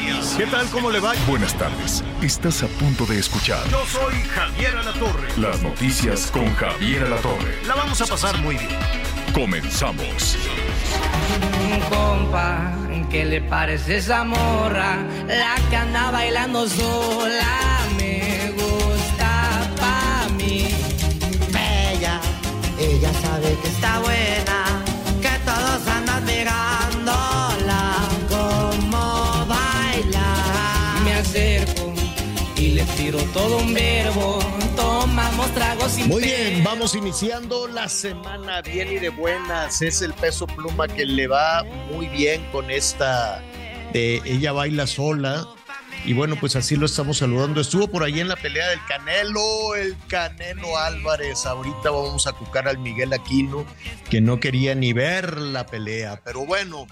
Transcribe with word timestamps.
noticias. 0.00 0.34
¿qué 0.36 0.46
tal? 0.46 0.66
¿Cómo 0.70 0.90
le 0.90 1.00
va? 1.00 1.12
Buenas 1.26 1.54
tardes. 1.54 2.02
Estás 2.22 2.62
a 2.62 2.66
punto 2.66 3.04
de 3.06 3.18
escuchar 3.18 3.62
Yo 3.68 3.84
soy 3.86 4.14
Javier 4.22 4.76
Alatorre. 4.76 5.28
las 5.36 5.62
noticias 5.62 6.30
con 6.30 6.52
Javier 6.54 7.04
Alatorre. 7.04 7.58
La 7.66 7.74
vamos 7.74 8.00
a 8.00 8.06
pasar 8.06 8.36
muy 8.38 8.56
bien. 8.56 8.70
Comenzamos. 9.32 10.36
compa, 11.90 12.72
¿qué 13.10 13.24
le 13.24 13.40
parece 13.42 13.96
esa 13.98 14.24
morra? 14.24 14.96
La 15.26 15.56
que 15.70 15.76
anda 15.76 16.10
bailando 16.10 16.68
sola, 16.68 17.80
me 17.96 18.52
gusta 18.52 19.70
pa' 19.76 20.28
mí. 20.36 20.68
Bella, 21.52 22.20
ella 22.78 23.12
sabe 23.22 23.56
que 23.62 23.68
está 23.68 23.98
buena, 24.00 24.53
Muy 36.06 36.22
bien, 36.22 36.64
vamos 36.64 36.94
iniciando 36.94 37.68
la 37.68 37.90
semana 37.90 38.62
bien 38.62 38.90
y 38.90 38.98
de 38.98 39.10
buenas. 39.10 39.82
Es 39.82 40.00
el 40.00 40.14
peso 40.14 40.46
pluma 40.46 40.88
que 40.88 41.04
le 41.04 41.26
va 41.26 41.62
muy 41.92 42.08
bien 42.08 42.42
con 42.52 42.70
esta 42.70 43.42
de 43.92 44.22
ella 44.24 44.52
baila 44.52 44.86
sola. 44.86 45.46
Y 46.06 46.14
bueno, 46.14 46.36
pues 46.40 46.56
así 46.56 46.76
lo 46.76 46.86
estamos 46.86 47.18
saludando. 47.18 47.60
Estuvo 47.60 47.86
por 47.88 48.02
ahí 48.02 48.18
en 48.20 48.28
la 48.28 48.36
pelea 48.36 48.66
del 48.70 48.78
Canelo, 48.88 49.74
el 49.74 49.94
Canelo 50.08 50.78
Álvarez. 50.78 51.44
Ahorita 51.44 51.90
vamos 51.90 52.26
a 52.26 52.32
cucar 52.32 52.66
al 52.66 52.78
Miguel 52.78 53.12
Aquino, 53.12 53.66
que 54.08 54.22
no 54.22 54.40
quería 54.40 54.74
ni 54.74 54.94
ver 54.94 55.38
la 55.38 55.66
pelea. 55.66 56.22
Pero 56.24 56.46
bueno, 56.46 56.86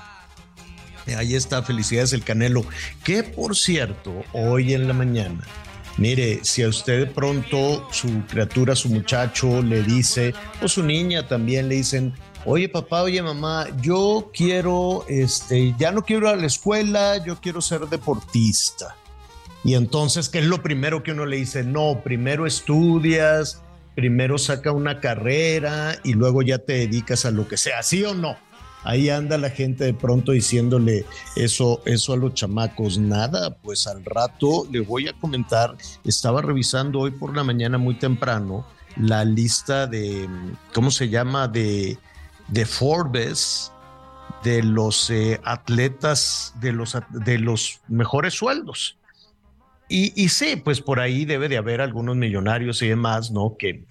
ahí 1.16 1.34
está, 1.34 1.62
felicidades 1.62 2.12
el 2.12 2.24
Canelo. 2.24 2.62
Que 3.04 3.22
por 3.22 3.56
cierto, 3.56 4.22
hoy 4.34 4.74
en 4.74 4.86
la 4.86 4.92
mañana 4.92 5.48
Mire, 5.98 6.40
si 6.42 6.62
a 6.62 6.68
usted 6.68 7.12
pronto 7.12 7.86
su 7.90 8.24
criatura, 8.26 8.74
su 8.74 8.88
muchacho 8.88 9.62
le 9.62 9.82
dice, 9.82 10.34
o 10.62 10.68
su 10.68 10.82
niña 10.82 11.28
también 11.28 11.68
le 11.68 11.76
dicen, 11.76 12.14
oye 12.44 12.68
papá, 12.68 13.02
oye 13.02 13.22
mamá, 13.22 13.66
yo 13.80 14.30
quiero, 14.32 15.04
este, 15.08 15.74
ya 15.78 15.92
no 15.92 16.02
quiero 16.02 16.28
ir 16.28 16.34
a 16.34 16.36
la 16.36 16.46
escuela, 16.46 17.22
yo 17.24 17.40
quiero 17.40 17.60
ser 17.60 17.80
deportista. 17.82 18.96
Y 19.64 19.74
entonces, 19.74 20.28
¿qué 20.28 20.40
es 20.40 20.46
lo 20.46 20.62
primero 20.62 21.02
que 21.02 21.12
uno 21.12 21.26
le 21.26 21.36
dice? 21.36 21.62
No, 21.62 22.00
primero 22.02 22.46
estudias, 22.46 23.62
primero 23.94 24.38
saca 24.38 24.72
una 24.72 24.98
carrera 24.98 25.96
y 26.02 26.14
luego 26.14 26.42
ya 26.42 26.58
te 26.58 26.72
dedicas 26.72 27.24
a 27.26 27.30
lo 27.30 27.46
que 27.46 27.56
sea, 27.56 27.82
¿sí 27.82 28.02
o 28.04 28.14
no? 28.14 28.36
Ahí 28.84 29.10
anda 29.10 29.38
la 29.38 29.50
gente 29.50 29.84
de 29.84 29.94
pronto 29.94 30.32
diciéndole 30.32 31.04
eso, 31.36 31.82
eso 31.84 32.12
a 32.12 32.16
los 32.16 32.34
chamacos. 32.34 32.98
Nada, 32.98 33.56
pues 33.56 33.86
al 33.86 34.04
rato 34.04 34.66
le 34.70 34.80
voy 34.80 35.08
a 35.08 35.12
comentar. 35.12 35.76
Estaba 36.04 36.42
revisando 36.42 37.00
hoy 37.00 37.12
por 37.12 37.36
la 37.36 37.44
mañana 37.44 37.78
muy 37.78 37.94
temprano 37.94 38.66
la 38.96 39.24
lista 39.24 39.86
de, 39.86 40.28
¿cómo 40.74 40.90
se 40.90 41.08
llama? 41.08 41.48
De, 41.48 41.98
de 42.48 42.66
Forbes, 42.66 43.72
de 44.44 44.62
los 44.62 45.10
eh, 45.10 45.40
atletas, 45.44 46.54
de 46.60 46.72
los, 46.72 46.96
de 47.10 47.38
los 47.38 47.80
mejores 47.88 48.34
sueldos. 48.34 48.98
Y, 49.88 50.12
y 50.20 50.28
sí, 50.28 50.56
pues 50.56 50.80
por 50.80 51.00
ahí 51.00 51.24
debe 51.24 51.48
de 51.48 51.58
haber 51.58 51.80
algunos 51.80 52.16
millonarios 52.16 52.82
y 52.82 52.88
demás, 52.88 53.30
¿no? 53.30 53.56
Que, 53.58 53.84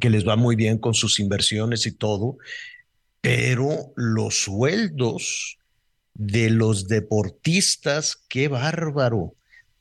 que 0.00 0.10
les 0.10 0.26
va 0.26 0.36
muy 0.36 0.56
bien 0.56 0.78
con 0.78 0.94
sus 0.94 1.18
inversiones 1.18 1.86
y 1.86 1.92
todo 1.92 2.38
pero 3.20 3.92
los 3.96 4.42
sueldos 4.42 5.58
de 6.14 6.50
los 6.50 6.88
deportistas, 6.88 8.16
qué 8.28 8.48
bárbaro. 8.48 9.34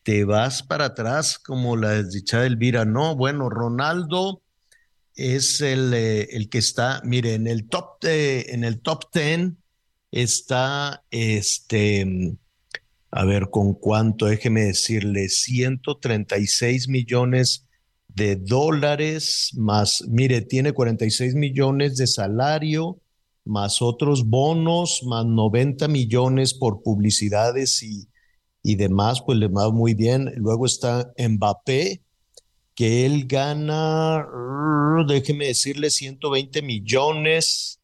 Te 0.03 0.23
vas 0.23 0.63
para 0.63 0.85
atrás 0.85 1.37
como 1.37 1.75
la 1.75 1.91
desdichada 1.91 2.45
Elvira. 2.45 2.85
No, 2.85 3.15
bueno, 3.15 3.49
Ronaldo 3.49 4.41
es 5.15 5.61
el, 5.61 5.93
eh, 5.93 6.27
el 6.31 6.47
que 6.47 6.59
está, 6.59 7.01
mire, 7.03 7.33
en 7.33 7.47
el 7.47 7.67
top 7.67 7.97
en 8.03 8.63
el 8.63 8.79
top 8.79 9.11
10 9.11 9.53
está 10.11 11.03
este, 11.11 12.37
a 13.11 13.25
ver 13.25 13.49
con 13.49 13.73
cuánto, 13.73 14.27
déjeme 14.27 14.65
decirle, 14.65 15.27
136 15.27 16.87
millones 16.87 17.65
de 18.07 18.35
dólares 18.35 19.51
más, 19.55 20.03
mire, 20.07 20.41
tiene 20.41 20.71
46 20.71 21.33
millones 21.35 21.97
de 21.97 22.07
salario 22.07 22.99
más 23.47 23.81
otros 23.81 24.25
bonos, 24.25 25.01
más 25.05 25.25
90 25.25 25.87
millones 25.87 26.53
por 26.53 26.83
publicidades 26.83 27.81
y, 27.83 28.07
y 28.61 28.75
demás, 28.75 29.21
pues 29.25 29.37
le 29.39 29.47
va 29.47 29.71
muy 29.71 29.93
bien. 29.93 30.31
Luego 30.35 30.65
está 30.65 31.11
Mbappé, 31.17 32.01
que 32.75 33.05
él 33.05 33.25
gana, 33.25 34.25
déjeme 35.07 35.47
decirle, 35.47 35.89
120 35.89 36.61
millones 36.61 37.79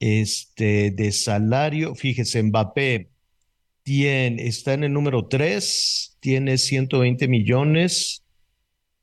este, 0.00 0.90
de 0.90 1.12
salario. 1.12 1.94
Fíjese, 1.94 2.42
Mbappé 2.42 3.10
tiene, 3.82 4.46
está 4.46 4.74
en 4.74 4.84
el 4.84 4.92
número 4.92 5.26
3, 5.26 6.18
tiene 6.20 6.58
120 6.58 7.28
millones. 7.28 8.24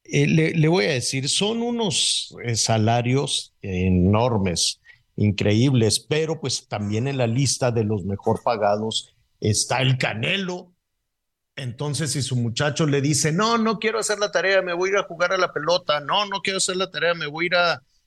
Eh, 0.03 0.28
le, 0.28 0.52
le, 0.52 0.68
voy 0.68 0.86
a 0.86 0.94
decir, 0.94 1.28
son 1.30 1.62
unos 1.62 2.36
eh, 2.44 2.56
salarios 2.56 3.53
enormes 3.62 4.81
increíbles, 5.17 6.00
pero 6.00 6.39
pues 6.39 6.67
también 6.67 7.07
en 7.07 7.17
la 7.17 7.28
lista 7.28 7.72
de 7.72 7.83
los 7.83 8.05
mejor 8.05 8.41
pagados 8.44 9.13
está 9.41 9.81
el 9.81 9.97
Canelo. 9.97 10.72
Entonces, 11.55 12.11
si 12.11 12.22
su 12.22 12.35
muchacho 12.35 12.85
le 12.85 13.01
dice, 13.01 13.31
no, 13.31 13.57
no 13.57 13.79
quiero 13.79 14.00
hacer 14.00 14.19
la 14.19 14.31
tarea, 14.31 14.61
me 14.61 14.73
voy 14.73 14.89
a 14.89 14.91
ir 14.94 14.97
a 15.00 15.03
jugar 15.03 15.33
a 15.33 15.38
la 15.38 15.51
pelota, 15.51 16.00
no, 16.00 16.28
no 16.28 16.41
quiero 16.41 16.57
hacer 16.57 16.78
la 16.78 16.91
tarea, 16.91 17.16
me 17.16 17.25
voy 17.25 17.45
a 17.45 17.47
ir 17.47 17.55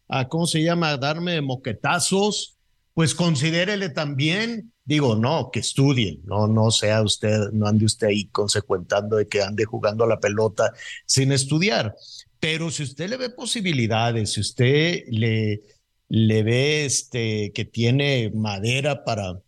a, 0.08 0.28
¿cómo 0.28 0.46
se 0.46 0.62
llama?, 0.62 0.90
a 0.90 0.96
darme 0.96 1.40
moquetazos, 1.40 2.56
pues 2.94 3.12
considérele 3.12 3.88
también, 3.88 4.72
digo, 4.84 5.16
no, 5.16 5.50
que 5.52 5.60
estudien, 5.60 6.20
no, 6.24 6.46
no 6.46 6.70
sea 6.70 7.02
usted, 7.02 7.50
no 7.52 7.66
ande 7.66 7.86
usted 7.86 8.06
ahí 8.06 8.26
consecuentando 8.26 9.16
de 9.16 9.26
que 9.26 9.42
ande 9.42 9.64
jugando 9.64 10.04
a 10.04 10.08
la 10.08 10.20
pelota 10.20 10.72
sin 11.04 11.32
estudiar. 11.32 11.96
Pero 12.38 12.70
si 12.70 12.84
usted 12.84 13.10
le 13.10 13.16
ve 13.16 13.30
posibilidades, 13.30 14.32
si 14.32 14.40
usted 14.40 15.02
le, 15.08 15.60
le 16.10 16.42
ve 16.42 16.84
este, 16.84 17.52
que 17.54 17.64
tiene 17.64 18.32
madera 18.34 19.04
para 19.04 19.40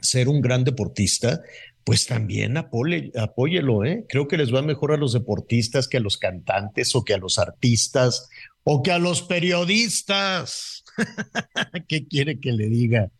ser 0.00 0.28
un 0.28 0.42
gran 0.42 0.62
deportista, 0.62 1.40
pues 1.82 2.06
también 2.06 2.58
apóle, 2.58 3.10
apóyelo, 3.18 3.86
¿eh? 3.86 4.04
Creo 4.06 4.28
que 4.28 4.36
les 4.36 4.54
va 4.54 4.60
mejor 4.60 4.92
a 4.92 4.98
los 4.98 5.14
deportistas 5.14 5.88
que 5.88 5.96
a 5.96 6.00
los 6.00 6.18
cantantes 6.18 6.94
o 6.94 7.04
que 7.04 7.14
a 7.14 7.18
los 7.18 7.38
artistas 7.38 8.28
o 8.64 8.82
que 8.82 8.92
a 8.92 8.98
los 8.98 9.22
periodistas. 9.22 10.84
¿Qué 11.88 12.06
quiere 12.06 12.38
que 12.38 12.52
le 12.52 12.66
diga? 12.66 13.10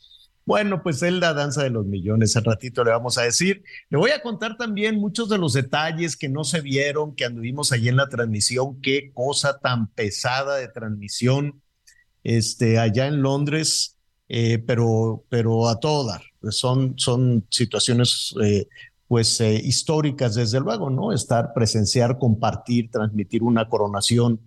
Bueno, 0.45 0.83
pues 0.83 1.03
es 1.03 1.13
la 1.15 1.33
danza 1.33 1.63
de 1.63 1.71
los 1.71 1.87
millones, 1.87 2.37
al 2.37 2.45
ratito 2.45 2.85
le 2.85 2.91
vamos 2.91 3.17
a 3.17 3.23
decir. 3.23 3.63
Le 3.89 3.97
voy 3.97 4.11
a 4.11 4.21
contar 4.21 4.59
también 4.59 4.97
muchos 4.97 5.31
de 5.31 5.39
los 5.39 5.55
detalles 5.55 6.19
que 6.19 6.29
no 6.29 6.45
se 6.45 6.61
vieron, 6.61 7.15
que 7.15 7.25
anduvimos 7.25 7.73
allí 7.73 7.89
en 7.89 7.97
la 7.97 8.11
transmisión, 8.11 8.79
qué 8.83 9.11
cosa 9.15 9.59
tan 9.59 9.89
pesada 9.89 10.57
de 10.57 10.69
transmisión 10.69 11.63
este, 12.29 12.79
allá 12.79 13.07
en 13.07 13.23
Londres, 13.23 13.97
eh, 14.29 14.59
pero, 14.59 15.25
pero 15.31 15.67
a 15.67 15.81
todo 15.81 16.07
dar. 16.07 16.21
Son, 16.51 16.93
son 16.99 17.47
situaciones 17.51 18.35
eh, 18.43 18.69
pues 19.07 19.41
eh, 19.41 19.55
históricas, 19.55 20.35
desde 20.35 20.61
luego, 20.61 20.91
¿no? 20.91 21.15
Estar, 21.15 21.55
presenciar, 21.55 22.19
compartir, 22.19 22.91
transmitir 22.91 23.43
una 23.43 23.67
coronación. 23.67 24.41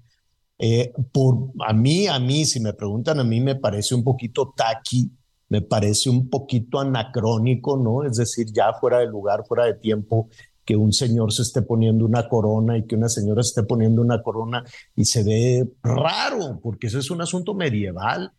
Eh, 0.59 0.93
por, 1.11 1.49
a 1.67 1.73
mí, 1.73 2.05
a 2.05 2.19
mí, 2.19 2.45
si 2.45 2.59
me 2.59 2.73
preguntan, 2.73 3.19
a 3.19 3.23
mí 3.23 3.41
me 3.41 3.55
parece 3.55 3.95
un 3.95 4.03
poquito 4.03 4.53
taqui, 4.55 5.09
me 5.49 5.63
parece 5.63 6.11
un 6.11 6.29
poquito 6.29 6.79
anacrónico, 6.79 7.77
¿no? 7.77 8.03
Es 8.03 8.17
decir, 8.17 8.45
ya 8.53 8.73
fuera 8.73 8.99
de 8.99 9.07
lugar, 9.07 9.43
fuera 9.47 9.65
de 9.65 9.73
tiempo, 9.73 10.29
que 10.65 10.75
un 10.75 10.93
señor 10.93 11.31
se 11.33 11.41
esté 11.41 11.61
poniendo 11.61 12.05
una 12.05 12.27
corona 12.27 12.77
y 12.77 12.85
que 12.85 12.95
una 12.95 13.09
señora 13.09 13.43
se 13.43 13.49
esté 13.49 13.63
poniendo 13.63 14.01
una 14.01 14.21
corona 14.21 14.63
y 14.95 15.05
se 15.05 15.23
ve 15.23 15.67
raro, 15.83 16.59
porque 16.61 16.87
eso 16.87 16.99
es 16.99 17.11
un 17.11 17.21
asunto 17.21 17.53
medieval. 17.53 18.31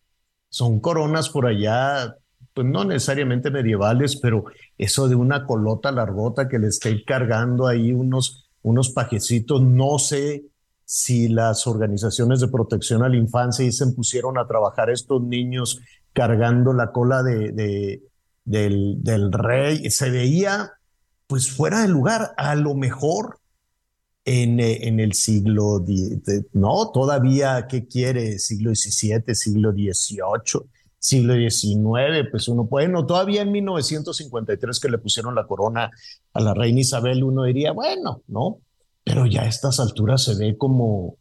Son 0.49 0.81
coronas 0.81 1.29
por 1.29 1.47
allá 1.47 2.17
pues 2.55 2.67
no 2.67 2.85
necesariamente 2.85 3.51
medievales, 3.51 4.17
pero 4.17 4.45
eso 4.77 5.09
de 5.09 5.15
una 5.15 5.47
colota 5.47 5.91
largota 5.91 6.49
que 6.49 6.59
le 6.59 6.69
esté 6.69 7.03
cargando 7.03 7.67
ahí 7.67 7.93
unos, 7.93 8.51
unos 8.61 8.91
pajecitos, 8.91 9.63
no 9.63 9.99
sé 9.99 10.45
si 10.85 11.29
las 11.29 11.67
organizaciones 11.67 12.41
de 12.41 12.49
protección 12.49 13.03
a 13.03 13.09
la 13.09 13.17
infancia 13.17 13.65
y 13.65 13.73
se 13.73 13.87
pusieron 13.93 14.37
a 14.37 14.47
trabajar 14.47 14.91
estos 14.91 15.23
niños 15.23 15.81
cargando 16.13 16.75
la 16.75 16.93
cola 16.93 17.23
de 17.23 18.03
del, 18.45 19.03
del 19.03 19.33
rey, 19.33 19.91
se 19.91 20.11
veía 20.11 20.73
pues 21.33 21.51
fuera 21.51 21.81
de 21.81 21.89
lugar, 21.89 22.35
a 22.37 22.55
lo 22.55 22.75
mejor 22.75 23.39
en, 24.27 24.61
eh, 24.61 24.87
en 24.87 25.01
el 25.01 25.15
siglo, 25.15 25.83
no, 26.53 26.91
todavía, 26.91 27.67
¿qué 27.71 27.87
quiere? 27.87 28.39
Siglo 28.39 28.75
XVII, 28.75 29.35
siglo 29.35 29.73
XVIII, 29.73 30.69
siglo 30.99 31.33
XIX, 31.33 32.29
pues 32.31 32.49
uno 32.49 32.67
puede, 32.67 32.89
no, 32.89 33.07
todavía 33.07 33.41
en 33.41 33.51
1953 33.51 34.79
que 34.79 34.91
le 34.91 34.99
pusieron 34.99 35.35
la 35.35 35.47
corona 35.47 35.91
a 36.35 36.41
la 36.43 36.53
reina 36.53 36.81
Isabel, 36.81 37.25
uno 37.25 37.45
diría, 37.45 37.73
bueno, 37.73 38.21
¿no? 38.27 38.59
Pero 39.03 39.25
ya 39.25 39.45
a 39.45 39.49
estas 39.49 39.81
alturas 39.81 40.25
se 40.25 40.35
ve 40.35 40.59
como, 40.59 41.17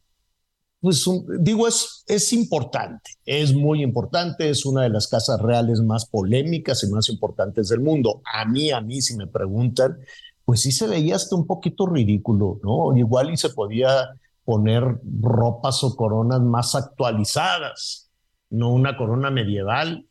pues 0.81 1.05
digo, 1.39 1.67
es, 1.67 2.03
es 2.07 2.33
importante, 2.33 3.11
es 3.23 3.53
muy 3.53 3.83
importante, 3.83 4.49
es 4.49 4.65
una 4.65 4.81
de 4.81 4.89
las 4.89 5.07
casas 5.07 5.39
reales 5.39 5.79
más 5.81 6.07
polémicas 6.07 6.83
y 6.83 6.89
más 6.89 7.07
importantes 7.09 7.69
del 7.69 7.81
mundo. 7.81 8.23
A 8.33 8.45
mí, 8.45 8.71
a 8.71 8.81
mí, 8.81 8.99
si 8.99 9.15
me 9.15 9.27
preguntan, 9.27 9.99
pues 10.43 10.61
sí 10.61 10.71
se 10.71 10.87
veía 10.87 11.15
hasta 11.15 11.35
un 11.35 11.45
poquito 11.45 11.85
ridículo, 11.85 12.59
¿no? 12.63 12.97
Igual 12.97 13.31
y 13.31 13.37
se 13.37 13.49
podía 13.49 14.09
poner 14.43 14.83
ropas 15.21 15.83
o 15.83 15.95
coronas 15.95 16.41
más 16.41 16.73
actualizadas, 16.73 18.09
no 18.49 18.71
una 18.71 18.97
corona 18.97 19.29
medieval 19.29 20.07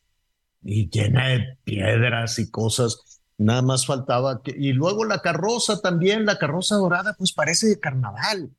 y 0.62 0.88
llena 0.88 1.28
de 1.31 1.58
piedras 1.64 2.38
y 2.38 2.49
cosas. 2.49 3.20
Nada 3.38 3.62
más 3.62 3.87
faltaba. 3.87 4.40
Y 4.44 4.72
luego 4.72 5.05
la 5.05 5.19
carroza 5.20 5.81
también, 5.81 6.26
la 6.26 6.38
carroza 6.38 6.76
dorada, 6.76 7.14
pues 7.19 7.32
parece 7.32 7.67
de 7.67 7.81
carnaval, 7.81 8.50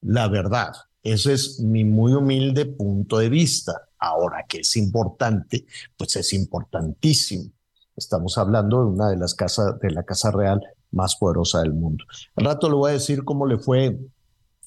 la 0.00 0.28
verdad. 0.28 0.72
Ese 1.02 1.32
es 1.32 1.60
mi 1.60 1.84
muy 1.84 2.12
humilde 2.12 2.66
punto 2.66 3.18
de 3.18 3.28
vista. 3.28 3.88
Ahora 3.98 4.44
que 4.48 4.60
es 4.60 4.76
importante, 4.76 5.66
pues 5.96 6.16
es 6.16 6.32
importantísimo. 6.32 7.50
Estamos 7.96 8.38
hablando 8.38 8.80
de 8.80 8.86
una 8.86 9.10
de 9.10 9.16
las 9.16 9.34
casas, 9.34 9.78
de 9.80 9.90
la 9.90 10.04
Casa 10.04 10.30
Real 10.30 10.60
más 10.90 11.16
poderosa 11.16 11.60
del 11.60 11.72
mundo. 11.72 12.04
Al 12.36 12.44
rato 12.44 12.68
le 12.68 12.76
voy 12.76 12.90
a 12.90 12.94
decir 12.94 13.24
cómo 13.24 13.46
le 13.46 13.58
fue 13.58 13.98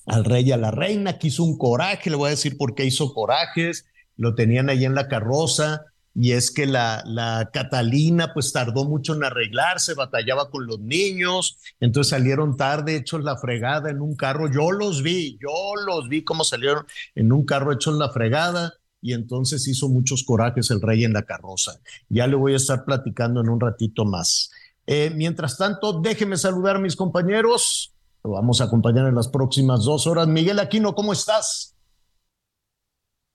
al 0.05 0.25
rey 0.25 0.49
y 0.49 0.51
a 0.51 0.57
la 0.57 0.71
reina, 0.71 1.17
que 1.17 1.27
hizo 1.27 1.43
un 1.43 1.57
coraje, 1.57 2.09
le 2.09 2.15
voy 2.15 2.27
a 2.27 2.31
decir 2.31 2.57
por 2.57 2.75
qué 2.75 2.85
hizo 2.85 3.13
corajes, 3.13 3.85
lo 4.17 4.35
tenían 4.35 4.69
ahí 4.69 4.85
en 4.85 4.95
la 4.95 5.07
carroza, 5.07 5.85
y 6.15 6.31
es 6.31 6.50
que 6.50 6.65
la, 6.65 7.03
la 7.06 7.50
Catalina 7.51 8.33
pues 8.33 8.53
tardó 8.53 8.85
mucho 8.85 9.13
en 9.13 9.25
arreglarse, 9.25 9.94
batallaba 9.94 10.50
con 10.50 10.65
los 10.65 10.79
niños, 10.79 11.57
entonces 11.81 12.12
salieron 12.12 12.56
tarde 12.56 12.95
hechos 12.95 13.21
la 13.21 13.38
fregada 13.38 13.89
en 13.89 14.00
un 14.00 14.15
carro, 14.15 14.50
yo 14.50 14.71
los 14.71 15.03
vi, 15.03 15.38
yo 15.41 15.75
los 15.85 16.07
vi 16.07 16.23
cómo 16.23 16.45
salieron 16.45 16.85
en 17.15 17.33
un 17.33 17.45
carro 17.45 17.73
hechos 17.73 17.95
la 17.95 18.09
fregada 18.09 18.73
y 19.01 19.13
entonces 19.13 19.67
hizo 19.67 19.89
muchos 19.89 20.23
corajes 20.23 20.71
el 20.71 20.81
rey 20.81 21.03
en 21.03 21.13
la 21.13 21.23
carroza. 21.23 21.73
Ya 22.09 22.25
le 22.25 22.35
voy 22.35 22.53
a 22.53 22.56
estar 22.56 22.85
platicando 22.85 23.41
en 23.41 23.50
un 23.50 23.59
ratito 23.59 24.03
más. 24.03 24.50
Eh, 24.88 25.11
mientras 25.13 25.57
tanto, 25.57 26.00
déjeme 26.00 26.38
saludar 26.38 26.77
a 26.77 26.79
mis 26.79 26.95
compañeros. 26.95 27.94
Lo 28.23 28.31
vamos 28.31 28.61
a 28.61 28.63
acompañar 28.63 29.07
en 29.07 29.13
las 29.13 29.27
próximas 29.27 29.83
dos 29.83 30.07
horas. 30.07 30.27
Miguel 30.27 30.57
Aquino, 30.57 30.95
¿cómo 30.95 31.13
estás? 31.13 31.75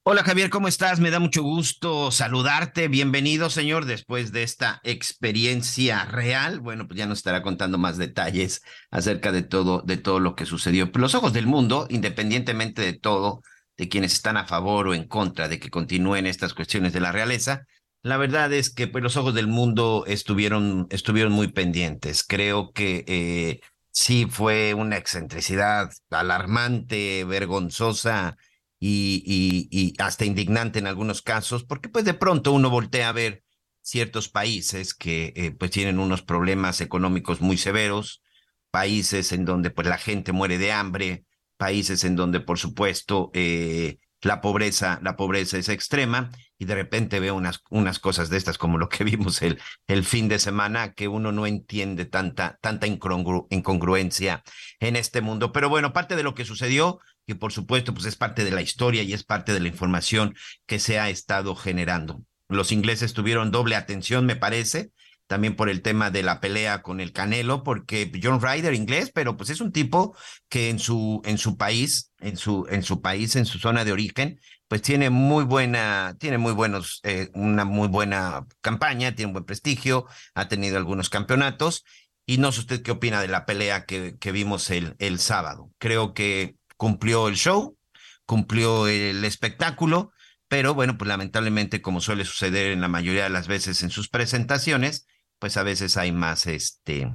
Hola 0.03 0.25
Javier, 0.25 0.49
¿cómo 0.49 0.67
estás? 0.67 0.99
Me 0.99 1.11
da 1.11 1.21
mucho 1.21 1.43
gusto 1.43 2.11
saludarte. 2.11 2.89
Bienvenido, 2.89 3.51
señor, 3.51 3.85
después 3.85 4.33
de 4.33 4.43
esta 4.43 4.81
experiencia 4.83 6.07
real. 6.07 6.61
Bueno, 6.61 6.87
pues 6.87 6.97
ya 6.97 7.07
nos 7.07 7.19
estará 7.19 7.43
contando 7.43 7.77
más 7.77 7.99
detalles 7.99 8.63
acerca 8.91 9.31
de 9.31 9.43
todo, 9.43 9.83
de 9.83 9.99
todo 9.99 10.19
lo 10.19 10.35
que 10.35 10.47
sucedió. 10.47 10.91
Los 10.95 11.15
ojos 11.15 11.35
del 11.35 11.47
mundo, 11.47 11.87
independientemente 11.91 12.81
de 12.81 12.95
todo, 12.95 13.43
de 13.77 13.91
quienes 13.91 14.15
están 14.15 14.39
a 14.39 14.47
favor 14.47 14.89
o 14.89 14.95
en 14.95 15.07
contra 15.07 15.49
de 15.49 15.61
que 15.61 15.69
continúen 15.69 16.27
estas 16.27 16.55
cuestiones 16.55 16.95
de 16.95 17.01
la 17.01 17.13
realeza, 17.13 17.67
la 18.03 18.17
verdad 18.17 18.51
es 18.55 18.73
que 18.73 18.89
pues, 18.89 19.05
los 19.05 19.19
ojos 19.19 19.35
del 19.35 19.49
mundo 19.49 20.05
estuvieron, 20.07 20.87
estuvieron 20.89 21.33
muy 21.33 21.49
pendientes. 21.49 22.25
Creo 22.25 22.73
que 22.73 23.05
eh, 23.07 23.61
sí 23.91 24.27
fue 24.31 24.73
una 24.73 24.97
excentricidad 24.97 25.91
alarmante, 26.09 27.25
vergonzosa 27.25 28.39
y, 28.81 29.95
hasta 29.99 30.25
indignante 30.25 30.79
en 30.79 30.87
algunos 30.87 31.23
casos, 31.23 31.65
porque 31.65 31.89
pues 31.89 32.05
de 32.05 32.15
pronto 32.15 32.53
uno 32.53 32.71
voltea 32.71 33.11
a 33.11 33.13
ver 33.13 33.45
ciertos 33.83 34.29
países 34.29 34.95
que 34.95 35.33
eh, 35.37 35.51
pues 35.53 35.71
tienen 35.71 35.99
unos 35.99 36.23
problemas 36.23 36.81
económicos 36.81 37.41
muy 37.41 37.59
severos, 37.59 38.23
países 38.71 39.33
en 39.33 39.45
donde 39.45 39.71
pues 39.71 39.87
la 39.87 39.99
gente 39.99 40.33
muere 40.33 40.59
de 40.59 40.73
hambre, 40.73 41.25
países 41.57 42.05
en 42.05 42.17
donde 42.17 42.41
por 42.41 42.59
supuesto 42.59 43.31
eh, 43.35 43.99
la 44.23 44.41
pobreza, 44.41 45.01
la 45.03 45.17
pobreza 45.17 45.59
es 45.59 45.69
extrema 45.69 46.31
y 46.59 46.67
de 46.67 46.75
repente 46.75 47.21
veo 47.21 47.35
unas, 47.35 47.63
unas 47.71 47.99
cosas 47.99 48.29
de 48.29 48.37
estas 48.37 48.59
como 48.59 48.79
lo 48.79 48.89
que 48.89 49.05
vimos 49.05 49.43
el, 49.43 49.61
el 49.87 50.05
fin 50.05 50.29
de 50.29 50.39
semana, 50.39 50.95
que 50.95 51.09
uno 51.09 51.33
no 51.33 51.47
entiende 51.47 52.05
tanta, 52.05 52.59
tanta 52.61 52.87
incongruencia 52.87 54.43
en 54.79 54.97
este 54.97 55.21
mundo. 55.21 55.53
Pero 55.53 55.69
bueno, 55.69 55.93
parte 55.93 56.17
de 56.17 56.23
lo 56.23 56.35
que 56.35 56.45
sucedió 56.45 57.01
que 57.31 57.37
por 57.37 57.53
supuesto 57.53 57.95
pues 57.95 58.07
es 58.07 58.17
parte 58.17 58.43
de 58.43 58.51
la 58.51 58.61
historia 58.61 59.05
y 59.05 59.13
es 59.13 59.23
parte 59.23 59.53
de 59.53 59.61
la 59.61 59.69
información 59.69 60.35
que 60.67 60.81
se 60.81 60.99
ha 60.99 61.11
estado 61.11 61.55
generando. 61.55 62.25
Los 62.49 62.73
ingleses 62.73 63.13
tuvieron 63.13 63.53
doble 63.53 63.77
atención, 63.77 64.27
me 64.27 64.35
parece, 64.35 64.91
también 65.29 65.55
por 65.55 65.69
el 65.69 65.81
tema 65.81 66.11
de 66.11 66.25
la 66.25 66.41
pelea 66.41 66.83
con 66.83 67.01
el 67.01 67.13
Canelo, 67.13 67.63
porque 67.63 68.11
John 68.21 68.43
Ryder 68.43 68.75
inglés, 68.75 69.13
pero 69.15 69.37
pues 69.37 69.49
es 69.51 69.61
un 69.61 69.71
tipo 69.71 70.17
que 70.49 70.71
en 70.71 70.81
su 70.81 71.23
en 71.25 71.39
su 71.39 71.57
país, 71.57 72.11
en 72.19 72.37
su 72.37 72.67
en 72.69 72.83
su 72.83 73.01
país, 73.01 73.37
en 73.37 73.47
su 73.47 73.61
zona 73.61 73.85
de 73.85 73.93
origen, 73.93 74.41
pues 74.67 74.83
tiene 74.83 75.09
muy 75.09 75.45
buena, 75.45 76.17
tiene 76.19 76.39
muy 76.39 76.53
buenos, 76.53 76.99
eh, 77.05 77.31
una 77.35 77.65
muy 77.65 77.87
buena 77.87 78.45
campaña, 78.61 79.15
tiene 79.15 79.29
un 79.29 79.35
buen 79.35 79.45
prestigio, 79.45 80.07
ha 80.35 80.49
tenido 80.49 80.79
algunos 80.79 81.11
campeonatos. 81.11 81.85
Y 82.27 82.39
no 82.39 82.53
sé 82.53 82.61
usted 82.61 82.83
qué 82.83 82.93
opina 82.93 83.21
de 83.21 83.29
la 83.29 83.47
pelea 83.47 83.85
que, 83.87 84.17
que 84.19 84.31
vimos 84.31 84.71
el, 84.71 84.95
el 84.99 85.19
sábado. 85.19 85.71
Creo 85.79 86.15
que 86.15 86.57
cumplió 86.81 87.29
el 87.29 87.37
show, 87.37 87.77
cumplió 88.25 88.89
el 88.89 89.23
espectáculo, 89.27 90.13
pero 90.49 90.73
bueno, 90.73 90.97
pues 90.97 91.09
lamentablemente, 91.09 91.83
como 91.83 92.01
suele 92.01 92.25
suceder 92.25 92.73
en 92.73 92.81
la 92.81 92.89
mayoría 92.89 93.25
de 93.25 93.29
las 93.29 93.49
veces 93.49 93.83
en 93.83 93.91
sus 93.91 94.09
presentaciones, 94.09 95.07
pues 95.39 95.59
a 95.59 95.63
veces 95.63 95.99
hay 95.99 96.11
más, 96.11 96.47
este, 96.47 97.15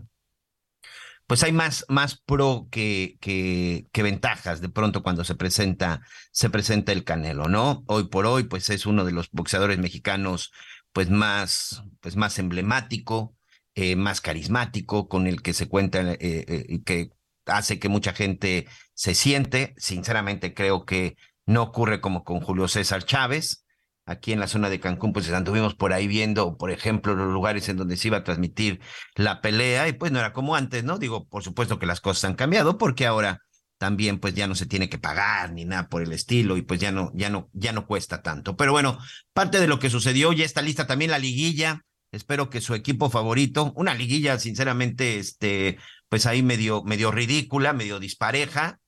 pues 1.25 1.41
hay 1.41 1.51
más, 1.51 1.83
más 1.89 2.21
pro 2.27 2.67
que, 2.69 3.17
que, 3.19 4.03
ventajas 4.03 4.61
de 4.61 4.69
pronto 4.69 5.01
cuando 5.01 5.23
se 5.23 5.33
presenta, 5.33 6.01
se 6.31 6.51
presenta 6.51 6.91
el 6.91 7.03
Canelo, 7.03 7.47
¿no? 7.47 7.83
Hoy 7.87 8.07
por 8.07 8.27
hoy, 8.27 8.43
pues 8.43 8.69
es 8.69 8.85
uno 8.85 9.03
de 9.03 9.13
los 9.13 9.31
boxeadores 9.31 9.79
mexicanos, 9.79 10.51
pues 10.93 11.09
más, 11.09 11.81
pues 12.01 12.15
más 12.17 12.37
emblemático, 12.37 13.35
eh, 13.73 13.95
más 13.95 14.21
carismático, 14.21 15.07
con 15.07 15.25
el 15.25 15.41
que 15.41 15.53
se 15.53 15.67
cuenta 15.67 16.01
eh, 16.13 16.17
eh, 16.19 16.81
que 16.85 17.14
hace 17.45 17.79
que 17.79 17.89
mucha 17.89 18.13
gente 18.13 18.67
se 18.93 19.15
siente. 19.15 19.73
Sinceramente 19.77 20.53
creo 20.53 20.85
que 20.85 21.15
no 21.45 21.63
ocurre 21.63 22.01
como 22.01 22.23
con 22.23 22.39
Julio 22.39 22.67
César 22.67 23.03
Chávez. 23.03 23.65
Aquí 24.07 24.33
en 24.33 24.39
la 24.39 24.47
zona 24.47 24.69
de 24.69 24.79
Cancún, 24.79 25.13
pues 25.13 25.31
anduvimos 25.31 25.73
por 25.73 25.91
ahí 25.91 26.07
viendo, 26.07 26.57
por 26.57 26.69
ejemplo, 26.69 27.15
los 27.15 27.33
lugares 27.33 27.67
en 27.69 27.77
donde 27.77 27.97
se 27.97 28.09
iba 28.09 28.17
a 28.17 28.23
transmitir 28.23 28.79
la 29.15 29.41
pelea 29.41 29.87
y 29.87 29.93
pues 29.93 30.11
no 30.11 30.19
era 30.19 30.31
como 30.31 30.55
antes, 30.55 30.83
¿no? 30.83 30.99
Digo, 30.99 31.27
por 31.27 31.43
supuesto 31.43 31.79
que 31.79 31.87
las 31.87 32.01
cosas 32.01 32.25
han 32.25 32.35
cambiado 32.35 32.77
porque 32.77 33.07
ahora 33.07 33.39
también 33.77 34.19
pues 34.19 34.33
ya 34.35 34.47
no 34.47 34.55
se 34.55 34.65
tiene 34.65 34.89
que 34.89 34.99
pagar 34.99 35.51
ni 35.51 35.65
nada 35.65 35.89
por 35.89 36.01
el 36.01 36.11
estilo 36.11 36.57
y 36.57 36.61
pues 36.61 36.79
ya 36.79 36.91
no, 36.91 37.11
ya 37.15 37.29
no, 37.29 37.49
ya 37.53 37.71
no 37.71 37.87
cuesta 37.87 38.21
tanto. 38.21 38.55
Pero 38.55 38.71
bueno, 38.71 38.99
parte 39.33 39.59
de 39.59 39.67
lo 39.67 39.79
que 39.79 39.89
sucedió, 39.89 40.33
ya 40.33 40.45
está 40.45 40.61
lista 40.61 40.87
también 40.87 41.11
la 41.11 41.19
liguilla. 41.19 41.81
Espero 42.11 42.49
que 42.49 42.61
su 42.61 42.75
equipo 42.75 43.09
favorito, 43.09 43.73
una 43.75 43.93
liguilla 43.93 44.39
sinceramente, 44.39 45.17
este, 45.19 45.77
pues 46.09 46.25
ahí 46.25 46.43
medio, 46.43 46.83
ridícula, 47.11 47.73
medio 47.73 47.99
dispareja. 47.99 48.79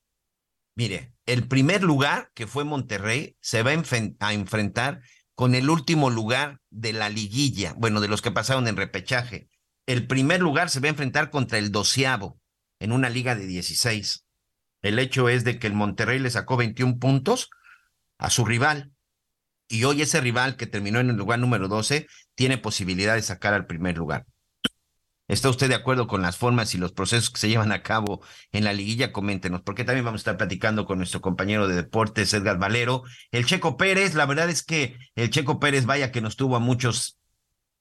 Mire, 0.76 1.14
el 1.26 1.48
primer 1.48 1.84
lugar, 1.84 2.32
que 2.34 2.48
fue 2.48 2.64
Monterrey, 2.64 3.36
se 3.42 3.64
va 3.64 3.72
a, 3.72 4.34
enfrentar 4.34 5.02
con 5.36 5.56
el 5.56 5.70
último 5.70 6.10
lugar 6.10 6.60
de 6.70 6.94
la 6.94 7.10
liguilla, 7.10 7.74
bueno, 7.78 8.00
de 8.02 8.08
los 8.08 8.22
que 8.22 8.32
pasaron 8.32 8.68
en 8.68 8.78
repechaje. 8.78 9.50
El 9.86 10.08
primer 10.08 10.42
lugar 10.42 10.70
se 10.70 10.80
va 10.80 10.88
a 10.88 10.90
enfrentar 10.90 11.30
contra 11.30 11.58
el 11.58 11.72
doceavo 11.72 12.40
en 12.80 12.92
una 12.92 13.10
liga 13.10 13.36
de 13.36 13.48
16. 13.48 14.26
El 14.82 15.00
hecho 15.00 15.30
es 15.30 15.44
de 15.44 15.60
que 15.60 15.68
el 15.68 15.74
Monterrey 15.74 16.20
le 16.20 16.30
sacó 16.30 16.58
21 16.58 17.00
puntos 17.00 17.50
a 18.18 18.30
su 18.30 18.46
rival. 18.46 18.92
Y 19.68 19.84
hoy 19.84 20.02
ese 20.02 20.22
rival 20.22 20.56
que 20.56 20.68
terminó 20.68 21.00
en 21.00 21.10
el 21.10 21.18
lugar 21.18 21.40
número 21.40 21.68
12 21.68 22.08
tiene 22.36 22.58
posibilidad 22.58 23.16
de 23.16 23.22
sacar 23.22 23.54
al 23.54 23.66
primer 23.66 23.98
lugar. 23.98 24.26
¿Está 25.28 25.50
usted 25.50 25.68
de 25.68 25.76
acuerdo 25.76 26.08
con 26.08 26.22
las 26.22 26.38
formas 26.38 26.74
y 26.74 26.78
los 26.78 26.94
procesos 26.94 27.30
que 27.30 27.40
se 27.40 27.50
llevan 27.50 27.74
a 27.74 27.84
cabo 27.84 28.22
en 28.54 28.64
la 28.64 28.72
liguilla? 28.72 29.12
Coméntenos, 29.12 29.62
porque 29.62 29.84
también 29.84 30.06
vamos 30.06 30.20
a 30.20 30.22
estar 30.22 30.38
platicando 30.38 30.86
con 30.86 31.00
nuestro 31.00 31.20
compañero 31.20 31.68
de 31.68 31.76
deportes, 31.76 32.34
Edgar 32.34 32.58
Valero. 32.58 33.04
El 33.32 33.46
Checo 33.46 33.76
Pérez, 33.76 34.14
la 34.16 34.26
verdad 34.26 34.50
es 34.50 34.64
que 34.64 34.98
el 35.16 35.30
Checo 35.30 35.60
Pérez, 35.60 35.86
vaya 35.86 36.12
que 36.12 36.22
nos 36.22 36.38
tuvo 36.38 36.56
a 36.56 36.60
muchos 36.60 37.20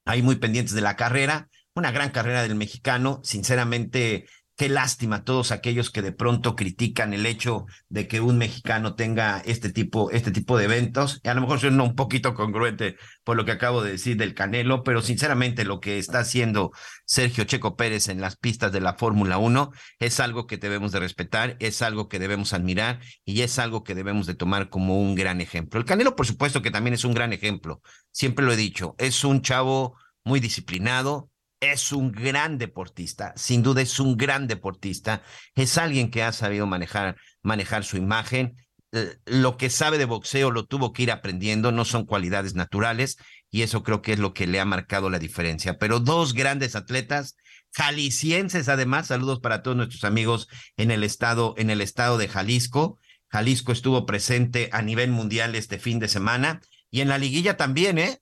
ahí 0.05 0.23
muy 0.23 0.37
pendientes 0.37 0.75
de 0.75 0.81
la 0.81 0.97
carrera, 0.97 1.49
una 1.75 1.93
gran 1.93 2.11
carrera 2.11 2.43
del 2.43 2.57
mexicano, 2.57 3.21
sinceramente 3.23 4.27
Qué 4.57 4.71
lástima 4.71 5.23
todos 5.23 5.53
aquellos 5.53 5.91
que 5.91 6.01
de 6.01 6.13
pronto 6.13 6.57
critican 6.57 7.13
el 7.13 7.27
hecho 7.27 7.67
de 7.91 8.09
que 8.09 8.23
un 8.23 8.39
mexicano 8.39 8.95
tenga 8.95 9.43
este 9.45 9.71
tipo, 9.71 10.11
este 10.13 10.31
tipo 10.31 10.57
de 10.57 10.65
eventos. 10.65 11.21
A 11.25 11.35
lo 11.35 11.43
mejor 11.43 11.61
suena 11.61 11.83
un 11.83 11.95
poquito 11.95 12.33
congruente 12.33 12.97
por 13.23 13.37
lo 13.37 13.45
que 13.45 13.53
acabo 13.53 13.83
de 13.83 13.93
decir 13.93 14.17
del 14.17 14.33
Canelo, 14.33 14.83
pero 14.83 15.03
sinceramente 15.03 15.67
lo 15.67 15.79
que 15.81 15.99
está 15.99 16.21
haciendo 16.21 16.73
Sergio 17.05 17.45
Checo 17.45 17.77
Pérez 17.77 18.09
en 18.09 18.23
las 18.23 18.37
pistas 18.37 18.73
de 18.73 18.81
la 18.81 18.95
Fórmula 18.95 19.37
1 19.37 19.73
es 19.99 20.21
algo 20.21 20.47
que 20.47 20.57
debemos 20.57 20.91
de 20.91 21.01
respetar, 21.01 21.59
es 21.61 21.83
algo 21.83 22.09
que 22.09 22.19
debemos 22.19 22.55
admirar 22.55 23.01
y 23.27 23.43
es 23.43 23.59
algo 23.59 23.85
que 23.85 23.95
debemos 23.95 24.27
de 24.27 24.37
tomar 24.37 24.71
como 24.71 24.99
un 24.99 25.17
gran 25.17 25.43
ejemplo. 25.43 25.79
El 25.79 25.85
Canelo, 25.85 26.17
por 26.17 26.27
supuesto, 26.27 26.63
que 26.63 26.71
también 26.71 26.95
es 26.95 27.05
un 27.05 27.13
gran 27.13 27.35
ejemplo. 27.35 27.83
Siempre 28.11 28.47
lo 28.47 28.53
he 28.53 28.57
dicho, 28.57 28.95
es 28.97 29.23
un 29.23 29.43
chavo 29.43 29.99
muy 30.25 30.41
disciplinado, 30.41 31.31
es 31.61 31.93
un 31.93 32.13
gran 32.13 32.59
deportista, 32.59 33.33
sin 33.37 33.63
duda 33.63 33.83
es 33.83 33.99
un 33.99 34.17
gran 34.17 34.47
deportista, 34.47 35.23
es 35.55 35.79
alguien 35.79 36.11
que 36.11 36.23
ha 36.23 36.33
sabido 36.33 36.67
manejar, 36.67 37.17
manejar 37.43 37.85
su 37.85 37.97
imagen. 37.97 38.57
Eh, 38.93 39.17
lo 39.27 39.57
que 39.57 39.71
sabe 39.71 39.99
de 39.99 40.05
boxeo 40.05 40.51
lo 40.51 40.67
tuvo 40.67 40.93
que 40.93 41.03
ir 41.05 41.11
aprendiendo, 41.11 41.73
no 41.73 41.85
son 41.85 42.07
cualidades 42.07 42.55
naturales 42.55 43.17
y 43.51 43.63
eso 43.63 43.83
creo 43.83 44.03
que 44.03 44.13
es 44.13 44.19
lo 44.19 44.35
que 44.35 44.47
le 44.47 44.61
ha 44.61 44.65
marcado 44.65 45.11
la 45.11 45.19
diferencia. 45.19 45.79
Pero 45.79 46.01
dos 46.01 46.35
grandes 46.35 46.77
atletas, 46.77 47.37
jaliscienses 47.73 48.69
además, 48.69 49.09
saludos 49.09 49.41
para 49.41 49.63
todos 49.63 49.77
nuestros 49.77 50.05
amigos 50.05 50.49
en 50.77 50.91
el 50.91 51.05
estado, 51.05 51.55
en 51.57 51.71
el 51.71 51.81
estado 51.81 52.19
de 52.19 52.29
Jalisco. 52.29 52.99
Jalisco 53.29 53.73
estuvo 53.73 54.07
presente 54.07 54.69
a 54.73 54.83
nivel 54.83 55.11
mundial 55.11 55.55
este 55.55 55.79
fin 55.79 55.99
de 55.99 56.09
semana 56.09 56.61
y 56.91 57.01
en 57.01 57.09
la 57.09 57.19
liguilla 57.19 57.57
también, 57.57 57.99
¿eh? 57.99 58.21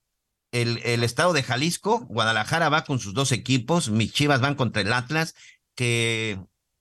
El, 0.61 1.03
estado 1.03 1.33
de 1.33 1.43
Jalisco, 1.43 2.05
Guadalajara 2.07 2.69
va 2.69 2.85
con 2.85 2.99
sus 2.99 3.13
dos 3.13 3.31
equipos, 3.31 3.89
mis 3.89 4.13
Chivas 4.13 4.39
van 4.39 4.55
contra 4.55 4.81
el 4.81 4.93
Atlas, 4.93 5.35
que 5.75 6.39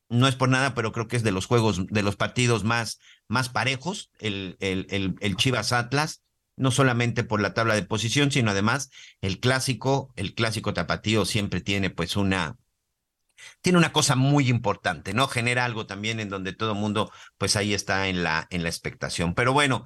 no 0.09 0.28
es 0.28 0.37
por 0.37 0.49
nada, 0.49 0.75
pero 0.75 0.93
creo 0.93 1.09
que 1.09 1.16
es 1.16 1.25
de 1.25 1.33
los 1.33 1.47
juegos, 1.47 1.87
de 1.88 2.02
los 2.02 2.14
partidos 2.14 2.62
más, 2.62 3.00
más 3.26 3.49
parejos, 3.49 4.11
el, 4.21 4.57
el, 4.61 5.16
el, 5.21 5.37
Chivas 5.37 5.73
Atlas, 5.73 6.23
no 6.57 6.71
solamente 6.71 7.25
por 7.25 7.40
la 7.40 7.52
tabla 7.52 7.75
de 7.75 7.83
posición, 7.83 8.31
sino 8.31 8.52
además 8.52 8.90
el 9.21 9.40
clásico, 9.40 10.12
el 10.14 10.35
clásico 10.35 10.73
tapatío 10.73 11.25
siempre 11.25 11.61
tiene 11.61 11.90
pues 11.90 12.16
una, 12.16 12.57
tiene 13.61 13.78
una 13.78 13.93
cosa 13.93 14.14
muy 14.14 14.49
importante, 14.49 15.14
¿no? 15.14 15.26
Genera 15.26 15.64
algo 15.64 15.87
también 15.87 16.21
en 16.21 16.28
donde 16.28 16.52
todo 16.52 16.73
el 16.73 16.78
mundo, 16.78 17.11
pues 17.38 17.57
ahí 17.57 17.75
está 17.75 18.07
en 18.09 18.23
la, 18.23 18.47
en 18.50 18.62
la 18.62 18.69
expectación. 18.69 19.35
Pero 19.35 19.52
bueno, 19.52 19.85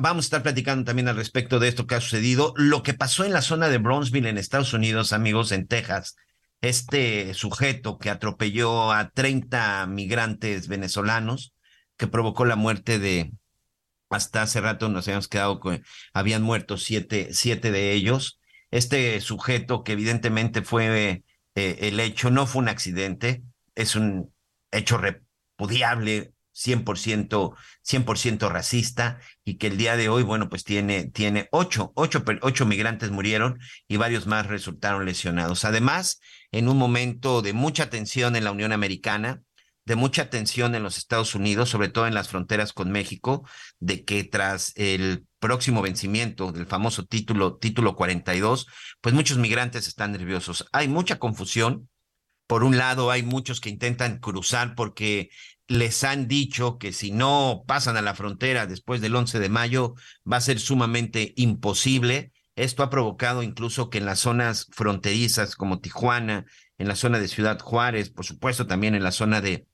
Vamos 0.00 0.24
a 0.24 0.26
estar 0.26 0.42
platicando 0.44 0.84
también 0.84 1.08
al 1.08 1.16
respecto 1.16 1.58
de 1.58 1.66
esto 1.66 1.88
que 1.88 1.96
ha 1.96 2.00
sucedido. 2.00 2.54
Lo 2.56 2.84
que 2.84 2.94
pasó 2.94 3.24
en 3.24 3.32
la 3.32 3.42
zona 3.42 3.68
de 3.68 3.78
Brownsville, 3.78 4.28
en 4.28 4.38
Estados 4.38 4.72
Unidos, 4.72 5.12
amigos, 5.12 5.50
en 5.50 5.66
Texas. 5.66 6.14
Este 6.60 7.34
sujeto 7.34 7.98
que 7.98 8.08
atropelló 8.08 8.92
a 8.92 9.10
30 9.10 9.86
migrantes 9.88 10.68
venezolanos, 10.68 11.52
que 11.96 12.06
provocó 12.06 12.44
la 12.44 12.54
muerte 12.54 13.00
de, 13.00 13.32
hasta 14.08 14.42
hace 14.42 14.60
rato 14.60 14.88
nos 14.88 15.08
habíamos 15.08 15.26
quedado 15.26 15.58
con, 15.58 15.82
habían 16.12 16.42
muerto 16.42 16.76
siete, 16.76 17.30
siete 17.32 17.72
de 17.72 17.92
ellos. 17.92 18.38
Este 18.70 19.20
sujeto 19.20 19.82
que 19.82 19.92
evidentemente 19.92 20.62
fue 20.62 21.24
eh, 21.56 21.78
el 21.80 21.98
hecho, 21.98 22.30
no 22.30 22.46
fue 22.46 22.62
un 22.62 22.68
accidente, 22.68 23.42
es 23.74 23.96
un 23.96 24.32
hecho 24.70 24.96
repudiable, 24.96 26.32
100%, 26.58 27.54
100% 27.82 28.50
racista 28.50 29.20
y 29.44 29.58
que 29.58 29.68
el 29.68 29.78
día 29.78 29.96
de 29.96 30.08
hoy, 30.08 30.22
bueno, 30.22 30.48
pues 30.48 30.64
tiene, 30.64 31.10
tiene 31.10 31.48
ocho, 31.52 31.92
ocho, 31.94 32.24
ocho 32.42 32.66
migrantes 32.66 33.10
murieron 33.10 33.58
y 33.86 33.96
varios 33.96 34.26
más 34.26 34.46
resultaron 34.46 35.04
lesionados. 35.04 35.64
Además, 35.64 36.20
en 36.50 36.68
un 36.68 36.76
momento 36.76 37.42
de 37.42 37.52
mucha 37.52 37.90
tensión 37.90 38.36
en 38.36 38.44
la 38.44 38.52
Unión 38.52 38.72
Americana, 38.72 39.42
de 39.88 39.96
mucha 39.96 40.28
tensión 40.28 40.74
en 40.74 40.82
los 40.82 40.98
Estados 40.98 41.34
Unidos, 41.34 41.70
sobre 41.70 41.88
todo 41.88 42.06
en 42.06 42.12
las 42.12 42.28
fronteras 42.28 42.74
con 42.74 42.90
México, 42.90 43.48
de 43.80 44.04
que 44.04 44.22
tras 44.22 44.72
el 44.76 45.24
próximo 45.38 45.80
vencimiento 45.80 46.52
del 46.52 46.66
famoso 46.66 47.06
título, 47.06 47.56
título 47.56 47.96
42, 47.96 48.66
pues 49.00 49.14
muchos 49.14 49.38
migrantes 49.38 49.88
están 49.88 50.12
nerviosos. 50.12 50.66
Hay 50.72 50.88
mucha 50.88 51.18
confusión. 51.18 51.88
Por 52.46 52.64
un 52.64 52.76
lado, 52.76 53.10
hay 53.10 53.22
muchos 53.22 53.60
que 53.60 53.70
intentan 53.70 54.18
cruzar 54.18 54.74
porque 54.74 55.30
les 55.68 56.02
han 56.02 56.28
dicho 56.28 56.78
que 56.78 56.92
si 56.92 57.10
no 57.10 57.64
pasan 57.66 57.96
a 57.98 58.02
la 58.02 58.14
frontera 58.14 58.66
después 58.66 59.02
del 59.02 59.14
11 59.14 59.38
de 59.38 59.48
mayo 59.50 59.94
va 60.30 60.38
a 60.38 60.40
ser 60.40 60.58
sumamente 60.58 61.34
imposible. 61.36 62.32
Esto 62.56 62.82
ha 62.82 62.90
provocado 62.90 63.42
incluso 63.42 63.90
que 63.90 63.98
en 63.98 64.06
las 64.06 64.18
zonas 64.18 64.66
fronterizas 64.72 65.54
como 65.54 65.80
Tijuana, 65.80 66.46
en 66.78 66.88
la 66.88 66.96
zona 66.96 67.18
de 67.20 67.28
Ciudad 67.28 67.60
Juárez, 67.60 68.08
por 68.10 68.24
supuesto 68.24 68.66
también 68.66 68.94
en 68.94 69.04
la 69.04 69.12
zona 69.12 69.40
de, 69.42 69.66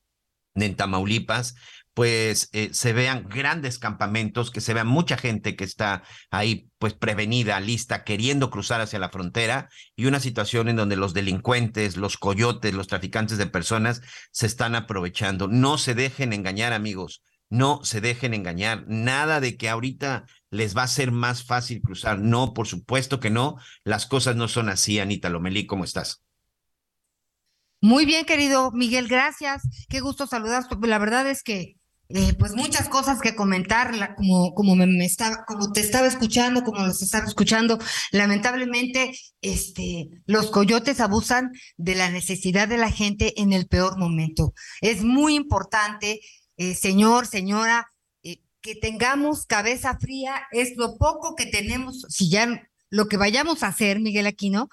Tamaulipas, 0.77 1.55
pues 1.95 2.51
eh, 2.53 2.71
se 2.73 2.93
vean 2.93 3.29
grandes 3.29 3.79
campamentos, 3.79 4.51
que 4.51 4.61
se 4.61 4.75
vea 4.75 4.85
mucha 4.85 5.17
gente 5.17 5.55
que 5.55 5.65
está 5.65 6.03
ahí 6.31 6.69
pues 6.79 6.93
prevenida, 6.93 7.61
lista, 7.61 8.03
queriendo 8.03 8.51
cruzar 8.51 8.81
hacia 8.81 8.99
la 8.99 9.11
frontera 9.11 9.69
y 9.95 10.07
una 10.07 10.19
situación 10.19 10.69
en 10.69 10.77
donde 10.77 10.97
los 10.97 11.15
delincuentes, 11.15 11.97
los 11.97 12.19
coyotes, 12.19 12.75
los 12.75 12.89
traficantes 12.89 13.39
de 13.39 13.47
personas 13.47 14.03
se 14.33 14.47
están 14.47 14.75
aprovechando. 14.75 15.47
No 15.47 15.79
se 15.79 15.95
dejen 15.95 16.33
engañar, 16.33 16.73
amigos. 16.73 17.23
No 17.49 17.85
se 17.85 18.01
dejen 18.01 18.35
engañar. 18.35 18.85
Nada 18.89 19.39
de 19.39 19.57
que 19.57 19.69
ahorita 19.69 20.25
les 20.51 20.77
va 20.77 20.83
a 20.83 20.89
ser 20.89 21.13
más 21.13 21.45
fácil 21.45 21.81
cruzar. 21.81 22.19
No, 22.19 22.55
por 22.55 22.67
supuesto 22.67 23.21
que 23.21 23.31
no. 23.31 23.57
Las 23.85 24.07
cosas 24.07 24.35
no 24.35 24.49
son 24.49 24.69
así, 24.69 24.99
Anita 24.99 25.29
Lomelí. 25.29 25.67
¿Cómo 25.67 25.85
estás? 25.85 26.25
Muy 27.81 28.07
bien, 28.07 28.25
querido 28.25 28.73
Miguel, 28.73 29.07
gracias. 29.07 29.63
Qué 29.89 30.01
gusto 30.01 30.27
saludar. 30.27 30.65
La 30.83 30.99
verdad 30.99 31.29
es 31.29 31.43
que 31.43 31.77
eh, 32.11 32.35
pues 32.39 32.55
muchas 32.55 32.89
cosas 32.89 33.21
que 33.21 33.35
comentar, 33.35 34.15
como, 34.17 34.55
como 34.55 34.77
me, 34.77 35.05
estaba, 35.05 35.45
como 35.47 35.73
te 35.73 35.81
estaba 35.81 36.07
escuchando, 36.07 36.63
como 36.63 36.87
los 36.87 37.03
estaba 37.03 37.27
escuchando, 37.27 37.79
lamentablemente, 38.13 39.19
este, 39.41 40.11
los 40.27 40.51
coyotes 40.51 41.01
abusan 41.01 41.53
de 41.77 41.95
la 41.95 42.11
necesidad 42.11 42.69
de 42.69 42.79
la 42.79 42.91
gente 42.91 43.41
en 43.41 43.53
el 43.53 43.67
peor 43.67 43.99
momento. 43.99 44.53
Es 44.83 45.03
muy 45.03 45.35
importante, 45.35 46.21
eh, 46.59 46.75
señor, 46.75 47.27
señora, 47.27 47.87
eh, 48.23 48.41
que 48.61 48.75
tengamos 48.75 49.47
cabeza 49.47 49.99
fría, 49.99 50.43
es 50.53 50.77
lo 50.77 50.99
poco 50.99 51.35
que 51.35 51.47
tenemos, 51.47 52.05
si 52.11 52.29
ya 52.29 52.69
lo 52.91 53.09
que 53.09 53.17
vayamos 53.17 53.63
a 53.63 53.69
hacer, 53.69 53.99
Miguel 54.01 54.27
Aquino, 54.27 54.69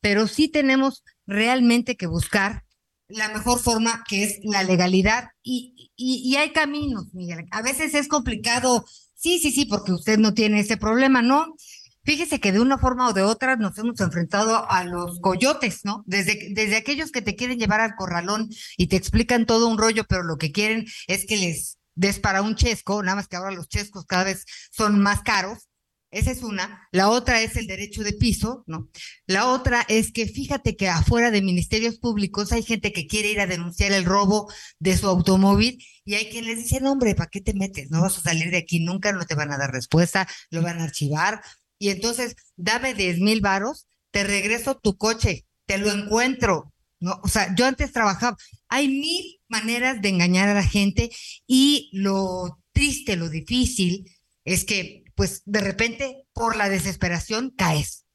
pero 0.00 0.26
sí 0.26 0.48
tenemos 0.48 1.04
realmente 1.26 1.96
que 1.96 2.06
buscar 2.06 2.64
la 3.10 3.28
mejor 3.28 3.58
forma 3.58 4.04
que 4.08 4.24
es 4.24 4.38
la 4.42 4.62
legalidad 4.62 5.28
y, 5.42 5.79
y, 6.00 6.36
hay 6.36 6.52
caminos, 6.52 7.12
Miguel. 7.12 7.46
A 7.50 7.62
veces 7.62 7.94
es 7.94 8.08
complicado, 8.08 8.84
sí, 9.14 9.38
sí, 9.38 9.52
sí, 9.52 9.66
porque 9.66 9.92
usted 9.92 10.18
no 10.18 10.34
tiene 10.34 10.60
ese 10.60 10.76
problema, 10.76 11.22
¿no? 11.22 11.54
Fíjese 12.02 12.40
que 12.40 12.52
de 12.52 12.60
una 12.60 12.78
forma 12.78 13.08
o 13.08 13.12
de 13.12 13.22
otra 13.22 13.56
nos 13.56 13.76
hemos 13.78 14.00
enfrentado 14.00 14.68
a 14.70 14.84
los 14.84 15.20
coyotes, 15.20 15.80
¿no? 15.84 16.02
Desde, 16.06 16.48
desde 16.52 16.76
aquellos 16.76 17.12
que 17.12 17.22
te 17.22 17.36
quieren 17.36 17.58
llevar 17.58 17.80
al 17.80 17.94
corralón 17.94 18.48
y 18.76 18.86
te 18.86 18.96
explican 18.96 19.46
todo 19.46 19.68
un 19.68 19.78
rollo, 19.78 20.04
pero 20.08 20.22
lo 20.22 20.38
que 20.38 20.52
quieren 20.52 20.86
es 21.06 21.26
que 21.26 21.36
les 21.36 21.78
des 21.94 22.18
para 22.18 22.42
un 22.42 22.56
chesco, 22.56 23.02
nada 23.02 23.16
más 23.16 23.28
que 23.28 23.36
ahora 23.36 23.50
los 23.50 23.68
chescos 23.68 24.06
cada 24.06 24.24
vez 24.24 24.46
son 24.70 25.00
más 25.00 25.22
caros, 25.22 25.68
esa 26.10 26.32
es 26.32 26.42
una. 26.42 26.88
La 26.90 27.08
otra 27.08 27.42
es 27.42 27.56
el 27.56 27.66
derecho 27.66 28.02
de 28.02 28.12
piso, 28.12 28.64
¿no? 28.66 28.88
La 29.26 29.48
otra 29.48 29.84
es 29.88 30.12
que 30.12 30.26
fíjate 30.26 30.76
que 30.76 30.88
afuera 30.88 31.30
de 31.30 31.42
ministerios 31.42 31.98
públicos 31.98 32.52
hay 32.52 32.62
gente 32.62 32.92
que 32.92 33.06
quiere 33.06 33.30
ir 33.30 33.40
a 33.40 33.46
denunciar 33.46 33.92
el 33.92 34.04
robo 34.04 34.52
de 34.78 34.96
su 34.96 35.06
automóvil 35.06 35.84
y 36.04 36.14
hay 36.14 36.28
quien 36.30 36.46
les 36.46 36.58
dice, 36.58 36.80
no, 36.80 36.92
hombre, 36.92 37.14
¿para 37.14 37.30
qué 37.30 37.40
te 37.40 37.54
metes? 37.54 37.90
No 37.90 38.00
vas 38.00 38.18
a 38.18 38.22
salir 38.22 38.50
de 38.50 38.58
aquí 38.58 38.80
nunca, 38.80 39.12
no 39.12 39.24
te 39.24 39.34
van 39.36 39.52
a 39.52 39.58
dar 39.58 39.70
respuesta, 39.70 40.26
lo 40.50 40.62
van 40.62 40.80
a 40.80 40.84
archivar. 40.84 41.42
Y 41.78 41.90
entonces, 41.90 42.34
dame 42.56 42.94
10 42.94 43.20
mil 43.20 43.40
varos, 43.40 43.86
te 44.10 44.24
regreso 44.24 44.76
tu 44.78 44.96
coche, 44.96 45.46
te 45.66 45.78
lo 45.78 45.90
encuentro. 45.90 46.72
¿no? 46.98 47.20
O 47.22 47.28
sea, 47.28 47.54
yo 47.54 47.66
antes 47.66 47.92
trabajaba. 47.92 48.36
Hay 48.68 48.88
mil 48.88 49.40
maneras 49.48 50.02
de 50.02 50.08
engañar 50.08 50.48
a 50.48 50.54
la 50.54 50.64
gente 50.64 51.10
y 51.46 51.90
lo 51.92 52.58
triste, 52.72 53.16
lo 53.16 53.28
difícil 53.28 54.04
es 54.44 54.64
que 54.64 54.99
pues 55.14 55.42
de 55.44 55.60
repente 55.60 56.24
por 56.32 56.56
la 56.56 56.68
desesperación 56.68 57.50
caes. 57.56 58.06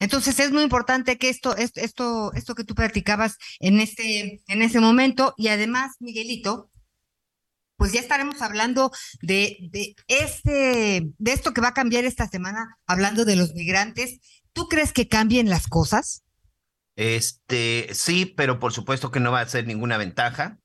Entonces 0.00 0.40
es 0.40 0.50
muy 0.50 0.64
importante 0.64 1.16
que 1.16 1.28
esto, 1.28 1.56
esto, 1.56 2.32
esto 2.32 2.54
que 2.56 2.64
tú 2.64 2.74
practicabas 2.74 3.36
en 3.60 3.78
este, 3.78 4.42
en 4.48 4.62
ese 4.62 4.80
momento 4.80 5.34
y 5.36 5.48
además, 5.48 5.92
Miguelito, 6.00 6.72
pues 7.76 7.92
ya 7.92 8.00
estaremos 8.00 8.42
hablando 8.42 8.90
de, 9.22 9.58
de, 9.70 9.94
este, 10.08 11.08
de 11.18 11.32
esto 11.32 11.52
que 11.52 11.60
va 11.60 11.68
a 11.68 11.74
cambiar 11.74 12.04
esta 12.04 12.28
semana, 12.28 12.78
hablando 12.86 13.24
de 13.24 13.36
los 13.36 13.54
migrantes. 13.54 14.18
¿Tú 14.52 14.68
crees 14.68 14.92
que 14.92 15.08
cambien 15.08 15.48
las 15.48 15.66
cosas? 15.66 16.22
Este, 16.96 17.88
sí, 17.92 18.26
pero 18.26 18.58
por 18.58 18.72
supuesto 18.72 19.10
que 19.10 19.20
no 19.20 19.32
va 19.32 19.40
a 19.40 19.48
ser 19.48 19.66
ninguna 19.66 19.96
ventaja. 19.96 20.58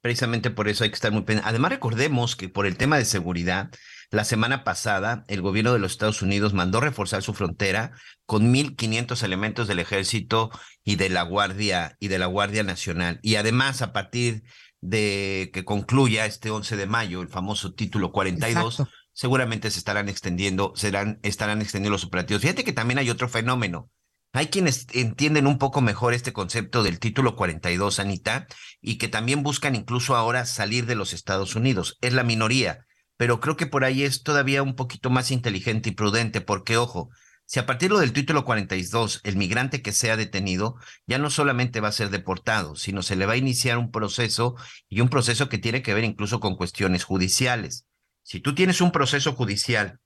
Precisamente 0.00 0.50
por 0.50 0.68
eso 0.68 0.84
hay 0.84 0.90
que 0.90 0.96
estar 0.96 1.12
muy 1.12 1.22
pendiente. 1.22 1.48
Además, 1.48 1.72
recordemos 1.72 2.36
que 2.36 2.48
por 2.48 2.66
el 2.66 2.76
tema 2.76 2.98
de 2.98 3.04
seguridad, 3.04 3.70
La 4.10 4.24
semana 4.24 4.64
pasada, 4.64 5.24
el 5.28 5.42
gobierno 5.42 5.74
de 5.74 5.78
los 5.78 5.92
Estados 5.92 6.22
Unidos 6.22 6.54
mandó 6.54 6.80
reforzar 6.80 7.22
su 7.22 7.34
frontera 7.34 7.92
con 8.24 8.54
1.500 8.54 9.22
elementos 9.22 9.68
del 9.68 9.80
ejército 9.80 10.50
y 10.82 10.96
de 10.96 11.10
la 11.10 11.22
Guardia 11.22 11.94
y 12.00 12.08
de 12.08 12.18
la 12.18 12.24
Guardia 12.24 12.62
Nacional. 12.62 13.20
Y 13.22 13.34
además, 13.34 13.82
a 13.82 13.92
partir 13.92 14.44
de 14.80 15.50
que 15.52 15.66
concluya 15.66 16.24
este 16.24 16.50
11 16.50 16.76
de 16.76 16.86
mayo, 16.86 17.20
el 17.20 17.28
famoso 17.28 17.74
título 17.74 18.10
42, 18.10 18.84
seguramente 19.12 19.70
se 19.70 19.78
estarán 19.78 20.08
extendiendo, 20.08 20.72
serán, 20.74 21.20
estarán 21.22 21.60
extendiendo 21.60 21.92
los 21.92 22.04
operativos. 22.04 22.40
Fíjate 22.40 22.64
que 22.64 22.72
también 22.72 22.98
hay 22.98 23.10
otro 23.10 23.28
fenómeno. 23.28 23.90
Hay 24.32 24.46
quienes 24.46 24.86
entienden 24.94 25.46
un 25.46 25.58
poco 25.58 25.82
mejor 25.82 26.14
este 26.14 26.32
concepto 26.32 26.82
del 26.82 26.98
título 26.98 27.36
42, 27.36 27.98
Anita, 27.98 28.46
y 28.80 28.96
que 28.96 29.08
también 29.08 29.42
buscan 29.42 29.74
incluso 29.74 30.16
ahora 30.16 30.46
salir 30.46 30.86
de 30.86 30.94
los 30.94 31.12
Estados 31.12 31.56
Unidos. 31.56 31.98
Es 32.00 32.14
la 32.14 32.24
minoría, 32.24 32.86
pero 33.18 33.40
creo 33.40 33.56
que 33.56 33.66
por 33.66 33.84
ahí 33.84 34.04
es 34.04 34.22
todavía 34.22 34.62
un 34.62 34.76
poquito 34.76 35.10
más 35.10 35.30
inteligente 35.32 35.90
y 35.90 35.92
prudente, 35.92 36.40
porque 36.40 36.78
ojo, 36.78 37.10
si 37.44 37.58
a 37.58 37.66
partir 37.66 37.92
del 37.92 38.12
título 38.12 38.44
42 38.44 39.22
el 39.24 39.36
migrante 39.36 39.82
que 39.82 39.92
sea 39.92 40.16
detenido 40.16 40.76
ya 41.06 41.18
no 41.18 41.28
solamente 41.28 41.80
va 41.80 41.88
a 41.88 41.92
ser 41.92 42.10
deportado, 42.10 42.76
sino 42.76 43.02
se 43.02 43.16
le 43.16 43.26
va 43.26 43.32
a 43.32 43.38
iniciar 43.38 43.76
un 43.76 43.90
proceso 43.90 44.54
y 44.88 45.00
un 45.00 45.08
proceso 45.08 45.48
que 45.48 45.58
tiene 45.58 45.82
que 45.82 45.94
ver 45.94 46.04
incluso 46.04 46.38
con 46.40 46.56
cuestiones 46.56 47.04
judiciales. 47.04 47.86
Si 48.22 48.38
tú 48.38 48.54
tienes 48.54 48.80
un 48.80 48.92
proceso 48.92 49.32
judicial 49.32 49.98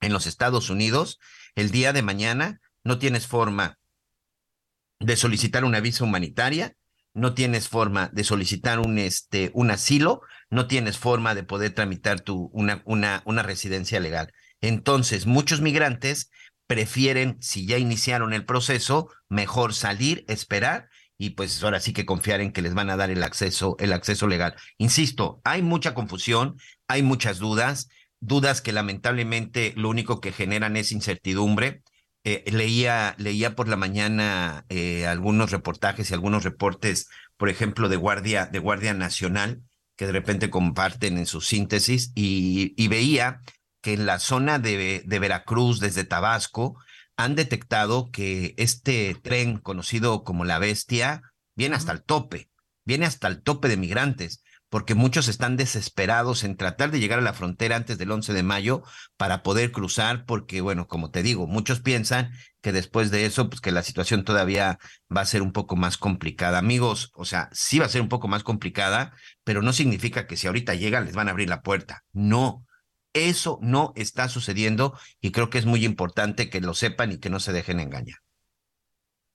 en 0.00 0.12
los 0.12 0.26
Estados 0.26 0.70
Unidos, 0.70 1.18
el 1.56 1.70
día 1.70 1.92
de 1.92 2.02
mañana 2.02 2.60
no 2.84 2.98
tienes 2.98 3.26
forma 3.26 3.78
de 5.00 5.16
solicitar 5.16 5.64
una 5.64 5.80
visa 5.80 6.04
humanitaria, 6.04 6.76
no 7.12 7.34
tienes 7.34 7.68
forma 7.68 8.10
de 8.12 8.22
solicitar 8.22 8.78
un, 8.78 8.98
este, 8.98 9.50
un 9.54 9.70
asilo, 9.70 10.20
no 10.50 10.66
tienes 10.66 10.98
forma 10.98 11.34
de 11.34 11.42
poder 11.42 11.72
tramitar 11.72 12.20
tu, 12.20 12.50
una, 12.52 12.82
una, 12.84 13.22
una 13.24 13.42
residencia 13.42 14.00
legal. 14.00 14.32
Entonces, 14.60 15.26
muchos 15.26 15.60
migrantes 15.60 16.30
prefieren, 16.66 17.36
si 17.40 17.66
ya 17.66 17.78
iniciaron 17.78 18.32
el 18.32 18.44
proceso, 18.44 19.08
mejor 19.28 19.74
salir, 19.74 20.24
esperar 20.28 20.88
y 21.18 21.30
pues 21.30 21.62
ahora 21.62 21.80
sí 21.80 21.92
que 21.92 22.06
confiar 22.06 22.40
en 22.40 22.52
que 22.52 22.62
les 22.62 22.74
van 22.74 22.90
a 22.90 22.96
dar 22.96 23.10
el 23.10 23.22
acceso, 23.22 23.76
el 23.78 23.92
acceso 23.92 24.26
legal. 24.26 24.54
Insisto, 24.76 25.40
hay 25.44 25.62
mucha 25.62 25.94
confusión, 25.94 26.58
hay 26.88 27.02
muchas 27.02 27.38
dudas, 27.38 27.88
dudas 28.20 28.60
que 28.60 28.72
lamentablemente 28.72 29.72
lo 29.76 29.88
único 29.88 30.20
que 30.20 30.32
generan 30.32 30.76
es 30.76 30.92
incertidumbre. 30.92 31.82
Eh, 32.24 32.44
leía, 32.50 33.14
leía 33.18 33.54
por 33.54 33.68
la 33.68 33.76
mañana 33.76 34.66
eh, 34.68 35.06
algunos 35.06 35.52
reportajes 35.52 36.10
y 36.10 36.14
algunos 36.14 36.42
reportes, 36.44 37.08
por 37.36 37.48
ejemplo, 37.48 37.88
de 37.88 37.96
Guardia, 37.96 38.46
de 38.46 38.58
Guardia 38.58 38.94
Nacional, 38.94 39.62
que 39.96 40.06
de 40.06 40.12
repente 40.12 40.50
comparten 40.50 41.18
en 41.18 41.26
su 41.26 41.40
síntesis, 41.40 42.12
y, 42.14 42.74
y 42.76 42.88
veía 42.88 43.42
que 43.82 43.94
en 43.94 44.06
la 44.06 44.18
zona 44.18 44.58
de, 44.58 45.02
de 45.04 45.18
Veracruz, 45.18 45.80
desde 45.80 46.04
Tabasco, 46.04 46.78
han 47.16 47.34
detectado 47.34 48.10
que 48.10 48.54
este 48.58 49.16
tren 49.22 49.58
conocido 49.58 50.22
como 50.22 50.44
la 50.44 50.58
bestia 50.58 51.22
viene 51.54 51.76
hasta 51.76 51.92
el 51.92 52.02
tope, 52.02 52.50
viene 52.84 53.06
hasta 53.06 53.28
el 53.28 53.42
tope 53.42 53.68
de 53.68 53.76
migrantes 53.76 54.42
porque 54.76 54.94
muchos 54.94 55.28
están 55.28 55.56
desesperados 55.56 56.44
en 56.44 56.54
tratar 56.54 56.90
de 56.90 57.00
llegar 57.00 57.18
a 57.18 57.22
la 57.22 57.32
frontera 57.32 57.76
antes 57.76 57.96
del 57.96 58.10
11 58.10 58.34
de 58.34 58.42
mayo 58.42 58.82
para 59.16 59.42
poder 59.42 59.72
cruzar, 59.72 60.26
porque, 60.26 60.60
bueno, 60.60 60.86
como 60.86 61.10
te 61.10 61.22
digo, 61.22 61.46
muchos 61.46 61.80
piensan 61.80 62.32
que 62.60 62.72
después 62.72 63.10
de 63.10 63.24
eso, 63.24 63.48
pues 63.48 63.62
que 63.62 63.72
la 63.72 63.82
situación 63.82 64.22
todavía 64.22 64.78
va 65.10 65.22
a 65.22 65.24
ser 65.24 65.40
un 65.40 65.52
poco 65.52 65.76
más 65.76 65.96
complicada. 65.96 66.58
Amigos, 66.58 67.10
o 67.14 67.24
sea, 67.24 67.48
sí 67.52 67.78
va 67.78 67.86
a 67.86 67.88
ser 67.88 68.02
un 68.02 68.10
poco 68.10 68.28
más 68.28 68.42
complicada, 68.42 69.14
pero 69.44 69.62
no 69.62 69.72
significa 69.72 70.26
que 70.26 70.36
si 70.36 70.46
ahorita 70.46 70.74
llegan 70.74 71.06
les 71.06 71.14
van 71.14 71.28
a 71.28 71.30
abrir 71.30 71.48
la 71.48 71.62
puerta. 71.62 72.04
No, 72.12 72.66
eso 73.14 73.58
no 73.62 73.94
está 73.96 74.28
sucediendo 74.28 74.92
y 75.22 75.30
creo 75.32 75.48
que 75.48 75.56
es 75.56 75.64
muy 75.64 75.86
importante 75.86 76.50
que 76.50 76.60
lo 76.60 76.74
sepan 76.74 77.12
y 77.12 77.18
que 77.18 77.30
no 77.30 77.40
se 77.40 77.54
dejen 77.54 77.80
engañar. 77.80 78.18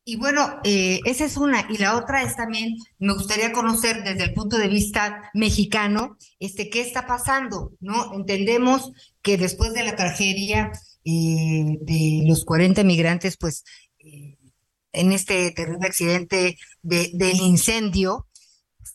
Y 0.04 0.16
bueno, 0.16 0.60
eh, 0.64 1.00
esa 1.06 1.26
es 1.26 1.38
una. 1.38 1.68
Y 1.70 1.78
la 1.78 1.96
otra 1.96 2.24
es 2.24 2.36
también, 2.36 2.76
me 3.00 3.14
gustaría 3.14 3.52
conocer 3.52 4.04
desde 4.04 4.24
el 4.24 4.34
punto 4.34 4.58
de 4.58 4.68
vista 4.68 5.30
mexicano, 5.34 6.18
este, 6.40 6.70
qué 6.70 6.82
está 6.82 7.06
pasando, 7.06 7.74
¿no? 7.80 8.14
Entendemos 8.16 8.92
que 9.22 9.38
después 9.38 9.74
de 9.74 9.84
la 9.84 9.96
tragedia 9.96 10.72
eh, 11.06 11.78
de 11.82 12.24
los 12.26 12.46
40 12.46 12.84
migrantes, 12.84 13.38
pues, 13.38 13.64
eh, 14.00 14.38
en 14.94 15.12
este 15.12 15.52
terrible 15.52 15.88
accidente 15.88 16.58
de, 16.82 17.12
del 17.14 17.38
incendio, 17.40 18.28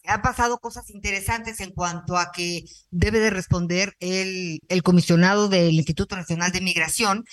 ha 0.09 0.23
pasado 0.23 0.59
cosas 0.59 0.91
interesantes 0.91 1.61
en 1.61 1.73
cuanto 1.73 2.17
a 2.17 2.33
que 2.33 2.65
debe 2.91 3.21
de 3.21 3.31
responder 3.31 3.95
el, 4.01 4.61
el 4.69 4.83
comisionado 4.83 5.49
del 5.49 5.75
Instituto 5.75 6.17
Nacional 6.17 6.53
de 6.53 6.61
Migración, 6.61 7.25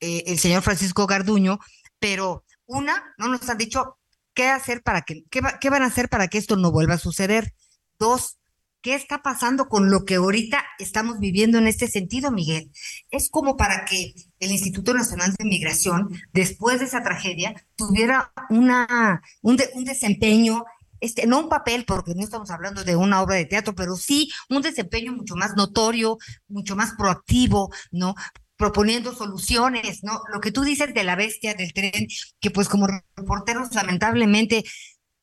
el 0.00 0.38
señor 0.38 0.62
Francisco 0.62 1.06
Garduño, 1.06 1.58
pero 1.98 2.44
una, 2.70 3.14
no 3.18 3.28
nos 3.28 3.48
han 3.48 3.58
dicho 3.58 3.98
qué 4.34 4.48
hacer 4.48 4.82
para 4.82 5.02
que, 5.02 5.24
qué, 5.30 5.70
van 5.70 5.82
a 5.82 5.86
hacer 5.86 6.08
para 6.08 6.28
que 6.28 6.38
esto 6.38 6.56
no 6.56 6.70
vuelva 6.70 6.94
a 6.94 6.98
suceder. 6.98 7.52
Dos, 7.98 8.38
¿qué 8.80 8.94
está 8.94 9.22
pasando 9.22 9.68
con 9.68 9.90
lo 9.90 10.04
que 10.04 10.14
ahorita 10.14 10.64
estamos 10.78 11.18
viviendo 11.18 11.58
en 11.58 11.66
este 11.66 11.88
sentido, 11.88 12.30
Miguel? 12.30 12.70
Es 13.10 13.28
como 13.28 13.56
para 13.56 13.84
que 13.84 14.14
el 14.38 14.52
Instituto 14.52 14.94
Nacional 14.94 15.34
de 15.38 15.44
Migración, 15.44 16.08
después 16.32 16.78
de 16.78 16.86
esa 16.86 17.02
tragedia, 17.02 17.54
tuviera 17.74 18.32
una, 18.48 19.20
un, 19.42 19.58
un 19.74 19.84
desempeño 19.84 20.64
este, 21.00 21.26
no 21.26 21.40
un 21.40 21.48
papel, 21.48 21.86
porque 21.86 22.14
no 22.14 22.22
estamos 22.22 22.50
hablando 22.50 22.84
de 22.84 22.94
una 22.94 23.22
obra 23.22 23.36
de 23.36 23.46
teatro, 23.46 23.74
pero 23.74 23.96
sí 23.96 24.30
un 24.50 24.60
desempeño 24.60 25.12
mucho 25.12 25.34
más 25.34 25.56
notorio, 25.56 26.18
mucho 26.46 26.76
más 26.76 26.92
proactivo, 26.92 27.72
¿no? 27.90 28.14
Proponiendo 28.60 29.14
soluciones, 29.14 30.04
¿no? 30.04 30.20
Lo 30.30 30.40
que 30.42 30.52
tú 30.52 30.64
dices 30.64 30.92
de 30.92 31.02
la 31.02 31.16
bestia 31.16 31.54
del 31.54 31.72
tren, 31.72 32.06
que 32.40 32.50
pues 32.50 32.68
como 32.68 32.86
reporteros 33.16 33.74
lamentablemente 33.74 34.64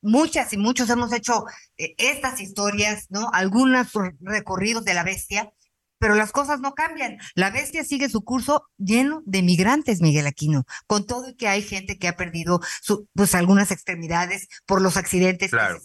muchas 0.02 0.54
y 0.54 0.58
muchos 0.58 0.90
hemos 0.90 1.14
hecho 1.14 1.46
eh, 1.78 1.94
estas 2.00 2.42
historias, 2.42 3.06
¿no? 3.10 3.30
Algunos 3.34 3.90
recorridos 4.22 4.86
de 4.86 4.96
la 4.96 5.04
bestia, 5.04 5.54
pero 6.00 6.16
las 6.16 6.32
cosas 6.32 6.62
no 6.62 6.74
cambian. 6.74 7.20
La 7.36 7.52
bestia 7.52 7.84
sigue 7.84 8.10
su 8.10 8.24
curso 8.24 8.64
lleno 8.76 9.22
de 9.28 9.44
migrantes, 9.44 10.02
Miguel 10.02 10.26
Aquino, 10.26 10.66
con 10.88 11.06
todo 11.06 11.30
y 11.30 11.36
que 11.36 11.48
hay 11.48 11.62
gente 11.62 12.00
que 12.00 12.08
ha 12.08 12.18
perdido 12.18 12.60
su, 12.82 13.08
pues 13.14 13.36
algunas 13.36 13.70
extremidades 13.70 14.48
por 14.66 14.82
los 14.82 14.98
accidentes. 14.98 15.52
Claro. 15.52 15.80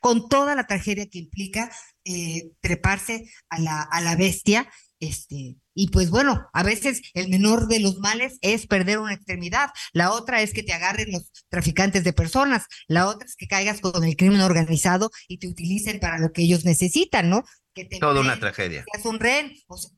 Con 0.00 0.30
toda 0.30 0.54
la 0.54 0.66
tragedia 0.66 1.06
que 1.10 1.18
implica 1.18 1.70
eh, 2.04 2.52
treparse 2.62 3.30
a 3.50 3.60
la, 3.60 3.82
a 3.82 4.00
la 4.00 4.16
bestia, 4.16 4.66
este, 5.00 5.56
y 5.74 5.88
pues 5.88 6.10
bueno, 6.10 6.48
a 6.52 6.62
veces 6.62 7.00
el 7.14 7.30
menor 7.30 7.68
de 7.68 7.80
los 7.80 7.98
males 7.98 8.38
es 8.42 8.66
perder 8.66 8.98
una 8.98 9.14
extremidad, 9.14 9.70
la 9.92 10.12
otra 10.12 10.42
es 10.42 10.52
que 10.52 10.62
te 10.62 10.74
agarren 10.74 11.10
los 11.10 11.32
traficantes 11.48 12.04
de 12.04 12.12
personas, 12.12 12.66
la 12.86 13.06
otra 13.06 13.26
es 13.26 13.34
que 13.34 13.46
caigas 13.46 13.80
con 13.80 14.04
el 14.04 14.16
crimen 14.16 14.42
organizado 14.42 15.10
y 15.26 15.38
te 15.38 15.48
utilicen 15.48 16.00
para 16.00 16.18
lo 16.18 16.32
que 16.32 16.42
ellos 16.42 16.66
necesitan, 16.66 17.30
¿no? 17.30 17.44
Que 17.74 17.86
te 17.86 17.98
Toda 17.98 18.20
una 18.20 18.38
tragedia. 18.38 18.84
Es 18.92 19.04
un 19.06 19.18
rehén. 19.18 19.54
O 19.68 19.78
sea, 19.78 19.90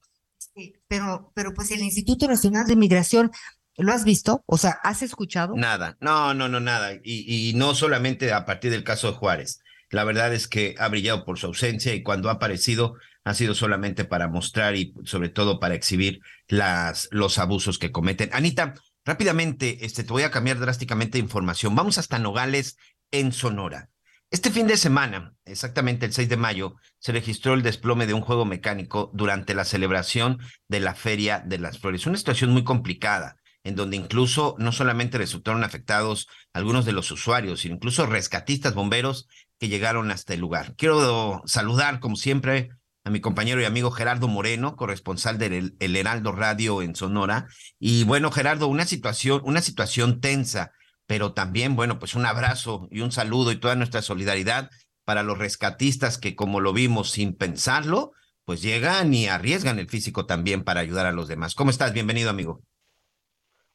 pero, 0.86 1.32
pero 1.34 1.52
pues 1.52 1.72
el 1.72 1.80
Instituto 1.80 2.28
Nacional 2.28 2.66
de 2.66 2.76
Migración, 2.76 3.32
¿lo 3.76 3.92
has 3.92 4.04
visto? 4.04 4.44
O 4.46 4.58
sea, 4.58 4.78
¿has 4.84 5.02
escuchado? 5.02 5.54
Nada, 5.56 5.96
no, 6.00 6.32
no, 6.32 6.48
no, 6.48 6.60
nada. 6.60 6.92
Y, 7.02 7.50
y 7.50 7.54
no 7.54 7.74
solamente 7.74 8.32
a 8.32 8.44
partir 8.44 8.70
del 8.70 8.84
caso 8.84 9.10
de 9.10 9.18
Juárez. 9.18 9.60
La 9.90 10.04
verdad 10.04 10.32
es 10.32 10.48
que 10.48 10.74
ha 10.78 10.88
brillado 10.88 11.24
por 11.24 11.38
su 11.38 11.46
ausencia 11.46 11.94
y 11.94 12.02
cuando 12.02 12.30
ha 12.30 12.34
aparecido 12.34 12.94
ha 13.24 13.34
sido 13.34 13.54
solamente 13.54 14.04
para 14.04 14.28
mostrar 14.28 14.76
y 14.76 14.94
sobre 15.04 15.28
todo 15.28 15.60
para 15.60 15.74
exhibir 15.74 16.20
las, 16.48 17.08
los 17.12 17.38
abusos 17.38 17.78
que 17.78 17.92
cometen. 17.92 18.30
Anita, 18.32 18.74
rápidamente, 19.04 19.84
este, 19.84 20.04
te 20.04 20.12
voy 20.12 20.22
a 20.22 20.30
cambiar 20.30 20.58
drásticamente 20.58 21.18
de 21.18 21.24
información. 21.24 21.74
Vamos 21.74 21.98
hasta 21.98 22.18
Nogales, 22.18 22.76
en 23.10 23.32
Sonora. 23.32 23.90
Este 24.30 24.50
fin 24.50 24.66
de 24.66 24.78
semana, 24.78 25.34
exactamente 25.44 26.06
el 26.06 26.14
6 26.14 26.30
de 26.30 26.38
mayo, 26.38 26.76
se 26.98 27.12
registró 27.12 27.52
el 27.52 27.62
desplome 27.62 28.06
de 28.06 28.14
un 28.14 28.22
juego 28.22 28.46
mecánico 28.46 29.10
durante 29.12 29.54
la 29.54 29.66
celebración 29.66 30.38
de 30.68 30.80
la 30.80 30.94
Feria 30.94 31.40
de 31.44 31.58
las 31.58 31.78
Flores. 31.78 32.06
Una 32.06 32.16
situación 32.16 32.50
muy 32.50 32.64
complicada, 32.64 33.36
en 33.62 33.76
donde 33.76 33.98
incluso 33.98 34.56
no 34.58 34.72
solamente 34.72 35.18
resultaron 35.18 35.64
afectados 35.64 36.28
algunos 36.54 36.86
de 36.86 36.92
los 36.92 37.10
usuarios, 37.10 37.60
sino 37.60 37.74
incluso 37.74 38.06
rescatistas, 38.06 38.74
bomberos 38.74 39.28
que 39.58 39.68
llegaron 39.68 40.10
hasta 40.10 40.32
el 40.32 40.40
lugar. 40.40 40.74
Quiero 40.76 41.42
saludar, 41.44 42.00
como 42.00 42.16
siempre, 42.16 42.70
a 43.04 43.10
mi 43.10 43.20
compañero 43.20 43.60
y 43.60 43.64
amigo 43.64 43.90
Gerardo 43.90 44.28
Moreno, 44.28 44.76
corresponsal 44.76 45.38
del 45.38 45.74
el 45.80 45.96
Heraldo 45.96 46.32
Radio 46.32 46.82
en 46.82 46.94
Sonora. 46.94 47.46
Y 47.78 48.04
bueno, 48.04 48.30
Gerardo, 48.30 48.68
una 48.68 48.84
situación, 48.84 49.40
una 49.44 49.60
situación 49.60 50.20
tensa, 50.20 50.72
pero 51.06 51.32
también, 51.32 51.74
bueno, 51.74 51.98
pues 51.98 52.14
un 52.14 52.26
abrazo 52.26 52.88
y 52.90 53.00
un 53.00 53.10
saludo 53.10 53.50
y 53.50 53.56
toda 53.56 53.74
nuestra 53.74 54.02
solidaridad 54.02 54.70
para 55.04 55.24
los 55.24 55.38
rescatistas 55.38 56.16
que, 56.16 56.36
como 56.36 56.60
lo 56.60 56.72
vimos 56.72 57.10
sin 57.10 57.36
pensarlo, 57.36 58.12
pues 58.44 58.62
llegan 58.62 59.12
y 59.12 59.26
arriesgan 59.26 59.80
el 59.80 59.88
físico 59.88 60.26
también 60.26 60.62
para 60.62 60.80
ayudar 60.80 61.06
a 61.06 61.12
los 61.12 61.26
demás. 61.26 61.56
¿Cómo 61.56 61.70
estás? 61.70 61.92
Bienvenido, 61.92 62.30
amigo. 62.30 62.60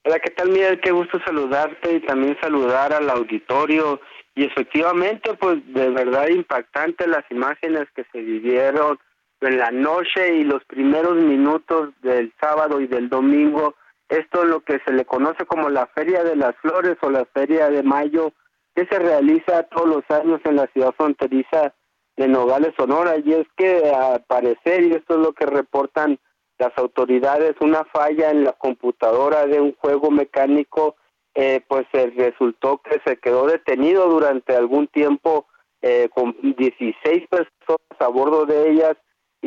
Hola, 0.06 0.20
¿qué 0.20 0.32
tal, 0.32 0.50
Miguel? 0.50 0.80
Qué 0.80 0.92
gusto 0.92 1.20
saludarte 1.26 1.96
y 1.96 2.00
también 2.06 2.38
saludar 2.40 2.94
al 2.94 3.10
auditorio. 3.10 4.00
Y 4.36 4.46
efectivamente, 4.46 5.34
pues 5.34 5.58
de 5.74 5.90
verdad 5.90 6.30
impactante 6.30 7.08
las 7.08 7.30
imágenes 7.30 7.88
que 7.94 8.06
se 8.14 8.20
vivieron 8.20 8.98
en 9.42 9.58
la 9.58 9.72
noche 9.72 10.36
y 10.36 10.44
los 10.44 10.64
primeros 10.66 11.16
minutos 11.16 11.90
del 12.02 12.34
sábado 12.40 12.82
y 12.82 12.88
del 12.88 13.10
domingo. 13.10 13.76
Esto 14.10 14.44
es 14.44 14.50
lo 14.50 14.62
que 14.62 14.80
se 14.86 14.94
le 14.94 15.06
conoce 15.06 15.46
como 15.46 15.70
la 15.70 15.88
Feria 15.88 16.24
de 16.24 16.36
las 16.36 16.56
Flores 16.58 16.98
o 17.02 17.10
la 17.10 17.26
Feria 17.26 17.70
de 17.70 17.84
Mayo, 17.84 18.32
que 18.76 18.86
se 18.86 19.00
realiza 19.00 19.64
todos 19.64 19.88
los 19.88 20.04
años 20.10 20.40
en 20.46 20.56
la 20.56 20.68
ciudad 20.68 20.94
fronteriza 20.96 21.74
de 22.16 22.28
Nogales, 22.28 22.74
Sonora. 22.78 23.16
Y 23.24 23.34
es 23.34 23.48
que, 23.56 23.92
al 23.92 24.24
parecer, 24.24 24.84
y 24.84 24.94
esto 24.94 25.16
es 25.16 25.20
lo 25.20 25.34
que 25.34 25.46
reportan 25.46 26.20
las 26.58 26.76
autoridades, 26.78 27.56
una 27.60 27.84
falla 27.86 28.32
en 28.32 28.44
la 28.44 28.54
computadora 28.54 29.46
de 29.46 29.62
un 29.62 29.76
juego 29.76 30.10
mecánico, 30.10 30.96
eh, 31.36 31.62
pues 31.68 31.86
resultó 32.16 32.82
que 32.82 33.00
se 33.06 33.18
quedó 33.18 33.46
detenido 33.46 34.10
durante 34.10 34.56
algún 34.56 34.88
tiempo 34.88 35.46
eh, 35.84 36.10
con 36.12 36.36
16 36.42 37.28
personas 37.30 37.78
a 38.00 38.08
bordo 38.08 38.48
de 38.48 38.72
ellas 38.72 38.98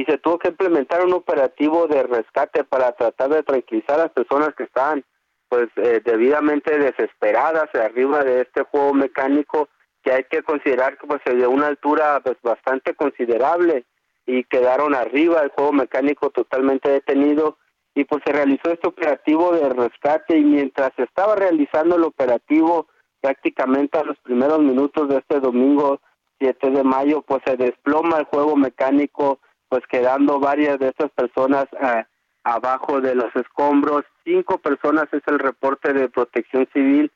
y 0.01 0.05
se 0.07 0.17
tuvo 0.17 0.39
que 0.39 0.49
implementar 0.49 1.05
un 1.05 1.13
operativo 1.13 1.87
de 1.87 2.03
rescate 2.03 2.65
para 2.65 2.93
tratar 2.93 3.29
de 3.29 3.43
tranquilizar 3.43 4.01
a 4.01 4.05
las 4.05 4.13
personas 4.13 4.55
que 4.55 4.63
estaban 4.63 5.05
pues 5.51 5.69
eh, 5.77 6.01
debidamente 6.03 6.79
desesperadas 6.79 7.69
arriba 7.75 8.25
de 8.25 8.41
este 8.41 8.63
juego 8.63 8.95
mecánico 8.95 9.69
que 10.03 10.13
hay 10.13 10.25
que 10.25 10.43
considerar 10.43 10.97
que 10.97 11.07
pues 11.07 11.21
de 11.27 11.47
una 11.47 11.67
altura 11.67 12.19
pues 12.25 12.39
bastante 12.43 12.95
considerable 12.95 13.85
y 14.25 14.45
quedaron 14.45 14.95
arriba 14.95 15.43
el 15.43 15.51
juego 15.51 15.73
mecánico 15.73 16.31
totalmente 16.31 16.89
detenido. 16.89 17.59
Y 17.95 18.05
pues 18.05 18.23
se 18.25 18.33
realizó 18.33 18.71
este 18.73 18.89
operativo 18.89 19.53
de 19.53 19.69
rescate 19.69 20.39
y 20.39 20.45
mientras 20.45 20.93
se 20.97 21.03
estaba 21.03 21.35
realizando 21.35 21.97
el 21.97 22.05
operativo 22.05 22.87
prácticamente 23.21 23.99
a 23.99 24.05
los 24.05 24.17
primeros 24.21 24.61
minutos 24.61 25.11
de 25.11 25.19
este 25.19 25.41
domingo 25.41 26.01
7 26.39 26.71
de 26.71 26.85
mayo 26.85 27.21
pues 27.21 27.43
se 27.45 27.57
desploma 27.57 28.19
el 28.21 28.25
juego 28.25 28.57
mecánico 28.57 29.41
pues 29.71 29.83
quedando 29.89 30.41
varias 30.41 30.79
de 30.81 30.89
estas 30.89 31.11
personas 31.13 31.67
eh, 31.81 32.05
abajo 32.43 33.01
de 33.01 33.15
los 33.15 33.35
escombros. 33.37 34.03
Cinco 34.25 34.59
personas 34.59 35.07
es 35.13 35.23
el 35.27 35.39
reporte 35.39 35.93
de 35.93 36.09
protección 36.09 36.69
civil 36.75 37.11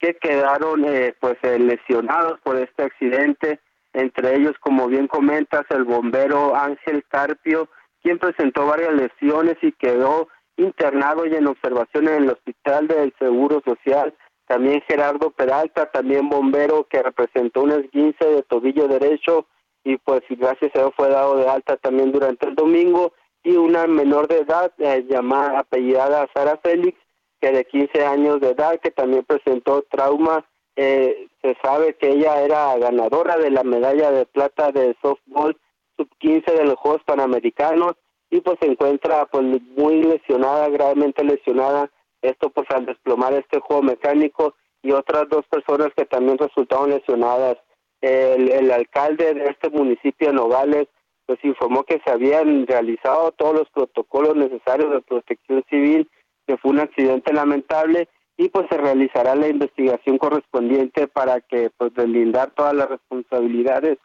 que 0.00 0.16
quedaron 0.16 0.84
eh, 0.84 1.14
pues 1.20 1.38
eh, 1.42 1.58
lesionados 1.58 2.40
por 2.40 2.56
este 2.56 2.82
accidente. 2.82 3.60
Entre 3.92 4.36
ellos, 4.36 4.56
como 4.60 4.88
bien 4.88 5.06
comentas, 5.06 5.64
el 5.70 5.84
bombero 5.84 6.56
Ángel 6.56 7.04
Carpio, 7.08 7.68
quien 8.02 8.18
presentó 8.18 8.66
varias 8.66 8.92
lesiones 8.92 9.56
y 9.62 9.72
quedó 9.72 10.28
internado 10.56 11.26
y 11.26 11.34
en 11.34 11.46
observación 11.46 12.08
en 12.08 12.24
el 12.24 12.30
Hospital 12.30 12.88
del 12.88 13.14
Seguro 13.20 13.62
Social. 13.64 14.14
También 14.48 14.82
Gerardo 14.88 15.30
Peralta, 15.30 15.86
también 15.86 16.28
bombero, 16.28 16.88
que 16.90 17.02
representó 17.02 17.62
un 17.62 17.70
esguince 17.70 18.26
de 18.26 18.42
tobillo 18.42 18.88
derecho 18.88 19.46
y 19.84 19.96
pues 19.98 20.22
gracias 20.28 20.74
a 20.74 20.80
Dios 20.80 20.92
fue 20.96 21.08
dado 21.08 21.36
de 21.36 21.48
alta 21.48 21.76
también 21.76 22.12
durante 22.12 22.46
el 22.46 22.54
domingo 22.54 23.12
y 23.42 23.56
una 23.56 23.86
menor 23.86 24.28
de 24.28 24.38
edad 24.38 24.72
eh, 24.78 25.04
llamada 25.08 25.60
apellidada 25.60 26.28
Sara 26.34 26.58
Félix 26.62 26.98
que 27.40 27.50
de 27.52 27.64
15 27.64 28.04
años 28.04 28.40
de 28.40 28.50
edad 28.50 28.78
que 28.80 28.90
también 28.90 29.24
presentó 29.24 29.82
trauma 29.90 30.44
eh, 30.76 31.28
se 31.42 31.56
sabe 31.62 31.94
que 31.94 32.10
ella 32.10 32.42
era 32.42 32.76
ganadora 32.78 33.36
de 33.36 33.50
la 33.50 33.64
medalla 33.64 34.10
de 34.10 34.26
plata 34.26 34.70
de 34.72 34.96
softball 35.02 35.56
sub 35.96 36.08
15 36.18 36.52
de 36.52 36.64
los 36.64 36.76
Juegos 36.76 37.02
Panamericanos 37.04 37.94
y 38.30 38.40
pues 38.40 38.58
se 38.60 38.66
encuentra 38.66 39.26
pues 39.26 39.44
muy 39.76 40.02
lesionada 40.02 40.68
gravemente 40.68 41.24
lesionada. 41.24 41.90
Esto 42.22 42.50
pues 42.50 42.66
al 42.70 42.86
desplomar 42.86 43.32
este 43.34 43.60
juego 43.60 43.82
mecánico 43.82 44.54
y 44.82 44.92
otras 44.92 45.28
dos 45.28 45.44
personas 45.48 45.88
que 45.96 46.04
también 46.04 46.38
resultaron 46.38 46.90
lesionadas 46.90 47.58
el, 48.00 48.70
alcalde 48.70 49.34
de 49.34 49.44
este 49.44 49.70
municipio 49.70 50.28
de 50.28 50.34
Nogales 50.34 50.88
pues 51.26 51.38
informó 51.44 51.84
que 51.84 52.00
se 52.04 52.10
habían 52.10 52.66
realizado 52.66 53.30
todos 53.32 53.54
los 53.54 53.70
protocolos 53.70 54.34
necesarios 54.34 54.90
de 54.90 55.00
protección 55.00 55.62
civil, 55.70 56.10
que 56.46 56.56
fue 56.56 56.72
un 56.72 56.80
accidente 56.80 57.32
lamentable 57.32 58.08
y 58.36 58.48
pues 58.48 58.66
se 58.68 58.76
realizará 58.76 59.36
la 59.36 59.46
investigación 59.46 60.18
correspondiente 60.18 61.06
para 61.06 61.40
que 61.40 61.70
pues 61.76 61.94
deslindar 61.94 62.50
todas 62.50 62.74
las 62.74 62.88
responsabilidades 62.88 63.98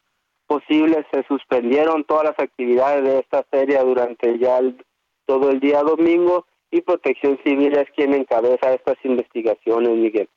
posibles. 0.45 1.05
Se 1.11 1.23
suspendieron 1.23 2.03
todas 2.03 2.25
las 2.25 2.39
actividades 2.39 3.03
de 3.03 3.19
esta 3.19 3.43
feria 3.43 3.81
durante 3.81 4.37
ya 4.37 4.59
todo 5.25 5.49
el 5.49 5.59
día 5.59 5.81
domingo 5.81 6.45
y 6.69 6.81
Protección 6.81 7.39
Civil 7.43 7.77
es 7.77 7.89
quien 7.95 8.13
encabeza 8.13 8.73
estas 8.73 8.97
investigaciones, 9.03 9.91
Miguel. 9.91 10.29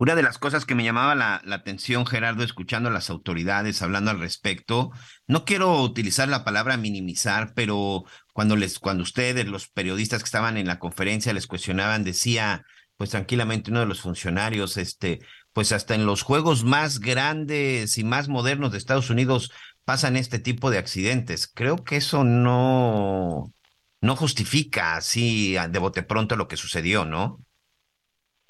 Una 0.00 0.14
de 0.14 0.22
las 0.22 0.38
cosas 0.38 0.64
que 0.64 0.74
me 0.74 0.82
llamaba 0.82 1.14
la, 1.14 1.42
atención, 1.54 2.06
Gerardo, 2.06 2.42
escuchando 2.42 2.88
a 2.88 2.92
las 2.92 3.10
autoridades 3.10 3.82
hablando 3.82 4.10
al 4.10 4.18
respecto, 4.18 4.92
no 5.26 5.44
quiero 5.44 5.82
utilizar 5.82 6.26
la 6.26 6.42
palabra 6.42 6.78
minimizar, 6.78 7.52
pero 7.54 8.04
cuando 8.32 8.56
les, 8.56 8.78
cuando 8.78 9.02
ustedes, 9.02 9.46
los 9.46 9.68
periodistas 9.68 10.22
que 10.22 10.24
estaban 10.24 10.56
en 10.56 10.68
la 10.68 10.78
conferencia, 10.78 11.34
les 11.34 11.46
cuestionaban, 11.46 12.02
decía, 12.02 12.64
pues 12.96 13.10
tranquilamente 13.10 13.70
uno 13.70 13.80
de 13.80 13.86
los 13.86 14.00
funcionarios, 14.00 14.78
este, 14.78 15.18
pues 15.52 15.70
hasta 15.70 15.94
en 15.96 16.06
los 16.06 16.22
juegos 16.22 16.64
más 16.64 17.00
grandes 17.00 17.98
y 17.98 18.02
más 18.02 18.30
modernos 18.30 18.72
de 18.72 18.78
Estados 18.78 19.10
Unidos 19.10 19.52
pasan 19.84 20.16
este 20.16 20.38
tipo 20.38 20.70
de 20.70 20.78
accidentes. 20.78 21.46
Creo 21.46 21.76
que 21.84 21.96
eso 21.96 22.24
no, 22.24 23.52
no 24.00 24.16
justifica 24.16 24.96
así 24.96 25.56
de 25.68 25.78
bote 25.78 26.02
pronto 26.02 26.36
lo 26.36 26.48
que 26.48 26.56
sucedió, 26.56 27.04
¿no? 27.04 27.44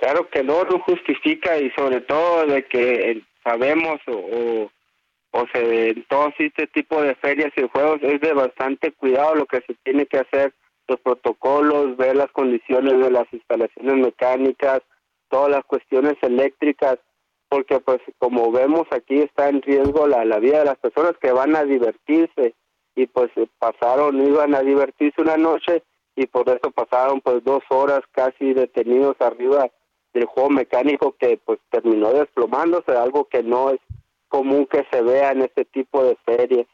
Claro 0.00 0.30
que 0.30 0.42
no, 0.42 0.64
no 0.64 0.78
justifica 0.78 1.58
y 1.58 1.70
sobre 1.72 2.00
todo 2.00 2.46
de 2.46 2.64
que 2.64 3.22
sabemos 3.44 4.00
o, 4.06 4.70
o, 5.32 5.46
se 5.52 5.90
en 5.90 6.04
todo 6.04 6.32
este 6.38 6.66
tipo 6.68 7.02
de 7.02 7.14
ferias 7.16 7.52
y 7.54 7.68
juegos 7.68 7.98
es 8.02 8.18
de 8.22 8.32
bastante 8.32 8.92
cuidado 8.92 9.34
lo 9.34 9.44
que 9.44 9.60
se 9.66 9.74
tiene 9.84 10.06
que 10.06 10.20
hacer, 10.20 10.54
los 10.88 10.98
protocolos, 11.00 11.98
ver 11.98 12.16
las 12.16 12.30
condiciones 12.32 12.98
de 12.98 13.10
las 13.10 13.30
instalaciones 13.30 13.94
mecánicas, 13.96 14.80
todas 15.28 15.50
las 15.50 15.64
cuestiones 15.66 16.14
eléctricas, 16.22 16.96
porque 17.50 17.78
pues 17.80 18.00
como 18.16 18.50
vemos 18.52 18.86
aquí 18.92 19.18
está 19.18 19.50
en 19.50 19.60
riesgo 19.60 20.06
la, 20.06 20.24
la 20.24 20.38
vida 20.38 20.60
de 20.60 20.64
las 20.64 20.78
personas 20.78 21.12
que 21.20 21.30
van 21.30 21.54
a 21.54 21.64
divertirse 21.64 22.54
y 22.94 23.06
pues 23.06 23.30
pasaron, 23.58 24.26
iban 24.26 24.54
a 24.54 24.62
divertirse 24.62 25.20
una 25.20 25.36
noche 25.36 25.82
y 26.16 26.26
por 26.26 26.48
eso 26.48 26.70
pasaron 26.70 27.20
pues 27.20 27.44
dos 27.44 27.62
horas 27.68 28.00
casi 28.12 28.54
detenidos 28.54 29.20
arriba 29.20 29.70
del 30.12 30.24
juego 30.26 30.50
mecánico 30.50 31.16
que 31.18 31.40
pues 31.44 31.58
terminó 31.70 32.12
desplomándose, 32.12 32.92
algo 32.92 33.28
que 33.28 33.42
no 33.42 33.70
es 33.70 33.80
común 34.28 34.66
que 34.66 34.86
se 34.90 35.02
vea 35.02 35.32
en 35.32 35.42
este 35.42 35.64
tipo 35.64 36.04
de 36.04 36.16
series. 36.26 36.66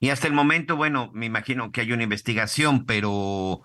Y 0.00 0.10
hasta 0.10 0.28
el 0.28 0.32
momento, 0.32 0.76
bueno, 0.76 1.10
me 1.12 1.26
imagino 1.26 1.72
que 1.72 1.80
hay 1.80 1.92
una 1.92 2.04
investigación, 2.04 2.86
pero 2.86 3.62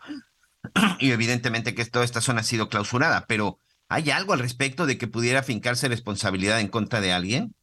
y 0.99 1.11
evidentemente 1.11 1.75
que 1.75 1.85
toda 1.85 2.05
esta 2.05 2.21
zona 2.21 2.41
ha 2.41 2.43
sido 2.43 2.69
clausurada, 2.69 3.25
pero 3.27 3.57
¿hay 3.89 4.09
algo 4.09 4.33
al 4.33 4.39
respecto 4.39 4.85
de 4.85 4.97
que 4.97 5.07
pudiera 5.07 5.43
fincarse 5.43 5.87
responsabilidad 5.87 6.59
en 6.59 6.69
contra 6.69 7.01
de 7.01 7.13
alguien? 7.13 7.53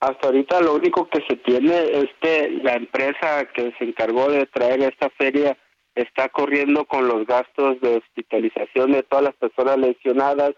Hasta 0.00 0.28
ahorita 0.28 0.60
lo 0.60 0.74
único 0.74 1.08
que 1.08 1.20
se 1.28 1.36
tiene 1.36 1.90
es 1.92 2.08
que 2.20 2.50
la 2.62 2.74
empresa 2.74 3.46
que 3.52 3.74
se 3.78 3.84
encargó 3.84 4.30
de 4.30 4.46
traer 4.46 4.80
esta 4.82 5.10
feria 5.10 5.58
está 5.98 6.28
corriendo 6.28 6.84
con 6.84 7.08
los 7.08 7.26
gastos 7.26 7.80
de 7.80 7.96
hospitalización 7.96 8.92
de 8.92 9.02
todas 9.02 9.24
las 9.24 9.34
personas 9.34 9.78
lesionadas 9.78 10.54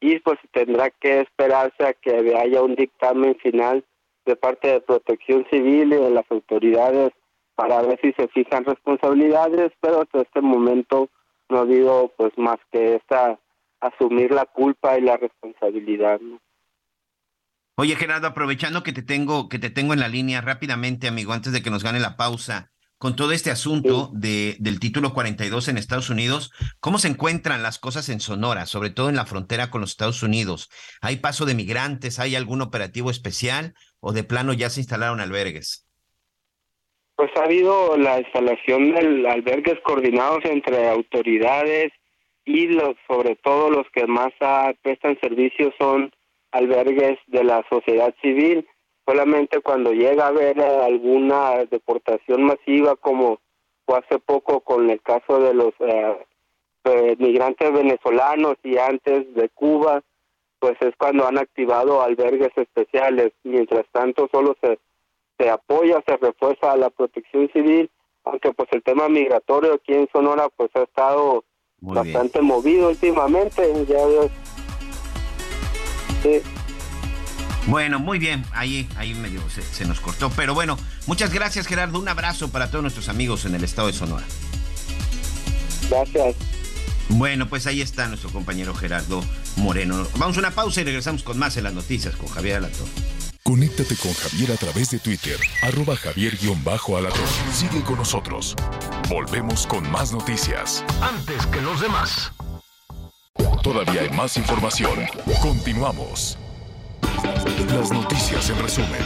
y 0.00 0.18
pues 0.18 0.38
tendrá 0.52 0.90
que 0.90 1.20
esperarse 1.20 1.86
a 1.86 1.92
que 1.92 2.34
haya 2.36 2.62
un 2.62 2.74
dictamen 2.74 3.36
final 3.36 3.84
de 4.26 4.34
parte 4.34 4.68
de 4.68 4.80
Protección 4.80 5.46
Civil 5.50 5.92
y 5.92 5.96
de 5.96 6.10
las 6.10 6.24
autoridades 6.30 7.12
para 7.54 7.82
ver 7.82 8.00
si 8.02 8.12
se 8.14 8.26
fijan 8.28 8.64
responsabilidades, 8.64 9.70
pero 9.80 10.02
hasta 10.02 10.22
este 10.22 10.40
momento 10.40 11.08
no 11.48 11.58
habido 11.58 12.12
pues 12.16 12.32
más 12.36 12.58
que 12.72 12.96
esta 12.96 13.38
asumir 13.80 14.32
la 14.32 14.46
culpa 14.46 14.98
y 14.98 15.02
la 15.02 15.16
responsabilidad. 15.16 16.20
Oye 17.76 17.94
Gerardo, 17.96 18.26
aprovechando 18.26 18.82
que 18.82 18.92
te 18.92 19.02
tengo 19.02 19.48
que 19.48 19.58
te 19.58 19.70
tengo 19.70 19.94
en 19.94 20.00
la 20.00 20.08
línea 20.08 20.40
rápidamente, 20.40 21.06
amigo, 21.06 21.32
antes 21.32 21.52
de 21.52 21.62
que 21.62 21.70
nos 21.70 21.84
gane 21.84 22.00
la 22.00 22.16
pausa, 22.16 22.70
con 23.00 23.16
todo 23.16 23.32
este 23.32 23.50
asunto 23.50 24.10
de, 24.12 24.56
del 24.60 24.78
título 24.78 25.14
42 25.14 25.68
en 25.68 25.78
Estados 25.78 26.10
Unidos, 26.10 26.52
¿cómo 26.80 26.98
se 26.98 27.08
encuentran 27.08 27.62
las 27.62 27.78
cosas 27.78 28.10
en 28.10 28.20
Sonora, 28.20 28.66
sobre 28.66 28.90
todo 28.90 29.08
en 29.08 29.16
la 29.16 29.24
frontera 29.24 29.70
con 29.70 29.80
los 29.80 29.92
Estados 29.92 30.22
Unidos? 30.22 30.68
¿Hay 31.00 31.16
paso 31.16 31.46
de 31.46 31.54
migrantes? 31.54 32.20
¿Hay 32.20 32.36
algún 32.36 32.60
operativo 32.60 33.10
especial 33.10 33.72
o 34.00 34.12
de 34.12 34.22
plano 34.22 34.52
ya 34.52 34.68
se 34.68 34.80
instalaron 34.80 35.20
albergues? 35.20 35.88
Pues 37.16 37.30
ha 37.36 37.44
habido 37.44 37.96
la 37.96 38.20
instalación 38.20 38.92
de 38.92 39.30
albergues 39.30 39.80
coordinados 39.82 40.44
entre 40.44 40.86
autoridades 40.90 41.92
y 42.44 42.66
los, 42.66 42.96
sobre 43.08 43.34
todo 43.36 43.70
los 43.70 43.86
que 43.94 44.06
más 44.06 44.30
prestan 44.82 45.18
servicios 45.22 45.72
son 45.78 46.12
albergues 46.52 47.18
de 47.28 47.44
la 47.44 47.64
sociedad 47.70 48.14
civil 48.20 48.66
solamente 49.10 49.60
cuando 49.60 49.92
llega 49.92 50.24
a 50.24 50.28
haber 50.28 50.60
alguna 50.60 51.64
deportación 51.68 52.44
masiva 52.44 52.94
como 52.94 53.40
fue 53.84 53.98
hace 53.98 54.20
poco 54.20 54.60
con 54.60 54.88
el 54.88 55.02
caso 55.02 55.40
de 55.40 55.52
los 55.52 55.74
eh, 55.80 57.16
migrantes 57.18 57.72
venezolanos 57.72 58.54
y 58.62 58.78
antes 58.78 59.34
de 59.34 59.48
Cuba, 59.48 60.02
pues 60.60 60.76
es 60.80 60.94
cuando 60.96 61.26
han 61.26 61.38
activado 61.38 62.02
albergues 62.02 62.52
especiales. 62.54 63.32
Mientras 63.42 63.84
tanto, 63.90 64.28
solo 64.30 64.56
se, 64.60 64.78
se 65.38 65.50
apoya, 65.50 66.00
se 66.06 66.16
refuerza 66.16 66.76
la 66.76 66.90
protección 66.90 67.50
civil, 67.52 67.90
aunque 68.22 68.52
pues 68.52 68.68
el 68.70 68.82
tema 68.84 69.08
migratorio 69.08 69.74
aquí 69.74 69.92
en 69.92 70.08
Sonora 70.12 70.48
pues 70.56 70.70
ha 70.74 70.82
estado 70.82 71.42
bastante 71.80 72.40
movido 72.42 72.90
últimamente, 72.90 73.72
ya 73.86 73.98
Sí. 76.22 76.59
Bueno, 77.66 77.98
muy 77.98 78.18
bien, 78.18 78.44
ahí, 78.52 78.88
ahí 78.96 79.14
medio 79.14 79.42
se, 79.50 79.62
se, 79.62 79.84
nos 79.84 80.00
cortó. 80.00 80.30
Pero 80.30 80.54
bueno, 80.54 80.78
muchas 81.06 81.32
gracias 81.32 81.66
Gerardo, 81.66 81.98
un 81.98 82.08
abrazo 82.08 82.50
para 82.50 82.70
todos 82.70 82.82
nuestros 82.82 83.08
amigos 83.08 83.44
en 83.44 83.54
el 83.54 83.64
estado 83.64 83.88
de 83.88 83.94
Sonora. 83.94 84.24
Gracias. 85.88 86.36
Bueno, 87.10 87.48
pues 87.48 87.66
ahí 87.66 87.80
está 87.82 88.06
nuestro 88.06 88.30
compañero 88.30 88.74
Gerardo 88.74 89.22
Moreno. 89.56 90.06
Vamos 90.16 90.36
a 90.36 90.40
una 90.40 90.52
pausa 90.52 90.80
y 90.80 90.84
regresamos 90.84 91.22
con 91.22 91.38
más 91.38 91.56
en 91.56 91.64
las 91.64 91.74
noticias 91.74 92.14
con 92.14 92.28
Javier 92.28 92.56
Alatorre. 92.56 92.90
Conéctate 93.42 93.96
con 93.96 94.12
Javier 94.12 94.52
a 94.52 94.56
través 94.56 94.90
de 94.90 95.00
Twitter, 95.00 95.36
arroba 95.62 95.96
javier-alatorre. 95.96 97.26
Sigue 97.52 97.82
con 97.82 97.96
nosotros. 97.96 98.54
Volvemos 99.08 99.66
con 99.66 99.90
más 99.90 100.12
noticias. 100.12 100.84
Antes 101.02 101.46
que 101.46 101.60
los 101.60 101.80
demás. 101.80 102.32
Todavía 103.62 104.02
hay 104.02 104.10
más 104.10 104.36
información. 104.36 105.00
Continuamos. 105.42 106.38
Las 107.68 107.92
noticias 107.92 108.50
en 108.50 108.58
resumen. 108.58 109.00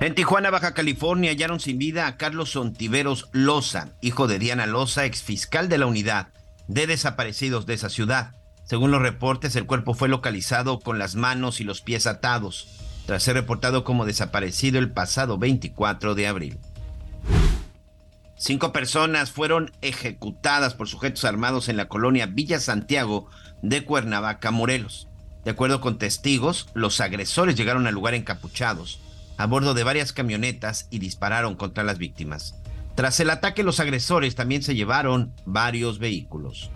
En 0.00 0.14
Tijuana, 0.14 0.50
Baja 0.50 0.72
California, 0.72 1.30
hallaron 1.30 1.60
sin 1.60 1.76
vida 1.76 2.06
a 2.06 2.16
Carlos 2.16 2.52
Sontiveros 2.52 3.28
Loza, 3.32 3.88
hijo 4.00 4.26
de 4.26 4.38
Diana 4.38 4.64
Loza, 4.64 5.04
exfiscal 5.04 5.68
de 5.68 5.76
la 5.76 5.86
unidad 5.86 6.28
de 6.68 6.86
desaparecidos 6.86 7.66
de 7.66 7.74
esa 7.74 7.90
ciudad. 7.90 8.34
Según 8.64 8.90
los 8.92 9.02
reportes, 9.02 9.56
el 9.56 9.66
cuerpo 9.66 9.92
fue 9.92 10.08
localizado 10.08 10.80
con 10.80 10.98
las 10.98 11.16
manos 11.16 11.60
y 11.60 11.64
los 11.64 11.82
pies 11.82 12.06
atados, 12.06 12.68
tras 13.06 13.22
ser 13.22 13.34
reportado 13.34 13.84
como 13.84 14.06
desaparecido 14.06 14.78
el 14.78 14.90
pasado 14.90 15.36
24 15.36 16.14
de 16.14 16.28
abril. 16.28 16.58
Cinco 18.38 18.72
personas 18.72 19.32
fueron 19.32 19.70
ejecutadas 19.82 20.72
por 20.72 20.88
sujetos 20.88 21.26
armados 21.26 21.68
en 21.68 21.76
la 21.76 21.88
colonia 21.88 22.24
Villa 22.24 22.58
Santiago 22.58 23.28
de 23.60 23.84
Cuernavaca, 23.84 24.50
Morelos. 24.50 25.09
De 25.44 25.50
acuerdo 25.50 25.80
con 25.80 25.98
testigos, 25.98 26.68
los 26.74 27.00
agresores 27.00 27.56
llegaron 27.56 27.86
al 27.86 27.94
lugar 27.94 28.14
encapuchados, 28.14 29.00
a 29.36 29.46
bordo 29.46 29.72
de 29.74 29.84
varias 29.84 30.12
camionetas 30.12 30.86
y 30.90 30.98
dispararon 30.98 31.54
contra 31.54 31.82
las 31.84 31.98
víctimas. 31.98 32.56
Tras 32.94 33.20
el 33.20 33.30
ataque, 33.30 33.62
los 33.62 33.80
agresores 33.80 34.34
también 34.34 34.62
se 34.62 34.74
llevaron 34.74 35.32
varios 35.46 35.98
vehículos. 35.98 36.70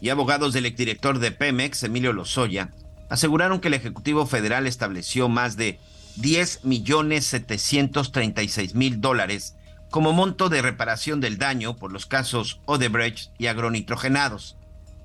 Y 0.00 0.08
abogados 0.08 0.52
del 0.52 0.66
exdirector 0.66 1.18
de 1.18 1.32
Pemex, 1.32 1.82
Emilio 1.82 2.12
Lozoya, 2.12 2.70
aseguraron 3.10 3.60
que 3.60 3.68
el 3.68 3.74
Ejecutivo 3.74 4.26
Federal 4.26 4.66
estableció 4.66 5.28
más 5.28 5.56
de 5.56 5.78
10 6.16 6.64
millones 6.64 7.26
736 7.26 8.74
mil 8.74 9.00
dólares 9.00 9.56
como 9.90 10.12
monto 10.12 10.48
de 10.48 10.62
reparación 10.62 11.20
del 11.20 11.38
daño 11.38 11.76
por 11.76 11.92
los 11.92 12.06
casos 12.06 12.60
Odebrecht 12.66 13.30
y 13.38 13.46
agronitrogenados. 13.46 14.56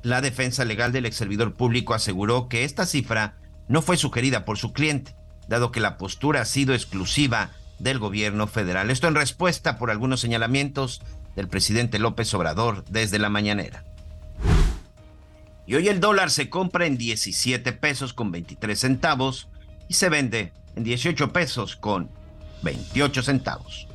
La 0.01 0.21
defensa 0.21 0.63
legal 0.63 0.91
del 0.91 1.05
ex 1.05 1.17
servidor 1.17 1.53
público 1.53 1.93
aseguró 1.93 2.47
que 2.47 2.63
esta 2.63 2.85
cifra 2.85 3.35
no 3.67 3.81
fue 3.81 3.97
sugerida 3.97 4.45
por 4.45 4.57
su 4.57 4.71
cliente, 4.71 5.13
dado 5.47 5.71
que 5.71 5.81
la 5.81 5.97
postura 5.97 6.41
ha 6.41 6.45
sido 6.45 6.73
exclusiva 6.73 7.51
del 7.79 7.99
gobierno 7.99 8.47
federal. 8.47 8.91
Esto 8.91 9.07
en 9.07 9.15
respuesta 9.15 9.77
por 9.77 9.91
algunos 9.91 10.21
señalamientos 10.21 11.01
del 11.35 11.47
presidente 11.47 11.99
López 11.99 12.33
Obrador 12.33 12.85
desde 12.85 13.19
la 13.19 13.29
mañanera. 13.29 13.83
Y 15.65 15.75
hoy 15.75 15.87
el 15.87 15.99
dólar 15.99 16.31
se 16.31 16.49
compra 16.49 16.85
en 16.85 16.97
17 16.97 17.73
pesos 17.73 18.13
con 18.13 18.31
23 18.31 18.79
centavos 18.79 19.49
y 19.87 19.95
se 19.95 20.09
vende 20.09 20.53
en 20.75 20.83
18 20.83 21.31
pesos 21.31 21.75
con 21.75 22.09
28 22.63 23.21
centavos. 23.21 23.87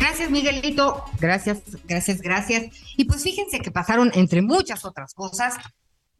Gracias, 0.00 0.30
Miguelito. 0.30 1.04
Gracias, 1.20 1.60
gracias, 1.84 2.22
gracias. 2.22 2.74
Y 2.96 3.04
pues 3.04 3.22
fíjense 3.22 3.60
que 3.60 3.70
pasaron, 3.70 4.10
entre 4.14 4.40
muchas 4.40 4.86
otras 4.86 5.12
cosas, 5.12 5.56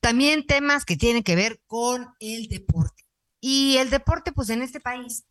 también 0.01 0.47
temas 0.47 0.85
que 0.85 0.99
tienen 0.99 1.23
que 1.23 1.35
ver 1.35 1.63
con 1.67 2.07
el 2.21 2.49
deporte. 2.49 3.05
Y 3.41 3.79
el 3.79 3.89
deporte, 3.89 4.33
pues 4.33 4.51
en 4.51 4.61
este 4.61 4.81
país, 4.81 5.25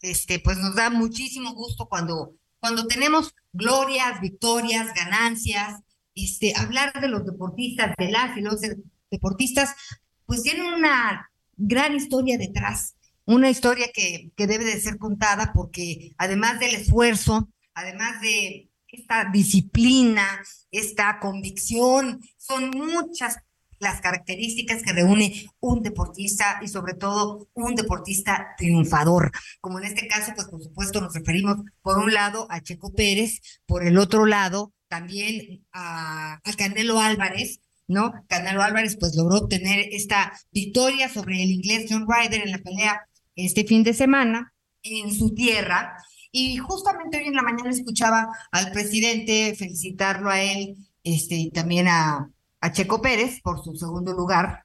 este, 0.00 0.38
pues 0.38 0.58
nos 0.58 0.76
da 0.76 0.90
muchísimo 0.90 1.52
gusto 1.54 1.88
cuando, 1.88 2.36
cuando 2.60 2.86
tenemos 2.86 3.34
glorias, 3.52 4.20
victorias, 4.20 4.94
ganancias. 4.94 5.80
Este, 6.14 6.54
hablar 6.56 7.00
de 7.00 7.08
los 7.08 7.26
deportistas, 7.26 7.94
de 7.98 8.12
las 8.12 8.36
y 8.36 8.42
los 8.42 8.60
deportistas, 9.10 9.74
pues 10.24 10.42
tienen 10.44 10.72
una 10.72 11.32
gran 11.56 11.96
historia 11.96 12.38
detrás, 12.38 12.94
una 13.24 13.50
historia 13.50 13.88
que, 13.92 14.30
que 14.36 14.46
debe 14.46 14.64
de 14.64 14.80
ser 14.80 14.98
contada 14.98 15.52
porque 15.52 16.12
además 16.16 16.60
del 16.60 16.76
esfuerzo, 16.76 17.48
además 17.78 18.20
de 18.20 18.70
esta 18.88 19.26
disciplina, 19.30 20.26
esta 20.70 21.20
convicción, 21.20 22.20
son 22.36 22.70
muchas 22.70 23.36
las 23.78 24.00
características 24.00 24.82
que 24.82 24.92
reúne 24.92 25.46
un 25.60 25.82
deportista 25.82 26.58
y 26.62 26.66
sobre 26.66 26.94
todo 26.94 27.48
un 27.54 27.76
deportista 27.76 28.54
triunfador. 28.56 29.30
Como 29.60 29.78
en 29.78 29.84
este 29.84 30.08
caso, 30.08 30.32
pues 30.34 30.48
por 30.48 30.60
supuesto 30.60 31.00
nos 31.00 31.14
referimos 31.14 31.58
por 31.80 31.98
un 31.98 32.12
lado 32.12 32.48
a 32.50 32.60
Checo 32.60 32.92
Pérez, 32.92 33.40
por 33.66 33.86
el 33.86 33.98
otro 33.98 34.26
lado 34.26 34.72
también 34.88 35.64
a, 35.72 36.40
a 36.42 36.52
Canelo 36.56 36.98
Álvarez, 36.98 37.60
¿no? 37.86 38.12
Canelo 38.26 38.62
Álvarez 38.62 38.96
pues 38.98 39.14
logró 39.14 39.36
obtener 39.36 39.86
esta 39.92 40.32
victoria 40.50 41.08
sobre 41.08 41.40
el 41.40 41.52
inglés 41.52 41.86
John 41.88 42.06
Ryder 42.08 42.42
en 42.42 42.50
la 42.50 42.58
pelea 42.58 43.06
este 43.36 43.64
fin 43.64 43.84
de 43.84 43.94
semana 43.94 44.52
en 44.82 45.14
su 45.14 45.34
tierra 45.34 45.96
y 46.30 46.58
justamente 46.58 47.18
hoy 47.18 47.28
en 47.28 47.34
la 47.34 47.42
mañana 47.42 47.70
escuchaba 47.70 48.28
al 48.50 48.70
presidente 48.72 49.54
felicitarlo 49.56 50.30
a 50.30 50.40
él 50.42 50.76
este, 51.04 51.36
y 51.36 51.50
también 51.50 51.88
a, 51.88 52.30
Checo 52.72 53.00
Pérez 53.00 53.40
por 53.40 53.62
su 53.62 53.76
segundo 53.76 54.12
lugar 54.12 54.64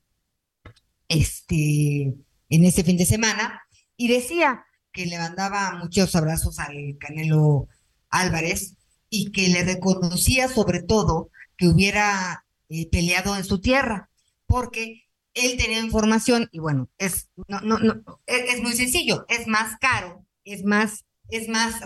este, 1.07 2.13
en 2.49 2.65
este 2.65 2.83
fin 2.83 2.97
de 2.97 3.05
semana. 3.05 3.61
Y 3.95 4.07
decía 4.07 4.65
que 4.91 5.05
le 5.05 5.19
mandaba 5.19 5.75
muchos 5.75 6.15
abrazos 6.15 6.57
al 6.59 6.97
Canelo 6.99 7.67
Álvarez 8.09 8.75
y 9.09 9.31
que 9.31 9.47
le 9.47 9.63
reconocía 9.63 10.47
sobre 10.47 10.81
todo 10.81 11.29
que 11.55 11.67
hubiera 11.67 12.45
eh, 12.69 12.89
peleado 12.89 13.35
en 13.37 13.43
su 13.43 13.61
tierra, 13.61 14.09
porque 14.47 15.03
él 15.35 15.55
tenía 15.57 15.79
información 15.79 16.49
y 16.51 16.59
bueno, 16.59 16.89
es, 16.97 17.29
no, 17.47 17.61
no, 17.61 17.77
no, 17.77 18.03
es 18.25 18.61
muy 18.61 18.73
sencillo, 18.73 19.25
es 19.29 19.47
más 19.47 19.77
caro, 19.79 20.25
es 20.43 20.63
más 20.63 21.05
es 21.29 21.47
más 21.47 21.81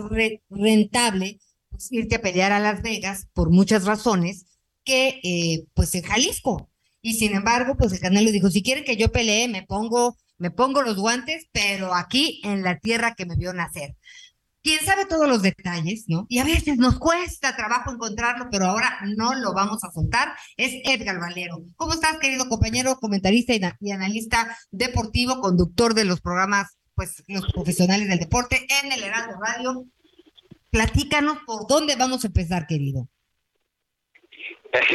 rentable 0.50 1.39
pues, 1.69 1.91
irte 1.91 2.15
a 2.15 2.21
pelear 2.21 2.52
a 2.52 2.60
Las 2.60 2.82
Vegas 2.82 3.28
por 3.34 3.50
muchas 3.52 3.86
razones 3.86 4.45
que 4.84 5.19
eh, 5.23 5.65
pues 5.73 5.93
en 5.95 6.04
Jalisco. 6.04 6.69
Y 7.02 7.13
sin 7.13 7.36
embargo, 7.36 7.76
pues 7.78 7.93
el 7.93 8.00
Canelo 8.00 8.32
dijo, 8.32 8.50
si 8.50 8.63
quieren 8.63 8.84
que 8.84 8.97
yo 8.97 9.12
pelee, 9.12 9.47
me 9.47 9.63
pongo, 9.63 10.17
me 10.38 10.52
pongo 10.52 10.82
los 10.82 10.97
guantes, 10.97 11.45
pero 11.52 11.93
aquí 11.93 12.41
en 12.43 12.63
la 12.63 12.80
tierra 12.80 13.13
que 13.15 13.26
me 13.26 13.36
vio 13.36 13.54
nacer. 13.54 13.95
Quién 14.63 14.84
sabe 14.84 15.06
todos 15.06 15.30
los 15.30 15.41
detalles, 15.41 16.06
¿no? 16.08 16.26
Y 16.28 16.39
a 16.39 16.43
veces 16.43 16.78
nos 16.78 17.00
cuesta 17.00 17.56
trabajo 17.56 17.91
encontrarlo, 17.91 18.47
pero 18.52 18.65
ahora 18.65 18.97
no 19.15 19.34
lo 19.36 19.54
vamos 19.54 19.84
a 19.84 19.91
soltar. 19.91 20.34
Es 20.58 20.73
Edgar 20.84 21.19
Valero. 21.19 21.63
¿Cómo 21.78 21.93
estás, 21.93 22.17
querido 22.17 22.50
compañero, 22.50 22.97
comentarista 22.97 23.54
y 23.80 23.91
analista 23.91 24.58
deportivo, 24.71 25.39
conductor 25.39 25.93
de 25.93 26.06
los 26.06 26.19
programas 26.19 26.77
pues 26.98 27.24
los 27.28 27.46
profesionales 27.54 28.10
del 28.10 28.18
deporte 28.18 28.66
en 28.82 28.92
el 28.92 29.04
Heraldo 29.04 29.40
Radio. 29.40 29.86
Platícanos 30.72 31.38
por 31.46 31.68
dónde 31.68 31.96
vamos 31.96 32.24
a 32.24 32.28
empezar, 32.28 32.66
querido. 32.66 33.08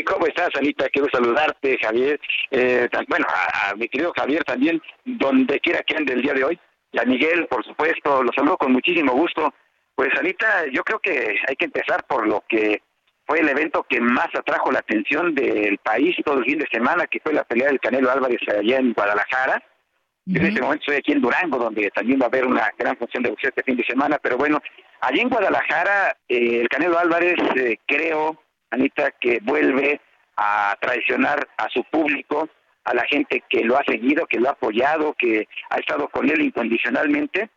¿Cómo 0.05 0.27
estás, 0.27 0.51
Anita? 0.57 0.89
Quiero 0.89 1.09
saludarte, 1.13 1.79
Javier. 1.81 2.21
Eh, 2.51 2.89
bueno, 3.09 3.25
a, 3.29 3.75
mi 3.77 3.89
querido 3.89 4.13
Javier 4.17 4.43
también, 4.43 4.83
donde 5.05 5.61
quiera 5.61 5.83
que 5.83 5.97
ande 5.97 6.15
el 6.15 6.23
día 6.23 6.35
de 6.35 6.45
hoy. 6.45 6.61
Y 6.91 6.99
a 6.99 7.05
Miguel, 7.05 7.47
por 7.47 7.65
supuesto, 7.65 8.23
los 8.23 8.35
saludo 8.35 8.59
con 8.59 8.73
muchísimo 8.73 9.13
gusto. 9.13 9.55
Pues, 9.95 10.11
Anita, 10.19 10.67
yo 10.73 10.83
creo 10.83 10.99
que 10.99 11.37
hay 11.49 11.57
que 11.57 11.67
empezar 11.67 12.05
por 12.07 12.27
lo 12.27 12.43
que 12.49 12.83
fue 13.27 13.41
el 13.41 13.49
evento 13.49 13.87
que 13.89 14.01
más 14.01 14.29
atrajo 14.35 14.73
la 14.73 14.81
atención 14.81 15.35
del 15.37 15.79
país 15.79 16.17
todo 16.25 16.39
el 16.39 16.45
fin 16.47 16.59
de 16.59 16.67
semana, 16.67 17.07
que 17.07 17.21
fue 17.21 17.33
la 17.33 17.45
pelea 17.45 17.69
del 17.69 17.81
Canelo 17.81 18.11
Álvarez 18.11 18.41
allá 18.49 18.79
en 18.79 18.93
Guadalajara. 18.93 19.63
En 20.27 20.47
este 20.47 20.61
momento 20.61 20.83
estoy 20.83 20.97
aquí 20.97 21.13
en 21.13 21.21
Durango, 21.21 21.59
donde 21.59 21.91
también 21.91 22.21
va 22.21 22.27
a 22.27 22.29
haber 22.29 22.47
una 22.47 22.71
gran 22.79 22.97
función 22.97 23.25
de 23.25 23.31
boxeo 23.31 23.49
este 23.49 23.65
fin 23.65 23.77
de 23.77 23.85
semana, 23.85 24.19
pero 24.23 24.37
bueno, 24.37 24.61
allí 25.01 25.21
en 25.21 25.29
Guadalajara, 25.29 26.17
eh, 26.29 26.61
el 26.61 26.69
Canelo 26.69 26.99
Álvarez, 26.99 27.35
eh, 27.57 27.79
creo, 27.87 28.41
Anita, 28.71 29.11
que 29.21 29.41
vuelve 29.43 30.01
a 30.37 30.77
traicionar 30.81 31.49
a 31.57 31.69
su 31.71 31.83
público, 31.85 32.49
a 32.85 32.95
la 32.95 33.05
gente 33.07 33.43
que 33.49 33.65
lo 33.65 33.77
ha 33.77 33.85
seguido, 33.85 34.27
que 34.27 34.39
lo 34.39 34.49
ha 34.49 34.53
apoyado, 34.53 35.15
que 35.19 35.49
ha 35.71 35.79
estado 35.79 36.09
con 36.09 36.31
él 36.31 36.41
incondicionalmente, 36.41 37.51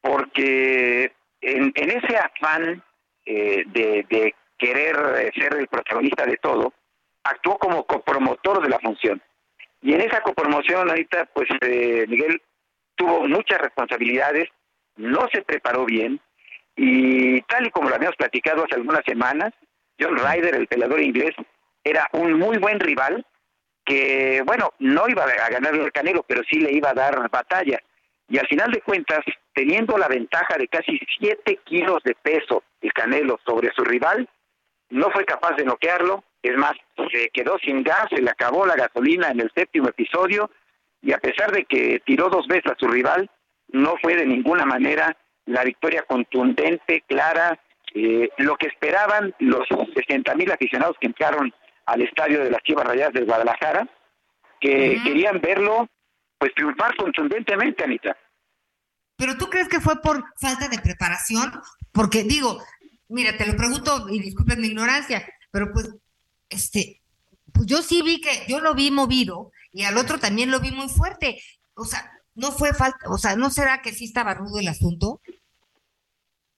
porque 0.00 1.12
en, 1.40 1.72
ese 1.74 2.16
afán 2.16 2.82
eh, 3.26 3.64
de, 3.66 4.06
de 4.08 4.34
querer 4.56 5.32
ser 5.34 5.56
el 5.56 5.66
protagonista 5.66 6.24
de 6.26 6.36
todo, 6.36 6.72
actuó 7.24 7.58
como 7.58 7.84
copromotor 7.84 8.62
de 8.62 8.68
la 8.68 8.78
función. 8.78 9.20
Y 9.84 9.92
en 9.92 10.00
esa 10.00 10.22
promoción 10.22 10.88
ahorita, 10.88 11.26
pues 11.26 11.46
eh, 11.60 12.06
Miguel 12.08 12.40
tuvo 12.94 13.28
muchas 13.28 13.60
responsabilidades, 13.60 14.48
no 14.96 15.28
se 15.30 15.42
preparó 15.42 15.84
bien 15.84 16.18
y 16.74 17.42
tal 17.42 17.66
y 17.66 17.70
como 17.70 17.90
lo 17.90 17.94
habíamos 17.94 18.16
platicado 18.16 18.64
hace 18.64 18.76
algunas 18.76 19.04
semanas, 19.04 19.52
John 20.00 20.16
Ryder, 20.16 20.54
el 20.54 20.68
peleador 20.68 21.02
inglés, 21.02 21.34
era 21.84 22.08
un 22.14 22.32
muy 22.32 22.56
buen 22.56 22.80
rival 22.80 23.26
que, 23.84 24.42
bueno, 24.46 24.72
no 24.78 25.06
iba 25.06 25.24
a 25.24 25.50
ganar 25.50 25.74
el 25.74 25.92
Canelo, 25.92 26.24
pero 26.26 26.40
sí 26.50 26.60
le 26.60 26.72
iba 26.72 26.88
a 26.88 26.94
dar 26.94 27.28
batalla. 27.28 27.78
Y 28.30 28.38
al 28.38 28.46
final 28.46 28.72
de 28.72 28.80
cuentas, 28.80 29.20
teniendo 29.52 29.98
la 29.98 30.08
ventaja 30.08 30.56
de 30.56 30.66
casi 30.66 30.98
7 31.18 31.58
kilos 31.64 32.02
de 32.04 32.14
peso 32.14 32.64
el 32.80 32.90
Canelo 32.94 33.38
sobre 33.44 33.70
su 33.74 33.84
rival, 33.84 34.26
no 34.94 35.10
fue 35.10 35.24
capaz 35.24 35.56
de 35.56 35.64
noquearlo, 35.64 36.22
es 36.40 36.56
más, 36.56 36.72
se 37.10 37.28
quedó 37.30 37.58
sin 37.58 37.82
gas, 37.82 38.06
se 38.10 38.22
le 38.22 38.30
acabó 38.30 38.64
la 38.64 38.76
gasolina 38.76 39.28
en 39.28 39.40
el 39.40 39.50
séptimo 39.52 39.88
episodio 39.88 40.50
y 41.02 41.12
a 41.12 41.18
pesar 41.18 41.50
de 41.50 41.64
que 41.64 42.00
tiró 42.06 42.28
dos 42.28 42.46
veces 42.46 42.70
a 42.70 42.76
su 42.78 42.86
rival, 42.86 43.28
no 43.72 43.96
fue 44.00 44.14
de 44.14 44.24
ninguna 44.24 44.64
manera 44.64 45.16
la 45.46 45.64
victoria 45.64 46.04
contundente, 46.06 47.02
clara, 47.08 47.58
eh, 47.92 48.28
lo 48.38 48.56
que 48.56 48.68
esperaban 48.68 49.34
los 49.40 49.66
60 49.94 50.32
mil 50.36 50.52
aficionados 50.52 50.96
que 51.00 51.08
entraron 51.08 51.52
al 51.86 52.02
estadio 52.02 52.44
de 52.44 52.50
las 52.52 52.62
Chivas 52.62 52.86
Rayadas 52.86 53.14
de 53.14 53.24
Guadalajara, 53.24 53.88
que 54.60 55.00
querían 55.04 55.40
verlo 55.40 55.88
pues 56.38 56.54
triunfar 56.54 56.94
contundentemente, 56.96 57.82
Anita. 57.82 58.16
Pero 59.16 59.36
tú 59.36 59.50
crees 59.50 59.68
que 59.68 59.80
fue 59.80 60.00
por 60.00 60.22
falta 60.40 60.68
de 60.68 60.78
preparación? 60.78 61.52
Porque 61.92 62.22
digo, 62.22 62.60
mira, 63.14 63.36
te 63.36 63.46
lo 63.46 63.56
pregunto 63.56 64.08
y 64.10 64.20
disculpen 64.20 64.60
mi 64.60 64.66
ignorancia, 64.68 65.26
pero 65.50 65.72
pues, 65.72 65.88
este, 66.50 67.00
pues 67.52 67.66
yo 67.66 67.80
sí 67.80 68.02
vi 68.02 68.20
que, 68.20 68.44
yo 68.48 68.60
lo 68.60 68.74
vi 68.74 68.90
movido 68.90 69.52
y 69.72 69.84
al 69.84 69.96
otro 69.96 70.18
también 70.18 70.50
lo 70.50 70.60
vi 70.60 70.72
muy 70.72 70.88
fuerte. 70.88 71.40
O 71.74 71.84
sea, 71.84 72.10
no 72.34 72.50
fue 72.50 72.74
falta, 72.74 72.98
o 73.08 73.16
sea, 73.16 73.36
¿no 73.36 73.50
será 73.50 73.80
que 73.80 73.92
sí 73.92 74.04
estaba 74.04 74.34
rudo 74.34 74.58
el 74.58 74.68
asunto? 74.68 75.20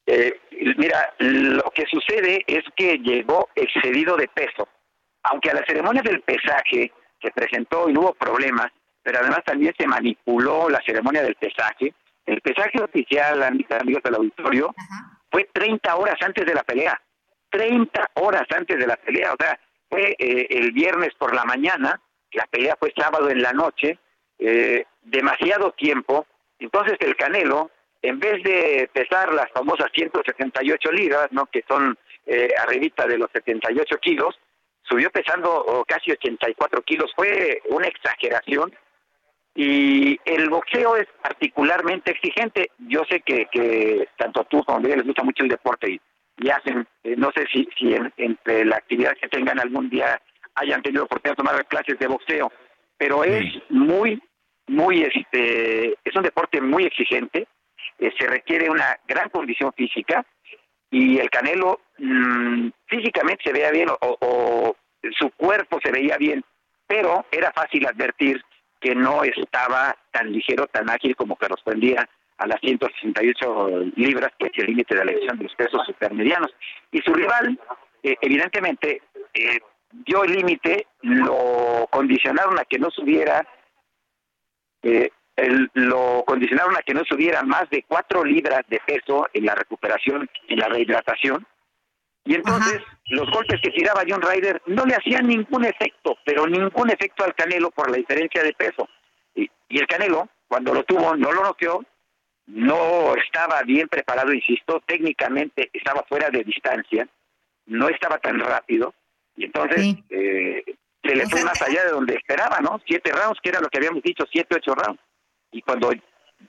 Eh, 0.06 0.40
mira, 0.78 1.14
lo 1.18 1.70
que 1.74 1.84
sucede 1.90 2.42
es 2.46 2.64
que 2.76 2.98
llegó 2.98 3.48
excedido 3.54 4.16
de 4.16 4.28
peso. 4.28 4.68
Aunque 5.24 5.50
a 5.50 5.54
la 5.54 5.66
ceremonia 5.66 6.02
del 6.02 6.22
pesaje 6.22 6.92
se 7.20 7.30
presentó 7.32 7.88
y 7.88 7.92
no 7.92 8.00
hubo 8.00 8.14
problemas, 8.14 8.72
pero 9.02 9.18
además 9.18 9.40
también 9.44 9.74
se 9.76 9.86
manipuló 9.86 10.70
la 10.70 10.80
ceremonia 10.86 11.22
del 11.22 11.34
pesaje. 11.34 11.92
El 12.24 12.40
pesaje 12.40 12.80
oficial, 12.82 13.42
amigos 13.42 14.02
del 14.02 14.14
auditorio, 14.14 14.74
fue 15.37 15.51
30 15.53 15.96
horas 15.96 16.16
antes 16.22 16.46
de 16.46 16.55
la 16.55 16.62
pelea. 16.62 16.99
30 17.51 18.11
horas 18.14 18.46
antes 18.57 18.79
de 18.79 18.87
la 18.87 18.96
pelea. 18.96 19.35
O 19.35 19.37
sea, 19.38 19.61
fue 19.90 20.16
eh, 20.18 20.46
el 20.49 20.72
viernes 20.72 21.11
por 21.18 21.35
la 21.35 21.44
mañana, 21.44 22.01
la 22.33 22.46
pelea 22.46 22.75
fue 22.81 22.90
sábado 22.96 23.29
en 23.29 23.42
la 23.42 23.53
noche, 23.53 23.99
eh, 24.38 24.87
demasiado 25.03 25.72
tiempo. 25.72 26.27
Entonces 26.59 26.96
el 27.01 27.16
Canelo, 27.16 27.70
en 28.01 28.18
vez 28.18 28.42
de 28.44 28.88
pesar 28.94 29.35
las 29.35 29.51
famosas 29.53 29.88
178 29.92 30.90
libras, 30.92 31.29
¿no? 31.33 31.44
que 31.44 31.62
son 31.68 31.99
eh, 32.25 32.49
arribita 32.62 33.07
de 33.07 33.18
los 33.18 33.31
78 33.31 33.99
kilos, 33.99 34.38
subió 34.85 35.11
pesando 35.11 35.53
oh, 35.53 35.85
casi 35.85 36.12
84 36.12 36.81
kilos. 36.81 37.12
Fue 37.14 37.61
una 37.68 37.88
exageración 37.88 38.75
y 39.56 40.20
el 40.26 40.50
boxeo 40.50 40.96
es 40.96 41.06
particularmente 41.22 42.10
exigente. 42.10 42.70
Yo 42.78 43.04
sé 43.08 43.20
que, 43.20 43.46
que 43.50 44.06
tanto 44.18 44.44
tú 44.44 44.62
como 44.62 44.86
yo 44.86 44.94
les 44.94 45.06
gusta 45.06 45.24
mucho 45.24 45.44
el 45.44 45.48
deporte 45.48 45.90
y, 45.92 46.00
y 46.36 46.50
hacen, 46.50 46.86
eh, 47.02 47.14
no 47.16 47.32
sé 47.34 47.46
si, 47.50 47.66
si 47.78 47.96
entre 48.18 48.66
la 48.66 48.76
actividad 48.76 49.16
que 49.20 49.28
tengan 49.28 49.58
algún 49.58 49.88
día 49.88 50.20
hayan 50.56 50.82
tenido 50.82 51.04
oportunidad 51.04 51.38
de 51.38 51.42
tomar 51.42 51.66
clases 51.66 51.98
de 51.98 52.06
boxeo, 52.06 52.52
pero 52.98 53.24
es 53.24 53.44
muy, 53.70 54.22
muy, 54.66 55.02
este, 55.02 55.92
es 56.04 56.14
un 56.14 56.22
deporte 56.22 56.60
muy 56.60 56.84
exigente, 56.84 57.48
eh, 57.98 58.12
se 58.18 58.26
requiere 58.26 58.68
una 58.68 58.98
gran 59.08 59.30
condición 59.30 59.72
física 59.72 60.24
y 60.90 61.18
el 61.18 61.30
Canelo 61.30 61.80
mm, 61.98 62.68
físicamente 62.86 63.44
se 63.44 63.52
veía 63.54 63.70
bien 63.70 63.88
o, 63.88 63.96
o 64.20 64.76
su 65.18 65.30
cuerpo 65.30 65.78
se 65.82 65.92
veía 65.92 66.18
bien, 66.18 66.44
pero 66.86 67.24
era 67.30 67.52
fácil 67.52 67.86
advertir 67.86 68.42
que 68.87 68.94
no 68.94 69.25
estaba 69.25 69.96
tan 70.12 70.31
ligero, 70.31 70.68
tan 70.68 70.88
ágil 70.88 71.16
como 71.16 71.35
que 71.37 71.49
respondía 71.49 72.09
a 72.38 72.46
las 72.46 72.61
168 72.61 73.81
libras, 73.96 74.31
que 74.38 74.46
es 74.46 74.53
el 74.59 74.66
límite 74.66 74.94
de 74.94 75.05
la 75.05 75.11
elección 75.11 75.38
de 75.38 75.44
los 75.44 75.55
pesos 75.57 75.85
supermedianos. 75.85 76.55
Y 76.92 77.01
su 77.01 77.12
rival, 77.12 77.59
eh, 78.05 78.16
evidentemente, 78.20 79.03
eh, 79.35 79.59
dio 79.90 80.22
el 80.22 80.35
límite, 80.35 80.87
lo 81.03 81.88
condicionaron 81.90 82.61
a 82.61 82.64
que 82.64 82.79
no 82.79 82.90
subiera, 82.92 83.44
eh, 84.85 85.11
lo 85.75 86.22
condicionaron 86.25 86.77
a 86.77 86.83
que 86.83 86.94
no 86.94 87.03
subiera 87.09 87.42
más 87.42 87.68
de 87.70 87.85
4 87.88 88.25
libras 88.25 88.62
de 88.68 88.81
peso 88.87 89.29
en 89.33 89.46
la 89.46 89.57
recuperación, 89.57 90.31
en 90.46 90.59
la 90.61 90.68
rehidratación, 90.68 91.44
y 92.26 92.34
entonces 92.34 92.82
los 93.08 93.30
golpes 93.30 93.60
que 93.62 93.70
tiraba 93.70 94.02
John 94.06 94.20
Ryder 94.20 94.60
no 94.66 94.84
le 94.84 94.96
hacían 94.96 95.28
ningún 95.28 95.64
efecto, 95.64 96.18
pero 96.24 96.46
ningún 96.46 96.90
efecto 96.90 97.24
al 97.24 97.34
Canelo 97.36 97.70
por 97.70 97.88
la 97.88 97.96
diferencia 97.96 98.42
de 98.42 98.52
peso. 98.52 98.88
Y, 99.34 99.48
el 99.70 99.86
Canelo, 99.86 100.28
cuando 100.48 100.74
lo 100.74 100.82
tuvo, 100.82 101.14
no 101.16 101.30
lo 101.30 101.44
noqueó, 101.44 101.84
no 102.48 103.14
estaba 103.14 103.62
bien 103.62 103.86
preparado, 103.88 104.32
insisto, 104.32 104.82
técnicamente 104.86 105.70
estaba 105.72 106.04
fuera 106.08 106.28
de 106.30 106.42
distancia, 106.42 107.08
no 107.66 107.88
estaba 107.88 108.18
tan 108.18 108.40
rápido, 108.40 108.92
y 109.36 109.44
entonces 109.44 109.96
eh, 110.10 110.64
se 111.04 111.14
le 111.14 111.26
fue 111.26 111.44
más 111.44 111.60
allá 111.62 111.84
de 111.84 111.90
donde 111.90 112.14
esperaba, 112.14 112.58
¿no? 112.60 112.80
Siete 112.86 113.12
rounds, 113.12 113.38
que 113.40 113.50
era 113.50 113.60
lo 113.60 113.68
que 113.68 113.78
habíamos 113.78 114.02
dicho, 114.02 114.24
siete, 114.32 114.56
ocho 114.56 114.74
rounds. 114.74 115.00
Y 115.52 115.62
cuando 115.62 115.90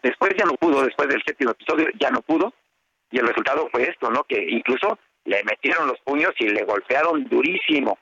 después 0.01 0.33
ya 0.37 0.45
no 0.45 0.53
pudo, 0.53 0.83
después 0.83 1.07
del 1.07 1.21
séptimo 1.23 1.51
episodio, 1.51 1.87
ya 1.99 2.09
no 2.09 2.21
pudo, 2.21 2.53
y 3.11 3.19
el 3.19 3.27
resultado 3.27 3.69
fue 3.71 3.83
esto, 3.83 4.09
¿no? 4.09 4.23
Que 4.23 4.43
incluso 4.49 4.97
le 5.27 5.43
metieron 5.43 5.87
los 5.87 5.99
puños 6.05 6.31
y 6.39 6.45
le 6.45 6.63
golpearon 6.63 7.25
durísimo, 7.25 7.97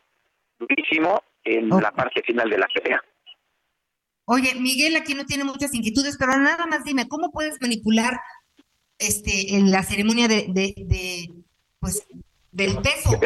durísimo 0.59 1.23
en 1.43 1.69
la 1.69 1.91
parte 1.91 2.21
final 2.21 2.49
de 2.49 2.59
la 2.59 2.67
pelea. 2.67 3.01
Oye, 4.25 4.53
Miguel 4.55 4.95
aquí 4.95 5.15
no 5.15 5.25
tiene 5.25 5.43
muchas 5.43 5.73
inquietudes, 5.73 6.17
pero 6.17 6.37
nada 6.37 6.67
más 6.67 6.83
dime, 6.83 7.07
¿cómo 7.07 7.31
puedes 7.31 7.59
manipular 7.61 8.19
este 8.99 9.55
en 9.55 9.71
la 9.71 9.81
ceremonia 9.81 10.27
de, 10.27 10.45
de, 10.49 11.33
pues 11.79 12.07
del 12.51 12.77
peso? 12.77 13.19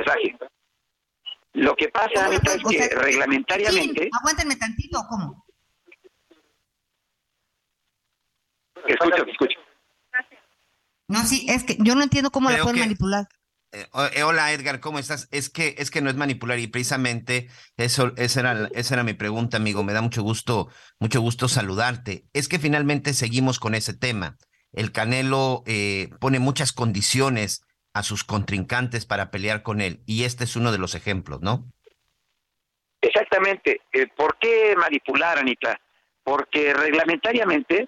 Lo 1.54 1.76
que 1.76 1.90
pasa 1.90 2.30
es 2.34 2.40
que 2.70 2.96
reglamentariamente... 2.96 4.10
aguántenme 4.18 4.56
tantito, 4.56 5.00
¿cómo? 5.10 5.46
Escucho, 8.88 9.26
escucho. 9.26 9.60
No, 11.10 11.26
sí, 11.26 11.48
es 11.50 11.66
que 11.66 11.76
yo 11.80 11.96
no 11.96 12.04
entiendo 12.04 12.32
cómo 12.32 12.50
la 12.50 12.62
pueden 12.62 12.80
manipular. 12.80 13.28
Eh, 13.72 13.86
eh, 14.16 14.24
hola 14.24 14.52
Edgar, 14.52 14.80
¿cómo 14.80 14.98
estás? 14.98 15.28
Es 15.32 15.50
que 15.50 15.76
es 15.78 15.92
que 15.92 16.02
no 16.02 16.10
es 16.10 16.16
manipular 16.16 16.58
y 16.58 16.68
precisamente 16.68 17.50
eso 17.78 18.14
esa 18.18 18.40
era 18.40 18.70
esa 18.74 18.96
era 18.96 19.04
mi 19.04 19.14
pregunta, 19.14 19.58
amigo. 19.58 19.84
Me 19.84 19.94
da 19.94 20.02
mucho 20.02 20.24
gusto 20.24 20.70
mucho 21.00 21.22
gusto 21.22 21.48
saludarte. 21.48 22.24
Es 22.34 22.48
que 22.48 22.58
finalmente 22.58 23.14
seguimos 23.14 23.60
con 23.60 23.76
ese 23.76 23.94
tema. 23.94 24.38
El 24.74 24.92
Canelo 24.92 25.64
eh, 25.68 26.10
pone 26.20 26.40
muchas 26.40 26.74
condiciones 26.74 27.62
a 27.94 28.02
sus 28.02 28.24
contrincantes 28.24 29.06
para 29.06 29.30
pelear 29.30 29.62
con 29.62 29.82
él 29.82 30.02
y 30.06 30.24
este 30.24 30.46
es 30.46 30.56
uno 30.56 30.72
de 30.72 30.78
los 30.80 30.96
ejemplos, 30.96 31.42
¿no? 31.42 31.66
Exactamente. 33.02 33.82
¿Por 34.16 34.38
qué 34.40 34.76
manipular, 34.78 35.38
Anita? 35.38 35.80
Porque 36.24 36.74
reglamentariamente 36.74 37.88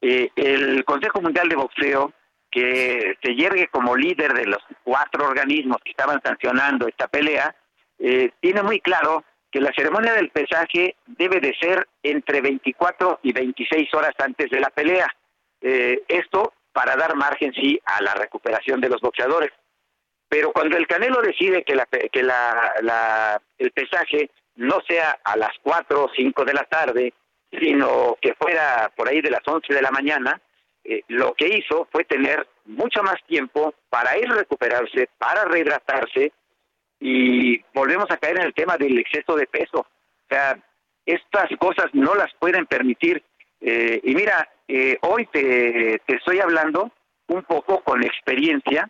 el 0.00 0.84
Consejo 0.84 1.20
Mundial 1.20 1.48
de 1.48 1.56
Boxeo 1.56 2.12
que 2.50 3.16
se 3.22 3.34
yergue 3.34 3.68
como 3.68 3.96
líder 3.96 4.32
de 4.32 4.46
los 4.46 4.62
cuatro 4.82 5.26
organismos 5.26 5.78
que 5.84 5.90
estaban 5.90 6.20
sancionando 6.22 6.88
esta 6.88 7.08
pelea, 7.08 7.54
eh, 7.98 8.30
tiene 8.40 8.62
muy 8.62 8.80
claro 8.80 9.24
que 9.50 9.60
la 9.60 9.72
ceremonia 9.74 10.12
del 10.14 10.30
pesaje 10.30 10.96
debe 11.06 11.40
de 11.40 11.54
ser 11.58 11.88
entre 12.02 12.40
24 12.40 13.20
y 13.22 13.32
26 13.32 13.92
horas 13.94 14.14
antes 14.18 14.50
de 14.50 14.60
la 14.60 14.70
pelea. 14.70 15.08
Eh, 15.60 16.02
esto 16.08 16.52
para 16.72 16.96
dar 16.96 17.16
margen, 17.16 17.52
sí, 17.54 17.80
a 17.84 18.02
la 18.02 18.14
recuperación 18.14 18.80
de 18.80 18.88
los 18.88 19.00
boxeadores. 19.00 19.50
Pero 20.28 20.52
cuando 20.52 20.76
el 20.76 20.86
Canelo 20.86 21.20
decide 21.22 21.64
que, 21.64 21.74
la, 21.74 21.86
que 21.86 22.22
la, 22.22 23.40
el 23.56 23.70
pesaje 23.72 24.30
no 24.56 24.78
sea 24.86 25.18
a 25.24 25.36
las 25.36 25.50
4 25.62 26.04
o 26.04 26.10
5 26.14 26.44
de 26.44 26.54
la 26.54 26.64
tarde, 26.64 27.14
sino 27.50 28.16
que 28.20 28.34
fuera 28.34 28.92
por 28.94 29.08
ahí 29.08 29.20
de 29.20 29.30
las 29.30 29.40
11 29.44 29.72
de 29.72 29.82
la 29.82 29.90
mañana, 29.90 30.40
eh, 30.90 31.02
lo 31.08 31.34
que 31.34 31.48
hizo 31.48 31.86
fue 31.92 32.04
tener 32.04 32.48
mucho 32.64 33.02
más 33.02 33.16
tiempo 33.26 33.74
para 33.90 34.16
ir 34.16 34.30
a 34.30 34.36
recuperarse, 34.36 35.08
para 35.18 35.44
rehidratarse 35.44 36.32
y 36.98 37.58
volvemos 37.74 38.10
a 38.10 38.16
caer 38.16 38.38
en 38.38 38.46
el 38.46 38.54
tema 38.54 38.78
del 38.78 38.98
exceso 38.98 39.36
de 39.36 39.46
peso. 39.46 39.80
O 39.80 40.28
sea, 40.28 40.58
estas 41.04 41.50
cosas 41.58 41.86
no 41.92 42.14
las 42.14 42.32
pueden 42.38 42.64
permitir. 42.66 43.22
Eh, 43.60 44.00
y 44.02 44.14
mira, 44.14 44.48
eh, 44.66 44.96
hoy 45.02 45.26
te, 45.26 46.00
te 46.06 46.16
estoy 46.16 46.40
hablando 46.40 46.90
un 47.26 47.42
poco 47.42 47.82
con 47.82 48.02
experiencia, 48.02 48.88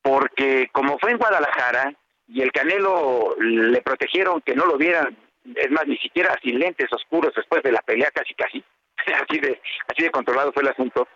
porque 0.00 0.70
como 0.72 0.98
fue 0.98 1.10
en 1.10 1.18
Guadalajara 1.18 1.92
y 2.28 2.40
el 2.40 2.50
Canelo 2.50 3.36
le 3.38 3.82
protegieron 3.82 4.40
que 4.40 4.54
no 4.54 4.64
lo 4.64 4.78
vieran 4.78 5.16
es 5.54 5.70
más, 5.70 5.86
ni 5.86 5.96
siquiera 5.98 6.38
sin 6.42 6.58
lentes 6.58 6.92
oscuros 6.92 7.32
después 7.34 7.62
de 7.62 7.72
la 7.72 7.82
pelea 7.82 8.10
casi 8.10 8.34
casi, 8.34 8.62
así 9.28 9.40
de, 9.40 9.60
así 9.88 10.02
de 10.02 10.10
controlado 10.10 10.52
fue 10.52 10.62
el 10.62 10.68
asunto. 10.68 11.08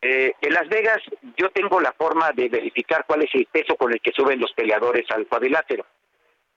Eh, 0.00 0.32
en 0.40 0.52
Las 0.52 0.68
Vegas 0.68 1.00
yo 1.36 1.50
tengo 1.50 1.80
la 1.80 1.92
forma 1.92 2.32
de 2.32 2.48
verificar 2.48 3.04
cuál 3.06 3.22
es 3.22 3.30
el 3.34 3.46
peso 3.46 3.76
con 3.76 3.92
el 3.92 4.00
que 4.00 4.12
suben 4.12 4.40
los 4.40 4.52
peleadores 4.52 5.08
al 5.10 5.26
cuadrilátero. 5.26 5.86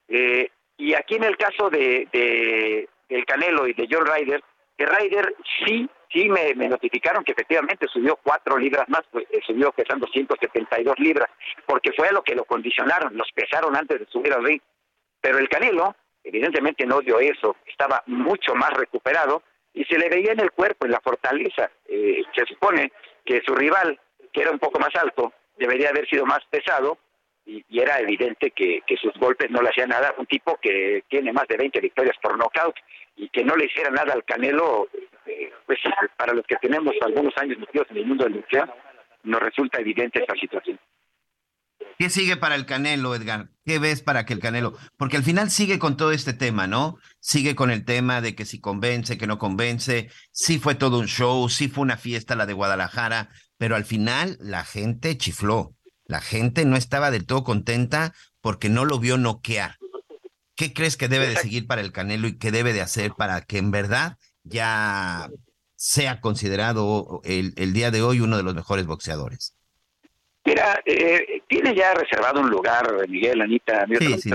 Eh, 0.08 0.50
y 0.76 0.94
aquí 0.94 1.14
en 1.14 1.24
el 1.24 1.36
caso 1.36 1.70
de, 1.70 2.08
de, 2.12 2.88
del 3.08 3.24
Canelo 3.24 3.66
y 3.66 3.72
de 3.72 3.86
John 3.90 4.04
Ryder, 4.04 4.42
que 4.76 4.84
Ryder 4.84 5.34
sí, 5.64 5.88
sí 6.12 6.28
me, 6.28 6.54
notificaron 6.68 7.24
que 7.24 7.32
efectivamente 7.32 7.86
subió 7.88 8.16
cuatro 8.22 8.58
libras 8.58 8.88
más, 8.88 9.02
pues 9.10 9.26
eh, 9.30 9.40
subió 9.46 9.72
pesando 9.72 10.06
172 10.08 10.98
libras, 10.98 11.28
porque 11.66 11.92
fue 11.92 12.08
a 12.08 12.12
lo 12.12 12.22
que 12.22 12.34
lo 12.34 12.44
condicionaron, 12.44 13.16
los 13.16 13.30
pesaron 13.32 13.76
antes 13.76 14.00
de 14.00 14.06
subir 14.06 14.32
al 14.32 14.44
ring. 14.44 14.60
Pero 15.20 15.38
el 15.38 15.48
Canelo, 15.48 15.94
evidentemente 16.24 16.84
no 16.84 17.00
dio 17.00 17.20
eso, 17.20 17.56
estaba 17.66 18.02
mucho 18.06 18.54
más 18.54 18.70
recuperado 18.70 19.42
y 19.76 19.84
se 19.84 19.98
le 19.98 20.08
veía 20.08 20.32
en 20.32 20.40
el 20.40 20.50
cuerpo, 20.52 20.86
en 20.86 20.92
la 20.92 21.00
fortaleza. 21.00 21.70
Eh, 21.86 22.22
se 22.34 22.46
supone 22.46 22.90
que 23.24 23.42
su 23.46 23.54
rival, 23.54 24.00
que 24.32 24.40
era 24.40 24.50
un 24.50 24.58
poco 24.58 24.80
más 24.80 24.94
alto, 24.96 25.34
debería 25.58 25.90
haber 25.90 26.08
sido 26.08 26.24
más 26.24 26.40
pesado, 26.50 26.98
y, 27.44 27.62
era 27.70 28.00
evidente 28.00 28.50
que, 28.50 28.80
que, 28.86 28.96
sus 28.96 29.12
golpes 29.14 29.50
no 29.50 29.60
le 29.60 29.68
hacían 29.68 29.90
nada. 29.90 30.14
Un 30.16 30.26
tipo 30.26 30.56
que 30.56 31.04
tiene 31.08 31.30
más 31.32 31.46
de 31.46 31.58
20 31.58 31.78
victorias 31.80 32.16
por 32.22 32.38
knockout 32.38 32.74
y 33.16 33.28
que 33.28 33.44
no 33.44 33.54
le 33.54 33.66
hiciera 33.66 33.90
nada 33.90 34.14
al 34.14 34.24
Canelo, 34.24 34.88
eh, 35.26 35.52
pues 35.66 35.78
para 36.16 36.32
los 36.32 36.46
que 36.46 36.56
tenemos 36.56 36.94
algunos 37.02 37.36
años 37.36 37.58
metidos 37.58 37.86
en 37.90 37.98
el 37.98 38.06
mundo 38.06 38.24
del 38.24 38.34
boxeo, 38.34 38.66
nos 39.24 39.40
resulta 39.42 39.78
evidente 39.78 40.20
esta 40.20 40.34
situación. 40.34 40.78
¿Qué 41.98 42.10
sigue 42.10 42.36
para 42.36 42.56
el 42.56 42.66
Canelo, 42.66 43.14
Edgar? 43.14 43.48
¿Qué 43.64 43.78
ves 43.78 44.02
para 44.02 44.26
que 44.26 44.34
el 44.34 44.40
Canelo? 44.40 44.76
Porque 44.98 45.16
al 45.16 45.22
final 45.22 45.50
sigue 45.50 45.78
con 45.78 45.96
todo 45.96 46.12
este 46.12 46.34
tema, 46.34 46.66
¿no? 46.66 46.98
Sigue 47.20 47.54
con 47.54 47.70
el 47.70 47.86
tema 47.86 48.20
de 48.20 48.34
que 48.34 48.44
si 48.44 48.60
convence, 48.60 49.16
que 49.16 49.26
no 49.26 49.38
convence, 49.38 50.10
sí 50.30 50.58
fue 50.58 50.74
todo 50.74 50.98
un 50.98 51.06
show, 51.06 51.48
sí 51.48 51.68
fue 51.68 51.82
una 51.82 51.96
fiesta 51.96 52.36
la 52.36 52.44
de 52.44 52.52
Guadalajara, 52.52 53.30
pero 53.56 53.76
al 53.76 53.86
final 53.86 54.36
la 54.40 54.64
gente 54.64 55.16
chifló. 55.16 55.74
La 56.04 56.20
gente 56.20 56.66
no 56.66 56.76
estaba 56.76 57.10
del 57.10 57.24
todo 57.24 57.44
contenta 57.44 58.12
porque 58.42 58.68
no 58.68 58.84
lo 58.84 58.98
vio 58.98 59.16
noquear. 59.16 59.76
¿Qué 60.54 60.74
crees 60.74 60.98
que 60.98 61.08
debe 61.08 61.28
de 61.28 61.36
seguir 61.36 61.66
para 61.66 61.80
el 61.80 61.92
Canelo 61.92 62.28
y 62.28 62.36
qué 62.36 62.50
debe 62.50 62.74
de 62.74 62.82
hacer 62.82 63.12
para 63.12 63.40
que 63.40 63.56
en 63.56 63.70
verdad 63.70 64.18
ya 64.42 65.30
sea 65.76 66.20
considerado 66.20 67.20
el, 67.24 67.54
el 67.56 67.72
día 67.72 67.90
de 67.90 68.02
hoy 68.02 68.20
uno 68.20 68.36
de 68.36 68.42
los 68.42 68.54
mejores 68.54 68.86
boxeadores? 68.86 69.55
Mira, 70.46 70.80
eh, 70.84 71.42
tiene 71.48 71.74
ya 71.74 71.92
reservado 71.92 72.40
un 72.40 72.48
lugar, 72.48 72.86
Miguel, 73.08 73.42
Anita, 73.42 73.84
mi 73.86 73.96
sí, 73.96 74.30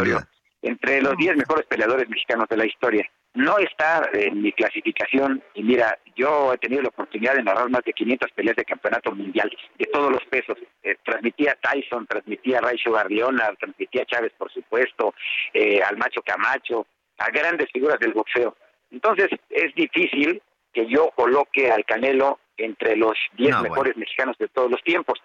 entre 0.61 1.01
los 1.01 1.17
10 1.17 1.37
mejores 1.37 1.65
peleadores 1.65 2.07
mexicanos 2.09 2.47
de 2.49 2.57
la 2.57 2.65
historia. 2.65 3.09
No 3.33 3.57
está 3.59 4.09
en 4.11 4.41
mi 4.41 4.51
clasificación, 4.51 5.41
y 5.55 5.63
mira, 5.63 5.97
yo 6.17 6.53
he 6.53 6.57
tenido 6.57 6.81
la 6.81 6.89
oportunidad 6.89 7.35
de 7.35 7.43
narrar 7.43 7.69
más 7.69 7.81
de 7.85 7.93
500 7.93 8.29
peleas 8.31 8.57
de 8.57 8.65
campeonato 8.65 9.13
mundial, 9.13 9.49
de 9.79 9.85
todos 9.85 10.11
los 10.11 10.23
pesos. 10.25 10.57
Eh, 10.83 10.97
transmitía 11.03 11.57
Tyson, 11.61 12.05
transmitía 12.07 12.57
a 12.57 12.61
Raicho 12.61 12.91
Barriona, 12.91 13.49
transmitía 13.57 14.01
a 14.01 14.05
Chávez, 14.05 14.33
por 14.37 14.51
supuesto, 14.51 15.13
eh, 15.53 15.81
al 15.81 15.97
Macho 15.97 16.21
Camacho, 16.21 16.85
a 17.19 17.29
grandes 17.29 17.71
figuras 17.71 17.99
del 17.99 18.11
boxeo. 18.11 18.57
Entonces, 18.91 19.29
es 19.49 19.73
difícil 19.75 20.41
que 20.73 20.87
yo 20.87 21.11
coloque 21.15 21.71
al 21.71 21.85
Canelo 21.85 22.39
entre 22.57 22.97
los 22.97 23.17
10 23.37 23.51
no, 23.51 23.61
mejores 23.63 23.93
bueno. 23.93 23.99
mexicanos 23.99 24.37
de 24.37 24.49
todos 24.49 24.69
los 24.69 24.83
tiempos. 24.83 25.21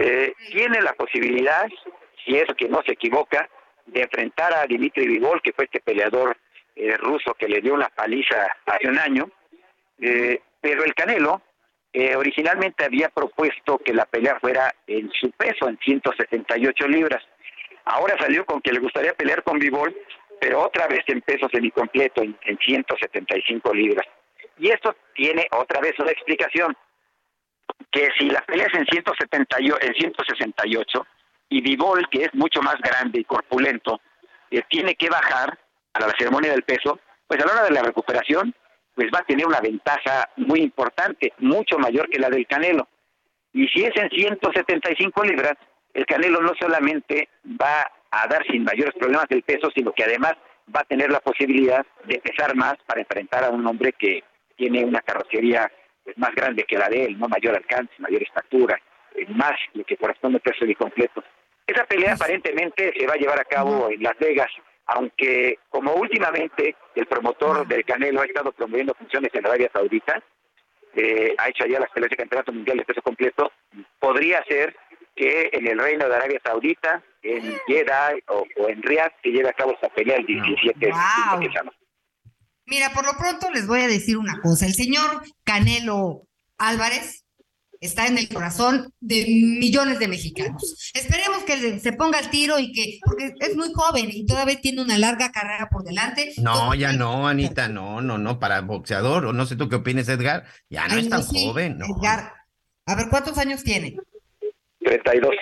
Eh, 0.00 0.32
tiene 0.50 0.80
la 0.80 0.94
posibilidad, 0.94 1.68
si 2.24 2.36
es 2.36 2.46
que 2.56 2.68
no 2.68 2.82
se 2.86 2.92
equivoca, 2.92 3.48
de 3.86 4.02
enfrentar 4.02 4.54
a 4.54 4.66
Dimitri 4.66 5.06
Vivol, 5.06 5.42
que 5.42 5.52
fue 5.52 5.64
este 5.64 5.80
peleador 5.80 6.36
eh, 6.74 6.96
ruso 6.96 7.34
que 7.34 7.48
le 7.48 7.60
dio 7.60 7.74
una 7.74 7.88
paliza 7.88 8.56
hace 8.66 8.88
un 8.88 8.98
año. 8.98 9.30
Eh, 10.00 10.40
pero 10.60 10.84
el 10.84 10.94
Canelo 10.94 11.42
eh, 11.92 12.16
originalmente 12.16 12.84
había 12.84 13.08
propuesto 13.10 13.78
que 13.78 13.92
la 13.92 14.06
pelea 14.06 14.38
fuera 14.40 14.74
en 14.86 15.10
su 15.12 15.30
peso, 15.32 15.68
en 15.68 15.78
178 15.78 16.88
libras. 16.88 17.22
Ahora 17.84 18.16
salió 18.18 18.46
con 18.46 18.60
que 18.60 18.72
le 18.72 18.80
gustaría 18.80 19.12
pelear 19.12 19.42
con 19.42 19.58
Vivol, 19.58 19.94
pero 20.40 20.62
otra 20.62 20.86
vez 20.86 21.00
en 21.08 21.20
peso 21.20 21.48
semicompleto, 21.52 22.22
en, 22.22 22.36
en 22.46 22.56
175 22.58 23.74
libras. 23.74 24.06
Y 24.58 24.70
esto 24.70 24.94
tiene 25.14 25.46
otra 25.50 25.80
vez 25.80 25.98
una 25.98 26.12
explicación 26.12 26.76
que 27.90 28.08
si 28.18 28.30
la 28.30 28.40
pelea 28.42 28.66
es 28.66 28.78
en, 28.78 28.86
170, 28.86 29.56
en 29.58 29.94
168 29.94 31.06
y 31.50 31.60
Vivol, 31.60 32.08
que 32.10 32.24
es 32.24 32.34
mucho 32.34 32.62
más 32.62 32.76
grande 32.76 33.20
y 33.20 33.24
corpulento, 33.24 34.00
eh, 34.50 34.62
tiene 34.68 34.94
que 34.94 35.08
bajar 35.08 35.58
a 35.92 36.00
la 36.00 36.12
ceremonia 36.18 36.52
del 36.52 36.62
peso, 36.62 36.98
pues 37.26 37.42
a 37.42 37.46
la 37.46 37.52
hora 37.52 37.64
de 37.64 37.70
la 37.70 37.82
recuperación, 37.82 38.54
pues 38.94 39.08
va 39.14 39.20
a 39.20 39.24
tener 39.24 39.46
una 39.46 39.60
ventaja 39.60 40.28
muy 40.36 40.60
importante, 40.60 41.32
mucho 41.38 41.78
mayor 41.78 42.08
que 42.08 42.18
la 42.18 42.30
del 42.30 42.46
Canelo. 42.46 42.88
Y 43.52 43.68
si 43.68 43.84
es 43.84 43.92
en 43.96 44.08
175 44.10 45.24
libras, 45.24 45.54
el 45.94 46.06
Canelo 46.06 46.40
no 46.40 46.52
solamente 46.58 47.28
va 47.44 47.90
a 48.10 48.26
dar 48.28 48.44
sin 48.46 48.64
mayores 48.64 48.94
problemas 48.94 49.28
del 49.28 49.42
peso, 49.42 49.70
sino 49.74 49.92
que 49.92 50.04
además 50.04 50.34
va 50.74 50.80
a 50.80 50.84
tener 50.84 51.10
la 51.10 51.20
posibilidad 51.20 51.84
de 52.04 52.18
pesar 52.18 52.54
más 52.54 52.76
para 52.86 53.00
enfrentar 53.00 53.44
a 53.44 53.50
un 53.50 53.66
hombre 53.66 53.92
que 53.92 54.22
tiene 54.56 54.84
una 54.84 55.00
carrocería 55.00 55.70
es 56.04 56.18
más 56.18 56.34
grande 56.34 56.64
que 56.64 56.76
la 56.78 56.88
de 56.88 57.04
él, 57.04 57.18
no 57.18 57.28
mayor 57.28 57.56
alcance, 57.56 57.92
mayor 57.98 58.22
estatura, 58.22 58.80
eh, 59.14 59.26
más 59.28 59.52
lo 59.74 59.84
que 59.84 59.96
corresponde 59.96 60.36
al 60.36 60.42
peso 60.52 60.64
completo. 60.78 61.22
Esa 61.66 61.84
pelea 61.84 62.14
aparentemente 62.14 62.92
se 62.98 63.06
va 63.06 63.14
a 63.14 63.18
llevar 63.18 63.40
a 63.40 63.44
cabo 63.44 63.88
en 63.90 64.02
Las 64.02 64.18
Vegas, 64.18 64.50
aunque 64.86 65.58
como 65.68 65.94
últimamente 65.94 66.74
el 66.96 67.06
promotor 67.06 67.66
del 67.66 67.84
Canelo 67.84 68.20
ha 68.20 68.24
estado 68.26 68.52
promoviendo 68.52 68.94
funciones 68.94 69.30
en 69.32 69.46
Arabia 69.46 69.70
Saudita, 69.72 70.22
eh, 70.94 71.34
ha 71.38 71.48
hecho 71.48 71.64
allá 71.64 71.80
las 71.80 71.90
peleas 71.90 72.10
de 72.10 72.16
campeonato 72.16 72.52
mundial 72.52 72.76
de 72.78 72.84
peso 72.84 73.00
completo, 73.00 73.50
podría 73.98 74.42
ser 74.44 74.76
que 75.14 75.50
en 75.52 75.66
el 75.68 75.78
reino 75.78 76.08
de 76.08 76.14
Arabia 76.16 76.40
Saudita, 76.44 77.02
en 77.22 77.54
Jeddah 77.66 78.14
o, 78.28 78.44
o 78.56 78.68
en 78.68 78.82
Riyadh, 78.82 79.12
se 79.22 79.30
lleve 79.30 79.48
a 79.48 79.52
cabo 79.52 79.72
esta 79.72 79.88
pelea 79.90 80.16
el 80.16 80.26
17 80.26 80.90
Wow. 80.90 81.40
de. 81.40 81.48
Mira, 82.72 82.88
por 82.94 83.04
lo 83.04 83.12
pronto 83.18 83.50
les 83.50 83.66
voy 83.66 83.82
a 83.82 83.86
decir 83.86 84.16
una 84.16 84.40
cosa. 84.40 84.64
El 84.64 84.72
señor 84.72 85.04
Canelo 85.44 86.26
Álvarez 86.56 87.26
está 87.80 88.06
en 88.06 88.16
el 88.16 88.30
corazón 88.30 88.94
de 88.98 89.26
millones 89.26 89.98
de 89.98 90.08
mexicanos. 90.08 90.90
Esperemos 90.94 91.42
que 91.42 91.80
se 91.80 91.92
ponga 91.92 92.18
al 92.18 92.30
tiro 92.30 92.58
y 92.58 92.72
que, 92.72 92.98
porque 93.04 93.34
es 93.40 93.56
muy 93.56 93.70
joven 93.74 94.08
y 94.10 94.24
todavía 94.24 94.58
tiene 94.58 94.80
una 94.80 94.96
larga 94.96 95.30
carrera 95.32 95.68
por 95.70 95.84
delante. 95.84 96.32
No, 96.38 96.74
ya 96.74 96.94
no, 96.94 97.28
Anita, 97.28 97.68
no, 97.68 98.00
no, 98.00 98.16
no, 98.16 98.38
para 98.38 98.62
boxeador, 98.62 99.26
o 99.26 99.34
no 99.34 99.44
sé 99.44 99.56
tú 99.56 99.68
qué 99.68 99.76
opinas, 99.76 100.08
Edgar, 100.08 100.44
ya 100.70 100.88
no 100.88 100.94
Ay, 100.94 101.00
es 101.00 101.08
tan 101.10 101.24
sí, 101.24 101.44
joven, 101.44 101.76
no. 101.76 101.84
Edgar, 101.84 102.32
a 102.86 102.94
ver, 102.94 103.08
¿cuántos 103.10 103.36
años 103.36 103.62
tiene? 103.62 103.98
32. 104.78 105.34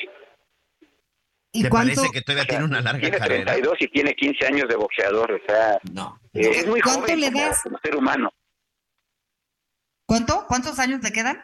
¿Y 1.53 1.63
¿Te 1.65 1.69
cuánto? 1.69 1.95
parece 1.97 2.13
que 2.13 2.23
todavía 2.23 2.47
tiene 2.47 2.65
una 2.65 2.81
larga 2.81 3.01
Tiene 3.01 3.19
carrera? 3.19 3.53
32 3.53 3.77
y 3.81 3.89
tiene 3.89 4.15
15 4.15 4.47
años 4.47 4.69
de 4.69 4.77
boxeador, 4.77 5.33
o 5.33 5.39
sea, 5.47 5.79
No. 5.93 6.21
eh, 6.33 6.51
es 6.55 6.67
muy 6.67 6.81
¿Cuánto 6.81 7.01
joven 7.03 7.21
le 7.21 7.33
como, 7.33 7.41
das? 7.45 7.63
como 7.63 7.79
ser 7.83 7.97
humano. 7.97 8.31
¿Cuánto? 10.07 10.45
¿Cuántos 10.49 10.79
años 10.79 11.01
le 11.03 11.13
quedan? 11.13 11.43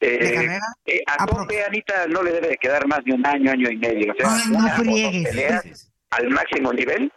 ¿De 0.00 0.14
Eh, 0.16 0.34
carrera? 0.34 0.60
eh, 0.86 1.02
a 1.06 1.26
tope, 1.26 1.64
Anita, 1.64 2.06
no 2.08 2.22
le 2.22 2.32
debe 2.32 2.48
de 2.48 2.56
quedar 2.56 2.86
más 2.86 3.04
de 3.04 3.12
un 3.12 3.26
año, 3.26 3.50
año 3.52 3.70
y 3.70 3.76
medio. 3.76 4.12
O 4.12 4.16
sea, 4.16 4.34
Ay, 4.34 4.42
no 4.50 4.66
o 4.66 4.70
friegues. 4.70 5.92
al 6.10 6.28
máximo 6.30 6.72
nivel 6.72 7.12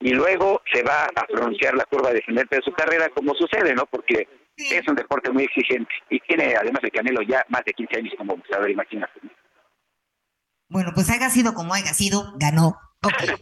y 0.00 0.10
luego 0.14 0.62
se 0.72 0.82
va 0.82 1.04
a 1.04 1.26
pronunciar 1.26 1.74
la 1.74 1.84
curva 1.84 2.12
descendente 2.12 2.56
de 2.56 2.62
su 2.62 2.72
carrera, 2.72 3.08
como 3.10 3.34
sucede, 3.34 3.74
¿no? 3.74 3.86
Porque 3.86 4.28
Sí. 4.56 4.74
es 4.74 4.86
un 4.88 4.94
deporte 4.94 5.30
muy 5.30 5.44
exigente 5.44 5.90
y 6.10 6.20
tiene 6.20 6.54
además 6.54 6.82
el 6.84 6.92
Canelo 6.92 7.22
ya 7.22 7.44
más 7.48 7.62
de 7.64 7.72
15 7.72 7.96
años 7.98 8.14
como 8.16 8.36
boxeador, 8.36 8.70
imagínate. 8.70 9.20
Bueno, 10.70 10.92
pues 10.94 11.10
haya 11.10 11.28
sido 11.30 11.52
como 11.54 11.74
haya 11.74 11.92
sido, 11.92 12.32
ganó. 12.36 12.78
Ok. 13.02 13.40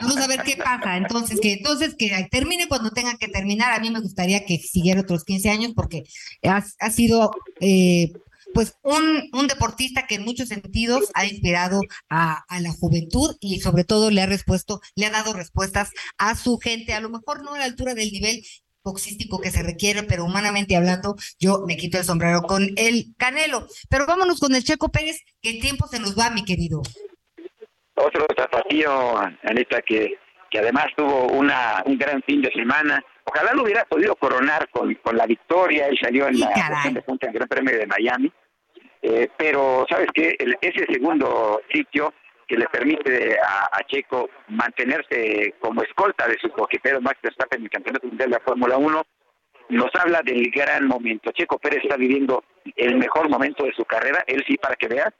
Vamos 0.00 0.16
a 0.18 0.26
ver 0.26 0.42
qué 0.42 0.56
pasa. 0.56 0.96
Entonces, 0.96 1.40
que 1.40 1.54
entonces 1.54 1.94
que 1.98 2.28
termine 2.30 2.68
cuando 2.68 2.90
tenga 2.90 3.16
que 3.16 3.28
terminar. 3.28 3.72
A 3.72 3.80
mí 3.80 3.90
me 3.90 4.00
gustaría 4.00 4.44
que 4.44 4.58
siguiera 4.58 5.00
otros 5.00 5.24
15 5.24 5.50
años 5.50 5.72
porque 5.74 6.04
ha 6.42 6.90
sido 6.90 7.30
eh, 7.60 8.12
pues 8.54 8.74
un, 8.82 9.28
un 9.32 9.46
deportista 9.46 10.06
que 10.06 10.16
en 10.16 10.24
muchos 10.24 10.48
sentidos 10.48 11.10
ha 11.14 11.26
inspirado 11.26 11.80
a, 12.08 12.44
a 12.48 12.60
la 12.60 12.72
juventud 12.72 13.36
y 13.40 13.60
sobre 13.60 13.84
todo 13.84 14.10
le 14.10 14.22
ha 14.22 14.26
respuesto, 14.26 14.80
le 14.94 15.06
ha 15.06 15.10
dado 15.10 15.32
respuestas 15.32 15.90
a 16.18 16.34
su 16.34 16.58
gente, 16.58 16.94
a 16.94 17.00
lo 17.00 17.10
mejor 17.10 17.42
no 17.42 17.54
a 17.54 17.58
la 17.58 17.64
altura 17.64 17.94
del 17.94 18.10
nivel 18.10 18.42
boxístico 18.82 19.40
que 19.40 19.50
se 19.50 19.62
requiere, 19.62 20.02
pero 20.02 20.24
humanamente 20.24 20.76
hablando, 20.76 21.14
yo 21.38 21.64
me 21.66 21.76
quito 21.76 21.98
el 21.98 22.04
sombrero 22.04 22.42
con 22.42 22.68
el 22.76 23.06
Canelo. 23.18 23.66
Pero 23.88 24.06
vámonos 24.06 24.40
con 24.40 24.54
el 24.54 24.64
Checo 24.64 24.88
Pérez, 24.90 25.22
que 25.42 25.50
el 25.50 25.60
tiempo 25.60 25.86
se 25.86 25.98
nos 26.00 26.18
va, 26.18 26.30
mi 26.30 26.44
querido. 26.44 26.82
Otro 27.94 28.26
tapatío, 28.28 29.18
Anita, 29.44 29.82
que, 29.82 30.14
que 30.50 30.58
además 30.58 30.86
tuvo 30.96 31.26
una, 31.28 31.82
un 31.84 31.98
gran 31.98 32.22
fin 32.22 32.40
de 32.40 32.50
semana. 32.52 33.04
Ojalá 33.24 33.52
lo 33.52 33.62
hubiera 33.64 33.84
podido 33.84 34.16
coronar 34.16 34.68
con, 34.70 34.94
con 34.96 35.16
la 35.16 35.26
victoria. 35.26 35.86
Él 35.86 35.98
salió 36.00 36.26
en 36.28 36.40
la 36.40 36.48
de 36.92 37.02
punta 37.02 37.26
en 37.26 37.32
el 37.32 37.38
Gran 37.38 37.48
Premio 37.48 37.76
de 37.76 37.86
Miami. 37.86 38.32
Eh, 39.02 39.28
pero, 39.36 39.86
¿sabes 39.88 40.08
qué? 40.14 40.34
El- 40.38 40.56
ese 40.60 40.86
segundo 40.90 41.60
sitio 41.72 42.12
que 42.50 42.56
le 42.56 42.66
permite 42.66 43.38
a, 43.40 43.80
Checo 43.86 44.28
mantenerse 44.48 45.54
como 45.60 45.82
escolta 45.84 46.26
de 46.26 46.36
su 46.40 46.50
coquetero 46.50 47.00
Max 47.00 47.20
Verstappen 47.22 47.60
en 47.60 47.64
el 47.66 47.70
Campeonato 47.70 48.08
Mundial 48.08 48.28
de 48.28 48.36
la 48.38 48.44
Fórmula 48.44 48.76
1, 48.76 49.02
nos 49.68 49.90
habla 49.94 50.20
del 50.22 50.50
gran 50.50 50.88
momento. 50.88 51.30
Checo 51.30 51.60
Pérez 51.60 51.84
está 51.84 51.96
viviendo 51.96 52.42
el 52.74 52.96
mejor 52.96 53.28
momento 53.28 53.62
de 53.62 53.72
su 53.72 53.84
carrera, 53.84 54.24
él 54.26 54.42
sí, 54.48 54.56
para 54.56 54.74
que 54.74 54.88
veas, 54.88 55.14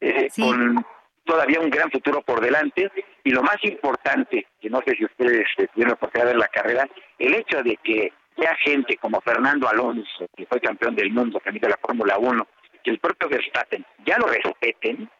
eh, 0.00 0.28
con 0.38 0.86
todavía 1.24 1.58
un 1.58 1.70
gran 1.70 1.90
futuro 1.90 2.22
por 2.22 2.40
delante. 2.40 2.88
Y 3.24 3.30
lo 3.30 3.42
más 3.42 3.56
importante, 3.64 4.46
que 4.60 4.70
no 4.70 4.80
sé 4.86 4.94
si 4.96 5.04
ustedes 5.04 5.46
eh, 5.58 5.66
tuvieron 5.74 5.94
oportunidad 5.94 6.26
de 6.26 6.32
ver 6.34 6.40
la 6.40 6.48
carrera, 6.48 6.88
el 7.18 7.34
hecho 7.34 7.64
de 7.64 7.76
que 7.82 8.12
haya 8.36 8.54
gente 8.62 8.96
como 8.98 9.20
Fernando 9.22 9.68
Alonso, 9.68 10.28
que 10.36 10.46
fue 10.46 10.60
campeón 10.60 10.94
del 10.94 11.10
mundo 11.10 11.40
también 11.40 11.62
de 11.62 11.70
la 11.70 11.78
Fórmula 11.78 12.16
1, 12.16 12.46
que 12.84 12.90
el 12.92 13.00
propio 13.00 13.28
Verstappen 13.28 13.84
ya 14.06 14.18
lo 14.18 14.28
respeten, 14.28 15.10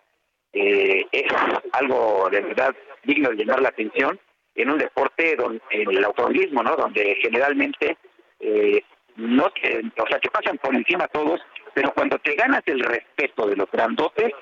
eh, 0.53 1.07
es 1.13 1.33
algo 1.73 2.29
de 2.31 2.41
verdad 2.41 2.75
digno 3.05 3.31
de 3.31 3.37
llamar 3.37 3.63
la 3.63 3.69
atención 3.69 4.19
en 4.55 4.71
un 4.71 4.79
deporte 4.79 5.37
donde, 5.37 5.61
en 5.71 5.91
el 5.91 6.05
automovilismo, 6.05 6.63
¿no? 6.63 6.77
Donde 6.77 7.17
generalmente 7.23 7.97
eh, 8.41 8.83
no 9.17 9.47
o 9.47 10.07
sea, 10.09 10.19
te 10.21 10.31
pasan 10.31 10.59
por 10.59 10.75
encima 10.75 11.07
todos, 11.09 11.41
pero 11.75 11.93
cuando 11.95 12.19
te 12.19 12.35
ganas 12.35 12.63
el 12.67 12.81
respeto 12.81 13.47
de 13.47 13.57
los 13.57 13.71
grandotes, 13.71 14.33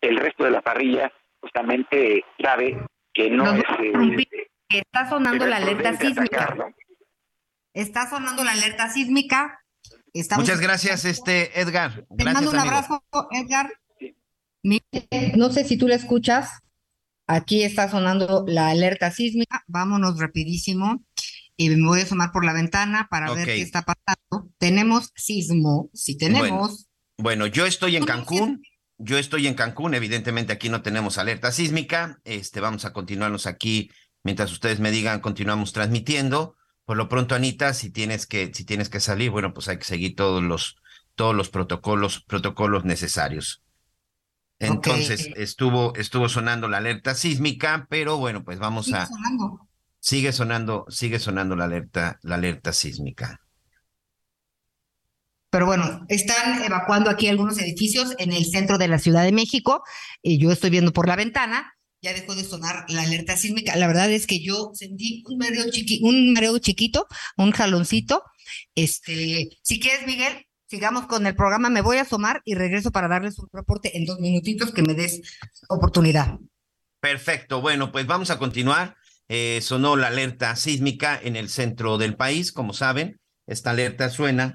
el 0.00 0.16
resto 0.16 0.44
de 0.44 0.50
la 0.50 0.62
parrilla 0.62 1.12
justamente 1.40 2.24
sabe 2.42 2.78
que 3.12 3.30
no, 3.30 3.52
es... 3.52 3.64
Eh, 3.80 4.48
está 4.68 5.08
sonando 5.08 5.46
la 5.46 5.56
alerta 5.56 5.96
sísmica. 5.96 6.56
Está 7.72 8.08
sonando 8.08 8.44
la 8.44 8.52
alerta 8.52 8.88
sísmica. 8.88 9.60
Muchas 10.36 10.60
gracias, 10.60 11.04
este 11.04 11.60
Edgar. 11.60 12.04
Te 12.16 12.24
mando 12.24 12.50
un 12.50 12.58
abrazo, 12.58 13.02
Edgar. 13.30 13.70
No 14.62 15.50
sé 15.50 15.64
si 15.64 15.76
tú 15.76 15.88
la 15.88 15.96
escuchas. 15.96 16.50
Aquí 17.26 17.62
está 17.62 17.88
sonando 17.88 18.44
la 18.46 18.70
alerta 18.70 19.10
sísmica. 19.10 19.62
Vámonos 19.68 20.18
rapidísimo 20.18 21.04
y 21.56 21.68
me 21.68 21.86
voy 21.86 22.00
a 22.00 22.04
asomar 22.04 22.32
por 22.32 22.44
la 22.44 22.52
ventana 22.52 23.06
para 23.10 23.32
ver 23.32 23.46
qué 23.46 23.60
está 23.60 23.82
pasando. 23.82 24.50
Tenemos 24.58 25.12
sismo, 25.14 25.90
si 25.92 26.16
tenemos. 26.16 26.88
Bueno, 27.18 27.46
yo 27.46 27.66
estoy 27.66 27.96
en 27.96 28.04
Cancún. 28.04 28.62
Yo 28.96 29.16
estoy 29.16 29.46
en 29.46 29.54
Cancún, 29.54 29.94
evidentemente 29.94 30.52
aquí 30.52 30.68
no 30.68 30.82
tenemos 30.82 31.18
alerta 31.18 31.52
sísmica. 31.52 32.18
Este, 32.24 32.60
vamos 32.60 32.84
a 32.84 32.92
continuarnos 32.92 33.46
aquí 33.46 33.90
mientras 34.22 34.52
ustedes 34.52 34.80
me 34.80 34.90
digan, 34.90 35.20
continuamos 35.20 35.72
transmitiendo. 35.72 36.56
Por 36.84 36.96
lo 36.96 37.08
pronto, 37.08 37.34
Anita, 37.34 37.72
si 37.74 37.90
tienes 37.90 38.26
que, 38.26 38.50
si 38.52 38.64
tienes 38.64 38.88
que 38.88 39.00
salir, 39.00 39.30
bueno, 39.30 39.54
pues 39.54 39.68
hay 39.68 39.78
que 39.78 39.84
seguir 39.84 40.16
todos 40.16 40.42
los, 40.42 40.76
todos 41.14 41.34
los 41.34 41.48
protocolos, 41.48 42.24
protocolos 42.26 42.84
necesarios. 42.84 43.62
Entonces, 44.60 45.30
estuvo, 45.36 45.94
estuvo 45.96 46.28
sonando 46.28 46.68
la 46.68 46.76
alerta 46.76 47.14
sísmica, 47.14 47.86
pero 47.88 48.18
bueno, 48.18 48.44
pues 48.44 48.58
vamos 48.58 48.92
a. 48.92 49.08
Sigue 49.98 50.32
sonando, 50.32 50.86
sigue 50.88 51.18
sonando 51.18 51.56
la 51.56 51.64
alerta, 51.64 52.18
la 52.22 52.36
alerta 52.36 52.72
sísmica. 52.72 53.40
Pero 55.50 55.66
bueno, 55.66 56.04
están 56.08 56.62
evacuando 56.62 57.10
aquí 57.10 57.26
algunos 57.28 57.58
edificios 57.58 58.14
en 58.18 58.32
el 58.32 58.44
centro 58.44 58.78
de 58.78 58.88
la 58.88 58.98
Ciudad 58.98 59.24
de 59.24 59.32
México. 59.32 59.82
Y 60.22 60.38
yo 60.38 60.52
estoy 60.52 60.70
viendo 60.70 60.92
por 60.92 61.08
la 61.08 61.16
ventana, 61.16 61.74
ya 62.02 62.12
dejó 62.12 62.34
de 62.34 62.44
sonar 62.44 62.84
la 62.88 63.02
alerta 63.02 63.36
sísmica. 63.36 63.74
La 63.76 63.86
verdad 63.86 64.10
es 64.10 64.26
que 64.26 64.40
yo 64.40 64.70
sentí 64.74 65.24
un 65.26 65.38
mareo, 65.38 65.64
un 66.02 66.32
mareo 66.34 66.58
chiquito, 66.58 67.06
un 67.36 67.50
jaloncito. 67.52 68.22
Este, 68.74 69.48
si 69.62 69.80
quieres, 69.80 70.06
Miguel, 70.06 70.46
sigamos 70.70 71.06
con 71.06 71.26
el 71.26 71.34
programa. 71.34 71.68
Me 71.68 71.80
voy 71.80 71.96
a 71.96 72.02
asomar 72.02 72.42
y 72.44 72.54
regreso 72.54 72.92
para 72.92 73.08
darles 73.08 73.38
un 73.40 73.48
reporte 73.52 73.96
en 73.96 74.06
dos 74.06 74.20
minutitos 74.20 74.72
que 74.72 74.82
me 74.82 74.94
des 74.94 75.20
oportunidad. 75.68 76.38
Perfecto. 77.00 77.60
Bueno, 77.60 77.90
pues 77.90 78.06
vamos 78.06 78.30
a 78.30 78.38
continuar. 78.38 78.96
Eh, 79.28 79.60
sonó 79.62 79.96
la 79.96 80.08
alerta 80.08 80.54
sísmica 80.54 81.18
en 81.20 81.34
el 81.34 81.48
centro 81.48 81.98
del 81.98 82.16
país, 82.16 82.52
como 82.52 82.72
saben. 82.72 83.20
Esta 83.46 83.70
alerta 83.70 84.10
suena 84.10 84.54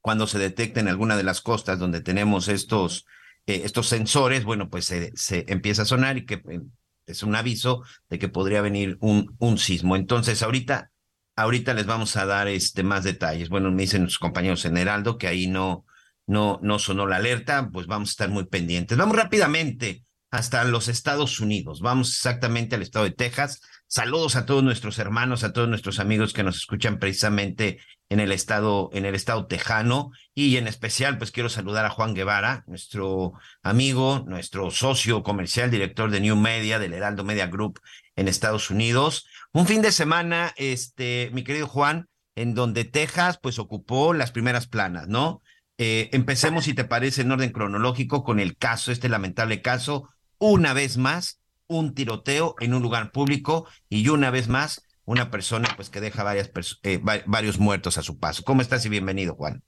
cuando 0.00 0.26
se 0.26 0.38
detecta 0.38 0.80
en 0.80 0.88
alguna 0.88 1.16
de 1.16 1.24
las 1.24 1.42
costas 1.42 1.78
donde 1.78 2.00
tenemos 2.00 2.48
estos, 2.48 3.04
eh, 3.46 3.62
estos 3.64 3.88
sensores, 3.88 4.44
bueno, 4.44 4.70
pues 4.70 4.86
se, 4.86 5.12
se, 5.14 5.44
empieza 5.48 5.82
a 5.82 5.86
sonar 5.86 6.16
y 6.16 6.24
que 6.24 6.34
eh, 6.34 6.60
es 7.06 7.22
un 7.22 7.34
aviso 7.34 7.82
de 8.08 8.18
que 8.18 8.28
podría 8.28 8.62
venir 8.62 8.96
un, 9.00 9.34
un 9.38 9.58
sismo. 9.58 9.96
Entonces, 9.96 10.42
ahorita, 10.42 10.90
ahorita 11.38 11.72
les 11.72 11.86
vamos 11.86 12.16
a 12.16 12.26
dar 12.26 12.48
este, 12.48 12.82
más 12.82 13.04
detalles. 13.04 13.48
Bueno, 13.48 13.70
me 13.70 13.82
dicen 13.82 14.04
los 14.04 14.18
compañeros 14.18 14.64
en 14.64 14.76
Heraldo 14.76 15.18
que 15.18 15.28
ahí 15.28 15.46
no, 15.46 15.86
no, 16.26 16.58
no 16.62 16.80
sonó 16.80 17.06
la 17.06 17.16
alerta, 17.16 17.70
pues 17.72 17.86
vamos 17.86 18.08
a 18.08 18.12
estar 18.12 18.28
muy 18.28 18.46
pendientes. 18.46 18.98
Vamos 18.98 19.16
rápidamente 19.16 20.04
hasta 20.32 20.64
los 20.64 20.88
Estados 20.88 21.38
Unidos. 21.38 21.80
Vamos 21.80 22.08
exactamente 22.08 22.74
al 22.74 22.82
estado 22.82 23.04
de 23.04 23.12
Texas. 23.12 23.60
Saludos 23.86 24.34
a 24.34 24.46
todos 24.46 24.64
nuestros 24.64 24.98
hermanos, 24.98 25.44
a 25.44 25.52
todos 25.52 25.68
nuestros 25.68 26.00
amigos 26.00 26.32
que 26.32 26.42
nos 26.42 26.56
escuchan 26.56 26.98
precisamente 26.98 27.78
en 28.08 28.18
el 28.18 28.32
estado, 28.32 28.90
en 28.92 29.06
el 29.06 29.14
estado 29.14 29.46
tejano. 29.46 30.10
Y 30.34 30.56
en 30.56 30.66
especial, 30.66 31.18
pues 31.18 31.30
quiero 31.30 31.48
saludar 31.48 31.84
a 31.84 31.90
Juan 31.90 32.14
Guevara, 32.14 32.64
nuestro 32.66 33.34
amigo, 33.62 34.24
nuestro 34.26 34.72
socio 34.72 35.22
comercial, 35.22 35.70
director 35.70 36.10
de 36.10 36.20
New 36.20 36.36
Media, 36.36 36.80
del 36.80 36.94
Heraldo 36.94 37.22
Media 37.22 37.46
Group 37.46 37.80
en 38.18 38.28
Estados 38.28 38.70
Unidos. 38.70 39.26
Un 39.52 39.66
fin 39.66 39.80
de 39.80 39.92
semana, 39.92 40.52
este, 40.56 41.30
mi 41.32 41.44
querido 41.44 41.68
Juan, 41.68 42.08
en 42.34 42.54
donde 42.54 42.84
Texas, 42.84 43.38
pues 43.40 43.58
ocupó 43.58 44.12
las 44.12 44.32
primeras 44.32 44.66
planas, 44.66 45.08
¿no? 45.08 45.40
Eh, 45.78 46.10
empecemos, 46.12 46.64
si 46.64 46.74
te 46.74 46.84
parece, 46.84 47.22
en 47.22 47.30
orden 47.30 47.52
cronológico 47.52 48.24
con 48.24 48.40
el 48.40 48.56
caso, 48.56 48.90
este 48.90 49.08
lamentable 49.08 49.62
caso 49.62 50.08
una 50.38 50.72
vez 50.72 50.96
más 50.96 51.40
un 51.68 51.94
tiroteo 51.94 52.56
en 52.60 52.74
un 52.74 52.82
lugar 52.82 53.12
público 53.12 53.68
y 53.88 54.08
una 54.08 54.30
vez 54.30 54.48
más 54.48 54.82
una 55.04 55.30
persona 55.30 55.68
pues 55.76 55.90
que 55.90 56.00
deja 56.00 56.22
varias 56.22 56.50
eh, 56.82 57.00
varios 57.26 57.58
muertos 57.58 57.98
a 57.98 58.02
su 58.02 58.18
paso. 58.18 58.42
¿Cómo 58.44 58.62
estás 58.62 58.84
y 58.86 58.88
bienvenido, 58.88 59.34
Juan? 59.34 59.62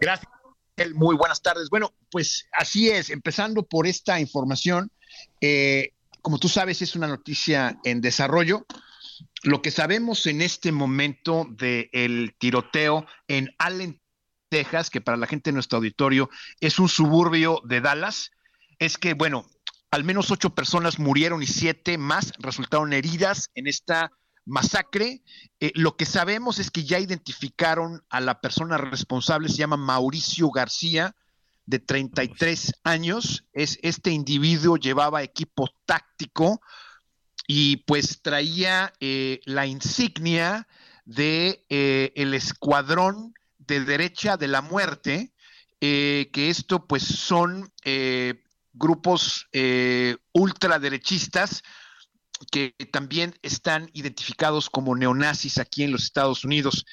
Gracias. 0.00 0.30
Muy 0.94 1.16
buenas 1.16 1.42
tardes. 1.42 1.68
Bueno, 1.68 1.92
pues 2.10 2.48
así 2.52 2.88
es, 2.88 3.10
empezando 3.10 3.62
por 3.62 3.86
esta 3.86 4.18
información, 4.18 4.90
eh, 5.42 5.92
como 6.22 6.38
tú 6.38 6.48
sabes, 6.48 6.82
es 6.82 6.96
una 6.96 7.06
noticia 7.06 7.78
en 7.84 8.00
desarrollo. 8.00 8.66
Lo 9.42 9.62
que 9.62 9.70
sabemos 9.70 10.26
en 10.26 10.40
este 10.40 10.72
momento 10.72 11.46
del 11.50 12.34
tiroteo 12.38 13.06
en 13.28 13.54
Allen, 13.58 14.00
Texas, 14.48 14.90
que 14.90 15.00
para 15.00 15.16
la 15.16 15.26
gente 15.26 15.50
de 15.50 15.54
nuestro 15.54 15.78
auditorio 15.78 16.28
es 16.60 16.78
un 16.78 16.88
suburbio 16.88 17.62
de 17.64 17.80
Dallas, 17.80 18.32
es 18.78 18.98
que, 18.98 19.14
bueno, 19.14 19.46
al 19.90 20.04
menos 20.04 20.30
ocho 20.30 20.54
personas 20.54 20.98
murieron 20.98 21.42
y 21.42 21.46
siete 21.46 21.98
más 21.98 22.32
resultaron 22.38 22.92
heridas 22.92 23.50
en 23.54 23.66
esta 23.66 24.12
masacre. 24.44 25.22
Eh, 25.60 25.72
lo 25.74 25.96
que 25.96 26.06
sabemos 26.06 26.58
es 26.58 26.70
que 26.70 26.84
ya 26.84 26.98
identificaron 26.98 28.02
a 28.08 28.20
la 28.20 28.40
persona 28.40 28.78
responsable, 28.78 29.48
se 29.48 29.56
llama 29.56 29.76
Mauricio 29.76 30.50
García, 30.50 31.14
de 31.70 31.78
33 31.78 32.74
años. 32.84 33.46
Es, 33.52 33.78
este 33.82 34.10
individuo 34.10 34.76
llevaba 34.76 35.22
equipo 35.22 35.68
táctico 35.86 36.60
y 37.46 37.78
pues 37.78 38.20
traía 38.20 38.92
eh, 39.00 39.40
la 39.44 39.66
insignia 39.66 40.68
de 41.04 41.64
eh, 41.68 42.12
el 42.16 42.34
escuadrón 42.34 43.34
de 43.58 43.80
derecha 43.80 44.36
de 44.36 44.48
la 44.48 44.62
muerte, 44.62 45.32
que 45.80 46.28
esto 46.34 46.86
pues 46.86 47.04
son 47.04 47.72
grupos 48.72 49.48
eh, 49.52 50.16
ultraderechistas 50.32 51.62
que 52.50 52.74
también 52.92 53.34
están 53.42 53.90
identificados 53.92 54.70
como 54.70 54.96
neonazis 54.96 55.58
aquí 55.58 55.82
en 55.82 55.92
los 55.92 56.04
Estados 56.04 56.44
Unidos. 56.44 56.86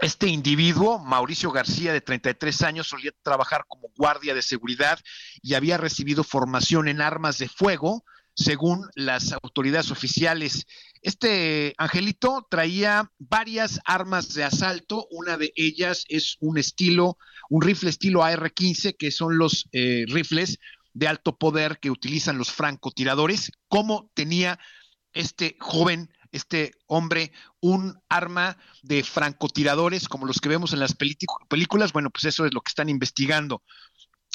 Este 0.00 0.28
individuo, 0.28 0.98
Mauricio 0.98 1.50
García, 1.50 1.92
de 1.92 2.00
33 2.00 2.62
años, 2.62 2.88
solía 2.88 3.12
trabajar 3.22 3.64
como 3.66 3.88
guardia 3.96 4.34
de 4.34 4.42
seguridad 4.42 5.00
y 5.42 5.54
había 5.54 5.78
recibido 5.78 6.22
formación 6.22 6.88
en 6.88 7.00
armas 7.00 7.38
de 7.38 7.48
fuego, 7.48 8.04
según 8.34 8.86
las 8.94 9.32
autoridades 9.32 9.90
oficiales. 9.90 10.66
Este 11.00 11.74
angelito 11.78 12.46
traía 12.50 13.10
varias 13.18 13.80
armas 13.86 14.34
de 14.34 14.44
asalto, 14.44 15.06
una 15.10 15.38
de 15.38 15.52
ellas 15.56 16.04
es 16.08 16.36
un 16.40 16.58
estilo, 16.58 17.16
un 17.48 17.62
rifle 17.62 17.88
estilo 17.88 18.22
AR-15, 18.22 18.96
que 18.98 19.10
son 19.10 19.38
los 19.38 19.66
eh, 19.72 20.04
rifles 20.08 20.58
de 20.92 21.08
alto 21.08 21.36
poder 21.36 21.78
que 21.78 21.90
utilizan 21.90 22.36
los 22.36 22.52
francotiradores. 22.52 23.50
¿Cómo 23.68 24.10
tenía 24.14 24.58
este 25.16 25.56
joven, 25.58 26.10
este 26.36 26.72
hombre, 26.86 27.32
un 27.60 27.98
arma 28.08 28.56
de 28.82 29.02
francotiradores 29.02 30.08
como 30.08 30.26
los 30.26 30.40
que 30.40 30.48
vemos 30.48 30.72
en 30.72 30.80
las 30.80 30.94
películas? 30.94 31.92
Bueno, 31.92 32.10
pues 32.10 32.24
eso 32.24 32.46
es 32.46 32.54
lo 32.54 32.60
que 32.60 32.70
están 32.70 32.88
investigando. 32.88 33.62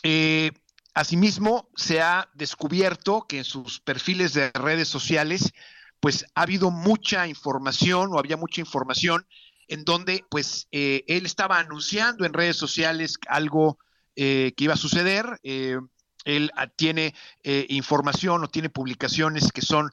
Eh, 0.04 0.52
Asimismo, 0.94 1.70
se 1.76 2.02
ha 2.02 2.30
descubierto 2.34 3.26
que 3.28 3.40
en 3.40 3.44
sus 3.46 3.80
perfiles 3.80 4.34
de 4.34 4.52
redes 4.52 4.90
sociales, 4.90 5.54
pues 6.02 6.26
ha 6.36 6.42
habido 6.42 6.70
mucha 6.70 7.28
información 7.28 8.10
o 8.12 8.20
había 8.20 8.36
mucha 8.36 8.60
información 8.60 9.26
en 9.70 9.86
donde 9.86 10.26
pues 10.30 10.68
eh, 10.72 11.06
él 11.08 11.26
estaba 11.26 11.60
anunciando 11.60 12.26
en 12.26 12.34
redes 12.34 12.58
sociales 12.58 13.18
algo 13.30 13.80
eh, 14.18 14.52
que 14.58 14.66
iba 14.66 14.74
a 14.74 14.78
suceder. 14.78 15.40
Eh, 15.44 15.78
él 16.26 16.52
ah, 16.56 16.68
tiene 16.68 17.16
información 17.44 18.44
o 18.44 18.48
tiene 18.48 18.70
publicaciones 18.70 19.52
que 19.52 19.62
son 19.62 19.90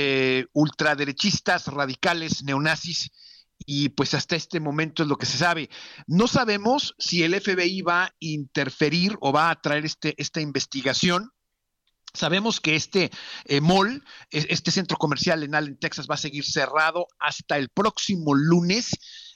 eh, 0.00 0.46
ultraderechistas, 0.52 1.66
radicales, 1.66 2.44
neonazis, 2.44 3.10
y 3.66 3.88
pues 3.88 4.14
hasta 4.14 4.36
este 4.36 4.60
momento 4.60 5.02
es 5.02 5.08
lo 5.08 5.16
que 5.16 5.26
se 5.26 5.38
sabe. 5.38 5.70
No 6.06 6.28
sabemos 6.28 6.94
si 7.00 7.24
el 7.24 7.34
FBI 7.34 7.82
va 7.82 8.04
a 8.04 8.14
interferir 8.20 9.16
o 9.20 9.32
va 9.32 9.50
a 9.50 9.60
traer 9.60 9.84
este, 9.84 10.14
esta 10.22 10.40
investigación. 10.40 11.32
Sabemos 12.14 12.60
que 12.60 12.76
este 12.76 13.10
eh, 13.46 13.60
mall, 13.60 14.04
este 14.30 14.70
centro 14.70 14.98
comercial 14.98 15.42
en 15.42 15.56
Allen, 15.56 15.80
Texas, 15.80 16.06
va 16.08 16.14
a 16.14 16.18
seguir 16.18 16.44
cerrado 16.44 17.08
hasta 17.18 17.58
el 17.58 17.68
próximo 17.68 18.36
lunes, 18.36 18.90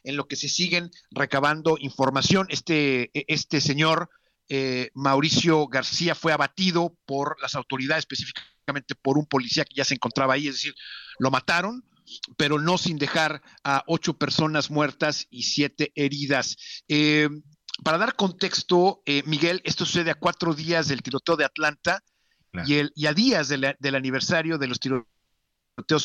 en 0.04 0.16
lo 0.16 0.28
que 0.28 0.36
se 0.36 0.48
siguen 0.48 0.92
recabando 1.10 1.76
información. 1.80 2.46
Este, 2.50 3.10
e, 3.18 3.24
este 3.26 3.60
señor 3.60 4.10
eh, 4.54 4.90
Mauricio 4.92 5.66
García 5.66 6.14
fue 6.14 6.30
abatido 6.30 6.94
por 7.06 7.40
las 7.40 7.54
autoridades, 7.54 8.02
específicamente 8.02 8.94
por 8.94 9.16
un 9.16 9.24
policía 9.24 9.64
que 9.64 9.74
ya 9.74 9.84
se 9.86 9.94
encontraba 9.94 10.34
ahí, 10.34 10.46
es 10.46 10.56
decir, 10.56 10.74
lo 11.18 11.30
mataron, 11.30 11.82
pero 12.36 12.58
no 12.58 12.76
sin 12.76 12.98
dejar 12.98 13.40
a 13.64 13.82
ocho 13.86 14.18
personas 14.18 14.70
muertas 14.70 15.26
y 15.30 15.44
siete 15.44 15.90
heridas. 15.94 16.58
Eh, 16.86 17.30
para 17.82 17.96
dar 17.96 18.14
contexto, 18.14 19.02
eh, 19.06 19.22
Miguel, 19.24 19.62
esto 19.64 19.86
sucede 19.86 20.10
a 20.10 20.16
cuatro 20.16 20.52
días 20.52 20.86
del 20.86 21.00
tiroteo 21.00 21.36
de 21.36 21.46
Atlanta 21.46 22.04
y, 22.66 22.74
el, 22.74 22.92
y, 22.94 23.06
a 23.06 23.14
días 23.14 23.48
del 23.48 23.94
aniversario 23.94 24.58
de 24.58 24.66
los 24.66 24.78
tiroteos 24.78 25.11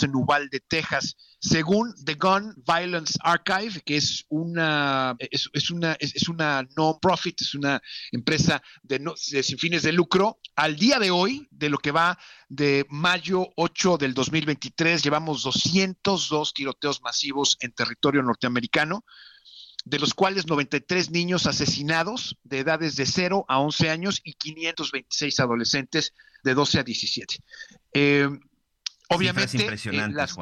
en 0.01 0.15
Uvalde, 0.15 0.61
Texas. 0.67 1.15
Según 1.39 1.93
The 2.03 2.15
Gun 2.15 2.53
Violence 2.65 3.17
Archive, 3.21 3.81
que 3.85 3.97
es 3.97 4.25
una, 4.29 5.15
es, 5.19 5.69
una, 5.69 5.93
es, 5.99 6.27
una 6.29 6.67
non-profit, 6.75 7.41
es 7.41 7.53
una 7.53 7.81
empresa 8.11 8.61
de, 8.81 8.99
no, 8.99 9.15
sin 9.15 9.57
fines 9.57 9.83
de 9.83 9.91
lucro, 9.91 10.39
al 10.55 10.75
día 10.75 10.99
de 10.99 11.11
hoy, 11.11 11.47
de 11.51 11.69
lo 11.69 11.77
que 11.77 11.91
va 11.91 12.17
de 12.49 12.85
mayo 12.89 13.47
8 13.55 13.97
del 13.97 14.13
2023, 14.13 15.03
llevamos 15.03 15.43
202 15.43 16.53
tiroteos 16.53 17.01
masivos 17.01 17.57
en 17.59 17.71
territorio 17.73 18.23
norteamericano 18.23 19.05
de 19.85 19.99
los 19.99 20.13
cuales 20.13 20.47
93 20.47 21.11
niños 21.11 21.45
asesinados 21.45 22.37
de 22.43 22.59
edades 22.59 22.97
de 22.97 23.05
0 23.05 23.45
a 23.47 23.59
11 23.59 23.89
años 23.89 24.21
y 24.21 24.33
526 24.33 25.39
adolescentes 25.39 26.13
de 26.43 26.53
12 26.53 26.79
a 26.79 26.83
17. 26.83 27.37
Eh, 27.93 28.27
Obviamente, 29.09 29.65
eh, 29.65 30.07
las, 30.09 30.37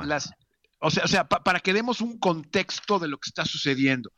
o 0.79 0.91
sea, 0.91 1.03
o 1.03 1.07
sea 1.07 1.27
para 1.27 1.59
que 1.59 1.73
demos 1.73 2.01
un 2.01 2.17
contexto 2.19 2.99
de 2.99 3.07
lo 3.07 3.17
que 3.17 3.29
está 3.29 3.45
sucediendo. 3.45 4.11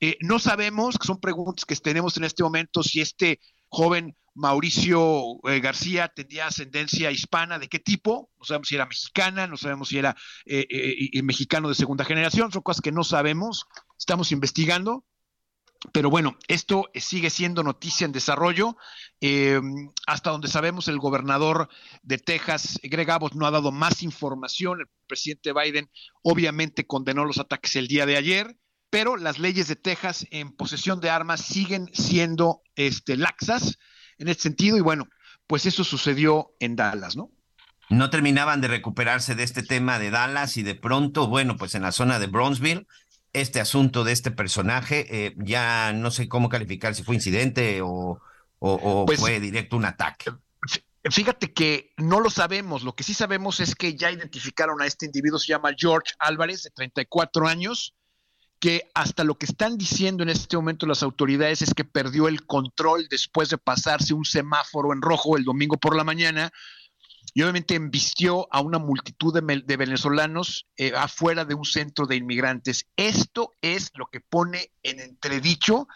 Eh, 0.00 0.16
no 0.20 0.38
sabemos, 0.38 0.98
que 0.98 1.06
son 1.06 1.20
preguntas 1.20 1.64
que 1.64 1.76
tenemos 1.76 2.16
en 2.16 2.24
este 2.24 2.42
momento, 2.42 2.82
si 2.82 3.00
este 3.00 3.40
joven 3.68 4.16
Mauricio 4.34 5.40
eh, 5.48 5.60
García 5.60 6.08
tendría 6.08 6.46
ascendencia 6.46 7.10
hispana, 7.10 7.58
de 7.58 7.68
qué 7.68 7.78
tipo, 7.78 8.30
no 8.38 8.44
sabemos 8.44 8.68
si 8.68 8.74
era 8.74 8.86
mexicana, 8.86 9.46
no 9.46 9.56
sabemos 9.56 9.88
si 9.88 9.98
era 9.98 10.16
mexicano 11.22 11.68
de 11.68 11.74
segunda 11.74 12.04
generación, 12.04 12.50
son 12.50 12.62
cosas 12.62 12.80
que 12.80 12.92
no 12.92 13.04
sabemos, 13.04 13.66
estamos 13.98 14.32
investigando. 14.32 15.04
Pero 15.90 16.10
bueno, 16.10 16.36
esto 16.46 16.90
sigue 16.94 17.30
siendo 17.30 17.62
noticia 17.64 18.04
en 18.04 18.12
desarrollo. 18.12 18.76
Eh, 19.20 19.60
hasta 20.06 20.30
donde 20.30 20.48
sabemos, 20.48 20.86
el 20.86 20.98
gobernador 20.98 21.68
de 22.02 22.18
Texas, 22.18 22.78
Greg 22.82 23.10
Abbott, 23.10 23.34
no 23.34 23.46
ha 23.46 23.50
dado 23.50 23.72
más 23.72 24.02
información. 24.02 24.80
El 24.80 24.86
presidente 25.08 25.52
Biden 25.52 25.90
obviamente 26.22 26.86
condenó 26.86 27.24
los 27.24 27.38
ataques 27.38 27.74
el 27.76 27.88
día 27.88 28.06
de 28.06 28.16
ayer, 28.16 28.56
pero 28.90 29.16
las 29.16 29.38
leyes 29.38 29.66
de 29.66 29.76
Texas 29.76 30.26
en 30.30 30.52
posesión 30.52 31.00
de 31.00 31.10
armas 31.10 31.40
siguen 31.40 31.88
siendo 31.92 32.62
este, 32.76 33.16
laxas 33.16 33.78
en 34.18 34.28
este 34.28 34.44
sentido. 34.44 34.76
Y 34.76 34.82
bueno, 34.82 35.08
pues 35.48 35.66
eso 35.66 35.82
sucedió 35.82 36.54
en 36.60 36.76
Dallas, 36.76 37.16
¿no? 37.16 37.30
No 37.90 38.08
terminaban 38.08 38.60
de 38.60 38.68
recuperarse 38.68 39.34
de 39.34 39.42
este 39.42 39.62
tema 39.62 39.98
de 39.98 40.10
Dallas 40.10 40.56
y 40.56 40.62
de 40.62 40.74
pronto, 40.74 41.26
bueno, 41.26 41.56
pues 41.56 41.74
en 41.74 41.82
la 41.82 41.92
zona 41.92 42.18
de 42.18 42.26
Bronzeville 42.26 42.86
este 43.32 43.60
asunto 43.60 44.04
de 44.04 44.12
este 44.12 44.30
personaje, 44.30 45.06
eh, 45.26 45.34
ya 45.38 45.92
no 45.92 46.10
sé 46.10 46.28
cómo 46.28 46.48
calificar 46.48 46.94
si 46.94 47.02
fue 47.02 47.14
incidente 47.14 47.80
o, 47.82 48.20
pues, 49.06 49.20
fue 49.20 49.40
directo 49.40 49.76
un 49.76 49.84
ataque. 49.84 50.32
Fíjate 51.10 51.52
que 51.52 51.92
no 51.96 52.20
lo 52.20 52.30
sabemos, 52.30 52.84
lo 52.84 52.94
que 52.94 53.02
sí 53.02 53.12
sabemos 53.12 53.58
es 53.58 53.74
que 53.74 53.96
ya 53.96 54.12
identificaron 54.12 54.80
a 54.80 54.86
este 54.86 55.06
individuo, 55.06 55.38
se 55.38 55.48
llama 55.48 55.72
George 55.76 56.14
Álvarez, 56.20 56.62
de 56.62 56.70
34 56.70 57.48
años, 57.48 57.94
que 58.60 58.88
hasta 58.94 59.24
lo 59.24 59.36
que 59.36 59.46
están 59.46 59.76
diciendo 59.76 60.22
en 60.22 60.28
este 60.28 60.56
momento 60.56 60.86
las 60.86 61.02
autoridades 61.02 61.62
es 61.62 61.74
que 61.74 61.84
perdió 61.84 62.28
el 62.28 62.46
control 62.46 63.08
después 63.10 63.48
de 63.48 63.58
pasarse 63.58 64.14
un 64.14 64.24
semáforo 64.24 64.92
en 64.92 65.02
rojo 65.02 65.36
el 65.36 65.42
domingo 65.42 65.76
por 65.76 65.96
la 65.96 66.04
mañana 66.04 66.52
y 67.34 67.42
obviamente 67.42 67.74
embistió 67.74 68.46
a 68.50 68.60
una 68.60 68.78
multitud 68.78 69.32
de, 69.32 69.76
venezolanos 69.76 70.66
eh, 70.76 70.92
afuera 70.94 71.44
de 71.44 71.54
un 71.54 71.64
centro 71.64 72.06
de 72.06 72.16
inmigrantes. 72.16 72.86
Esto 72.96 73.52
es 73.62 73.90
lo 73.94 74.06
que 74.06 74.20
pone 74.20 74.70
en 74.82 75.00
entredicho 75.00 75.88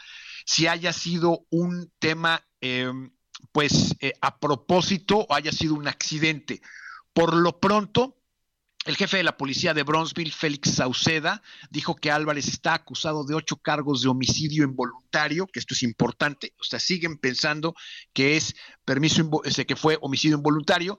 si 0.47 0.67
haya 0.67 0.93
sido 0.93 1.45
un 1.51 1.93
tema, 1.99 2.47
em, 2.61 3.11
pues, 3.53 3.95
eh, 4.01 4.15
a 4.21 4.39
propósito 4.39 5.27
o 5.29 5.35
haya 5.35 5.53
sido 5.53 5.75
un 5.75 5.89
accidente. 5.89 6.63
Por 7.13 7.35
lo 7.35 7.59
pronto, 7.59 8.17
el 8.87 8.97
jefe 8.97 9.17
de 9.17 9.25
la 9.25 9.37
policía 9.37 9.75
de 9.75 9.83
Bronzeville, 9.83 10.31
Félix 10.31 10.77
Sauceda, 10.77 11.43
dijo 11.71 11.97
que 11.97 12.13
Álvarez 12.13 12.47
está 12.47 12.75
acusado 12.75 13.25
de 13.25 13.35
ocho 13.35 13.57
cargos 13.57 14.01
de 14.03 14.09
homicidio 14.09 14.65
involuntario, 14.65 15.47
que 15.47 15.59
esto 15.59 15.75
es 15.75 15.83
importante, 15.83 16.55
o 16.61 16.65
sea, 16.65 16.79
siguen 16.79 17.19
pensando 17.19 17.75
que 18.13 18.37
es 18.37 18.55
permiso, 18.85 19.29
que 19.67 19.77
fue 19.77 19.99
homicidio 20.01 20.37
involuntario, 20.37 20.99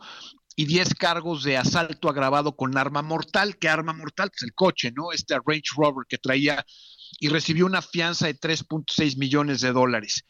y 0.58 0.66
diez 0.66 0.94
cargos 0.96 1.44
de 1.44 1.56
asalto 1.56 2.10
agravado 2.10 2.56
con 2.56 2.78
arma 2.78 3.04
mortal. 3.04 3.58
¿Qué 3.58 3.70
arma 3.70 3.94
mortal? 3.94 4.32
Pues 4.32 4.42
el 4.42 4.56
coche, 4.56 4.92
¿no? 4.92 5.12
Este 5.14 5.36
Range 5.36 5.70
Rover 5.78 6.08
que 6.10 6.18
traía 6.18 6.66
y 7.20 7.30
recibió 7.30 7.66
una 7.68 7.84
fianza 7.84 8.26
de 8.26 8.38
3.6 8.38 9.18
millones 9.18 9.62
de 9.62 9.72
dólares. 9.72 10.26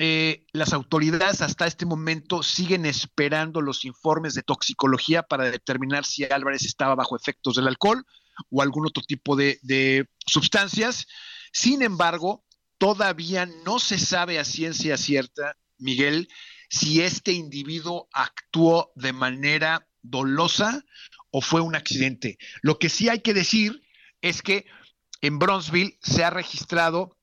Eh, 0.00 0.46
las 0.52 0.72
autoridades 0.72 1.40
hasta 1.40 1.66
este 1.66 1.86
momento 1.86 2.42
siguen 2.42 2.84
esperando 2.84 3.60
los 3.60 3.84
informes 3.84 4.34
de 4.34 4.42
toxicología 4.42 5.22
para 5.22 5.50
determinar 5.50 6.04
si 6.04 6.24
Álvarez 6.24 6.64
estaba 6.64 6.96
bajo 6.96 7.16
efectos 7.16 7.54
del 7.54 7.68
alcohol 7.68 8.04
o 8.50 8.62
algún 8.62 8.86
otro 8.86 9.04
tipo 9.04 9.36
de, 9.36 10.08
sustancias. 10.26 11.06
Sin 11.52 11.82
embargo, 11.82 12.44
todavía 12.78 13.46
no 13.46 13.78
se 13.78 13.98
sabe 13.98 14.40
a 14.40 14.44
ciencia 14.44 14.96
cierta, 14.96 15.56
Miguel, 15.78 16.28
si 16.68 17.02
este 17.02 17.32
individuo 17.32 18.08
actuó 18.12 18.90
de 18.96 19.12
manera 19.12 19.86
dolosa 20.02 20.84
o 21.30 21.40
fue 21.40 21.60
un 21.60 21.76
accidente. 21.76 22.36
Lo 22.62 22.78
que 22.80 22.88
sí 22.88 23.08
hay 23.08 23.20
que 23.20 23.34
decir 23.34 23.82
es 24.22 24.42
que 24.42 24.66
en 25.20 25.38
Bronzeville 25.38 25.98
se 26.02 26.24
ha 26.24 26.30
registrado 26.30 27.16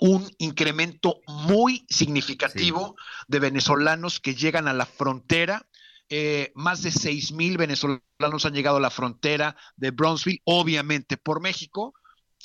un 0.00 0.30
incremento 0.38 1.20
muy 1.26 1.86
significativo 1.88 2.96
de 3.28 3.40
venezolanos 3.40 4.20
que 4.20 4.34
llegan 4.34 4.68
a 4.68 4.74
la 4.74 4.86
frontera. 4.86 5.66
Eh, 6.08 6.52
más 6.54 6.82
de 6.82 6.92
seis 6.92 7.32
mil 7.32 7.56
venezolanos 7.56 8.44
han 8.44 8.54
llegado 8.54 8.76
a 8.76 8.80
la 8.80 8.90
frontera 8.90 9.56
de 9.76 9.90
Bronzeville, 9.90 10.42
obviamente 10.44 11.16
por 11.16 11.40
México. 11.40 11.94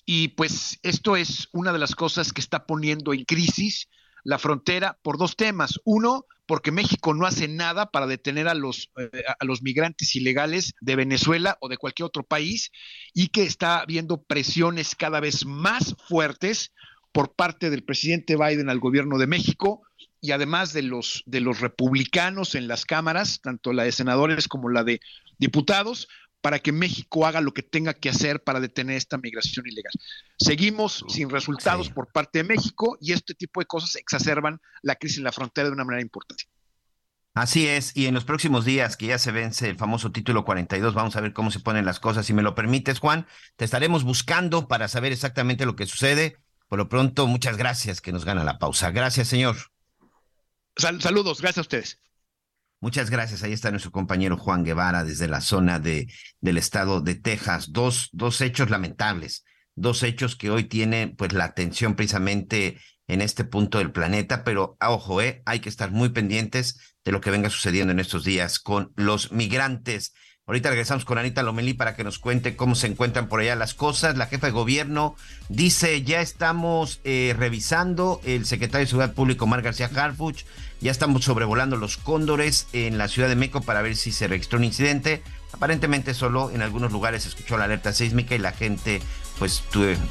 Y 0.06 0.30
pues 0.30 0.80
esto 0.82 1.16
es 1.16 1.50
una 1.52 1.72
de 1.72 1.80
las 1.80 1.96
cosas 1.96 2.34
que 2.34 2.42
está 2.42 2.66
poniendo 2.66 3.14
en 3.14 3.26
crisis 3.26 3.88
la 4.24 4.40
frontera 4.40 4.98
por 5.02 5.18
dos 5.18 5.36
temas. 5.36 5.80
Uno, 5.84 6.26
porque 6.46 6.72
México 6.72 7.14
no 7.14 7.26
hace 7.26 7.48
nada 7.48 7.92
para 7.92 8.08
detener 8.08 8.48
a 8.48 8.54
los, 8.54 8.92
eh, 8.98 9.24
a 9.40 9.46
los 9.46 9.62
migrantes 9.62 10.16
ilegales 10.16 10.74
de 10.80 10.96
Venezuela 10.96 11.58
o 11.62 11.70
de 11.70 11.78
cualquier 11.78 12.06
otro 12.06 12.24
país 12.24 12.72
y 13.14 13.28
que 13.28 13.44
está 13.44 13.80
habiendo 13.80 14.24
presiones 14.24 14.96
cada 14.96 15.20
vez 15.20 15.46
más 15.46 15.96
fuertes 16.08 16.72
por 17.12 17.34
parte 17.34 17.70
del 17.70 17.84
presidente 17.84 18.36
Biden 18.36 18.70
al 18.70 18.80
gobierno 18.80 19.18
de 19.18 19.28
México 19.28 19.82
y 20.22 20.32
además 20.32 20.72
de 20.74 20.84
los, 20.84 21.24
de 21.26 21.42
los 21.42 21.60
republicanos 21.60 22.56
en 22.56 22.68
las 22.68 22.86
cámaras, 22.86 23.42
tanto 23.42 23.74
la 23.74 23.84
de 23.84 23.92
senadores 23.92 24.48
como 24.48 24.70
la 24.70 24.84
de 24.84 25.02
diputados, 25.40 26.08
para 26.42 26.60
que 26.60 26.72
México 26.72 27.26
haga 27.26 27.42
lo 27.42 27.54
que 27.54 27.64
tenga 27.64 27.94
que 27.94 28.10
hacer 28.10 28.44
para 28.44 28.60
detener 28.60 28.98
esta 28.98 29.18
migración 29.18 29.68
ilegal. 29.68 29.94
Seguimos 30.38 31.06
sin 31.08 31.30
resultados 31.30 31.90
por 31.90 32.12
parte 32.12 32.40
de 32.40 32.44
México 32.44 32.98
y 33.00 33.14
este 33.14 33.36
tipo 33.36 33.60
de 33.60 33.68
cosas 33.68 33.96
exacerban 33.96 34.60
la 34.82 34.96
crisis 34.96 35.20
en 35.20 35.24
la 35.24 35.32
frontera 35.32 35.70
de 35.70 35.74
una 35.74 35.86
manera 35.86 36.02
importante. 36.02 36.46
Así 37.34 37.66
es, 37.66 37.96
y 37.96 38.08
en 38.08 38.14
los 38.14 38.26
próximos 38.26 38.66
días 38.66 38.98
que 38.98 39.06
ya 39.06 39.18
se 39.18 39.32
vence 39.32 39.70
el 39.70 39.78
famoso 39.78 40.12
título 40.12 40.44
42, 40.44 40.94
vamos 40.94 41.16
a 41.16 41.22
ver 41.22 41.32
cómo 41.32 41.50
se 41.50 41.62
ponen 41.62 41.86
las 41.86 42.02
cosas. 42.02 42.26
Si 42.26 42.34
me 42.34 42.42
lo 42.42 42.56
permites, 42.56 43.00
Juan, 43.00 43.26
te 43.56 43.64
estaremos 43.64 44.04
buscando 44.04 44.68
para 44.68 44.90
saber 44.90 45.14
exactamente 45.14 45.66
lo 45.66 45.78
que 45.78 45.86
sucede. 45.86 46.38
Por 46.72 46.80
lo 46.80 46.88
pronto, 46.88 47.28
muchas 47.28 47.58
gracias 47.58 48.00
que 48.00 48.14
nos 48.14 48.24
gana 48.24 48.46
la 48.46 48.58
pausa. 48.58 48.92
Gracias, 48.92 49.28
señor. 49.28 49.58
saludos, 50.78 51.42
gracias 51.42 51.58
a 51.58 51.62
ustedes. 51.68 52.00
Muchas 52.80 53.10
gracias. 53.10 53.44
Ahí 53.44 53.52
está 53.52 53.72
nuestro 53.72 53.92
compañero 53.92 54.38
Juan 54.38 54.64
Guevara 54.64 55.04
desde 55.04 55.28
la 55.28 55.42
zona 55.42 55.80
de, 55.80 56.10
del 56.40 56.58
estado 56.58 57.02
de 57.02 57.16
Texas. 57.16 57.74
Dos, 57.74 58.08
dos 58.14 58.40
hechos 58.40 58.70
lamentables, 58.70 59.44
dos 59.76 60.02
hechos 60.02 60.38
que 60.38 60.50
hoy 60.50 60.64
tienen 60.64 61.14
pues 61.18 61.34
la 61.34 61.44
atención 61.44 61.96
precisamente 61.96 62.80
en 63.06 63.20
este 63.20 63.44
punto 63.44 63.80
del 63.80 63.92
planeta, 63.92 64.46
pero 64.46 64.78
ojo, 64.80 65.22
eh, 65.22 65.44
hay 65.46 65.60
que 65.60 65.68
estar 65.68 65.92
muy 65.92 66.08
pendientes 66.08 66.96
de 67.04 67.12
lo 67.12 67.20
que 67.20 67.32
venga 67.32 67.50
sucediendo 67.50 67.92
en 67.92 68.00
estos 68.00 68.24
días 68.24 68.62
con 68.62 68.94
los 68.96 69.34
migrantes. 69.34 70.14
Ahorita 70.52 70.70
regresamos 70.70 71.06
con 71.06 71.18
Anita 71.18 71.44
Lomelí 71.44 71.74
para 71.74 71.96
que 71.96 72.04
nos 72.04 72.20
cuente 72.20 72.58
cómo 72.58 72.76
se 72.76 72.88
encuentran 72.88 73.30
por 73.30 73.40
allá 73.40 73.56
las 73.56 73.74
cosas. 73.74 74.18
La 74.18 74.26
jefa 74.26 74.48
de 74.48 74.52
gobierno 74.52 75.16
dice, 75.48 76.04
ya 76.04 76.20
estamos 76.20 77.00
eh, 77.06 77.34
revisando, 77.40 78.20
el 78.26 78.46
secretario 78.46 78.84
de 78.84 78.90
Seguridad 78.90 79.14
Pública, 79.14 79.46
Omar 79.46 79.62
García 79.62 79.90
Harfuch, 79.96 80.44
ya 80.82 80.92
estamos 80.92 81.24
sobrevolando 81.24 81.78
los 81.78 81.96
cóndores 81.96 82.68
en 82.74 82.98
la 82.98 83.08
Ciudad 83.08 83.30
de 83.30 83.38
México 83.38 83.62
para 83.62 83.82
ver 83.82 83.96
si 83.96 84.12
se 84.12 84.28
registró 84.28 84.60
un 84.60 84.66
incidente. 84.66 85.24
Aparentemente 85.54 86.14
solo 86.14 86.52
en 86.52 86.62
algunos 86.62 86.92
lugares 86.92 87.24
se 87.24 87.30
escuchó 87.30 87.58
la 87.58 87.64
alerta 87.64 87.94
sísmica 87.94 88.36
y 88.36 88.40
la 88.40 88.52
gente, 88.52 89.02
pues 89.40 89.64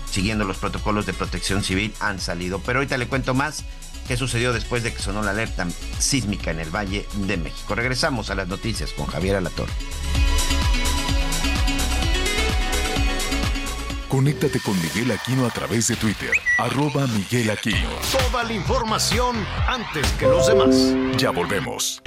siguiendo 0.06 0.46
los 0.46 0.56
protocolos 0.56 1.04
de 1.04 1.12
protección 1.12 1.62
civil, 1.62 1.92
han 2.00 2.18
salido. 2.18 2.60
Pero 2.60 2.78
ahorita 2.78 2.96
le 2.96 3.08
cuento 3.08 3.34
más 3.34 3.62
qué 4.10 4.16
sucedió 4.16 4.52
después 4.52 4.82
de 4.82 4.92
que 4.92 4.98
sonó 4.98 5.22
la 5.22 5.30
alerta 5.30 5.68
sísmica 6.00 6.50
en 6.50 6.58
el 6.58 6.74
Valle 6.74 7.06
de 7.28 7.36
México. 7.36 7.76
Regresamos 7.76 8.28
a 8.30 8.34
las 8.34 8.48
noticias 8.48 8.92
con 8.92 9.06
Javier 9.06 9.36
Alatorre. 9.36 9.72
Conéctate 14.08 14.58
con 14.58 14.74
Miguel 14.82 15.12
Aquino 15.12 15.46
a 15.46 15.50
través 15.50 15.86
de 15.86 15.94
Twitter, 15.94 16.32
arroba 16.58 17.06
Miguel 17.06 17.50
Aquino. 17.50 17.88
Toda 18.10 18.42
la 18.42 18.52
información 18.52 19.46
antes 19.68 20.10
que 20.18 20.26
los 20.26 20.48
demás. 20.48 20.74
Ya 21.16 21.30
volvemos. 21.30 22.02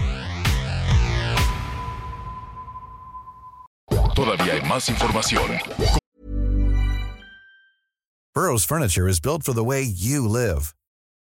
Todavía 4.13 4.55
hay 4.55 4.61
más 4.63 4.89
información. 4.89 5.49
Burroughs 8.35 8.65
Furniture 8.65 9.07
is 9.07 9.21
built 9.21 9.43
for 9.43 9.53
the 9.53 9.63
way 9.63 9.81
you 9.81 10.27
live. 10.27 10.73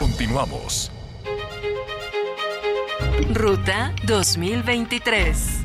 Continuamos. 0.00 0.92
Ruta 3.34 3.92
2023. 4.06 5.64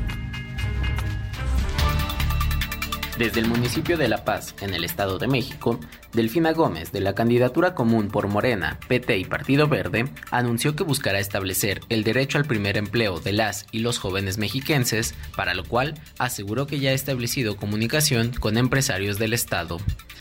Desde 3.16 3.38
el 3.38 3.46
municipio 3.46 3.96
de 3.96 4.08
La 4.08 4.24
Paz, 4.24 4.56
en 4.60 4.74
el 4.74 4.82
Estado 4.82 5.18
de 5.20 5.28
México, 5.28 5.78
Delfina 6.12 6.52
Gómez, 6.52 6.90
de 6.90 7.00
la 7.00 7.14
candidatura 7.14 7.76
común 7.76 8.08
por 8.08 8.26
Morena, 8.26 8.80
PT 8.88 9.18
y 9.18 9.24
Partido 9.24 9.68
Verde, 9.68 10.08
anunció 10.32 10.74
que 10.74 10.82
buscará 10.82 11.20
establecer 11.20 11.80
el 11.88 12.02
derecho 12.02 12.38
al 12.38 12.44
primer 12.44 12.76
empleo 12.76 13.20
de 13.20 13.32
las 13.32 13.66
y 13.70 13.78
los 13.78 13.98
jóvenes 13.98 14.38
mexiquenses, 14.38 15.14
para 15.36 15.54
lo 15.54 15.62
cual 15.62 15.94
aseguró 16.18 16.66
que 16.66 16.80
ya 16.80 16.90
ha 16.90 16.94
establecido 16.94 17.56
comunicación 17.56 18.32
con 18.32 18.58
empresarios 18.58 19.16
del 19.20 19.32
Estado. 19.32 19.78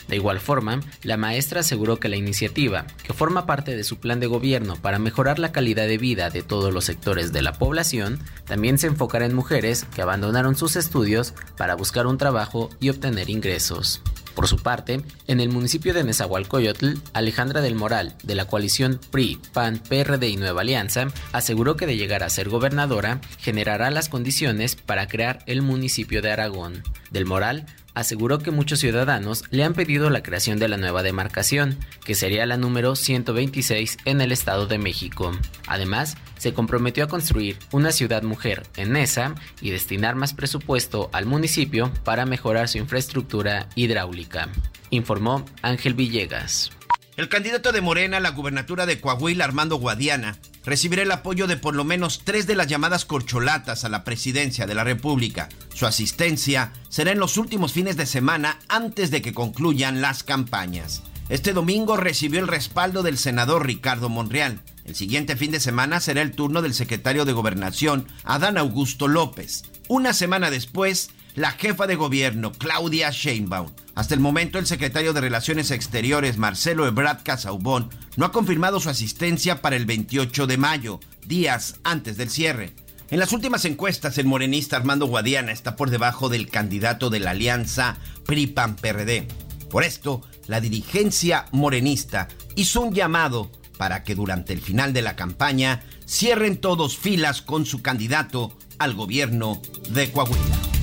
De 0.08 0.16
igual 0.16 0.40
forma, 0.40 0.82
la 1.02 1.18
maestra 1.18 1.62
aseguró 1.62 2.00
que 2.00 2.10
la 2.10 2.18
iniciativa, 2.18 2.86
que 3.04 3.14
forma 3.14 3.46
parte 3.46 3.76
de 3.76 3.84
su 3.84 3.98
plan 3.98 4.20
de 4.20 4.28
gobierno 4.28 4.76
para 4.76 5.00
mejorar 5.00 5.40
la 5.40 5.52
calidad 5.52 5.88
de 5.88 5.98
vida 5.98 6.30
de 6.30 6.44
todos 6.44 6.74
los 6.74 6.86
sectores 6.86 7.32
de 7.32 7.42
la 7.42 7.54
población, 7.54 8.20
también 8.46 8.78
se 8.78 8.88
enfocará 8.88 9.26
en 9.26 9.36
mujeres 9.36 9.86
que 9.96 10.02
abandonaron 10.02 10.56
sus 10.56 10.76
estudios 10.76 11.34
para 11.58 11.76
buscar 11.76 12.08
un 12.08 12.18
trabajo 12.18 12.70
y 12.80 12.90
obtener 12.90 13.30
ingresos. 13.30 14.02
Por 14.36 14.48
su 14.48 14.58
parte, 14.58 15.02
en 15.28 15.40
el 15.40 15.50
municipio 15.50 15.94
de 15.94 16.04
Nezahualcóyotl, 16.04 16.94
Alejandra 17.14 17.62
del 17.62 17.76
Moral, 17.76 18.16
de 18.24 18.34
la 18.34 18.46
coalición 18.46 19.00
PRI, 19.12 19.40
PAN, 19.54 19.78
PRD 19.88 20.28
y 20.28 20.38
Nueva 20.38 20.62
Alianza, 20.62 21.08
aseguró 21.34 21.76
que 21.76 21.86
de 21.86 21.98
llegar 21.98 22.24
a 22.24 22.30
ser 22.30 22.50
gobernadora, 22.50 23.22
generará 23.38 23.92
las 23.92 24.10
condiciones 24.10 24.76
para 24.76 25.08
crear 25.08 25.44
el 25.46 25.62
municipio 25.62 26.22
de 26.24 26.32
Aragón. 26.32 26.84
Del 27.12 27.26
Moral 27.26 27.68
aseguró 27.94 28.40
que 28.40 28.52
muchos 28.52 28.80
ciudadanos 28.80 29.44
le 29.50 29.64
han 29.64 29.74
pedido 29.74 30.10
la 30.10 30.24
creación 30.24 30.60
de 30.60 30.68
la 30.68 30.78
nueva 30.78 31.04
demarcación, 31.04 31.78
que 32.04 32.16
sería 32.16 32.46
la 32.46 32.58
número 32.58 32.96
126 32.96 33.98
en 34.06 34.22
el 34.22 34.32
Estado 34.32 34.68
de 34.68 34.78
México. 34.78 35.32
Además, 35.68 36.18
se 36.38 36.54
comprometió 36.54 37.06
a 37.06 37.08
construir 37.08 37.58
una 37.72 37.92
ciudad 37.92 38.24
mujer 38.24 38.64
en 38.76 38.94
Nesa 38.94 39.36
y 39.62 39.70
destinar 39.70 40.16
más 40.16 40.34
presupuesto 40.34 41.10
al 41.14 41.26
municipio 41.26 41.92
para 42.04 42.26
mejorar 42.26 42.68
su 42.68 42.78
infraestructura 42.78 43.70
hidráulica, 43.76 44.50
informó 44.90 45.46
Ángel 45.62 45.94
Villegas. 45.94 46.72
El 47.16 47.30
candidato 47.30 47.72
de 47.72 47.82
Morena 47.82 48.18
a 48.18 48.20
la 48.20 48.32
gubernatura 48.32 48.88
de 48.88 49.00
Coahuila, 49.00 49.46
Armando 49.46 49.76
Guadiana, 49.76 50.40
recibirá 50.66 51.04
el 51.04 51.12
apoyo 51.12 51.46
de 51.46 51.58
por 51.58 51.76
lo 51.76 51.84
menos 51.84 52.22
tres 52.24 52.48
de 52.48 52.56
las 52.56 52.66
llamadas 52.66 53.06
corcholatas 53.06 53.84
a 53.84 53.90
la 53.90 54.04
presidencia 54.04 54.66
de 54.66 54.74
la 54.74 54.84
República. 54.84 55.48
Su 55.76 55.86
asistencia 55.86 56.74
será 56.90 57.12
en 57.12 57.20
los 57.20 57.38
últimos 57.38 57.72
fines 57.72 57.98
de 57.98 58.08
semana 58.08 58.58
antes 58.68 59.12
de 59.12 59.22
que 59.22 59.32
concluyan 59.32 60.02
las 60.02 60.24
campañas. 60.24 61.04
Este 61.30 61.54
domingo 61.54 61.98
recibió 61.98 62.40
el 62.40 62.48
respaldo 62.48 63.04
del 63.04 63.20
senador 63.20 63.68
Ricardo 63.68 64.10
Monreal. 64.10 64.60
El 64.84 64.96
siguiente 64.96 65.36
fin 65.36 65.52
de 65.52 65.60
semana 65.60 66.00
será 66.00 66.24
el 66.24 66.32
turno 66.32 66.64
del 66.64 66.74
secretario 66.74 67.26
de 67.26 67.34
Gobernación, 67.34 68.08
Adán 68.24 68.58
Augusto 68.58 69.08
López. 69.08 69.66
Una 69.88 70.14
semana 70.14 70.50
después, 70.50 71.12
la 71.36 71.52
jefa 71.52 71.86
de 71.86 71.96
gobierno, 71.96 72.52
Claudia 72.54 73.12
Sheinbaum. 73.12 73.72
Hasta 73.96 74.16
el 74.16 74.20
momento, 74.20 74.58
el 74.58 74.66
secretario 74.66 75.14
de 75.14 75.22
Relaciones 75.22 75.70
Exteriores, 75.70 76.38
Marcelo 76.38 76.88
Ebrard 76.88 77.22
Casaubón, 77.24 77.90
no 78.16 78.26
ha 78.26 78.32
confirmado 78.32 78.80
su 78.80 78.90
asistencia 78.90 79.62
para 79.62 79.76
el 79.76 79.86
28 79.86 80.48
de 80.48 80.58
mayo, 80.58 81.00
días 81.28 81.76
antes 81.84 82.18
del 82.18 82.30
cierre. 82.30 82.74
En 83.12 83.20
las 83.20 83.34
últimas 83.34 83.66
encuestas, 83.66 84.18
el 84.18 84.26
morenista 84.26 84.78
Armando 84.78 85.06
Guadiana 85.06 85.52
está 85.52 85.76
por 85.76 85.92
debajo 85.92 86.30
del 86.30 86.50
candidato 86.50 87.12
de 87.12 87.20
la 87.20 87.32
alianza 87.32 87.98
PRI-PAN-PRD. 88.26 89.28
Por 89.70 89.84
esto, 89.84 90.22
la 90.48 90.60
dirigencia 90.60 91.46
morenista 91.52 92.28
hizo 92.56 92.82
un 92.82 92.96
llamado 92.96 93.52
para 93.78 94.04
que 94.04 94.16
durante 94.16 94.54
el 94.54 94.62
final 94.62 94.94
de 94.94 95.04
la 95.04 95.16
campaña 95.16 95.84
cierren 96.08 96.58
todos 96.58 96.98
filas 96.98 97.44
con 97.44 97.68
su 97.68 97.84
candidato 97.84 98.58
al 98.80 98.96
gobierno 98.96 99.62
de 99.90 100.12
Coahuila. 100.12 100.83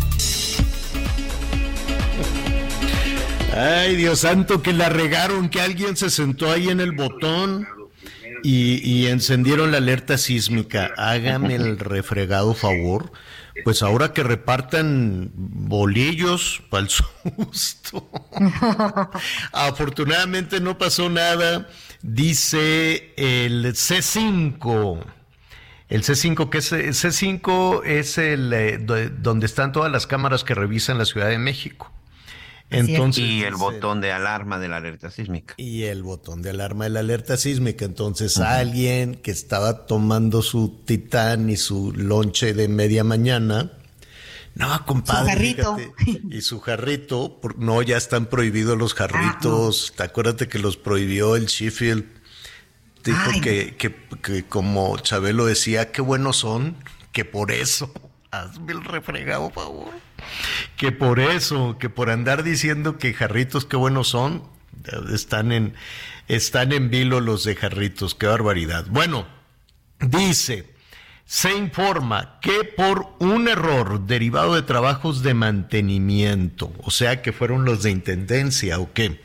Ay, 3.52 3.96
Dios 3.96 4.20
santo, 4.20 4.62
que 4.62 4.72
la 4.72 4.88
regaron, 4.88 5.48
que 5.48 5.60
alguien 5.60 5.96
se 5.96 6.08
sentó 6.08 6.50
ahí 6.50 6.68
en 6.68 6.80
el 6.80 6.92
botón 6.92 7.66
y, 8.42 9.06
encendieron 9.06 9.72
la 9.72 9.78
alerta 9.78 10.18
sísmica. 10.18 10.92
Hágame 10.96 11.56
el 11.56 11.78
refregado 11.78 12.54
favor. 12.54 13.12
Pues 13.64 13.82
ahora 13.82 14.12
que 14.12 14.22
repartan 14.22 15.32
bolillos 15.34 16.62
para 16.70 16.84
el 16.84 16.88
susto. 16.88 18.08
Afortunadamente 19.52 20.60
no 20.60 20.78
pasó 20.78 21.10
nada, 21.10 21.68
dice 22.00 23.12
el 23.16 23.66
C5. 23.74 25.04
El 25.88 26.04
C5, 26.04 26.48
que 26.48 26.58
es 26.58 26.72
el 26.72 26.94
C5 26.94 27.84
es 27.84 28.16
el 28.16 28.52
eh, 28.52 28.78
donde 28.78 29.46
están 29.46 29.72
todas 29.72 29.90
las 29.90 30.06
cámaras 30.06 30.44
que 30.44 30.54
revisan 30.54 30.96
la 30.96 31.04
Ciudad 31.04 31.28
de 31.28 31.38
México. 31.38 31.92
Entonces, 32.70 33.24
y 33.24 33.42
el 33.42 33.56
botón 33.56 34.00
de 34.00 34.12
alarma 34.12 34.58
de 34.58 34.68
la 34.68 34.76
alerta 34.76 35.10
sísmica. 35.10 35.54
Y 35.56 35.82
el 35.84 36.04
botón 36.04 36.40
de 36.40 36.50
alarma 36.50 36.84
de 36.84 36.90
la 36.90 37.00
alerta 37.00 37.36
sísmica. 37.36 37.84
Entonces, 37.84 38.38
alguien 38.38 39.16
que 39.16 39.32
estaba 39.32 39.86
tomando 39.86 40.40
su 40.40 40.80
titán 40.84 41.50
y 41.50 41.56
su 41.56 41.92
lonche 41.92 42.54
de 42.54 42.68
media 42.68 43.02
mañana. 43.02 43.72
No, 44.54 44.86
compadre. 44.86 45.22
Su 45.22 45.28
jarrito. 45.28 45.76
y 46.30 46.40
su 46.42 46.60
jarrito. 46.60 47.40
No, 47.58 47.82
ya 47.82 47.96
están 47.96 48.26
prohibidos 48.26 48.78
los 48.78 48.94
jarritos. 48.94 49.92
¿Te 49.96 50.04
acuerdas 50.04 50.36
que 50.36 50.58
los 50.58 50.76
prohibió 50.76 51.34
el 51.34 51.46
Sheffield? 51.46 52.04
Dijo 53.04 53.40
que, 53.42 53.76
que, 53.76 53.94
que 54.22 54.44
como 54.44 54.96
Chabelo 54.98 55.46
decía, 55.46 55.90
qué 55.90 56.02
buenos 56.02 56.36
son, 56.36 56.76
que 57.12 57.24
por 57.24 57.50
eso. 57.50 57.92
Hazme 58.30 58.72
el 58.72 58.84
refregado, 58.84 59.50
favor. 59.50 59.90
Que 60.76 60.92
por 60.92 61.18
eso, 61.18 61.78
que 61.78 61.90
por 61.90 62.10
andar 62.10 62.44
diciendo 62.44 62.96
que 62.96 63.12
jarritos 63.12 63.64
qué 63.64 63.76
buenos 63.76 64.08
son, 64.08 64.44
están 65.12 65.50
en, 65.50 65.74
están 66.28 66.72
en 66.72 66.90
vilo 66.90 67.20
los 67.20 67.42
de 67.42 67.56
jarritos, 67.56 68.14
qué 68.14 68.26
barbaridad. 68.26 68.86
Bueno, 68.88 69.26
dice, 69.98 70.72
se 71.24 71.56
informa 71.56 72.38
que 72.40 72.64
por 72.64 73.14
un 73.18 73.48
error 73.48 74.06
derivado 74.06 74.54
de 74.54 74.62
trabajos 74.62 75.22
de 75.22 75.34
mantenimiento, 75.34 76.72
o 76.82 76.90
sea 76.92 77.22
que 77.22 77.32
fueron 77.32 77.64
los 77.64 77.82
de 77.82 77.90
intendencia 77.90 78.78
o 78.78 78.92
qué, 78.92 79.20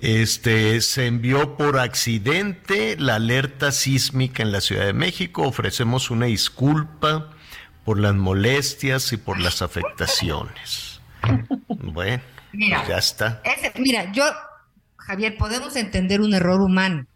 este, 0.00 0.80
se 0.80 1.06
envió 1.06 1.56
por 1.56 1.78
accidente 1.78 2.96
la 2.98 3.14
alerta 3.14 3.72
sísmica 3.72 4.42
en 4.42 4.52
la 4.52 4.60
Ciudad 4.60 4.84
de 4.84 4.92
México. 4.92 5.42
Ofrecemos 5.42 6.10
una 6.10 6.26
disculpa 6.26 7.30
por 7.86 7.98
las 8.00 8.14
molestias 8.16 9.12
y 9.12 9.16
por 9.16 9.38
las 9.40 9.62
afectaciones. 9.62 11.00
Bueno, 11.68 12.22
Mira, 12.52 12.78
pues 12.78 12.88
ya 12.88 12.98
está. 12.98 13.42
ese- 13.44 13.72
mira, 13.80 14.12
yo, 14.12 14.24
Javier, 14.96 15.38
podemos 15.38 15.76
entender 15.76 16.20
un 16.20 16.34
error 16.34 16.60
humano. 16.60 17.06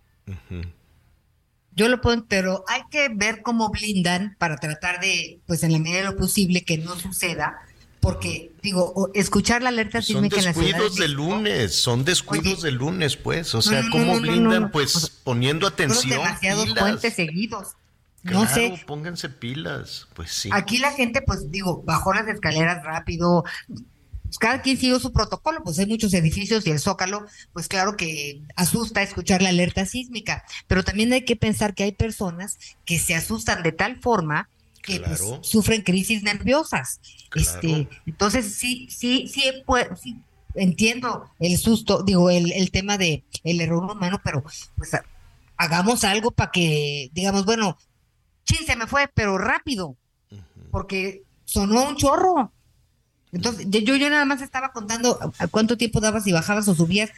Yo 1.75 1.89
lo 1.89 2.01
puedo, 2.01 2.25
pero 2.27 2.64
hay 2.68 2.83
que 2.91 3.09
ver 3.12 3.43
cómo 3.43 3.68
blindan 3.71 4.37
para 4.39 4.57
tratar 4.57 5.01
de, 5.01 5.41
pues 5.47 5.62
en 5.64 5.73
la 5.73 5.79
medida 5.79 5.99
de 5.99 6.05
lo 6.05 6.16
posible, 6.16 6.62
que 6.64 6.79
no 6.79 6.97
suceda. 6.97 7.59
Porque, 8.01 8.53
digo, 8.62 9.11
escuchar 9.12 9.62
la 9.62 9.68
alerta 9.68 10.01
Son 10.01 10.14
sísmica 10.14 10.39
en 10.39 10.45
la 10.47 10.53
ciudad 10.55 10.66
de 10.66 10.73
descuidos 10.73 10.97
de 10.97 11.09
lunes, 11.09 11.75
son 11.75 12.05
descuidos 12.05 12.62
de 12.62 12.71
lunes, 12.71 13.16
pues. 13.16 13.55
O 13.55 13.61
sea, 13.61 13.83
no, 13.83 13.89
no, 13.89 13.93
¿cómo 13.93 14.14
no, 14.14 14.21
blindan? 14.21 14.71
Pues 14.71 15.21
poniendo 15.25 15.66
atención. 15.66 16.23
demasiados 16.23 16.73
puentes 16.75 17.14
seguidos. 17.14 17.75
No 18.23 18.43
Claro, 18.43 18.55
sé, 18.55 18.85
pónganse 18.87 19.29
pilas. 19.31 20.09
Pues 20.14 20.31
sí. 20.31 20.51
Aquí 20.53 20.79
la 20.79 20.93
gente, 20.93 21.23
pues 21.23 21.51
digo, 21.51 21.83
bajó 21.85 22.12
las 22.12 22.29
escaleras 22.29 22.85
rápido. 22.85 23.45
Cada 24.39 24.62
quien 24.62 24.77
siguió 24.77 25.01
su 25.01 25.12
protocolo, 25.12 25.61
pues 25.64 25.79
hay 25.81 25.87
muchos 25.87 26.14
edificios 26.14 26.64
y 26.66 26.71
el 26.71 26.79
zócalo, 26.79 27.25
pues 27.53 27.66
claro 27.66 27.97
que 27.97 28.43
asusta 28.55 29.03
escuchar 29.03 29.43
la 29.43 29.49
alerta 29.49 29.85
sísmica, 29.87 30.45
pero 30.68 30.85
también 30.85 31.12
hay 31.12 31.25
que 31.25 31.35
pensar 31.35 31.75
que 31.75 31.83
hay 31.83 31.93
personas 31.93 32.57
que 32.85 33.01
se 33.01 33.16
asustan 33.16 33.64
de 33.64 33.73
tal 33.73 34.01
forma 34.01 34.49
que 34.83 35.01
pues, 35.01 35.21
sufren 35.43 35.83
crisis 35.83 36.23
nerviosas. 36.23 37.01
Este, 37.35 37.89
entonces 38.07 38.55
sí, 38.55 38.87
sí, 38.89 39.27
sí, 39.27 39.43
pues, 39.66 39.89
sí, 40.01 40.23
entiendo 40.55 41.29
el 41.41 41.59
susto, 41.59 42.05
digo, 42.05 42.31
el, 42.31 42.53
el 42.53 42.71
tema 42.71 42.99
de 42.99 43.25
el 43.43 43.61
error 43.61 43.85
humano, 43.91 44.21
pero 44.23 44.45
pues 44.77 44.95
ha- 44.95 45.05
hagamos 45.57 46.05
algo 46.05 46.31
para 46.31 46.51
que, 46.53 47.11
digamos, 47.12 47.45
bueno, 47.45 47.77
chin, 48.45 48.66
se 48.66 48.76
me 48.76 48.86
fue, 48.86 49.09
pero 49.14 49.38
rápido, 49.38 49.97
porque 50.70 51.22
sonó 51.45 51.88
un 51.88 51.97
chorro. 51.97 52.53
Entonces, 53.32 53.66
yo, 53.68 53.97
yo 53.97 54.11
nada 54.11 54.24
más 54.24 54.43
estaba 54.43 54.72
contando 54.72 55.18
a, 55.38 55.47
cuánto 55.49 55.76
tiempo 55.76 56.01
dabas 56.01 56.26
y 56.26 56.32
bajabas 56.32 56.66
o 56.68 56.74
subías, 56.74 57.11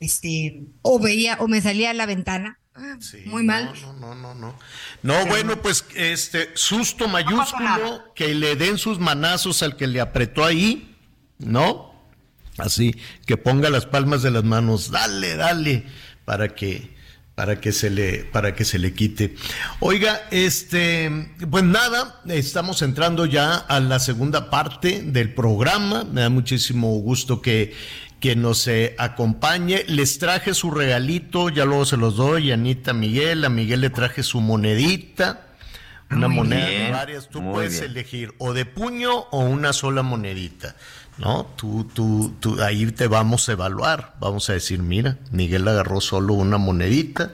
este, 0.00 0.62
o 0.82 0.98
veía, 0.98 1.36
o 1.40 1.48
me 1.48 1.60
salía 1.60 1.90
a 1.90 1.94
la 1.94 2.06
ventana. 2.06 2.58
Muy 3.26 3.44
mal. 3.44 3.72
No, 3.82 3.92
no, 3.94 4.14
no, 4.14 4.34
no. 4.34 4.58
No, 5.02 5.26
bueno, 5.26 5.62
pues 5.62 5.84
este 5.94 6.50
susto 6.54 7.06
mayúsculo, 7.06 8.12
que 8.14 8.34
le 8.34 8.56
den 8.56 8.78
sus 8.78 8.98
manazos 8.98 9.62
al 9.62 9.76
que 9.76 9.86
le 9.86 10.00
apretó 10.00 10.44
ahí, 10.44 10.96
¿no? 11.38 11.94
Así, 12.58 12.96
que 13.26 13.36
ponga 13.36 13.70
las 13.70 13.86
palmas 13.86 14.22
de 14.22 14.30
las 14.32 14.44
manos, 14.44 14.90
dale, 14.90 15.36
dale, 15.36 15.86
para 16.24 16.54
que 16.54 16.93
para 17.34 17.60
que 17.60 17.72
se 17.72 17.90
le 17.90 18.24
para 18.24 18.54
que 18.54 18.64
se 18.64 18.78
le 18.78 18.92
quite. 18.94 19.34
Oiga, 19.80 20.22
este, 20.30 21.10
pues 21.50 21.64
nada, 21.64 22.20
estamos 22.28 22.82
entrando 22.82 23.26
ya 23.26 23.54
a 23.56 23.80
la 23.80 23.98
segunda 23.98 24.50
parte 24.50 25.02
del 25.02 25.34
programa. 25.34 26.04
Me 26.04 26.20
da 26.22 26.30
muchísimo 26.30 26.88
gusto 27.00 27.40
que 27.40 27.74
que 28.20 28.36
nos 28.36 28.66
eh, 28.68 28.94
acompañe. 28.98 29.84
Les 29.86 30.18
traje 30.18 30.54
su 30.54 30.70
regalito, 30.70 31.50
ya 31.50 31.66
luego 31.66 31.84
se 31.84 31.98
los 31.98 32.16
doy, 32.16 32.52
Anita 32.52 32.94
Miguel. 32.94 33.44
A 33.44 33.50
Miguel 33.50 33.82
le 33.82 33.90
traje 33.90 34.22
su 34.22 34.40
monedita, 34.40 35.48
una 36.10 36.28
Muy 36.28 36.36
moneda 36.38 36.64
de 36.64 36.76
bien, 36.78 36.92
varias. 36.92 37.28
Tú 37.28 37.42
muy 37.42 37.52
puedes 37.52 37.80
bien. 37.80 37.90
elegir 37.90 38.32
o 38.38 38.54
de 38.54 38.64
puño 38.64 39.12
o 39.30 39.40
una 39.40 39.74
sola 39.74 40.02
monedita. 40.02 40.74
¿No? 41.18 41.46
Tú, 41.56 41.84
tú, 41.94 42.34
tú, 42.40 42.60
ahí 42.62 42.86
te 42.92 43.06
vamos 43.06 43.48
a 43.48 43.52
evaluar. 43.52 44.16
Vamos 44.20 44.50
a 44.50 44.54
decir, 44.54 44.80
mira, 44.82 45.18
Miguel 45.30 45.66
agarró 45.68 46.00
solo 46.00 46.34
una 46.34 46.58
monedita, 46.58 47.32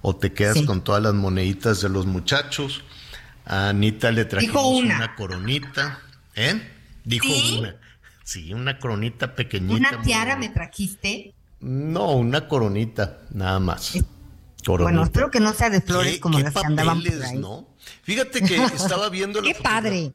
o 0.00 0.14
te 0.14 0.32
quedas 0.32 0.62
con 0.62 0.82
todas 0.84 1.02
las 1.02 1.14
moneditas 1.14 1.80
de 1.80 1.88
los 1.88 2.06
muchachos. 2.06 2.82
A 3.44 3.70
Anita 3.70 4.10
le 4.12 4.24
trajimos 4.24 4.64
una. 4.64 4.96
una. 4.96 5.14
coronita. 5.16 6.00
¿Eh? 6.36 6.60
Dijo 7.04 7.26
¿Sí? 7.26 7.56
una. 7.58 7.76
Sí, 8.22 8.52
una 8.52 8.78
coronita 8.78 9.34
pequeñita. 9.34 9.76
Una 9.96 10.02
tiara 10.02 10.36
me 10.36 10.48
trajiste. 10.48 11.34
no, 11.60 12.12
una 12.12 12.46
coronita, 12.48 13.18
nada 13.32 13.58
más. 13.60 13.92
Bueno, 14.66 15.04
espero 15.04 15.30
que 15.30 15.38
no 15.38 15.52
sea 15.52 15.70
de 15.70 15.80
flores 15.80 16.14
¿Qué- 16.14 16.20
como 16.20 16.40
las 16.40 16.52
que 16.52 16.58
andaban 16.66 16.96
por 17.00 17.04
papeles, 17.06 17.28
ahí. 17.30 17.38
no? 17.38 17.68
Fíjate 18.02 18.42
que 18.42 18.56
estaba 18.56 19.08
viendo 19.10 19.40
la 19.42 19.52
Qué 19.52 19.60
padre. 19.60 20.12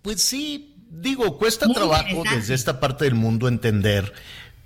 Pues 0.00 0.22
sí, 0.22 0.67
digo, 0.90 1.38
cuesta 1.38 1.66
Muy 1.66 1.74
trabajo 1.74 2.22
desde 2.34 2.54
esta 2.54 2.80
parte 2.80 3.04
del 3.04 3.14
mundo 3.14 3.48
entender 3.48 4.12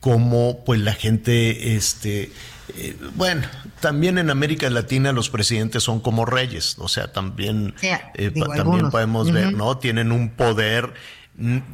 cómo 0.00 0.64
pues 0.64 0.80
la 0.80 0.94
gente, 0.94 1.76
este, 1.76 2.32
eh, 2.76 2.96
bueno, 3.14 3.42
también 3.80 4.18
en 4.18 4.30
América 4.30 4.68
Latina 4.70 5.12
los 5.12 5.30
presidentes 5.30 5.82
son 5.84 6.00
como 6.00 6.24
reyes, 6.24 6.76
o 6.78 6.88
sea, 6.88 7.12
también, 7.12 7.74
Sí, 7.76 7.88
eh, 8.14 8.30
digo, 8.34 8.46
pa- 8.46 8.56
también 8.56 8.90
podemos 8.90 9.30
ver. 9.30 9.52
¿no? 9.52 9.78
Tienen 9.78 10.10
un 10.10 10.30
poder 10.30 10.92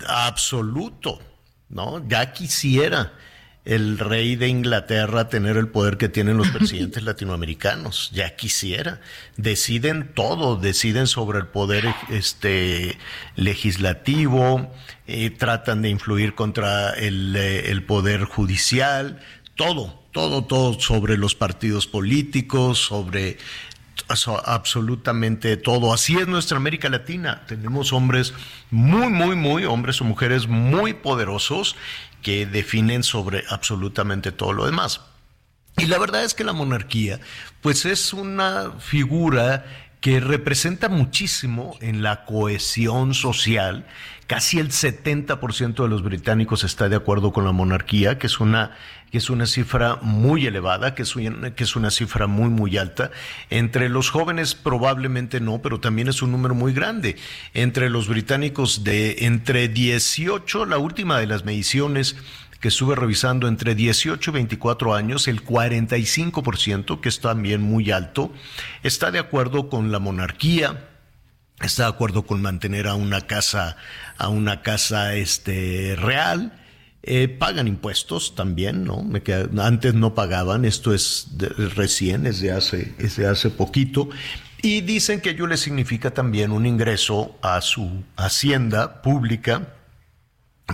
absoluto, 0.06 1.20
¿no? 1.68 2.06
Ya 2.08 2.32
quisiera 2.32 3.12
el 3.68 3.98
rey 3.98 4.34
de 4.34 4.48
Inglaterra 4.48 5.28
tener 5.28 5.58
el 5.58 5.68
poder 5.68 5.98
que 5.98 6.08
tienen 6.08 6.38
los 6.38 6.48
presidentes 6.48 7.02
latinoamericanos, 7.04 8.10
ya 8.14 8.34
quisiera. 8.34 9.00
Deciden 9.36 10.10
todo, 10.14 10.56
deciden 10.56 11.06
sobre 11.06 11.38
el 11.38 11.46
poder 11.48 11.84
este 12.08 12.96
legislativo, 13.36 14.72
eh, 15.06 15.30
tratan 15.30 15.82
de 15.82 15.90
influir 15.90 16.34
contra 16.34 16.90
el, 16.94 17.36
eh, 17.36 17.70
el 17.70 17.82
poder 17.84 18.24
judicial, 18.24 19.20
todo, 19.54 20.02
todo, 20.12 20.44
todo 20.44 20.80
sobre 20.80 21.18
los 21.18 21.34
partidos 21.34 21.86
políticos, 21.86 22.78
sobre 22.78 23.36
so- 24.14 24.42
absolutamente 24.48 25.56
todo. 25.58 25.92
Así 25.92 26.16
es 26.16 26.26
nuestra 26.26 26.56
América 26.56 26.88
Latina. 26.88 27.42
Tenemos 27.46 27.92
hombres 27.92 28.32
muy, 28.70 29.08
muy, 29.08 29.36
muy, 29.36 29.64
hombres 29.64 30.00
o 30.00 30.04
mujeres 30.04 30.46
muy 30.48 30.94
poderosos 30.94 31.76
que 32.22 32.46
definen 32.46 33.02
sobre 33.02 33.44
absolutamente 33.48 34.32
todo 34.32 34.52
lo 34.52 34.66
demás. 34.66 35.00
Y 35.76 35.86
la 35.86 35.98
verdad 35.98 36.24
es 36.24 36.34
que 36.34 36.44
la 36.44 36.52
monarquía, 36.52 37.20
pues 37.60 37.84
es 37.84 38.12
una 38.12 38.72
figura 38.78 39.64
que 40.00 40.20
representa 40.20 40.88
muchísimo 40.88 41.76
en 41.80 42.02
la 42.02 42.24
cohesión 42.24 43.14
social. 43.14 43.86
Casi 44.26 44.58
el 44.58 44.68
70% 44.68 45.82
de 45.82 45.88
los 45.88 46.02
británicos 46.02 46.62
está 46.62 46.88
de 46.88 46.96
acuerdo 46.96 47.32
con 47.32 47.44
la 47.44 47.52
monarquía, 47.52 48.18
que 48.18 48.26
es 48.26 48.40
una, 48.40 48.76
que 49.10 49.18
es 49.18 49.30
una 49.30 49.46
cifra 49.46 49.98
muy 50.02 50.46
elevada, 50.46 50.94
que 50.94 51.02
es, 51.02 51.16
una, 51.16 51.54
que 51.54 51.64
es 51.64 51.74
una 51.76 51.90
cifra 51.90 52.26
muy, 52.26 52.50
muy 52.50 52.76
alta. 52.76 53.10
Entre 53.50 53.88
los 53.88 54.10
jóvenes 54.10 54.54
probablemente 54.54 55.40
no, 55.40 55.62
pero 55.62 55.80
también 55.80 56.08
es 56.08 56.22
un 56.22 56.30
número 56.30 56.54
muy 56.54 56.74
grande. 56.74 57.16
Entre 57.54 57.90
los 57.90 58.06
británicos 58.06 58.84
de 58.84 59.24
entre 59.24 59.68
18, 59.68 60.66
la 60.66 60.78
última 60.78 61.18
de 61.18 61.26
las 61.26 61.44
mediciones 61.44 62.16
que 62.60 62.68
estuve 62.68 62.96
revisando 62.96 63.46
entre 63.46 63.74
18 63.74 64.30
y 64.30 64.34
24 64.34 64.94
años, 64.94 65.28
el 65.28 65.44
45%, 65.44 67.00
que 67.00 67.08
es 67.08 67.20
también 67.20 67.62
muy 67.62 67.90
alto, 67.90 68.32
está 68.82 69.10
de 69.10 69.18
acuerdo 69.18 69.68
con 69.68 69.92
la 69.92 69.98
monarquía, 69.98 70.88
está 71.60 71.84
de 71.84 71.90
acuerdo 71.90 72.26
con 72.26 72.42
mantener 72.42 72.88
a 72.88 72.94
una 72.94 73.22
casa, 73.22 73.76
a 74.16 74.28
una 74.28 74.62
casa 74.62 75.14
este, 75.14 75.94
real. 75.96 76.52
Eh, 77.04 77.28
pagan 77.28 77.68
impuestos 77.68 78.34
también, 78.34 78.84
¿no? 78.84 79.02
Me 79.02 79.22
antes 79.62 79.94
no 79.94 80.14
pagaban, 80.14 80.64
esto 80.64 80.92
es 80.92 81.28
recién, 81.76 82.26
es 82.26 82.40
de, 82.40 82.50
hace, 82.50 82.92
es 82.98 83.16
de 83.16 83.28
hace 83.28 83.50
poquito. 83.50 84.10
Y 84.60 84.80
dicen 84.80 85.20
que 85.20 85.30
ello 85.30 85.46
le 85.46 85.56
significa 85.56 86.10
también 86.10 86.50
un 86.50 86.66
ingreso 86.66 87.38
a 87.40 87.60
su 87.60 88.02
hacienda 88.16 89.00
pública 89.00 89.74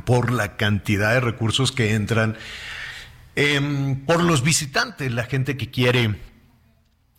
por 0.05 0.33
la 0.33 0.57
cantidad 0.57 1.13
de 1.13 1.21
recursos 1.21 1.73
que 1.73 1.95
entran 1.95 2.37
em, 3.37 4.05
por 4.05 4.23
los 4.23 4.43
visitantes, 4.43 5.13
la 5.13 5.25
gente 5.25 5.57
que 5.57 5.71
quiere 5.71 6.21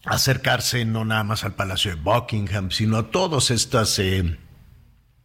acercarse 0.06 0.86
no 0.86 1.06
nada 1.06 1.24
más 1.24 1.44
al 1.44 1.56
Palacio 1.56 1.96
de 1.96 2.02
Buckingham, 2.02 2.72
sino 2.72 2.98
a 2.98 3.12
todos 3.12 3.52
estas 3.52 3.98
eh, 4.00 4.38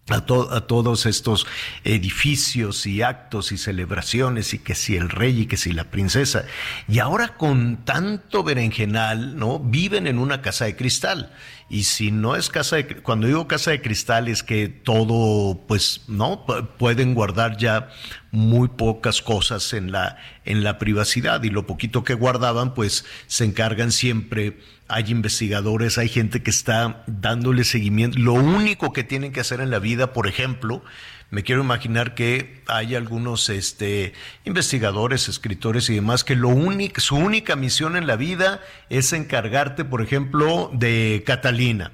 a, 0.09 0.17
a 0.17 0.61
todos 0.67 1.07
estos 1.07 1.47
edificios 1.85 2.87
y 2.87 3.03
actos 3.03 3.53
y 3.53 3.59
celebraciones 3.59 4.55
y 4.55 4.59
que 4.59 4.75
si 4.75 4.97
el 4.97 5.09
rey 5.09 5.43
y 5.43 5.47
que 5.47 5.57
si 5.57 5.73
la 5.73 5.85
princesa. 5.85 6.45
Y 6.89 6.99
ahora 6.99 7.37
con 7.37 7.85
tanto 7.85 8.43
berenjenal, 8.43 9.37
¿no? 9.37 9.59
Viven 9.59 10.07
en 10.07 10.19
una 10.19 10.43
casa 10.43 10.65
de 10.65 10.77
cristal. 10.77 11.33
Y 11.71 11.85
si 11.85 12.11
no 12.11 12.35
es 12.35 12.49
casa 12.49 12.77
de, 12.77 12.97
cuando 12.97 13.29
digo 13.29 13.47
casa 13.47 13.71
de 13.71 13.81
cristal 13.81 14.27
es 14.27 14.43
que 14.43 14.69
todo, 14.69 15.61
pues, 15.69 16.03
¿no? 16.09 16.45
Pu- 16.45 16.69
Pueden 16.77 17.15
guardar 17.15 17.57
ya 17.59 17.91
muy 18.33 18.67
pocas 18.69 19.23
cosas 19.23 19.73
en 19.73 19.93
la, 19.93 20.17
en 20.45 20.65
la 20.65 20.79
privacidad 20.79 21.43
y 21.45 21.51
lo 21.51 21.69
poquito 21.69 22.03
que 22.03 22.15
guardaban, 22.15 22.75
pues 22.75 23.05
se 23.29 23.45
encargan 23.45 23.93
siempre 23.93 24.59
hay 24.89 25.13
investigadores, 25.13 25.99
hay 25.99 26.09
gente 26.09 26.43
que 26.43 26.51
está 26.51 27.05
dándole 27.07 27.63
seguimiento. 27.63 28.19
Lo 28.19 28.33
único 28.33 28.93
que 28.93 29.05
tienen 29.05 29.31
que 29.31 29.39
hacer 29.39 29.61
en 29.61 29.71
la 29.71 29.79
vida, 29.79 30.13
por 30.13 30.27
ejemplo, 30.27 30.83
me 31.31 31.45
quiero 31.45 31.63
imaginar 31.63 32.15
que 32.15 32.63
hay 32.67 32.97
algunos 32.97 33.49
este, 33.49 34.13
investigadores, 34.45 35.29
escritores 35.29 35.89
y 35.89 35.95
demás 35.95 36.25
que 36.25 36.35
lo 36.35 36.51
su 36.97 37.17
única 37.17 37.57
misión 37.57 37.97
en 37.97 38.07
la 38.07 38.17
vida 38.17 38.61
es 38.89 39.13
encargarte, 39.13 39.85
por 39.85 40.03
ejemplo, 40.03 40.71
de 40.73 41.23
Catalina, 41.25 41.93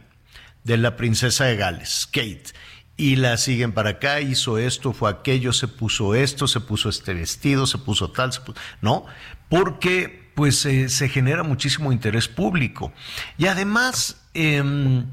de 0.64 0.78
la 0.78 0.97
princesa 0.97 1.45
de 1.45 1.57
Gales, 1.57 2.09
Kate. 2.11 2.45
Y 2.97 3.16
la 3.16 3.37
siguen 3.37 3.72
para 3.72 3.91
acá, 3.91 4.22
hizo 4.22 4.57
esto, 4.57 4.95
fue 4.95 5.11
aquello, 5.11 5.53
se 5.53 5.68
puso 5.68 6.14
esto, 6.14 6.49
se 6.49 6.61
puso 6.61 6.89
este 6.89 7.12
vestido, 7.12 7.66
se 7.66 7.76
puso 7.76 8.11
tal, 8.11 8.32
se 8.32 8.41
puso, 8.41 8.59
¿no? 8.80 9.05
Porque 9.51 10.30
pues 10.34 10.64
eh, 10.64 10.89
se 10.89 11.09
genera 11.11 11.43
muchísimo 11.43 11.93
interés 11.93 12.28
público. 12.28 12.93
Y 13.37 13.47
además, 13.47 14.22
em, 14.32 15.07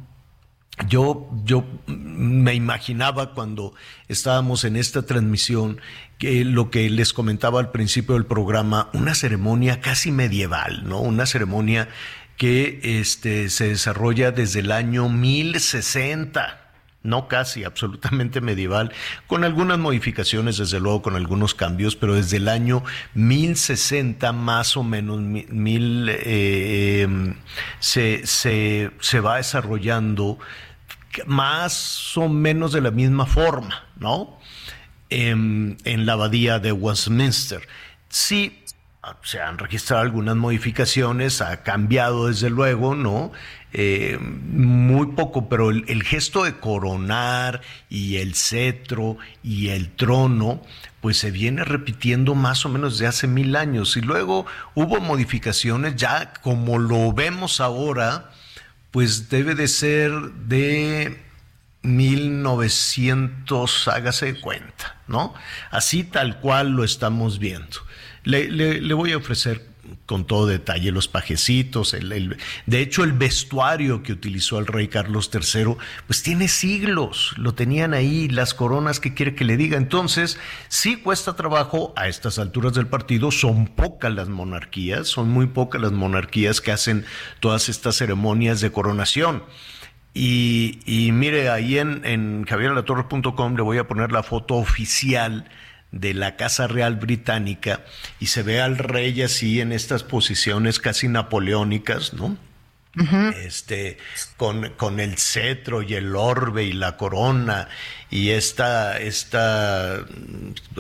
yo, 0.88 1.30
yo 1.43 1.65
me 1.88 2.55
imaginaba 2.55 3.34
cuando 3.34 3.74
estábamos 4.07 4.63
en 4.63 4.76
esta 4.76 5.05
transmisión 5.05 5.80
que 6.17 6.43
lo 6.45 6.71
que 6.71 6.89
les 6.89 7.13
comentaba 7.13 7.59
al 7.59 7.71
principio 7.71 8.15
del 8.15 8.26
programa, 8.26 8.89
una 8.93 9.13
ceremonia 9.13 9.82
casi 9.82 10.11
medieval, 10.11 10.84
¿no? 10.88 10.99
Una 10.99 11.26
ceremonia 11.26 11.89
que 12.38 12.80
este, 12.99 13.49
se 13.49 13.69
desarrolla 13.69 14.32
desde 14.32 14.61
el 14.61 14.71
año 14.71 15.09
1060 15.09 16.62
no 17.04 17.28
casi, 17.28 17.64
absolutamente 17.64 18.41
medieval, 18.41 18.91
con 19.28 19.43
algunas 19.43 19.78
modificaciones, 19.78 20.58
desde 20.58 20.80
luego, 20.80 21.01
con 21.01 21.16
algunos 21.16 21.54
cambios, 21.54 21.95
pero 21.95 22.16
desde 22.16 22.38
el 22.38 22.47
año 22.47 22.84
1060 23.14 24.32
más 24.32 24.76
o 24.78 24.84
menos, 24.84 25.20
mil, 25.20 26.10
eh, 26.10 27.01
em, 27.01 27.36
se, 27.80 28.26
se, 28.26 28.91
se 28.99 29.20
va 29.20 29.38
desarrollando 29.38 30.39
más 31.28 32.18
o 32.18 32.30
menos 32.30 32.72
de 32.72 32.82
la 32.82 32.91
misma 32.91 33.26
forma, 33.26 33.84
¿no? 33.97 34.39
En, 35.10 35.78
en 35.84 36.06
la 36.06 36.14
abadía 36.14 36.58
de 36.58 36.72
Westminster. 36.72 37.68
Sí, 38.10 38.64
se 39.22 39.41
han 39.41 39.58
registrado 39.58 40.01
algunas 40.01 40.36
modificaciones, 40.36 41.41
ha 41.41 41.64
cambiado 41.64 42.28
desde 42.28 42.49
luego, 42.49 42.95
¿no? 42.95 43.32
Eh, 43.76 44.19
muy 44.19 45.07
poco, 45.07 45.49
pero 45.49 45.71
el, 45.71 46.03
gesto 46.03 46.43
de 46.43 46.59
coronar 46.59 47.61
y 47.89 48.17
el 48.17 48.36
cetro 48.36 49.17
y 49.41 49.69
el 49.69 49.89
trono, 49.89 50.61
pues 51.01 51.17
se 51.17 51.32
viene 51.32 51.63
repitiendo 51.63 52.36
más 52.36 52.67
o 52.67 52.69
menos 52.69 52.99
de 52.99 53.07
hace 53.07 53.26
mil 53.26 53.55
años. 53.55 53.97
Y 53.97 54.01
luego 54.01 54.45
hubo 54.76 54.99
modificaciones, 54.99 55.95
ya 55.95 56.34
como 56.43 56.78
lo 56.78 57.13
vemos 57.13 57.59
ahora, 57.59 58.30
pues 58.91 59.30
debe 59.30 59.55
de 59.55 59.67
ser 59.67 60.11
de 60.11 61.19
1900, 61.82 63.88
hágase 63.88 64.39
cuenta, 64.39 65.01
¿no? 65.07 65.34
Así 65.71 66.03
tal 66.03 66.39
cual 66.39 66.74
lo 66.74 66.84
estamos 66.84 67.39
viendo. 67.39 67.78
Le, 68.24 68.93
voy 68.93 69.13
a 69.13 69.17
ofrecer 69.17 69.72
con 70.14 70.26
todo 70.26 70.45
detalle 70.45 70.91
los 70.91 71.07
pajecitos, 71.07 71.95
el, 71.95 72.38
de 72.68 72.82
hecho 72.82 73.03
el 73.03 73.14
vestuario 73.14 74.03
que 74.03 74.14
utilizó 74.14 74.59
el 74.59 74.68
rey 74.68 74.88
Carlos 74.88 75.32
III, 75.34 75.76
pues 76.05 76.22
tiene 76.22 76.49
siglos, 76.49 77.34
lo 77.36 77.55
tenían 77.55 77.95
ahí, 77.95 78.30
las 78.30 78.53
coronas 78.53 78.99
que 78.99 79.16
quiere 79.16 79.34
que 79.34 79.43
le 79.43 79.57
diga. 79.57 79.76
Entonces, 79.76 80.38
sí 80.68 80.97
cuesta 80.97 81.36
trabajo 81.36 81.93
a 81.95 82.07
estas 82.07 82.38
alturas 82.38 82.76
del 82.76 82.86
partido, 82.86 83.32
son 83.32 83.66
pocas 83.66 84.14
las 84.14 84.30
monarquías, 84.30 85.07
son 85.07 85.30
muy 85.30 85.47
pocas 85.47 85.82
las 85.82 85.93
monarquías 85.93 86.61
que 86.61 86.72
hacen 86.72 87.05
todas 87.39 87.68
estas 87.68 87.95
ceremonias 87.95 88.61
de 88.61 88.72
coronación. 88.72 89.41
Y, 90.14 91.09
mire, 91.11 91.49
ahí 91.49 91.80
en, 91.80 92.05
en 92.05 92.45
javieralatorre.com 92.45 93.55
le 93.55 93.64
voy 93.64 93.80
a 93.80 93.88
poner 93.88 94.11
la 94.11 94.22
foto 94.22 94.57
oficial 94.57 95.49
de 95.93 96.13
la 96.13 96.35
Casa 96.35 96.67
Real 96.67 96.97
Británica 96.97 97.85
y 98.19 98.25
se 98.25 98.43
ve 98.43 98.59
al 98.59 98.77
rey 98.77 99.21
así 99.21 99.61
en 99.61 99.71
estas 99.71 100.03
posiciones 100.03 100.79
casi 100.79 101.07
napoleónicas, 101.07 102.13
¿no? 102.13 102.37
Este, 103.43 103.97
con, 104.37 104.69
con, 104.77 104.99
el 104.99 105.17
cetro 105.17 105.81
y 105.81 105.95
el 105.95 106.15
orbe 106.15 106.65
y 106.65 106.73
la 106.73 106.95
corona 106.95 107.67
y 108.11 108.29
esta, 108.29 108.99
esta 108.99 110.05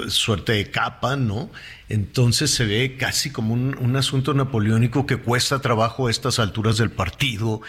suerte 0.09 0.51
de 0.51 0.69
capa, 0.69 1.15
¿no? 1.15 1.49
Entonces 1.89 2.51
se 2.51 2.65
ve 2.65 2.97
casi 2.99 3.31
como 3.31 3.55
un, 3.55 3.75
un 3.79 3.95
asunto 3.95 4.35
napoleónico 4.35 5.07
que 5.07 5.17
cuesta 5.17 5.57
trabajo 5.57 6.05
a 6.05 6.11
estas 6.11 6.37
alturas 6.37 6.77
del 6.77 6.91
partido 6.91 7.63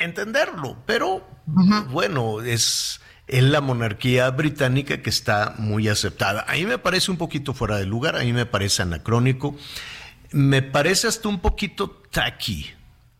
entenderlo, 0.00 0.78
pero 0.86 1.26
bueno, 1.90 2.40
es, 2.40 3.00
es 3.30 3.44
la 3.44 3.60
monarquía 3.60 4.28
británica 4.30 5.02
que 5.02 5.10
está 5.10 5.54
muy 5.56 5.86
aceptada. 5.86 6.44
A 6.48 6.54
mí 6.54 6.66
me 6.66 6.78
parece 6.78 7.12
un 7.12 7.16
poquito 7.16 7.54
fuera 7.54 7.76
de 7.76 7.86
lugar, 7.86 8.16
a 8.16 8.24
mí 8.24 8.32
me 8.32 8.44
parece 8.44 8.82
anacrónico, 8.82 9.56
me 10.32 10.62
parece 10.62 11.06
hasta 11.06 11.28
un 11.28 11.38
poquito 11.38 12.02
tacky. 12.10 12.70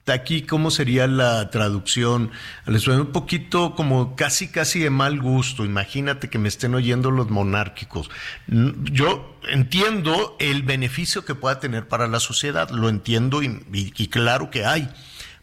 Tacky, 0.03 0.43
¿cómo 0.43 0.73
sería 0.73 1.07
la 1.07 1.51
traducción? 1.51 2.33
Les 2.67 2.83
suena 2.83 3.03
un 3.03 3.13
poquito 3.13 3.77
como 3.77 4.17
casi, 4.17 4.49
casi 4.49 4.81
de 4.81 4.91
mal 4.91 5.21
gusto. 5.21 5.65
Imagínate 5.65 6.29
que 6.29 6.39
me 6.39 6.49
estén 6.49 6.75
oyendo 6.75 7.13
los 7.13 7.31
monárquicos. 7.31 8.11
Yo 8.49 9.39
entiendo 9.49 10.37
el 10.41 10.65
beneficio 10.65 11.25
que 11.25 11.37
pueda 11.37 11.61
tener 11.61 11.87
para 11.87 12.09
la 12.09 12.19
sociedad, 12.19 12.71
lo 12.71 12.89
entiendo 12.89 13.43
y 13.43 14.09
claro 14.09 14.51
que 14.51 14.65
hay 14.65 14.89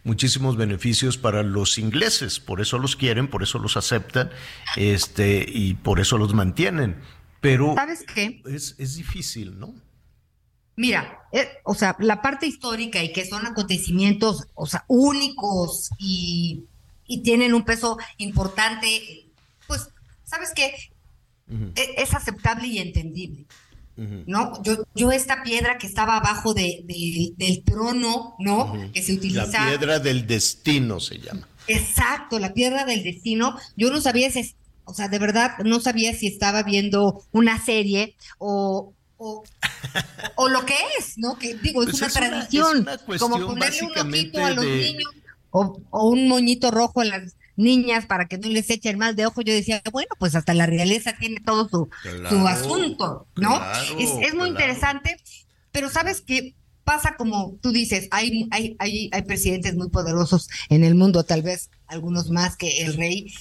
muchísimos 0.08 0.56
beneficios 0.56 1.18
para 1.18 1.44
los 1.44 1.78
ingleses, 1.78 2.40
por 2.40 2.62
eso 2.62 2.80
los 2.80 2.96
quieren, 2.96 3.28
por 3.28 3.44
eso 3.44 3.60
los 3.60 3.78
aceptan, 3.78 4.32
este, 4.78 5.46
y 5.48 5.76
por 5.76 6.00
eso 6.00 6.18
los 6.18 6.34
mantienen. 6.34 6.96
Pero 7.42 7.76
¿sabes 7.76 8.04
qué? 8.04 8.42
Es, 8.46 8.76
es 8.80 8.96
difícil, 8.96 9.60
¿no? 9.60 9.76
Mira, 10.78 11.28
eh, 11.32 11.50
o 11.64 11.76
sea, 11.76 11.96
la 12.00 12.22
parte 12.22 12.48
histórica 12.48 13.04
y 13.04 13.12
que 13.12 13.26
son 13.26 13.46
acontecimientos, 13.46 14.48
o 14.54 14.66
sea, 14.66 14.86
únicos 14.88 15.90
y, 16.00 16.66
y 17.06 17.22
tienen 17.22 17.54
un 17.54 17.66
peso 17.66 17.98
importante, 18.18 19.26
pues, 19.68 19.90
¿sabes 20.24 20.52
qué? 20.56 20.74
E, 21.76 21.96
es 21.98 22.14
aceptable 22.14 22.68
y 22.68 22.80
entendible. 22.80 23.46
¿No? 23.98 24.62
Yo, 24.64 24.86
yo 24.96 25.12
esta 25.12 25.44
piedra 25.44 25.78
que 25.78 25.88
estaba 25.88 26.18
abajo 26.18 26.54
de, 26.54 26.84
del 27.36 27.64
trono, 27.64 28.36
¿no? 28.40 28.92
Que 28.94 29.02
se 29.02 29.14
utiliza. 29.14 29.66
La 29.66 29.70
piedra 29.70 30.00
del 30.00 30.28
destino 30.28 31.00
se 31.00 31.20
llama. 31.20 31.48
Exacto, 31.68 32.40
la 32.40 32.54
piedra 32.54 32.86
del 32.86 33.04
destino. 33.04 33.58
Yo 33.76 33.90
no 33.92 34.00
sabía 34.00 34.32
si, 34.32 34.54
o 34.86 34.94
sea, 34.94 35.10
de 35.10 35.20
verdad 35.20 35.58
no 35.66 35.80
sabía 35.80 36.14
si 36.14 36.28
estaba 36.28 36.64
viendo 36.64 37.24
una 37.32 37.64
serie 37.64 38.16
o, 38.38 38.94
o, 39.18 39.44
lo 40.50 40.66
que 40.66 40.76
es, 41.00 41.18
¿no? 41.18 41.38
Que 41.38 41.56
digo, 41.56 41.84
es 41.84 41.90
pues 41.90 42.02
una 42.02 42.10
tradición, 42.12 42.88
como 43.20 43.46
ponerle 43.46 43.82
un 43.84 43.98
ojito 43.98 44.46
a 44.46 44.52
los 44.52 44.66
niños 44.66 45.12
o, 45.52 45.82
o, 45.90 46.10
un 46.10 46.28
moñito 46.28 46.72
rojo 46.72 47.02
en 47.02 47.10
las 47.10 47.36
niñas 47.58 48.06
para 48.06 48.28
que 48.28 48.38
no 48.38 48.48
les 48.48 48.70
echen 48.70 48.98
mal 48.98 49.16
de 49.16 49.26
ojo, 49.26 49.42
yo 49.42 49.54
decía, 49.54 49.82
bueno, 49.92 50.10
pues 50.18 50.36
hasta 50.36 50.54
la 50.54 50.66
realeza 50.66 51.18
tiene 51.20 51.42
todo 51.42 51.68
su, 51.68 51.90
su 52.30 52.48
asunto, 52.48 53.28
¿no? 53.36 53.60
es, 53.98 54.10
es, 54.22 54.34
muy 54.36 54.50
interesante, 54.50 55.18
pero 55.72 55.90
sabes 55.90 56.22
que 56.22 56.56
pasa 56.84 57.16
como 57.18 57.58
tú 57.62 57.72
dices, 57.72 58.08
hay, 58.12 58.48
hay, 58.52 58.78
hay, 58.80 59.10
hay 59.12 59.22
presidentes 59.24 59.76
muy 59.76 59.90
poderosos 59.90 60.50
en 60.70 60.84
el 60.84 60.96
mundo, 60.96 61.24
tal 61.24 61.42
vez 61.42 61.70
algunos 61.88 62.30
más 62.30 62.56
que 62.56 62.84
el 62.84 62.94
rey, 62.96 63.34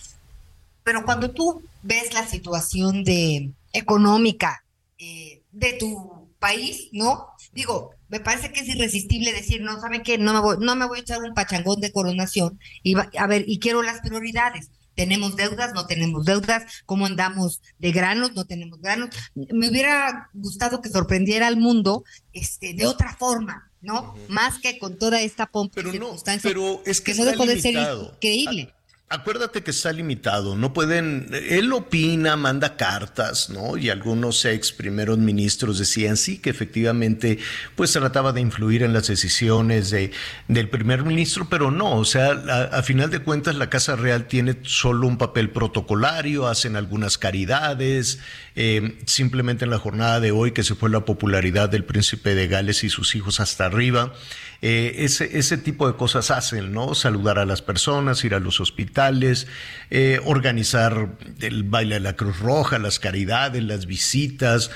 pero 0.83 1.05
cuando 1.05 1.31
tú 1.31 1.63
ves 1.83 2.15
la 2.15 2.27
situación 2.27 3.05
de 3.05 3.53
económica 3.73 4.65
eh, 4.99 5.43
de 5.53 5.75
tu 5.75 6.31
país, 6.39 6.89
¿no? 6.93 7.29
Digo, 7.53 7.91
me 8.09 8.21
parece 8.21 8.53
que 8.53 8.61
es 8.61 8.69
irresistible 8.69 9.33
decir, 9.33 9.63
no, 9.63 9.81
¿saben 9.81 10.03
qué? 10.03 10.19
No 10.19 10.33
me 10.33 10.41
voy, 10.41 10.57
no 10.61 10.77
me 10.77 10.87
voy 10.87 10.99
a 10.99 11.03
echar 11.03 11.23
un 11.23 11.35
pachangón 11.35 11.81
de 11.81 11.93
coronación 11.93 12.59
y 12.83 12.95
a 12.97 13.27
ver, 13.27 13.45
y 13.47 13.59
quiero 13.59 13.83
las 13.83 14.01
prioridades. 14.01 14.71
¿Tenemos 14.95 15.37
deudas? 15.37 15.75
¿No 15.75 15.87
tenemos 15.87 16.25
deudas? 16.25 16.65
¿Cómo 16.87 17.05
andamos 17.05 17.61
de 17.79 17.93
granos? 17.93 18.33
¿No 18.35 18.47
tenemos 18.47 18.81
granos? 18.81 19.11
Me 19.35 19.69
hubiera 19.69 20.31
gustado 20.33 20.81
que 20.81 20.89
sorprendiera 20.89 21.49
al 21.49 21.59
mundo 21.59 22.03
este, 22.33 22.73
de 22.73 22.87
otra 22.87 23.15
forma, 23.15 23.71
¿no? 23.83 24.15
Más 24.29 24.59
que 24.59 24.79
con 24.79 24.99
toda 24.99 25.21
esta 25.21 25.47
pompa 25.47 25.75
pero 25.75 25.95
y 25.95 25.99
no, 25.99 26.17
pero 26.43 26.81
es 26.87 27.03
que, 27.03 27.15
no 27.15 27.27
dejó 27.27 27.45
de 27.45 27.61
ser 27.61 27.75
increíble. 27.75 28.73
Acuérdate 29.09 29.63
que 29.63 29.71
está 29.71 29.93
limitado, 29.93 30.57
no 30.57 30.73
pueden, 30.73 31.29
él 31.33 31.73
opina, 31.73 32.35
manda 32.35 32.77
cartas, 32.77 33.51
¿no? 33.51 33.77
Y 33.77 33.89
algunos 33.89 34.45
ex 34.45 34.73
primeros 34.73 35.17
ministros 35.17 35.79
decían 35.79 36.17
sí 36.17 36.39
que 36.39 36.51
efectivamente 36.51 37.39
pues 37.77 37.93
trataba 37.93 38.33
de 38.33 38.41
influir 38.41 38.83
en 38.83 38.93
las 38.93 39.07
decisiones 39.07 39.91
de, 39.91 40.11
del 40.49 40.69
primer 40.69 41.05
ministro, 41.05 41.47
pero 41.49 41.71
no, 41.71 41.93
o 41.95 42.05
sea, 42.05 42.33
a, 42.73 42.83
final 42.83 43.09
de 43.11 43.21
cuentas 43.21 43.55
la 43.55 43.71
Casa 43.71 43.95
Real 43.95 44.27
tiene 44.27 44.57
solo 44.63 45.07
un 45.07 45.19
papel 45.19 45.51
protocolario, 45.51 46.49
hacen 46.49 46.75
algunas 46.75 47.17
caridades, 47.17 48.19
eh, 48.59 48.97
simplemente 49.05 49.65
en 49.65 49.71
la 49.71 49.79
jornada 49.79 50.19
de 50.19 50.31
hoy 50.31 50.53
que 50.53 50.63
se 50.63 50.75
fue 50.75 50.89
la 50.89 51.05
popularidad 51.05 51.69
del 51.69 51.85
príncipe 51.85 52.35
de 52.35 52.49
Gales 52.49 52.85
y 52.85 52.89
sus 52.89 53.15
hijos 53.15 53.39
hasta 53.39 53.67
arriba, 53.67 54.15
eh, 54.63 54.95
ese, 55.01 55.39
ese 55.39 55.59
tipo 55.59 55.87
de 55.87 55.97
cosas 55.97 56.31
hacen, 56.31 56.73
¿no? 56.73 56.95
Saludar 56.95 57.39
a 57.39 57.45
las 57.45 57.61
personas, 57.61 58.25
ir 58.25 58.35
a 58.35 58.41
los 58.41 58.61
hospitales, 58.61 59.47
eh, 59.91 60.21
organizar 60.25 61.11
el 61.41 61.65
baile 61.65 61.97
de 61.97 62.01
la 62.01 62.17
Cruz 62.17 62.41
Roja, 62.41 62.79
las 62.79 62.99
caridades, 62.99 63.63
las 63.63 63.85
visitas, 63.85 64.71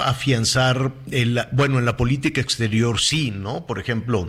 afianzar, 0.00 0.92
el, 1.12 1.40
bueno, 1.52 1.78
en 1.78 1.84
la 1.84 1.96
política 1.96 2.40
exterior 2.40 3.00
sí, 3.00 3.30
¿no? 3.30 3.64
Por 3.66 3.78
ejemplo, 3.78 4.28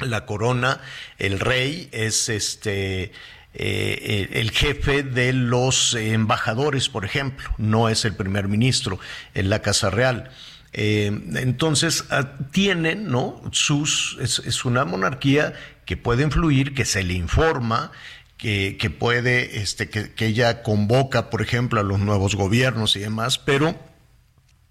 la 0.00 0.26
corona, 0.26 0.80
el 1.18 1.38
rey 1.38 1.88
es 1.92 2.28
este 2.28 3.12
eh, 3.52 4.28
el 4.32 4.52
jefe 4.52 5.02
de 5.02 5.32
los 5.32 5.94
embajadores, 5.94 6.88
por 6.88 7.04
ejemplo, 7.04 7.50
no 7.58 7.88
es 7.88 8.04
el 8.04 8.14
primer 8.14 8.46
ministro 8.46 9.00
en 9.34 9.50
la 9.50 9.60
Casa 9.60 9.90
Real. 9.90 10.30
Eh, 10.72 11.06
entonces, 11.34 12.04
ah, 12.10 12.32
tienen, 12.52 13.08
¿no? 13.08 13.42
Sus, 13.50 14.16
es, 14.20 14.64
una 14.64 14.84
monarquía 14.84 15.52
que 15.84 15.96
puede 15.96 16.22
influir, 16.22 16.74
que 16.74 16.84
se 16.84 17.02
le 17.02 17.14
informa, 17.14 17.90
que, 18.36 18.96
puede, 18.98 19.60
este, 19.60 19.90
que, 19.90 20.12
que, 20.12 20.26
ella 20.26 20.62
convoca, 20.62 21.28
por 21.28 21.42
ejemplo, 21.42 21.80
a 21.80 21.82
los 21.82 21.98
nuevos 21.98 22.36
gobiernos 22.36 22.96
y 22.96 23.00
demás, 23.00 23.38
pero 23.38 23.78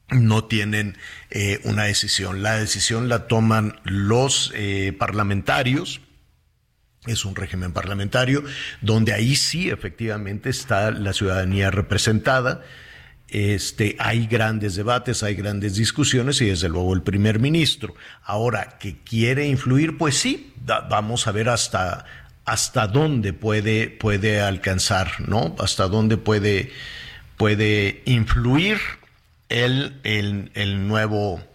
no 0.10 0.46
tienen 0.46 0.98
eh, 1.30 1.60
una 1.66 1.84
decisión. 1.84 2.42
La 2.42 2.56
decisión 2.56 3.10
la 3.10 3.28
toman 3.28 3.80
los 3.84 4.54
parlamentarios. 4.98 6.02
Es 7.10 7.26
un 7.26 7.36
régimen 7.36 7.74
parlamentario 7.74 8.44
donde 8.82 9.14
ahí 9.14 9.36
sí 9.36 9.70
efectivamente 9.70 10.50
está 10.50 10.92
la 10.92 11.14
ciudadanía 11.14 11.72
representada. 11.72 12.62
Este, 13.28 13.96
hay 14.00 14.26
grandes 14.26 14.76
debates, 14.76 15.22
hay 15.22 15.36
grandes 15.36 15.76
discusiones 15.76 16.42
y 16.42 16.46
desde 16.46 16.70
luego 16.70 16.94
el 16.94 17.04
primer 17.04 17.40
ministro. 17.40 17.94
Ahora, 18.24 18.78
que 18.80 18.98
quiere 19.04 19.48
influir, 19.48 19.98
pues 19.98 20.18
sí, 20.18 20.54
vamos 20.90 21.28
a 21.28 21.32
ver 21.32 21.50
hasta, 21.50 22.06
hasta 22.46 22.88
dónde 22.88 23.34
puede, 23.34 23.90
puede 23.90 24.42
alcanzar, 24.42 25.28
¿no? 25.28 25.56
Hasta 25.60 25.88
dónde 25.88 26.18
puede, 26.18 26.72
puede 27.38 28.02
influir 28.06 28.78
el, 29.50 30.00
el, 30.04 30.52
el 30.56 30.88
nuevo 30.88 31.49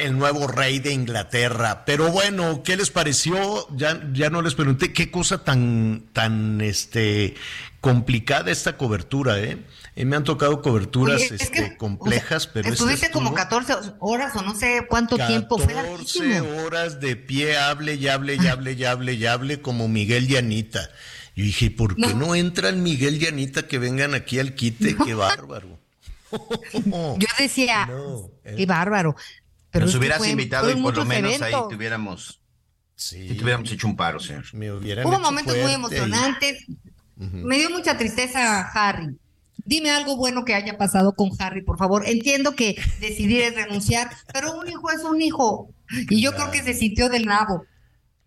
el 0.00 0.18
nuevo 0.18 0.46
rey 0.46 0.78
de 0.78 0.92
Inglaterra. 0.92 1.84
Pero 1.84 2.10
bueno, 2.10 2.62
¿qué 2.62 2.76
les 2.76 2.90
pareció? 2.90 3.66
Ya, 3.76 4.00
ya 4.12 4.30
no 4.30 4.42
les 4.42 4.54
pregunté 4.54 4.92
qué 4.92 5.10
cosa 5.10 5.44
tan, 5.44 6.04
tan 6.12 6.60
este, 6.60 7.34
complicada 7.80 8.50
esta 8.50 8.76
cobertura, 8.76 9.38
¿eh? 9.38 9.58
eh 9.96 10.04
me 10.04 10.16
han 10.16 10.24
tocado 10.24 10.60
coberturas 10.62 11.22
este, 11.22 11.76
complejas, 11.76 12.46
pero 12.46 12.68
estuviste 12.68 13.10
como 13.10 13.34
14 13.34 13.74
horas 14.00 14.36
o 14.36 14.42
no 14.42 14.54
sé 14.54 14.86
cuánto 14.88 15.16
tiempo 15.16 15.58
fue 15.58 15.72
14 15.74 16.40
horas 16.40 17.00
de 17.00 17.16
pie, 17.16 17.56
hable 17.56 17.94
y 17.94 18.08
hable 18.08 18.36
y 18.36 18.46
hable 18.46 18.72
y 18.72 18.84
hable 18.84 19.14
y 19.14 19.26
hable 19.26 19.62
como 19.62 19.88
Miguel 19.88 20.30
y 20.30 20.36
Anita. 20.36 20.90
Y 21.34 21.42
dije, 21.42 21.70
¿por 21.70 21.96
qué 21.96 22.14
no. 22.14 22.34
entran 22.34 22.82
Miguel 22.82 23.22
y 23.22 23.26
Anita 23.26 23.66
que 23.66 23.78
vengan 23.78 24.14
aquí 24.14 24.38
al 24.38 24.54
quite? 24.54 24.96
Qué 24.96 25.14
bárbaro. 25.14 25.78
Yo 26.72 27.28
decía, 27.38 27.88
eh. 28.44 28.54
qué 28.56 28.66
bárbaro. 28.66 29.16
Pero 29.70 29.86
Nos 29.86 29.94
hubieras 29.94 30.26
invitado 30.26 30.70
y 30.70 30.80
por 30.80 30.96
lo 30.96 31.04
menos 31.04 31.40
ahí 31.42 31.54
tuviéramos, 31.70 32.40
sí. 32.96 33.36
tuviéramos 33.38 33.70
hecho 33.70 33.86
un 33.86 33.96
paro, 33.96 34.18
señor. 34.18 34.44
Hubo 34.52 35.20
momentos 35.20 35.56
muy 35.56 35.72
emocionantes. 35.72 36.66
Me 37.16 37.58
dio 37.58 37.70
mucha 37.70 37.96
tristeza 37.96 38.60
Harry. 38.72 39.16
Dime 39.64 39.90
algo 39.90 40.16
bueno 40.16 40.44
que 40.44 40.54
haya 40.54 40.78
pasado 40.78 41.14
con 41.14 41.30
Harry, 41.38 41.62
por 41.62 41.78
favor. 41.78 42.02
Entiendo 42.06 42.56
que 42.56 42.76
decidir 42.98 43.42
es 43.42 43.54
renunciar, 43.54 44.10
pero 44.32 44.58
un 44.58 44.66
hijo 44.66 44.90
es 44.90 45.04
un 45.04 45.20
hijo. 45.20 45.72
Y 46.08 46.20
yo 46.22 46.32
creo 46.32 46.50
que 46.50 46.62
se 46.62 46.74
sintió 46.74 47.08
del 47.08 47.26
nabo. 47.26 47.64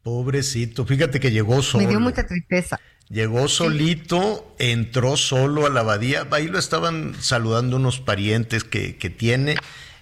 Pobrecito, 0.03 0.85
fíjate 0.85 1.19
que 1.19 1.31
llegó 1.31 1.61
solo. 1.61 1.83
Me 1.83 1.89
dio 1.89 1.99
mucha 1.99 2.25
tristeza. 2.25 2.79
Llegó 3.09 3.47
solito, 3.47 4.55
entró 4.59 5.17
solo 5.17 5.65
a 5.65 5.69
la 5.69 5.81
abadía, 5.81 6.27
ahí 6.31 6.47
lo 6.47 6.57
estaban 6.57 7.15
saludando 7.19 7.75
unos 7.77 7.99
parientes 7.99 8.63
que, 8.63 8.97
que 8.97 9.09
tiene, 9.09 9.55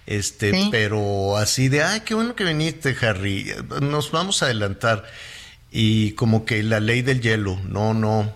este, 0.06 0.68
pero 0.70 1.36
así 1.36 1.68
de, 1.68 1.82
ay, 1.82 2.00
qué 2.00 2.14
bueno 2.14 2.34
que 2.34 2.44
viniste, 2.44 2.96
Harry, 3.02 3.52
nos 3.80 4.10
vamos 4.10 4.42
a 4.42 4.46
adelantar. 4.46 5.04
Y 5.70 6.12
como 6.12 6.44
que 6.44 6.62
la 6.62 6.80
ley 6.80 7.02
del 7.02 7.20
hielo, 7.20 7.58
no, 7.68 7.94
no, 7.94 8.32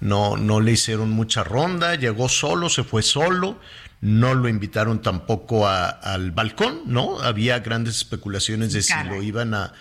no, 0.00 0.36
no 0.36 0.60
le 0.60 0.72
hicieron 0.72 1.10
mucha 1.10 1.42
ronda, 1.42 1.94
llegó 1.94 2.28
solo, 2.28 2.68
se 2.68 2.84
fue 2.84 3.02
solo, 3.02 3.58
no 4.00 4.34
lo 4.34 4.48
invitaron 4.48 5.00
tampoco 5.00 5.66
al 5.68 6.30
balcón, 6.30 6.82
¿no? 6.86 7.18
Había 7.20 7.58
grandes 7.60 7.96
especulaciones 7.96 8.72
de 8.72 8.82
si 8.82 8.94
lo 9.04 9.22
iban 9.22 9.54
a, 9.54 9.72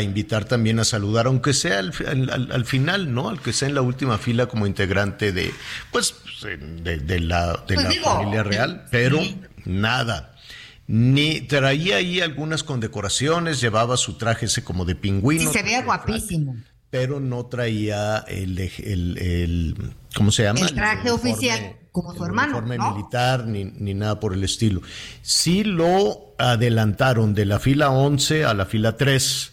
invitar 0.00 0.46
también 0.46 0.78
a 0.78 0.84
saludar, 0.84 1.26
aunque 1.26 1.52
sea 1.52 1.78
al, 1.78 1.92
final, 2.64 3.12
¿no? 3.12 3.28
Al 3.28 3.40
que 3.40 3.52
sea 3.52 3.68
en 3.68 3.74
la 3.74 3.82
última 3.82 4.18
fila 4.18 4.46
como 4.46 4.66
integrante 4.66 5.32
de, 5.32 5.52
pues, 5.90 6.14
de, 6.42 7.20
la, 7.20 7.62
de 7.66 7.74
pues 7.74 7.96
la 7.96 8.02
familia 8.02 8.42
real, 8.42 8.86
pero 8.90 9.20
nada. 9.64 10.31
Ni 10.94 11.40
traía 11.40 11.96
ahí 11.96 12.20
algunas 12.20 12.62
condecoraciones, 12.62 13.62
llevaba 13.62 13.96
su 13.96 14.18
traje 14.18 14.44
ese 14.44 14.62
como 14.62 14.84
de 14.84 14.94
pingüino. 14.94 15.50
Sí, 15.50 15.58
se 15.58 15.62
veía 15.62 15.82
guapísimo 15.82 16.54
pero 16.92 17.20
no 17.20 17.46
traía 17.46 18.18
el, 18.28 18.58
el, 18.58 19.94
¿cómo 20.14 20.30
se 20.30 20.42
llama? 20.42 20.60
El 20.60 20.74
traje 20.74 21.10
oficial, 21.10 21.78
como 21.90 22.14
su 22.14 22.22
hermano. 22.22 22.58
Uniforme 22.58 22.76
militar, 22.76 23.46
ni, 23.46 23.64
ni, 23.64 23.94
nada 23.94 24.20
por 24.20 24.34
el 24.34 24.44
estilo. 24.44 24.82
Sí 25.22 25.64
lo 25.64 26.34
adelantaron 26.36 27.32
de 27.32 27.46
la 27.46 27.58
fila 27.58 27.88
11 27.88 28.44
a 28.44 28.52
la 28.52 28.66
fila 28.66 28.98
3. 28.98 29.52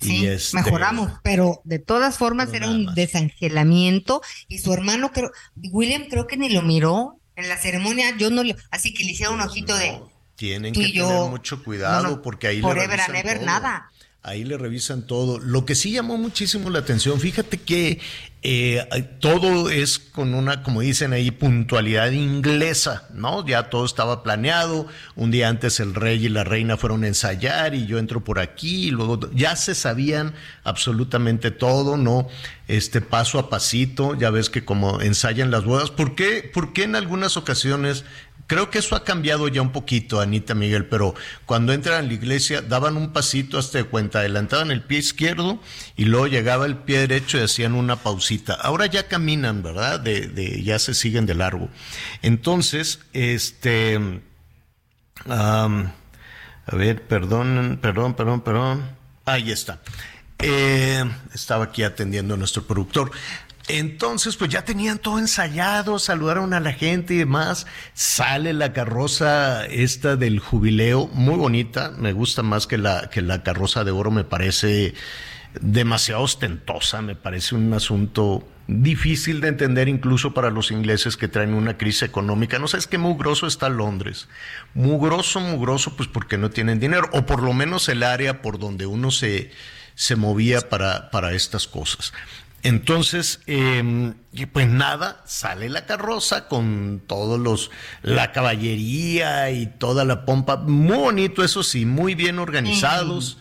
Sí, 0.00 0.26
este, 0.26 0.56
mejoramos, 0.56 1.12
pero 1.22 1.60
de 1.64 1.80
todas 1.80 2.16
formas 2.16 2.50
era 2.54 2.66
un 2.66 2.94
desangelamiento 2.94 4.22
y 4.48 4.60
su 4.60 4.72
hermano 4.72 5.12
creo, 5.12 5.32
William 5.70 6.04
creo 6.08 6.26
que 6.26 6.38
ni 6.38 6.48
lo 6.48 6.62
miró 6.62 7.20
en 7.36 7.50
la 7.50 7.58
ceremonia, 7.58 8.16
yo 8.16 8.30
no 8.30 8.42
le, 8.42 8.56
así 8.70 8.94
que 8.94 9.04
le 9.04 9.10
hicieron 9.10 9.34
un 9.34 9.42
ojito 9.42 9.76
de... 9.76 10.00
Tienen 10.36 10.74
que 10.74 10.88
tener 10.88 11.30
mucho 11.30 11.62
cuidado 11.62 12.22
porque 12.22 12.48
ahí 12.48 12.60
forever 12.60 12.96
le 12.96 13.02
and 13.04 13.16
ever, 13.16 13.42
nada. 13.42 13.90
Ahí 14.22 14.42
le 14.42 14.56
revisan 14.56 15.06
todo. 15.06 15.38
Lo 15.38 15.66
que 15.66 15.74
sí 15.74 15.92
llamó 15.92 16.16
muchísimo 16.16 16.70
la 16.70 16.78
atención, 16.78 17.20
fíjate 17.20 17.58
que 17.58 18.00
eh, 18.46 18.86
todo 19.20 19.70
es 19.70 19.98
con 19.98 20.34
una, 20.34 20.62
como 20.62 20.82
dicen 20.82 21.14
ahí, 21.14 21.30
puntualidad 21.30 22.10
inglesa, 22.10 23.08
¿no? 23.14 23.46
Ya 23.46 23.70
todo 23.70 23.84
estaba 23.84 24.22
planeado. 24.22 24.86
Un 25.14 25.30
día 25.30 25.48
antes 25.48 25.78
el 25.78 25.94
rey 25.94 26.24
y 26.26 26.28
la 26.28 26.42
reina 26.42 26.76
fueron 26.76 27.04
a 27.04 27.06
ensayar 27.06 27.74
y 27.74 27.86
yo 27.86 27.98
entro 27.98 28.24
por 28.24 28.38
aquí 28.38 28.88
y 28.88 28.90
luego 28.90 29.20
ya 29.32 29.56
se 29.56 29.74
sabían 29.74 30.34
absolutamente 30.62 31.50
todo, 31.50 31.96
¿no? 31.96 32.28
Este 32.66 33.00
paso 33.00 33.38
a 33.38 33.48
pasito, 33.48 34.14
ya 34.14 34.28
ves 34.28 34.50
que 34.50 34.64
como 34.64 35.00
ensayan 35.00 35.50
las 35.50 35.64
bodas. 35.64 35.90
¿Por 35.90 36.14
qué, 36.14 36.50
por 36.52 36.72
qué 36.72 36.84
en 36.84 36.96
algunas 36.96 37.38
ocasiones 37.38 38.04
Creo 38.46 38.70
que 38.70 38.78
eso 38.78 38.94
ha 38.94 39.04
cambiado 39.04 39.48
ya 39.48 39.62
un 39.62 39.72
poquito, 39.72 40.20
Anita 40.20 40.54
Miguel, 40.54 40.86
pero 40.86 41.14
cuando 41.46 41.72
entran 41.72 42.04
a 42.04 42.06
la 42.06 42.12
iglesia 42.12 42.60
daban 42.60 42.96
un 42.96 43.12
pasito 43.12 43.58
hasta 43.58 43.78
de 43.78 43.84
cuenta, 43.84 44.18
adelantaban 44.18 44.70
el 44.70 44.82
pie 44.82 44.98
izquierdo 44.98 45.58
y 45.96 46.04
luego 46.04 46.26
llegaba 46.26 46.66
el 46.66 46.76
pie 46.76 46.98
derecho 46.98 47.38
y 47.38 47.42
hacían 47.42 47.74
una 47.74 47.96
pausita. 47.96 48.54
Ahora 48.54 48.86
ya 48.86 49.08
caminan, 49.08 49.62
¿verdad? 49.62 49.98
De, 49.98 50.28
de 50.28 50.62
ya 50.62 50.78
se 50.78 50.94
siguen 50.94 51.24
de 51.24 51.34
largo. 51.34 51.70
Entonces, 52.20 53.00
este, 53.14 53.98
a 55.26 56.76
ver, 56.76 57.02
perdón, 57.02 57.78
perdón, 57.80 58.14
perdón, 58.14 58.40
perdón. 58.42 58.90
Ahí 59.24 59.50
está. 59.50 59.80
Eh, 60.38 61.02
estaba 61.32 61.64
aquí 61.64 61.82
atendiendo 61.82 62.34
a 62.34 62.36
nuestro 62.36 62.64
productor. 62.64 63.10
Entonces, 63.66 64.36
pues 64.36 64.50
ya 64.50 64.64
tenían 64.64 64.98
todo 64.98 65.18
ensayado, 65.18 65.98
saludaron 65.98 66.52
a 66.52 66.60
la 66.60 66.72
gente 66.72 67.14
y 67.14 67.18
demás. 67.18 67.66
Sale 67.94 68.52
la 68.52 68.74
carroza 68.74 69.64
esta 69.66 70.16
del 70.16 70.38
jubileo, 70.38 71.06
muy 71.08 71.36
bonita, 71.36 71.90
me 71.96 72.12
gusta 72.12 72.42
más 72.42 72.66
que 72.66 72.76
la, 72.76 73.08
que 73.08 73.22
la 73.22 73.42
carroza 73.42 73.82
de 73.84 73.90
oro, 73.90 74.10
me 74.10 74.24
parece 74.24 74.94
demasiado 75.60 76.22
ostentosa, 76.22 77.00
me 77.00 77.14
parece 77.14 77.54
un 77.54 77.72
asunto 77.72 78.46
difícil 78.66 79.40
de 79.40 79.48
entender 79.48 79.88
incluso 79.88 80.34
para 80.34 80.50
los 80.50 80.70
ingleses 80.70 81.16
que 81.16 81.28
traen 81.28 81.54
una 81.54 81.78
crisis 81.78 82.02
económica. 82.02 82.58
No 82.58 82.68
sabes 82.68 82.86
qué 82.86 82.98
mugroso 82.98 83.46
está 83.46 83.70
Londres. 83.70 84.28
Mugroso, 84.74 85.40
mugroso, 85.40 85.96
pues 85.96 86.08
porque 86.08 86.36
no 86.36 86.50
tienen 86.50 86.80
dinero, 86.80 87.08
o 87.12 87.24
por 87.24 87.42
lo 87.42 87.54
menos 87.54 87.88
el 87.88 88.02
área 88.02 88.42
por 88.42 88.58
donde 88.58 88.84
uno 88.84 89.10
se, 89.10 89.50
se 89.94 90.16
movía 90.16 90.68
para, 90.68 91.10
para 91.10 91.32
estas 91.32 91.66
cosas. 91.66 92.12
Entonces, 92.64 93.40
eh, 93.46 94.14
pues 94.50 94.68
nada, 94.68 95.22
sale 95.26 95.68
la 95.68 95.84
carroza 95.84 96.48
con 96.48 97.02
todos 97.06 97.38
los, 97.38 97.70
la 98.00 98.32
caballería 98.32 99.50
y 99.50 99.66
toda 99.66 100.06
la 100.06 100.24
pompa, 100.24 100.56
muy 100.56 100.96
bonito, 100.96 101.44
eso 101.44 101.62
sí, 101.62 101.84
muy 101.84 102.14
bien 102.14 102.38
organizados. 102.38 103.36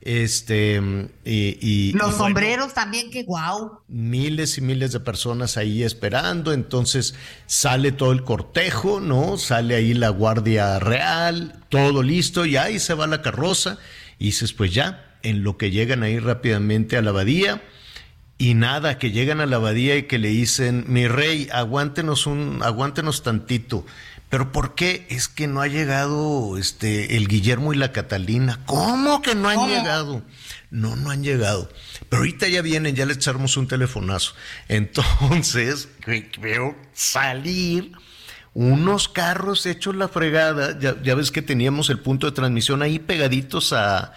Este, 0.00 0.82
y, 1.24 1.92
los 1.92 2.16
sombreros 2.16 2.74
también, 2.74 3.12
qué 3.12 3.22
guau. 3.22 3.78
Miles 3.86 4.58
y 4.58 4.60
miles 4.60 4.90
de 4.90 4.98
personas 4.98 5.56
ahí 5.56 5.84
esperando, 5.84 6.52
entonces 6.52 7.14
sale 7.46 7.92
todo 7.92 8.10
el 8.10 8.24
cortejo, 8.24 9.00
¿no? 9.00 9.38
Sale 9.38 9.76
ahí 9.76 9.94
la 9.94 10.08
Guardia 10.08 10.80
Real, 10.80 11.64
todo 11.68 12.02
listo, 12.02 12.44
y 12.44 12.56
ahí 12.56 12.80
se 12.80 12.94
va 12.94 13.06
la 13.06 13.22
carroza, 13.22 13.78
y 14.18 14.26
dices, 14.26 14.52
pues 14.52 14.74
ya, 14.74 15.16
en 15.22 15.44
lo 15.44 15.56
que 15.58 15.70
llegan 15.70 16.02
ahí 16.02 16.18
rápidamente 16.18 16.96
a 16.96 17.02
la 17.02 17.10
abadía, 17.10 17.62
y 18.36 18.54
nada, 18.54 18.98
que 18.98 19.12
llegan 19.12 19.40
a 19.40 19.46
la 19.46 19.56
abadía 19.56 19.96
y 19.96 20.04
que 20.04 20.18
le 20.18 20.28
dicen, 20.28 20.84
mi 20.88 21.06
rey, 21.06 21.48
aguántenos 21.52 22.26
un, 22.26 22.60
aguántenos 22.62 23.22
tantito. 23.22 23.86
pero 24.28 24.50
¿por 24.50 24.74
qué? 24.74 25.06
Es 25.08 25.28
que 25.28 25.46
no 25.46 25.60
ha 25.60 25.68
llegado 25.68 26.58
este 26.58 27.16
el 27.16 27.28
Guillermo 27.28 27.72
y 27.72 27.76
la 27.76 27.92
Catalina. 27.92 28.60
¿Cómo 28.66 29.22
que 29.22 29.36
no 29.36 29.48
han 29.48 29.68
llegado? 29.68 30.22
No, 30.70 30.96
no 30.96 31.10
han 31.10 31.22
llegado. 31.22 31.70
Pero 32.08 32.22
ahorita 32.22 32.48
ya 32.48 32.60
vienen, 32.60 32.96
ya 32.96 33.06
les 33.06 33.18
echamos 33.18 33.56
un 33.56 33.68
telefonazo. 33.68 34.34
Entonces, 34.68 35.88
veo 36.40 36.76
salir 36.92 37.92
unos 38.54 39.08
carros 39.08 39.64
hechos 39.66 39.94
la 39.94 40.08
fregada. 40.08 40.76
Ya, 40.80 41.14
ves 41.14 41.30
que 41.30 41.42
teníamos 41.42 41.88
el 41.90 42.00
punto 42.00 42.26
de 42.26 42.32
transmisión 42.32 42.82
ahí 42.82 42.98
pegaditos 42.98 43.72
a, 43.72 44.12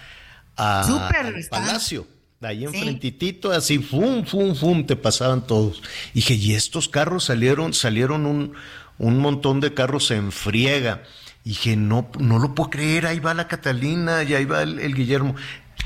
al 0.55 1.47
Palacio. 1.51 2.07
Ahí 2.41 2.65
enfrentitito, 2.65 3.51
así, 3.51 3.79
fum, 3.79 4.23
fum, 4.23 4.55
fum, 4.55 4.85
te 4.85 4.95
pasaban 4.95 5.45
todos. 5.45 5.81
Y 6.13 6.15
dije, 6.15 6.35
y 6.35 6.53
estos 6.53 6.87
carros 6.87 7.25
salieron, 7.25 7.73
salieron 7.73 8.25
un, 8.25 8.53
un 8.99 9.17
montón 9.17 9.59
de 9.59 9.73
carros 9.73 10.11
en 10.11 10.31
friega. 10.31 11.03
Y 11.43 11.49
dije, 11.49 11.75
no, 11.75 12.11
no 12.19 12.39
lo 12.39 12.53
puedo 12.53 12.69
creer, 12.69 13.07
ahí 13.07 13.19
va 13.19 13.33
la 13.33 13.47
Catalina 13.47 14.23
y 14.23 14.35
ahí 14.35 14.45
va 14.45 14.63
el 14.63 14.93
Guillermo 14.93 15.35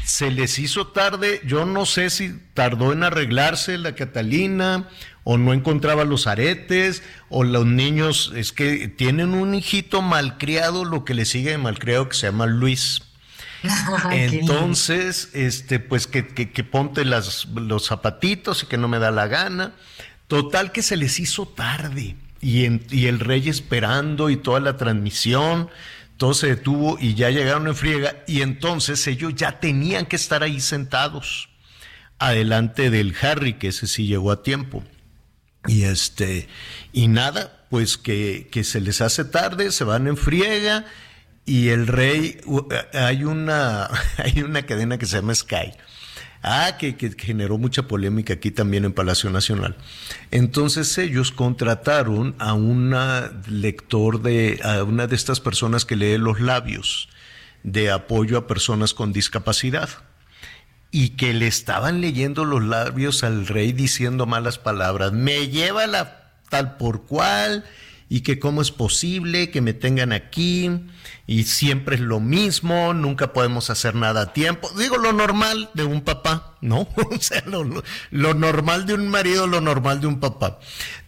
se 0.04 0.32
les 0.32 0.60
hizo 0.60 0.88
tarde, 0.88 1.42
yo 1.46 1.66
no 1.66 1.86
sé 1.86 2.10
si 2.10 2.34
tardó 2.54 2.92
en 2.92 3.04
arreglarse 3.04 3.78
la 3.78 3.96
Catalina 3.96 4.90
o 5.24 5.38
no 5.38 5.54
encontraba 5.54 6.04
los 6.06 6.28
aretes 6.28 7.04
o 7.30 7.44
los 7.44 7.66
niños, 7.66 8.34
es 8.36 8.52
que 8.52 8.88
tienen 8.88 9.34
un 9.34 9.54
hijito 9.54 10.02
malcriado, 10.02 10.86
lo 10.86 11.06
que 11.06 11.14
le 11.14 11.26
sigue 11.26 11.52
de 11.52 11.58
malcriado 11.58 12.10
que 12.10 12.16
se 12.16 12.28
llama 12.28 12.48
Luis. 12.48 13.04
Entonces, 14.12 15.30
este, 15.34 15.80
pues 15.80 16.08
que, 16.08 16.28
que, 16.28 16.64
ponte 16.64 17.06
las, 17.06 17.46
los 17.46 17.88
zapatitos 17.88 18.64
y 18.64 18.66
que 18.68 18.78
no 18.78 18.88
me 18.88 19.00
da 19.00 19.12
la 19.12 19.28
gana. 19.28 19.74
Total 20.28 20.72
que 20.72 20.82
se 20.82 20.98
les 20.98 21.20
hizo 21.20 21.48
tarde 21.48 22.16
y, 22.42 22.96
y 22.96 23.08
el 23.08 23.20
rey 23.20 23.50
esperando 23.50 24.30
y 24.30 24.38
toda 24.38 24.60
la 24.60 24.78
transmisión 24.78 25.70
todo 26.22 26.36
se 26.36 26.50
detuvo 26.50 27.00
y 27.02 27.16
ya 27.16 27.32
llegaron 27.32 27.66
en 27.66 27.76
friega 27.76 28.24
y 28.28 28.44
entonces 28.44 29.08
ellos 29.08 29.34
ya 29.34 29.60
tenían 29.60 30.06
que 30.06 30.16
estar 30.16 30.44
ahí 30.44 30.62
sentados 30.62 31.50
adelante 32.20 32.92
del 32.92 33.16
Harry, 33.20 33.54
que 33.54 33.70
ese 33.70 33.88
sí 33.88 34.06
llegó 34.06 34.32
a 34.32 34.44
tiempo. 34.44 34.84
Y 35.66 35.86
este, 35.86 36.48
y 36.94 37.08
nada, 37.08 37.66
pues 37.72 37.98
que, 37.98 38.48
que 38.52 38.64
se 38.64 38.82
les 38.82 39.02
hace 39.02 39.26
tarde, 39.26 39.72
se 39.72 39.84
van 39.84 40.08
en 40.08 40.16
friega 40.16 40.86
y 41.46 41.70
el 41.70 41.88
rey, 41.88 42.40
hay 42.94 43.24
una, 43.24 43.90
hay 44.18 44.42
una 44.42 44.64
cadena 44.64 44.98
que 44.98 45.06
se 45.06 45.18
llama 45.18 45.36
Sky 45.36 45.74
Ah, 46.44 46.78
que, 46.80 46.96
generó 47.20 47.60
mucha 47.60 47.88
polémica 47.88 48.34
aquí 48.34 48.50
también 48.50 48.84
en 48.84 48.94
Palacio 48.94 49.30
Nacional. 49.30 49.76
Entonces 50.32 50.98
ellos 50.98 51.32
contrataron 51.32 52.36
a 52.40 52.54
una 52.54 53.32
lector 53.48 54.24
de, 54.24 54.60
a 54.64 54.84
una 54.84 55.06
de 55.06 55.16
estas 55.16 55.40
personas 55.40 55.86
que 55.86 55.96
lee 55.96 56.18
los 56.18 56.42
labios 56.42 57.10
de 57.64 57.92
apoyo 57.92 58.40
a 58.40 58.48
personas 58.48 58.96
con 58.96 59.14
discapacidad 59.14 59.90
y 60.90 61.10
que 61.10 61.34
le 61.34 61.46
estaban 61.46 62.02
leyendo 62.02 62.44
los 62.44 62.64
labios 62.64 63.24
al 63.24 63.46
rey 63.46 63.72
diciendo 63.72 64.26
malas 64.26 64.58
palabras. 64.58 65.12
Me 65.14 65.48
lleva 65.48 65.86
la 65.86 66.34
tal 66.50 66.76
por 66.78 67.06
cual 67.06 67.66
y 68.12 68.22
que 68.22 68.40
cómo 68.40 68.62
es 68.62 68.72
posible 68.72 69.52
que 69.52 69.62
me 69.62 69.72
tengan 69.72 70.12
aquí 70.12 70.70
y 71.28 71.44
siempre 71.44 71.96
es 71.96 72.02
lo 72.02 72.20
mismo, 72.20 72.94
nunca 72.94 73.32
podemos 73.32 73.70
hacer 73.70 73.96
nada 73.96 74.24
a 74.24 74.34
tiempo. 74.34 74.70
Digo 74.78 74.98
lo 74.98 75.14
normal 75.14 75.70
de 75.76 75.86
un 75.86 76.02
papá, 76.02 76.58
¿no? 76.60 76.90
o 77.10 77.20
sea, 77.22 77.42
lo, 77.46 78.34
normal 78.34 78.86
de 78.86 78.96
un 78.96 79.08
marido, 79.08 79.48
lo 79.48 79.62
normal 79.62 80.02
de 80.02 80.08
un 80.08 80.20
papá. 80.20 80.60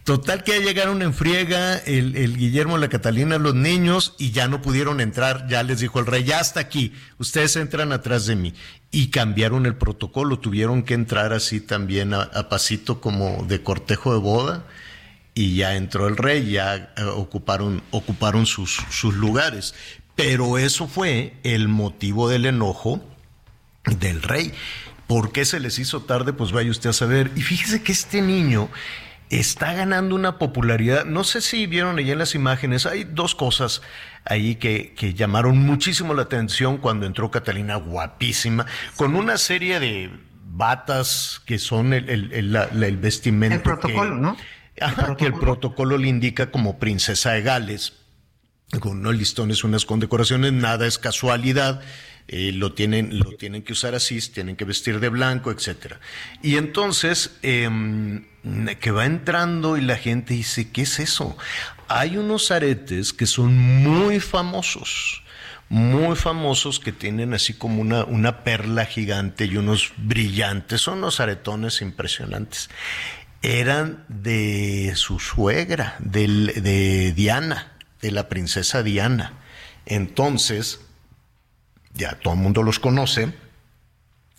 Total 0.06 0.46
que 0.46 0.58
ya 0.58 0.66
llegaron 0.66 1.02
en 1.02 1.14
friega 1.14 1.76
el, 1.76 2.16
el, 2.16 2.38
Guillermo, 2.38 2.78
la 2.78 2.88
Catalina, 2.88 3.38
los 3.38 3.54
niños 3.54 4.16
y 4.18 4.32
ya 4.32 4.48
no 4.48 4.62
pudieron 4.62 5.02
entrar, 5.02 5.46
ya 5.50 5.62
les 5.62 5.82
dijo 5.82 6.00
el 6.00 6.06
rey, 6.06 6.24
ya 6.24 6.40
está 6.40 6.62
aquí, 6.62 6.94
ustedes 7.18 7.58
entran 7.58 7.92
atrás 7.92 8.28
de 8.28 8.38
mí. 8.38 8.54
Y 8.92 9.10
cambiaron 9.10 9.66
el 9.66 9.76
protocolo, 9.76 10.40
tuvieron 10.40 10.84
que 10.84 10.94
entrar 10.94 11.34
así 11.34 11.60
también 11.60 12.14
a 12.14 12.48
pasito 12.48 13.02
como 13.02 13.44
de 13.46 13.62
cortejo 13.62 14.14
de 14.14 14.20
boda 14.20 14.64
y 15.34 15.56
ya 15.56 15.76
entró 15.76 16.08
el 16.08 16.18
rey, 16.18 16.52
ya 16.52 16.94
eh, 16.98 17.04
ocuparon, 17.04 17.82
ocuparon 17.92 18.46
sus, 18.46 18.82
sus 18.90 19.16
lugares. 19.16 19.74
Pero 20.16 20.58
eso 20.58 20.88
fue 20.88 21.34
el 21.44 21.68
motivo 21.68 22.30
del 22.30 22.46
enojo 22.46 23.04
del 24.00 24.22
rey. 24.22 24.54
¿Por 25.08 25.32
qué 25.32 25.44
se 25.44 25.60
les 25.60 25.80
hizo 25.80 26.04
tarde? 26.04 26.34
Pues 26.34 26.52
vaya 26.52 26.70
usted 26.70 26.92
a 26.92 26.94
saber. 26.94 27.32
Y 27.36 27.42
fíjese 27.42 27.82
que 27.82 27.92
este 27.92 28.22
niño 28.22 28.70
está 29.30 29.74
ganando 29.74 30.16
una 30.16 30.38
popularidad. 30.38 31.06
No 31.06 31.24
sé 31.24 31.42
si 31.42 31.66
vieron 31.66 31.98
ahí 31.98 32.12
en 32.12 32.20
las 32.20 32.36
imágenes, 32.36 32.86
hay 32.86 33.04
dos 33.04 33.34
cosas 33.34 33.82
ahí 34.26 34.56
que, 34.56 34.94
que 34.96 35.16
llamaron 35.16 35.58
muchísimo 35.58 36.14
la 36.14 36.22
atención 36.22 36.78
cuando 36.78 37.06
entró 37.08 37.32
Catalina, 37.32 37.76
guapísima, 37.76 38.66
con 38.96 39.16
una 39.16 39.38
serie 39.38 39.80
de 39.80 40.12
batas 40.46 41.42
que 41.46 41.58
son 41.58 41.94
el, 41.94 42.10
el, 42.10 42.32
el, 42.32 42.84
el 42.84 42.98
vestimenta. 42.98 43.56
El 43.56 43.62
protocolo, 43.62 44.16
¿no? 44.16 44.38
Que 45.18 45.26
el 45.26 45.34
protocolo 45.34 45.98
le 45.98 46.08
indica 46.08 46.52
como 46.52 46.80
princesa 46.80 47.32
de 47.32 47.42
Gales, 47.42 47.94
con 48.80 49.00
unos 49.00 49.16
listones, 49.16 49.64
unas 49.64 49.86
condecoraciones, 49.86 50.54
nada 50.54 50.88
es 50.88 50.98
casualidad. 50.98 51.82
Eh, 52.28 52.54
lo, 52.54 52.74
tienen, 52.74 53.20
lo 53.20 53.36
tienen 53.36 53.64
que 53.64 53.74
usar 53.74 53.96
así, 53.96 54.20
tienen 54.32 54.56
que 54.56 54.64
vestir 54.64 55.00
de 55.02 55.10
blanco, 55.10 55.52
etcétera. 55.52 56.00
Y 56.42 56.56
entonces, 56.56 57.32
em, 57.42 58.26
que 58.80 58.92
va 58.92 59.06
entrando 59.06 59.78
y 59.78 59.82
la 59.82 59.98
gente 59.98 60.34
dice, 60.34 60.72
¿qué 60.72 60.84
es 60.84 61.00
eso? 61.00 61.38
Hay 61.90 62.18
unos 62.18 62.50
aretes 62.50 63.12
que 63.12 63.26
son 63.26 63.58
muy 63.58 64.22
famosos, 64.22 65.22
muy 65.68 66.16
famosos 66.16 66.80
que 66.80 66.94
tienen 66.94 67.34
así 67.34 67.56
como 67.56 67.82
una, 67.82 68.06
una 68.06 68.44
perla 68.46 68.86
gigante 68.86 69.46
y 69.46 69.58
unos 69.58 69.92
brillantes, 69.98 70.80
son 70.80 71.00
unos 71.00 71.20
aretones 71.20 71.82
impresionantes 71.82 72.70
eran 73.44 74.06
de 74.08 74.94
su 74.96 75.20
suegra, 75.20 75.98
de 76.00 77.14
Diana, 77.16 77.74
de 78.02 78.12
la 78.12 78.30
princesa 78.30 78.82
Diana. 78.84 79.34
Entonces, 79.86 80.80
ya 81.94 82.14
todo 82.20 82.34
el 82.34 82.40
mundo 82.40 82.64
los 82.64 82.80
conoce, 82.80 83.34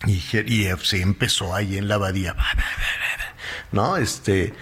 y, 0.05 0.21
y 0.37 0.67
sí 0.83 1.01
empezó 1.01 1.55
ahí 1.55 1.77
en 1.77 1.87
la 1.87 1.95
abadía, 1.95 2.35
¿no? 3.71 3.95
Este, 3.97 4.53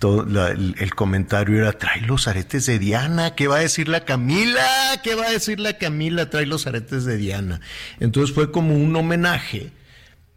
todo 0.00 0.48
el, 0.48 0.94
comentario 0.96 1.58
era, 1.58 1.72
trae 1.72 2.00
los 2.00 2.26
aretes 2.26 2.66
de 2.66 2.80
Diana, 2.80 3.36
¿qué 3.36 3.46
va 3.46 3.58
a 3.58 3.60
decir 3.60 3.86
la 3.86 4.04
Camila? 4.04 4.66
¿Qué 5.04 5.14
va 5.14 5.26
a 5.26 5.30
decir 5.30 5.60
la 5.60 5.78
Camila? 5.78 6.28
Trae 6.28 6.44
los 6.44 6.66
aretes 6.66 7.04
de 7.04 7.16
Diana. 7.16 7.60
Entonces 8.00 8.34
fue 8.34 8.50
como 8.50 8.74
un 8.74 8.94
homenaje 8.96 9.70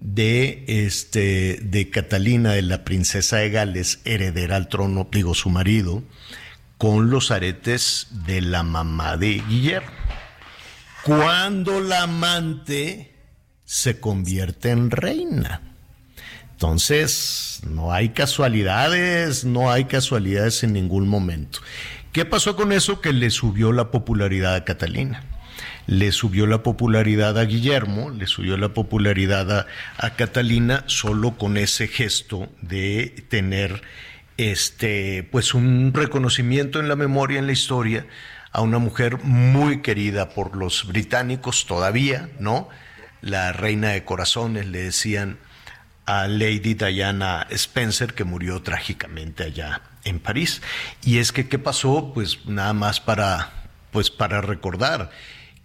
de, 0.05 0.63
este, 0.67 1.59
de 1.61 1.89
Catalina, 1.89 2.51
de 2.51 2.61
la 2.61 2.83
princesa 2.83 3.37
de 3.37 3.49
Gales, 3.49 3.99
heredera 4.05 4.55
al 4.55 4.69
trono, 4.69 5.07
digo, 5.11 5.33
su 5.33 5.49
marido, 5.49 6.03
con 6.77 7.09
los 7.09 7.31
aretes 7.31 8.07
de 8.11 8.41
la 8.41 8.61
mamá 8.61 9.17
de 9.17 9.41
Guillermo. 9.47 9.89
Cuando 11.03 11.79
la 11.79 12.03
amante 12.03 13.13
se 13.63 13.99
convierte 13.99 14.69
en 14.69 14.91
reina. 14.91 15.61
Entonces, 16.51 17.61
no 17.67 17.91
hay 17.91 18.09
casualidades, 18.09 19.43
no 19.43 19.71
hay 19.71 19.85
casualidades 19.85 20.63
en 20.63 20.73
ningún 20.73 21.07
momento. 21.07 21.59
¿Qué 22.11 22.25
pasó 22.25 22.55
con 22.55 22.71
eso? 22.71 23.01
Que 23.01 23.11
le 23.11 23.29
subió 23.31 23.71
la 23.71 23.91
popularidad 23.91 24.55
a 24.55 24.63
Catalina 24.63 25.23
le 25.87 26.11
subió 26.11 26.47
la 26.47 26.63
popularidad 26.63 27.37
a 27.37 27.45
Guillermo, 27.45 28.09
le 28.09 28.27
subió 28.27 28.57
la 28.57 28.69
popularidad 28.69 29.67
a, 29.97 30.09
Catalina 30.15 30.83
solo 30.87 31.37
con 31.37 31.57
ese 31.57 31.87
gesto 31.87 32.49
de 32.61 33.25
tener 33.29 33.81
este 34.37 35.27
pues 35.31 35.53
un 35.53 35.93
reconocimiento 35.93 36.79
en 36.79 36.89
la 36.89 36.95
memoria, 36.95 37.39
en 37.39 37.47
la 37.47 37.53
historia, 37.53 38.05
a 38.51 38.61
una 38.61 38.79
mujer 38.79 39.19
muy 39.23 39.81
querida 39.81 40.29
por 40.29 40.55
los 40.55 40.87
británicos 40.87 41.65
todavía, 41.65 42.29
¿no? 42.39 42.69
La 43.21 43.51
reina 43.51 43.89
de 43.89 44.03
corazones 44.05 44.67
le 44.67 44.83
decían 44.83 45.37
a 46.05 46.27
Lady 46.27 46.75
Diana 46.75 47.47
Spencer 47.49 48.13
que 48.13 48.23
murió 48.23 48.61
trágicamente 48.61 49.43
allá 49.43 49.81
en 50.03 50.19
París. 50.19 50.61
Y 51.03 51.17
es 51.17 51.31
que 51.31 51.47
qué 51.47 51.59
pasó, 51.59 52.11
pues 52.13 52.45
nada 52.45 52.73
más 52.73 52.99
para 52.99 53.51
pues 53.91 54.11
para 54.11 54.41
recordar 54.41 55.09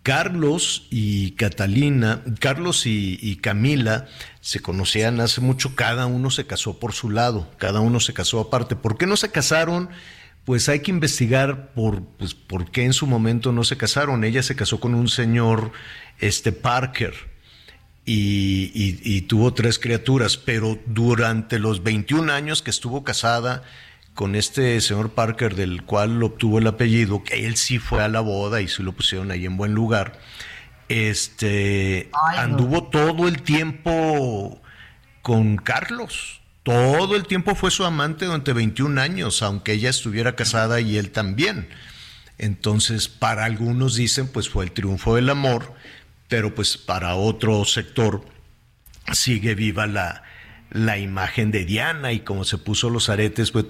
Carlos 0.03 0.87
y 0.91 1.33
Catalina, 1.33 2.23
Carlos 2.39 2.87
y, 2.87 3.37
Camila 3.43 4.07
se 4.41 4.61
conocían 4.61 5.21
hace 5.21 5.43
mucho, 5.43 5.75
cada 5.75 6.07
uno 6.07 6.31
se 6.31 6.47
casó 6.47 6.79
por 6.79 6.95
su 6.95 7.11
lado, 7.11 7.51
cada 7.59 7.81
uno 7.81 8.01
se 8.01 8.15
casó 8.15 8.41
aparte. 8.41 8.77
¿Por 8.77 8.97
qué 8.97 9.07
no 9.07 9.17
se 9.17 9.31
casaron? 9.31 9.91
Pues 10.47 10.71
hay 10.71 10.81
que 10.81 10.91
investigar 10.91 11.73
por, 11.75 12.03
pues, 12.03 12.33
por 12.33 12.71
qué 12.71 12.85
en 12.85 12.95
su 12.95 13.07
momento 13.07 13.53
no 13.53 13.63
se 13.63 13.77
casaron. 13.77 14.25
Ella 14.25 14.43
se 14.43 14.57
casó 14.57 14.81
con 14.81 14.95
un 14.95 15.09
señor, 15.09 15.71
este 16.19 16.53
Parker, 16.53 17.15
y, 18.07 18.73
y 18.75 19.21
tuvo 19.23 19.53
tres 19.53 19.79
criaturas, 19.79 20.39
pero 20.39 20.79
durante 20.87 21.59
los 21.59 21.83
21 21.83 22.33
años 22.33 22.63
que 22.63 22.71
estuvo 22.71 23.05
casada, 23.05 23.63
con 24.21 24.37
este 24.37 24.79
señor 24.83 25.13
Parker, 25.13 25.55
del 25.55 25.83
cual 25.83 26.23
obtuvo 26.23 26.59
el 26.59 26.67
apellido, 26.67 27.25
que 27.25 27.47
él 27.47 27.57
sí 27.57 27.79
fue 27.79 28.03
a 28.03 28.09
la 28.09 28.21
boda 28.21 28.61
y 28.61 28.69
sí 28.69 28.83
lo 28.83 28.93
pusieron 28.93 29.31
ahí 29.31 29.47
en 29.47 29.57
buen 29.57 29.73
lugar, 29.73 30.21
este, 30.91 32.11
anduvo 32.37 32.91
todo 32.91 33.29
el 33.29 33.41
tiempo 33.41 34.61
con 35.23 35.57
Carlos. 35.57 36.43
Todo 36.65 37.17
el 37.17 37.27
tiempo 37.27 37.55
fue 37.55 37.71
su 37.71 37.87
amante 37.87 38.27
durante 38.27 38.53
21 38.53 39.01
años, 39.01 39.43
aunque 39.43 39.73
ella 39.73 39.89
estuviera 39.89 40.37
casada 40.37 40.83
y 40.83 40.99
él 40.99 41.13
también. 41.13 41.71
Entonces, 42.37 43.09
para 43.09 43.47
algunos 43.47 43.95
dicen, 43.95 44.29
pues 44.29 44.51
fue 44.51 44.67
el 44.67 44.73
triunfo 44.73 45.15
del 45.15 45.31
amor, 45.31 45.73
pero 46.29 46.55
pues 46.55 46.77
para 46.77 47.15
otro 47.15 47.65
sector 47.65 48.23
sigue 49.15 49.55
viva 49.55 49.87
la, 49.87 50.25
la 50.71 50.99
imagen 50.99 51.51
de 51.51 51.65
Diana 51.65 52.13
y 52.13 52.21
como 52.21 52.45
se 52.45 52.59
puso 52.59 52.91
los 52.91 53.09
aretes, 53.09 53.51
pues 53.51 53.67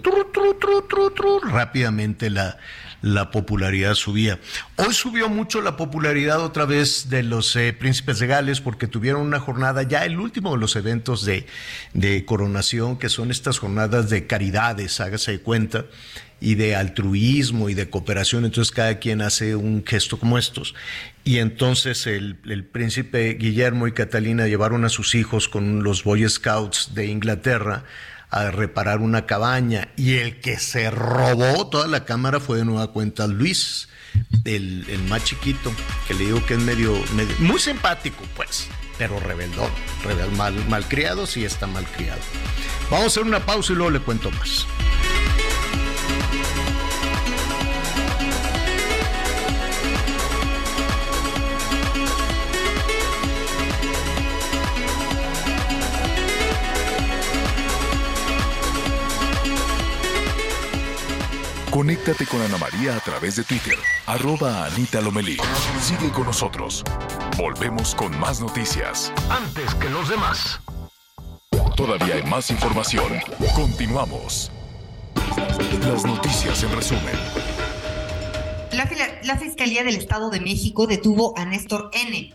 rápidamente 1.51 2.31
la, 2.31 2.59
la 3.03 3.31
popularidad 3.31 3.95
subía. 3.95 4.39
Hoy 4.77 4.93
subió 4.93 5.29
mucho 5.29 5.63
la 5.63 5.77
popularidad 5.77 6.41
otra 6.41 6.67
vez 6.67 7.09
de 7.09 7.23
los 7.23 7.57
eh, 7.57 7.73
príncipes 7.73 8.19
de 8.19 8.27
Gales 8.27 8.61
porque 8.61 8.87
tuvieron 8.87 9.23
una 9.23 9.41
jornada, 9.41 9.83
ya 9.83 10.05
el 10.05 10.19
último 10.19 10.53
de 10.53 10.59
los 10.59 10.77
eventos 10.77 11.25
de, 11.25 11.47
de 11.95 12.25
coronación, 12.25 12.99
que 12.99 13.09
son 13.09 13.31
estas 13.31 13.59
jornadas 13.59 14.11
de 14.11 14.27
caridades, 14.27 15.01
hágase 15.01 15.33
de 15.33 15.41
cuenta, 15.41 15.87
y 16.41 16.55
de 16.55 16.75
altruismo 16.75 17.69
y 17.69 17.75
de 17.75 17.91
cooperación, 17.91 18.47
entonces 18.47 18.73
cada 18.73 18.99
quien 18.99 19.21
hace 19.21 19.55
un 19.55 19.85
gesto 19.87 20.19
como 20.19 20.39
estos. 20.39 20.75
Y 21.25 21.39
entonces 21.39 22.07
el, 22.07 22.37
príncipe 22.73 23.35
Guillermo 23.35 23.87
y 23.87 23.93
Catalina 23.93 24.47
llevaron 24.47 24.85
a 24.85 24.89
sus 24.89 25.15
hijos 25.15 25.49
con 25.49 25.83
los 25.83 26.05
Boy 26.05 26.29
Scouts 26.29 26.95
de 26.95 27.07
Inglaterra 27.07 27.85
a 28.31 28.51
reparar 28.51 29.01
una 29.01 29.27
cabaña 29.27 29.89
y 29.97 30.15
el 30.15 30.41
que 30.41 30.59
se 30.59 30.91
robó 30.91 31.69
toda 31.69 31.89
la 31.89 32.05
cámara 32.05 32.41
fue 32.41 32.59
de 32.59 32.65
nueva 32.65 32.93
cuenta 32.93 33.27
Luis, 33.27 33.89
el, 34.45 34.87
el 34.89 35.03
más 35.05 35.25
chiquito, 35.25 35.73
que 36.07 36.15
le 36.15 36.27
digo 36.27 36.47
que 36.47 36.55
es 36.55 36.61
medio, 36.61 36.95
muy 37.41 37.59
simpático 37.59 38.23
pues, 38.37 38.69
pero 38.99 39.19
rebeldón, 39.19 39.71
rebel, 40.05 40.31
mal, 40.33 40.55
malcriado 40.69 41.27
sí 41.27 41.45
está 41.45 41.67
malcriado. 41.67 42.21
Vamos 42.89 43.05
a 43.05 43.07
hacer 43.09 43.25
una 43.25 43.45
pausa 43.45 43.73
y 43.73 43.77
luego 43.77 43.91
le 43.91 44.01
cuento 44.01 44.31
más. 44.31 44.67
Conéctate 61.71 62.27
con 62.27 62.43
Ana 62.43 62.59
María 62.59 62.97
a 62.97 63.01
través 63.01 63.37
de 63.37 63.45
Twitter, 63.45 63.77
arroba 64.07 64.65
Anita 64.65 65.01
Lomelí. 65.01 65.37
Sigue 65.81 66.11
con 66.11 66.25
nosotros. 66.25 66.83
Volvemos 67.39 67.95
con 67.95 68.19
más 68.19 68.41
noticias. 68.41 69.13
Antes 69.31 69.77
que 69.77 69.89
los 69.89 70.09
demás. 70.09 70.59
Todavía 71.77 72.17
hay 72.17 72.25
más 72.25 72.51
información. 72.51 73.21
Continuamos. 73.55 74.51
Las 75.87 76.05
noticias 76.05 76.61
en 76.65 76.73
resumen. 76.73 77.15
La, 78.73 78.91
la, 79.23 79.39
Fiscalía 79.39 79.85
del 79.85 79.95
Estado 79.95 80.31
de 80.31 80.41
México 80.41 80.89
detuvo 80.89 81.39
a 81.39 81.45
Néstor 81.45 81.91
N., 81.93 82.35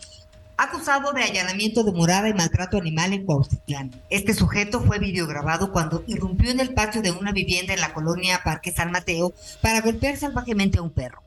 acusado 0.58 1.12
de 1.12 1.24
allanamiento 1.24 1.84
de 1.84 1.92
morada 1.92 2.30
y 2.30 2.34
maltrato 2.34 2.78
animal 2.78 3.14
en 3.14 3.26
Cuautitlán. 3.26 3.92
Este 4.10 4.34
sujeto 4.34 4.82
fue 4.82 5.00
videograbado 5.00 5.72
cuando 5.72 6.04
irrumpió 6.08 6.52
en 6.52 6.60
el 6.60 6.74
patio 6.74 7.02
de 7.02 7.12
una 7.12 7.32
vivienda 7.32 7.74
en 7.74 7.82
la 7.82 7.94
colonia 7.94 8.42
Parque 8.44 8.72
San 8.72 8.92
Mateo 8.92 9.34
para 9.62 9.82
golpear 9.82 10.18
salvajemente 10.18 10.80
a 10.80 10.82
un 10.82 10.92
perro. 10.92 11.22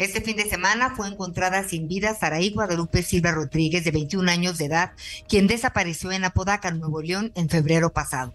Este 0.00 0.22
fin 0.22 0.34
de 0.34 0.48
semana 0.48 0.94
fue 0.96 1.08
encontrada 1.08 1.62
sin 1.62 1.86
vida 1.86 2.14
Saraí 2.14 2.52
Guadalupe 2.52 3.02
Silva 3.02 3.32
Rodríguez, 3.32 3.84
de 3.84 3.90
21 3.90 4.30
años 4.30 4.56
de 4.56 4.64
edad, 4.64 4.92
quien 5.28 5.46
desapareció 5.46 6.10
en 6.10 6.24
Apodaca, 6.24 6.70
Nuevo 6.70 7.02
León, 7.02 7.32
en 7.34 7.50
febrero 7.50 7.92
pasado. 7.92 8.32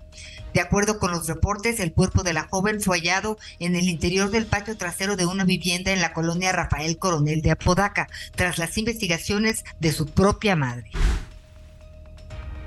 De 0.53 0.61
acuerdo 0.61 0.99
con 0.99 1.09
los 1.09 1.25
reportes, 1.25 1.79
el 1.79 1.91
cuerpo 1.91 2.21
de 2.21 2.33
la 2.33 2.47
joven 2.47 2.81
fue 2.81 2.99
hallado 2.99 3.39
en 3.57 3.75
el 3.75 3.89
interior 3.89 4.29
del 4.29 4.45
patio 4.45 4.77
trasero 4.77 5.15
de 5.15 5.25
una 5.25 5.43
vivienda 5.43 5.91
en 5.91 6.01
la 6.01 6.13
colonia 6.13 6.51
Rafael 6.51 6.99
Coronel 6.99 7.41
de 7.41 7.49
Apodaca, 7.49 8.09
tras 8.35 8.59
las 8.59 8.77
investigaciones 8.77 9.65
de 9.79 9.91
su 9.91 10.05
propia 10.05 10.55
madre. 10.55 10.91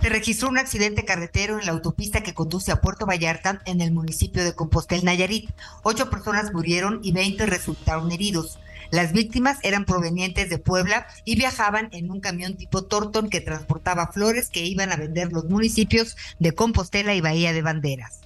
Se 0.02 0.08
registró 0.08 0.48
un 0.48 0.58
accidente 0.58 1.04
carretero 1.04 1.58
en 1.60 1.66
la 1.66 1.72
autopista 1.72 2.24
que 2.24 2.34
conduce 2.34 2.72
a 2.72 2.80
Puerto 2.80 3.06
Vallarta 3.06 3.62
en 3.64 3.80
el 3.80 3.92
municipio 3.92 4.44
de 4.44 4.54
Compostel, 4.54 5.04
Nayarit. 5.04 5.50
Ocho 5.84 6.10
personas 6.10 6.52
murieron 6.52 6.98
y 7.02 7.12
20 7.12 7.46
resultaron 7.46 8.10
heridos. 8.10 8.58
Las 8.90 9.12
víctimas 9.12 9.58
eran 9.62 9.84
provenientes 9.84 10.48
de 10.48 10.58
Puebla 10.58 11.06
y 11.24 11.36
viajaban 11.36 11.88
en 11.92 12.10
un 12.10 12.20
camión 12.20 12.56
tipo 12.56 12.84
Torton 12.84 13.28
que 13.28 13.40
transportaba 13.40 14.12
flores 14.12 14.48
que 14.48 14.64
iban 14.64 14.92
a 14.92 14.96
vender 14.96 15.32
los 15.32 15.44
municipios 15.44 16.16
de 16.38 16.52
Compostela 16.52 17.14
y 17.14 17.20
Bahía 17.20 17.52
de 17.52 17.62
Banderas. 17.62 18.20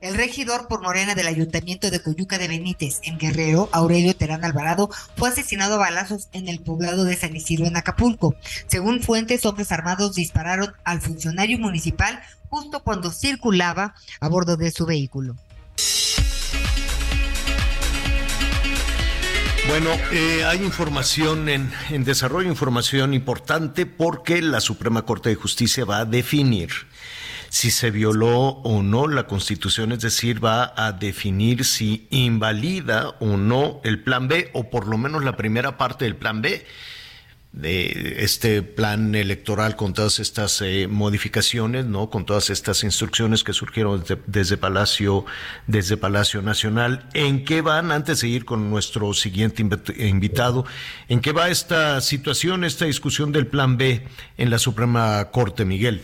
El 0.00 0.16
regidor 0.16 0.66
por 0.66 0.82
Morena 0.82 1.14
del 1.14 1.28
Ayuntamiento 1.28 1.88
de 1.88 2.02
Coyuca 2.02 2.36
de 2.36 2.48
Benítez, 2.48 2.98
en 3.04 3.18
Guerrero, 3.18 3.68
Aurelio 3.70 4.16
Terán 4.16 4.44
Alvarado, 4.44 4.90
fue 5.16 5.28
asesinado 5.28 5.76
a 5.76 5.78
balazos 5.78 6.28
en 6.32 6.48
el 6.48 6.58
poblado 6.58 7.04
de 7.04 7.16
San 7.16 7.36
Isidro, 7.36 7.66
en 7.66 7.76
Acapulco. 7.76 8.34
Según 8.66 9.00
fuentes, 9.00 9.46
hombres 9.46 9.70
armados 9.70 10.16
dispararon 10.16 10.72
al 10.82 11.00
funcionario 11.00 11.56
municipal 11.56 12.20
justo 12.48 12.82
cuando 12.82 13.12
circulaba 13.12 13.94
a 14.18 14.28
bordo 14.28 14.56
de 14.56 14.72
su 14.72 14.86
vehículo. 14.86 15.36
Bueno, 19.68 19.90
eh, 20.12 20.44
hay 20.44 20.62
información 20.62 21.48
en, 21.48 21.72
en 21.90 22.04
desarrollo, 22.04 22.48
información 22.48 23.14
importante 23.14 23.86
porque 23.86 24.42
la 24.42 24.60
Suprema 24.60 25.02
Corte 25.02 25.30
de 25.30 25.36
Justicia 25.36 25.84
va 25.84 25.98
a 25.98 26.04
definir 26.04 26.70
si 27.48 27.70
se 27.70 27.90
violó 27.90 28.48
o 28.64 28.82
no 28.82 29.06
la 29.06 29.26
Constitución, 29.26 29.92
es 29.92 30.00
decir, 30.00 30.44
va 30.44 30.72
a 30.74 30.92
definir 30.92 31.64
si 31.64 32.06
invalida 32.10 33.10
o 33.20 33.36
no 33.36 33.80
el 33.84 34.02
Plan 34.02 34.26
B 34.26 34.50
o 34.54 34.70
por 34.70 34.88
lo 34.88 34.98
menos 34.98 35.22
la 35.22 35.36
primera 35.36 35.76
parte 35.76 36.06
del 36.06 36.16
Plan 36.16 36.42
B 36.42 36.64
de 37.52 38.24
este 38.24 38.62
plan 38.62 39.14
electoral 39.14 39.76
con 39.76 39.92
todas 39.92 40.20
estas 40.20 40.62
eh, 40.62 40.88
modificaciones, 40.88 41.84
¿no? 41.84 42.08
Con 42.08 42.24
todas 42.24 42.48
estas 42.48 42.82
instrucciones 42.82 43.44
que 43.44 43.52
surgieron 43.52 44.02
desde, 44.26 44.56
Palacio, 44.56 45.26
desde 45.66 45.98
Palacio 45.98 46.40
Nacional. 46.40 47.08
¿En 47.12 47.44
qué 47.44 47.60
van, 47.60 47.92
antes 47.92 48.22
de 48.22 48.28
ir 48.28 48.46
con 48.46 48.70
nuestro 48.70 49.12
siguiente 49.12 49.62
invitado, 49.98 50.64
en 51.08 51.20
qué 51.20 51.32
va 51.32 51.50
esta 51.50 52.00
situación, 52.00 52.64
esta 52.64 52.86
discusión 52.86 53.32
del 53.32 53.46
plan 53.46 53.76
B 53.76 54.06
en 54.38 54.50
la 54.50 54.58
Suprema 54.58 55.30
Corte, 55.30 55.66
Miguel? 55.66 56.02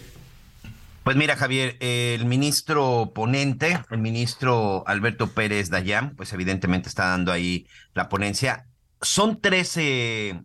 Pues 1.03 1.17
mira, 1.17 1.37
Javier, 1.37 1.79
el 1.81 2.27
ministro 2.27 3.13
ponente, 3.15 3.81
el 3.91 3.99
ministro 3.99 4.85
Alberto 4.87 5.31
Pérez 5.31 5.71
Dayán, 5.71 6.15
pues 6.15 6.35
evidentemente 6.35 6.91
está 6.91 7.07
dando 7.07 7.33
ahí 7.33 7.67
la 7.95 8.11
ponencia. 8.11 8.67
Son 9.01 9.41
13 9.41 10.43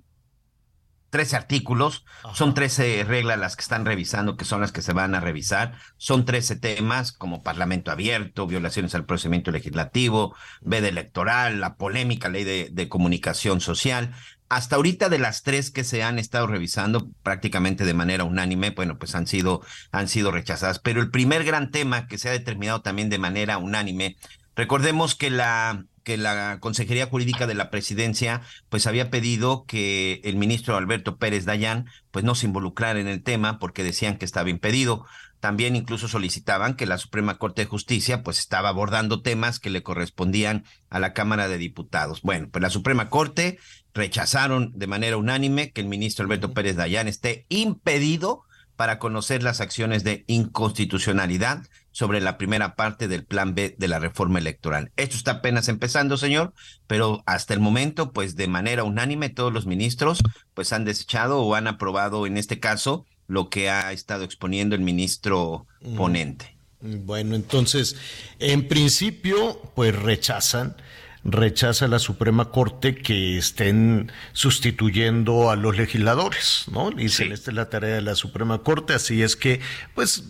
13 1.13 1.35
artículos, 1.35 2.05
son 2.33 2.55
13 2.55 3.03
reglas 3.03 3.37
las 3.37 3.55
que 3.55 3.61
están 3.61 3.85
revisando, 3.85 4.35
que 4.35 4.45
son 4.45 4.61
las 4.61 4.71
que 4.71 4.81
se 4.81 4.93
van 4.93 5.13
a 5.13 5.19
revisar, 5.19 5.75
son 5.97 6.25
13 6.25 6.55
temas 6.55 7.11
como 7.11 7.43
Parlamento 7.43 7.91
abierto, 7.91 8.47
violaciones 8.47 8.95
al 8.95 9.05
procedimiento 9.05 9.51
legislativo, 9.51 10.35
veda 10.61 10.87
electoral, 10.87 11.61
la 11.61 11.75
polémica 11.75 12.29
ley 12.29 12.43
de, 12.43 12.69
de 12.71 12.89
comunicación 12.89 13.61
social. 13.61 14.15
Hasta 14.49 14.75
ahorita 14.75 15.07
de 15.07 15.19
las 15.19 15.43
tres 15.43 15.69
que 15.69 15.83
se 15.83 16.01
han 16.01 16.17
estado 16.17 16.47
revisando 16.47 17.07
prácticamente 17.21 17.85
de 17.85 17.93
manera 17.93 18.23
unánime, 18.23 18.71
bueno, 18.71 18.97
pues 18.97 19.13
han 19.13 19.27
sido, 19.27 19.61
han 19.91 20.07
sido 20.07 20.31
rechazadas. 20.31 20.79
Pero 20.79 20.99
el 20.99 21.11
primer 21.11 21.43
gran 21.43 21.69
tema 21.69 22.07
que 22.07 22.17
se 22.17 22.29
ha 22.29 22.31
determinado 22.31 22.81
también 22.81 23.11
de 23.11 23.19
manera 23.19 23.59
unánime, 23.59 24.17
recordemos 24.55 25.13
que 25.13 25.29
la 25.29 25.85
que 26.03 26.17
la 26.17 26.59
Consejería 26.59 27.07
Jurídica 27.07 27.47
de 27.47 27.53
la 27.53 27.69
Presidencia 27.69 28.41
pues 28.69 28.87
había 28.87 29.09
pedido 29.09 29.65
que 29.65 30.21
el 30.23 30.35
ministro 30.35 30.77
Alberto 30.77 31.17
Pérez 31.17 31.45
Dayán 31.45 31.87
pues 32.11 32.23
no 32.25 32.35
se 32.35 32.47
involucrara 32.47 32.99
en 32.99 33.07
el 33.07 33.23
tema 33.23 33.59
porque 33.59 33.83
decían 33.83 34.17
que 34.17 34.25
estaba 34.25 34.49
impedido. 34.49 35.05
También 35.39 35.75
incluso 35.75 36.07
solicitaban 36.07 36.75
que 36.75 36.85
la 36.85 36.97
Suprema 36.97 37.37
Corte 37.37 37.63
de 37.63 37.67
Justicia 37.67 38.23
pues 38.23 38.39
estaba 38.39 38.69
abordando 38.69 39.21
temas 39.21 39.59
que 39.59 39.69
le 39.69 39.83
correspondían 39.83 40.63
a 40.89 40.99
la 40.99 41.13
Cámara 41.13 41.49
de 41.49 41.57
Diputados. 41.57 42.21
Bueno, 42.21 42.47
pues 42.49 42.61
la 42.61 42.69
Suprema 42.69 43.09
Corte 43.09 43.59
rechazaron 43.93 44.71
de 44.73 44.87
manera 44.87 45.17
unánime 45.17 45.71
que 45.71 45.81
el 45.81 45.87
ministro 45.87 46.23
Alberto 46.23 46.53
Pérez 46.53 46.75
Dayán 46.75 47.07
esté 47.07 47.45
impedido 47.49 48.43
para 48.75 48.99
conocer 48.99 49.43
las 49.43 49.61
acciones 49.61 50.03
de 50.03 50.23
inconstitucionalidad 50.27 51.63
sobre 51.93 52.19
la 52.19 52.37
primera 52.37 52.75
parte 52.75 53.07
del 53.07 53.23
plan 53.23 53.55
B 53.55 53.75
de 53.77 53.87
la 53.87 53.99
reforma 53.99 54.39
electoral. 54.39 54.91
Esto 54.97 55.15
está 55.15 55.31
apenas 55.31 55.69
empezando, 55.69 56.17
señor, 56.17 56.53
pero 56.87 57.23
hasta 57.25 57.53
el 57.53 57.61
momento, 57.61 58.11
pues 58.11 58.35
de 58.35 58.49
manera 58.49 58.83
unánime, 58.83 59.29
todos 59.29 59.53
los 59.53 59.65
ministros 59.65 60.19
pues 60.53 60.73
han 60.73 60.83
desechado 60.83 61.39
o 61.41 61.55
han 61.55 61.67
aprobado 61.67 62.27
en 62.27 62.37
este 62.37 62.59
caso 62.59 63.05
lo 63.27 63.49
que 63.49 63.69
ha 63.69 63.93
estado 63.93 64.25
exponiendo 64.25 64.75
el 64.75 64.81
ministro 64.81 65.65
ponente. 65.95 66.57
Bueno, 66.81 67.35
entonces, 67.35 67.95
en 68.39 68.67
principio, 68.67 69.61
pues 69.73 69.95
rechazan 69.95 70.75
rechaza 71.23 71.87
la 71.87 71.99
Suprema 71.99 72.51
Corte 72.51 72.95
que 72.95 73.37
estén 73.37 74.11
sustituyendo 74.33 75.49
a 75.49 75.55
los 75.55 75.77
legisladores, 75.77 76.65
¿no? 76.71 76.91
Dicen, 76.91 77.31
esta 77.31 77.51
es 77.51 77.55
la 77.55 77.69
tarea 77.69 77.95
de 77.95 78.01
la 78.01 78.15
Suprema 78.15 78.61
Corte, 78.61 78.93
así 78.93 79.23
es 79.23 79.35
que, 79.35 79.61
pues, 79.95 80.25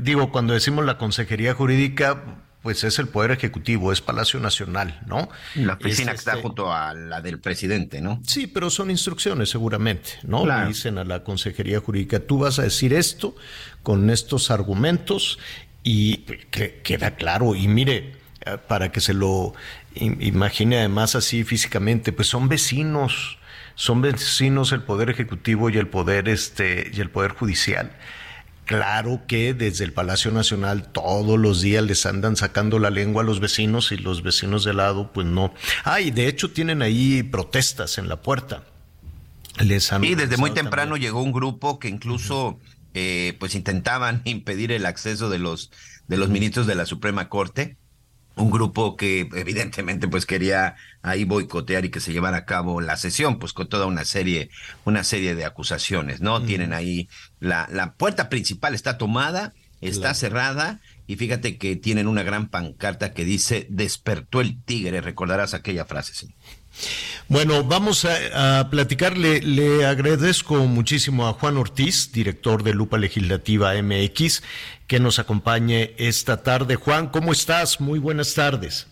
digo, 0.00 0.30
cuando 0.30 0.54
decimos 0.54 0.84
la 0.84 0.98
Consejería 0.98 1.54
Jurídica, 1.54 2.22
pues 2.62 2.84
es 2.84 2.98
el 3.00 3.08
Poder 3.08 3.32
Ejecutivo, 3.32 3.92
es 3.92 4.00
Palacio 4.00 4.38
Nacional, 4.38 5.00
¿no? 5.06 5.28
La 5.56 5.74
oficina 5.74 6.12
Es, 6.12 6.16
que 6.16 6.18
está 6.20 6.30
este, 6.32 6.42
junto 6.42 6.72
a 6.72 6.94
la 6.94 7.20
del 7.20 7.40
presidente, 7.40 8.00
¿no? 8.00 8.20
Sí, 8.24 8.46
pero 8.46 8.70
son 8.70 8.90
instrucciones 8.90 9.50
seguramente, 9.50 10.10
¿no? 10.22 10.44
Claro. 10.44 10.62
Le 10.62 10.68
dicen 10.68 10.98
a 10.98 11.04
la 11.04 11.24
Consejería 11.24 11.80
Jurídica, 11.80 12.20
tú 12.20 12.38
vas 12.38 12.60
a 12.60 12.62
decir 12.62 12.94
esto 12.94 13.34
con 13.82 14.10
estos 14.10 14.50
argumentos 14.52 15.40
y 15.82 16.18
que 16.52 16.80
queda 16.84 17.16
claro. 17.16 17.56
Y 17.56 17.66
mire, 17.66 18.12
eh, 18.46 18.58
para 18.68 18.92
que 18.92 19.00
se 19.00 19.12
lo 19.12 19.54
im- 19.96 20.18
imagine 20.24 20.78
además 20.78 21.16
así 21.16 21.42
físicamente, 21.42 22.12
pues 22.12 22.28
son 22.28 22.48
vecinos, 22.48 23.38
son 23.74 24.02
vecinos 24.02 24.70
el 24.70 24.82
Poder 24.82 25.10
Ejecutivo 25.10 25.68
y 25.68 25.78
el 25.78 25.88
Poder, 25.88 26.28
este, 26.28 26.92
y 26.94 27.00
el 27.00 27.10
Poder 27.10 27.32
Judicial. 27.32 27.90
Claro 28.64 29.22
que 29.26 29.54
desde 29.54 29.84
el 29.84 29.92
Palacio 29.92 30.30
Nacional 30.30 30.92
todos 30.92 31.38
los 31.38 31.60
días 31.60 31.82
les 31.82 32.06
andan 32.06 32.36
sacando 32.36 32.78
la 32.78 32.90
lengua 32.90 33.22
a 33.22 33.26
los 33.26 33.40
vecinos 33.40 33.90
y 33.90 33.96
los 33.96 34.22
vecinos 34.22 34.64
de 34.64 34.72
lado, 34.72 35.12
pues 35.12 35.26
no. 35.26 35.52
Ah, 35.84 36.00
y 36.00 36.10
de 36.10 36.28
hecho 36.28 36.52
tienen 36.52 36.80
ahí 36.80 37.22
protestas 37.22 37.98
en 37.98 38.08
la 38.08 38.22
puerta. 38.22 38.62
Les 39.58 39.92
han 39.92 40.04
Y 40.04 40.14
desde 40.14 40.36
muy 40.36 40.52
temprano 40.52 40.92
también. 40.92 41.10
llegó 41.10 41.22
un 41.22 41.32
grupo 41.32 41.78
que 41.78 41.88
incluso 41.88 42.60
eh, 42.94 43.36
pues 43.40 43.54
intentaban 43.54 44.22
impedir 44.24 44.70
el 44.72 44.86
acceso 44.86 45.28
de 45.28 45.38
los 45.38 45.70
de 46.08 46.16
los 46.16 46.28
ministros 46.28 46.66
de 46.66 46.74
la 46.74 46.86
Suprema 46.86 47.28
Corte. 47.28 47.76
Un 48.34 48.50
grupo 48.50 48.96
que 48.96 49.28
evidentemente 49.34 50.08
pues 50.08 50.24
quería 50.24 50.76
ahí 51.02 51.24
boicotear 51.24 51.84
y 51.84 51.90
que 51.90 52.00
se 52.00 52.12
llevara 52.12 52.38
a 52.38 52.44
cabo 52.46 52.80
la 52.80 52.96
sesión, 52.96 53.38
pues 53.38 53.52
con 53.52 53.68
toda 53.68 53.86
una 53.86 54.04
serie, 54.04 54.48
una 54.84 55.04
serie 55.04 55.34
de 55.34 55.44
acusaciones, 55.44 56.20
¿no? 56.20 56.42
Tienen 56.42 56.72
ahí 56.72 57.08
la, 57.40 57.68
la 57.70 57.94
puerta 57.94 58.28
principal 58.30 58.74
está 58.74 58.96
tomada, 58.96 59.52
está 59.82 60.00
Claro. 60.00 60.14
cerrada, 60.14 60.80
y 61.06 61.16
fíjate 61.16 61.58
que 61.58 61.76
tienen 61.76 62.06
una 62.06 62.22
gran 62.22 62.48
pancarta 62.48 63.12
que 63.12 63.24
dice 63.24 63.66
despertó 63.68 64.40
el 64.40 64.62
tigre, 64.62 65.00
recordarás 65.02 65.52
aquella 65.52 65.84
frase, 65.84 66.14
sí. 66.14 66.34
Bueno, 67.28 67.64
vamos 67.64 68.04
a, 68.04 68.60
a 68.60 68.70
platicar. 68.70 69.16
Le, 69.16 69.40
le 69.40 69.84
agradezco 69.86 70.54
muchísimo 70.66 71.26
a 71.28 71.32
Juan 71.34 71.56
Ortiz, 71.56 72.12
director 72.12 72.62
de 72.62 72.74
Lupa 72.74 72.98
Legislativa 72.98 73.72
MX, 73.80 74.42
que 74.86 75.00
nos 75.00 75.18
acompañe 75.18 75.94
esta 75.98 76.42
tarde. 76.42 76.76
Juan, 76.76 77.08
¿cómo 77.08 77.32
estás? 77.32 77.80
Muy 77.80 77.98
buenas 77.98 78.34
tardes. 78.34 78.86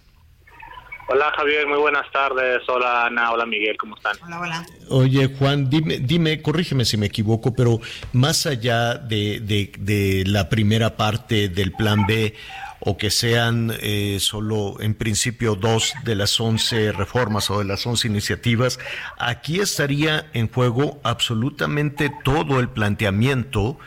Hola 1.12 1.32
Javier, 1.36 1.66
muy 1.66 1.78
buenas 1.78 2.06
tardes. 2.12 2.62
Hola 2.68 3.06
Ana, 3.06 3.32
hola 3.32 3.44
Miguel, 3.44 3.76
¿cómo 3.76 3.96
están? 3.96 4.16
Hola, 4.24 4.40
hola. 4.40 4.66
Oye, 4.90 5.26
Juan, 5.36 5.68
dime, 5.68 5.98
dime, 5.98 6.40
corrígeme 6.40 6.84
si 6.84 6.96
me 6.96 7.06
equivoco, 7.06 7.52
pero 7.52 7.80
más 8.12 8.46
allá 8.46 8.94
de, 8.94 9.40
de- 9.40 9.72
de 9.76 10.22
la 10.28 10.48
primera 10.48 10.96
parte 10.96 11.48
del 11.48 11.72
plan 11.72 12.06
B, 12.06 12.32
o 12.80 12.96
que 12.96 13.10
sean 13.10 13.72
eh, 13.80 14.16
solo 14.20 14.80
en 14.80 14.94
principio 14.94 15.54
dos 15.54 15.92
de 16.04 16.14
las 16.14 16.40
once 16.40 16.92
reformas 16.92 17.50
o 17.50 17.58
de 17.58 17.66
las 17.66 17.86
once 17.86 18.08
iniciativas, 18.08 18.78
aquí 19.18 19.60
estaría 19.60 20.26
en 20.32 20.48
juego 20.48 20.98
absolutamente 21.04 22.10
todo 22.24 22.58
el 22.58 22.68
planteamiento 22.70 23.78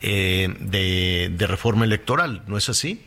eh, 0.00 0.48
de, 0.60 1.46
reforma 1.46 1.84
electoral, 1.84 2.42
¿no 2.46 2.56
es 2.56 2.68
así? 2.68 3.04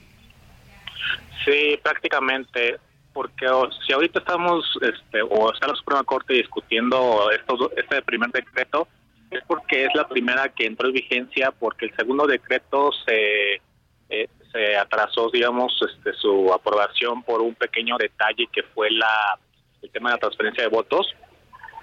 Sí, 1.46 1.80
prácticamente, 1.82 2.78
porque 3.14 3.48
o- 3.48 3.70
si 3.86 3.94
ahorita 3.94 4.20
estamos, 4.20 4.66
este, 4.82 5.22
o 5.22 5.54
está 5.54 5.68
la 5.68 5.76
Suprema 5.76 6.04
Corte 6.04 6.34
discutiendo 6.34 7.30
estos, 7.32 7.70
este 7.78 8.02
primer 8.02 8.30
decreto, 8.32 8.88
es 9.32 9.42
porque 9.48 9.86
es 9.86 9.90
la 9.94 10.08
primera 10.08 10.50
que 10.50 10.66
entró 10.66 10.88
en 10.88 10.96
vigencia, 10.96 11.52
porque 11.52 11.86
el 11.86 11.96
segundo 11.96 12.26
decreto 12.26 12.92
se, 13.06 13.62
eh, 14.10 14.28
se 14.52 14.78
atrasó, 14.78 15.30
digamos, 15.32 15.74
este, 15.82 16.14
su 16.14 16.52
aprobación 16.54 17.24
por 17.24 17.42
un 17.42 17.56
pequeño 17.56 17.98
detalle 17.98 18.48
que 18.52 18.64
fue 18.64 18.90
la 18.92 19.40
el 19.82 19.90
tema 19.92 20.10
de 20.10 20.16
la 20.16 20.20
transferencia 20.20 20.64
de 20.64 20.70
votos, 20.70 21.08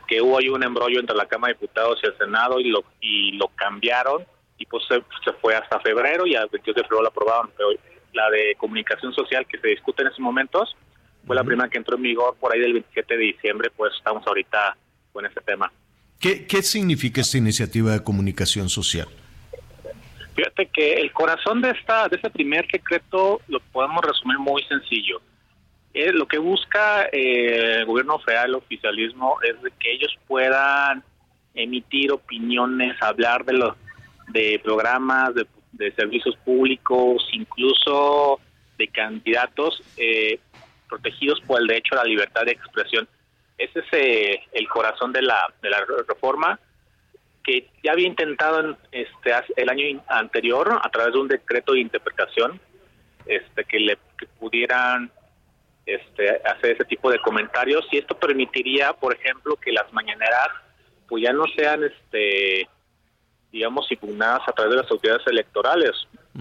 que 0.06 0.20
hubo 0.20 0.38
ahí 0.38 0.48
un 0.48 0.62
embrollo 0.62 1.00
entre 1.00 1.16
la 1.16 1.26
Cámara 1.26 1.52
de 1.52 1.58
Diputados 1.58 1.98
y 2.02 2.06
el 2.06 2.18
Senado 2.18 2.60
y 2.60 2.68
lo 2.68 2.84
y 3.00 3.32
lo 3.32 3.48
cambiaron 3.48 4.24
y 4.58 4.66
pues 4.66 4.84
se, 4.88 5.02
se 5.24 5.32
fue 5.40 5.54
hasta 5.54 5.80
febrero 5.80 6.26
y 6.26 6.34
al 6.34 6.48
22 6.48 6.76
de 6.76 6.82
febrero 6.82 7.02
lo 7.02 7.08
aprobaron, 7.08 7.50
pero 7.56 7.70
la 8.12 8.30
de 8.30 8.54
comunicación 8.56 9.12
social 9.12 9.46
que 9.46 9.58
se 9.58 9.68
discute 9.68 10.02
en 10.02 10.08
esos 10.08 10.20
momentos 10.20 10.76
fue 11.26 11.36
la 11.36 11.44
primera 11.44 11.68
que 11.68 11.78
entró 11.78 11.96
en 11.96 12.02
vigor 12.02 12.36
por 12.38 12.52
ahí 12.52 12.60
del 12.60 12.72
27 12.74 13.16
de 13.16 13.24
diciembre, 13.24 13.70
pues 13.76 13.92
estamos 13.96 14.26
ahorita 14.26 14.76
con 15.12 15.26
ese 15.26 15.40
tema. 15.40 15.72
¿Qué, 16.20 16.46
qué 16.46 16.62
significa 16.62 17.20
esta 17.20 17.36
iniciativa 17.36 17.92
de 17.92 18.02
comunicación 18.02 18.68
social? 18.68 19.08
Fíjate 20.36 20.66
que 20.66 20.92
el 21.00 21.12
corazón 21.12 21.62
de 21.62 21.70
esta 21.70 22.08
de 22.08 22.16
este 22.16 22.28
primer 22.28 22.68
decreto 22.68 23.40
lo 23.48 23.58
podemos 23.58 24.04
resumir 24.04 24.38
muy 24.38 24.62
sencillo. 24.64 25.20
Eh, 25.94 26.12
lo 26.12 26.28
que 26.28 26.36
busca 26.36 27.06
eh, 27.10 27.78
el 27.78 27.86
gobierno 27.86 28.18
federal, 28.18 28.50
el 28.50 28.54
oficialismo, 28.56 29.38
es 29.42 29.56
que 29.80 29.92
ellos 29.92 30.14
puedan 30.26 31.02
emitir 31.54 32.12
opiniones, 32.12 33.02
hablar 33.02 33.46
de 33.46 33.54
los 33.54 33.74
de 34.28 34.60
programas, 34.62 35.34
de, 35.34 35.46
de 35.72 35.90
servicios 35.92 36.36
públicos, 36.44 37.26
incluso 37.32 38.38
de 38.76 38.88
candidatos 38.88 39.82
eh, 39.96 40.38
protegidos 40.86 41.40
por 41.46 41.62
el 41.62 41.66
derecho 41.66 41.94
a 41.94 42.04
la 42.04 42.04
libertad 42.04 42.42
de 42.44 42.52
expresión. 42.52 43.08
Ese 43.56 43.78
es 43.78 43.86
eh, 43.92 44.40
el 44.52 44.68
corazón 44.68 45.12
de 45.12 45.22
la, 45.22 45.50
de 45.62 45.70
la 45.70 45.78
reforma 46.06 46.60
que 47.46 47.70
ya 47.84 47.92
había 47.92 48.08
intentado 48.08 48.60
en, 48.60 48.76
este 48.90 49.32
el 49.56 49.68
año 49.68 50.02
anterior 50.08 50.80
a 50.82 50.90
través 50.90 51.14
de 51.14 51.20
un 51.20 51.28
decreto 51.28 51.72
de 51.72 51.80
interpretación 51.80 52.60
este 53.24 53.64
que 53.64 53.78
le 53.78 53.98
que 54.18 54.26
pudieran 54.38 55.10
este 55.86 56.42
hacer 56.44 56.72
ese 56.72 56.84
tipo 56.84 57.10
de 57.10 57.20
comentarios 57.20 57.86
y 57.92 57.98
esto 57.98 58.18
permitiría 58.18 58.92
por 58.92 59.14
ejemplo 59.14 59.54
que 59.56 59.70
las 59.70 59.90
mañaneras 59.92 60.48
pues 61.08 61.22
ya 61.22 61.32
no 61.32 61.44
sean 61.56 61.84
este 61.84 62.68
digamos 63.52 63.90
impugnadas 63.90 64.42
a 64.46 64.52
través 64.52 64.72
de 64.72 64.82
las 64.82 64.90
autoridades 64.90 65.26
electorales. 65.26 65.92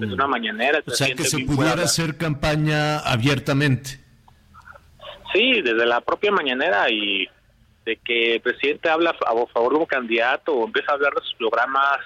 Es 0.01 0.11
una 0.11 0.27
mañanera 0.27 0.83
O 0.85 0.91
sea, 0.91 1.15
que 1.15 1.23
se 1.23 1.39
pudiera 1.45 1.83
hacer 1.83 2.17
campaña 2.17 2.99
abiertamente. 2.99 4.01
Sí, 5.31 5.61
desde 5.61 5.85
la 5.85 6.01
propia 6.01 6.31
mañanera 6.31 6.89
y 6.89 7.25
de 7.85 7.97
que 7.97 8.35
el 8.35 8.41
presidente 8.41 8.89
habla 8.89 9.11
a 9.11 9.45
favor 9.53 9.73
de 9.73 9.79
un 9.79 9.85
candidato 9.85 10.53
o 10.53 10.65
empieza 10.65 10.91
a 10.91 10.95
hablar 10.95 11.13
de 11.13 11.21
sus 11.21 11.35
programas 11.35 11.99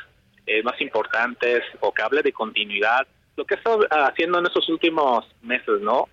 eh, 0.46 0.62
más 0.64 0.80
importantes 0.82 1.62
o 1.80 1.94
que 1.94 2.02
hable 2.02 2.22
de 2.22 2.34
continuidad, 2.34 3.08
lo 3.38 3.46
que 3.46 3.54
ha 3.54 3.58
estado 3.58 3.80
haciendo 3.90 4.40
en 4.40 4.46
estos 4.48 4.68
últimos 4.68 5.26
meses, 5.42 5.80
¿no? 5.82 6.10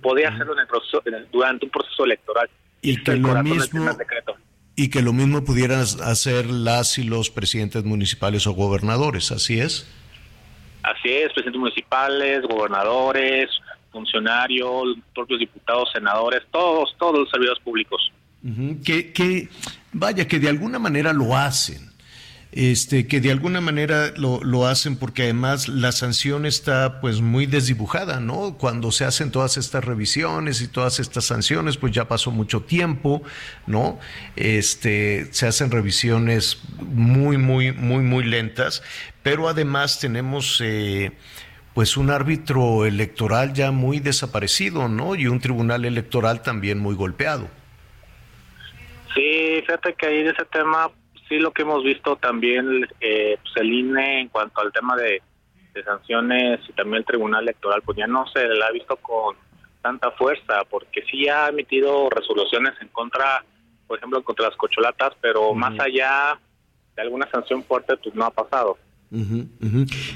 Podía 0.00 0.28
hacerlo 0.28 0.52
en 0.52 0.60
el 0.60 0.66
proceso, 0.68 1.02
en 1.04 1.14
el- 1.14 1.30
durante 1.32 1.64
un 1.66 1.70
proceso 1.72 2.04
electoral. 2.04 2.48
Y 2.82 2.92
Ese 2.92 3.02
que 3.02 3.16
lo 3.16 3.42
mismo-. 3.42 3.96
Y 4.76 4.88
que 4.90 5.02
lo 5.02 5.12
mismo 5.12 5.44
pudieran 5.44 5.80
hacer 5.80 6.46
las 6.46 6.96
y 6.98 7.04
los 7.04 7.30
presidentes 7.30 7.84
municipales 7.84 8.46
o 8.46 8.52
gobernadores, 8.52 9.32
¿así 9.32 9.58
es? 9.60 9.86
Así 10.82 11.10
es, 11.12 11.26
presidentes 11.32 11.60
municipales, 11.60 12.42
gobernadores, 12.42 13.50
funcionarios, 13.90 14.96
propios 15.14 15.40
diputados, 15.40 15.90
senadores, 15.92 16.42
todos, 16.50 16.94
todos 16.98 17.18
los 17.20 17.30
servidores 17.30 17.62
públicos. 17.62 18.10
Que, 18.84 19.12
que, 19.12 19.48
vaya, 19.92 20.26
que 20.26 20.40
de 20.40 20.48
alguna 20.48 20.78
manera 20.78 21.12
lo 21.12 21.36
hacen. 21.36 21.92
Este, 22.54 23.06
que 23.06 23.22
de 23.22 23.30
alguna 23.30 23.62
manera 23.62 24.12
lo, 24.18 24.44
lo 24.44 24.66
hacen 24.66 24.96
porque 24.96 25.22
además 25.22 25.68
la 25.68 25.90
sanción 25.90 26.44
está 26.44 27.00
pues 27.00 27.22
muy 27.22 27.46
desdibujada, 27.46 28.20
¿no? 28.20 28.58
Cuando 28.58 28.92
se 28.92 29.06
hacen 29.06 29.30
todas 29.30 29.56
estas 29.56 29.82
revisiones 29.82 30.60
y 30.60 30.68
todas 30.68 31.00
estas 31.00 31.24
sanciones, 31.24 31.78
pues 31.78 31.94
ya 31.94 32.08
pasó 32.08 32.30
mucho 32.30 32.60
tiempo, 32.60 33.22
¿no? 33.66 33.98
Este, 34.36 35.28
se 35.30 35.46
hacen 35.46 35.70
revisiones 35.70 36.58
muy, 36.78 37.38
muy, 37.38 37.72
muy, 37.72 38.02
muy 38.02 38.22
lentas, 38.22 38.82
pero 39.22 39.48
además 39.48 39.98
tenemos 39.98 40.60
eh, 40.62 41.12
pues 41.72 41.96
un 41.96 42.10
árbitro 42.10 42.84
electoral 42.84 43.54
ya 43.54 43.70
muy 43.70 43.98
desaparecido, 43.98 44.88
¿no? 44.88 45.14
Y 45.14 45.26
un 45.26 45.40
tribunal 45.40 45.86
electoral 45.86 46.42
también 46.42 46.78
muy 46.78 46.96
golpeado. 46.96 47.48
Sí, 49.14 49.60
fíjate 49.60 49.94
que 49.94 50.06
ahí 50.06 50.22
de 50.22 50.30
ese 50.30 50.44
tema, 50.46 50.90
sí 51.28 51.38
lo 51.38 51.52
que 51.52 51.62
hemos 51.62 51.84
visto 51.84 52.16
también, 52.16 52.88
eh, 53.00 53.38
pues 53.42 53.56
el 53.56 53.72
INE 53.72 54.20
en 54.20 54.28
cuanto 54.28 54.60
al 54.60 54.72
tema 54.72 54.96
de, 54.96 55.22
de 55.74 55.84
sanciones 55.84 56.60
y 56.68 56.72
también 56.72 56.98
el 56.98 57.04
Tribunal 57.04 57.42
Electoral, 57.42 57.82
pues 57.82 57.98
ya 57.98 58.06
no 58.06 58.26
se 58.28 58.46
le 58.46 58.64
ha 58.64 58.70
visto 58.70 58.96
con 58.96 59.36
tanta 59.82 60.10
fuerza, 60.12 60.64
porque 60.70 61.02
sí 61.10 61.28
ha 61.28 61.48
emitido 61.48 62.08
resoluciones 62.08 62.74
en 62.80 62.88
contra, 62.88 63.44
por 63.86 63.98
ejemplo, 63.98 64.22
contra 64.22 64.48
las 64.48 64.56
cocholatas, 64.56 65.12
pero 65.20 65.52
más 65.54 65.78
allá 65.80 66.38
de 66.94 67.02
alguna 67.02 67.28
sanción 67.30 67.62
fuerte, 67.64 67.96
pues 67.96 68.14
no 68.14 68.24
ha 68.24 68.30
pasado. 68.30 68.78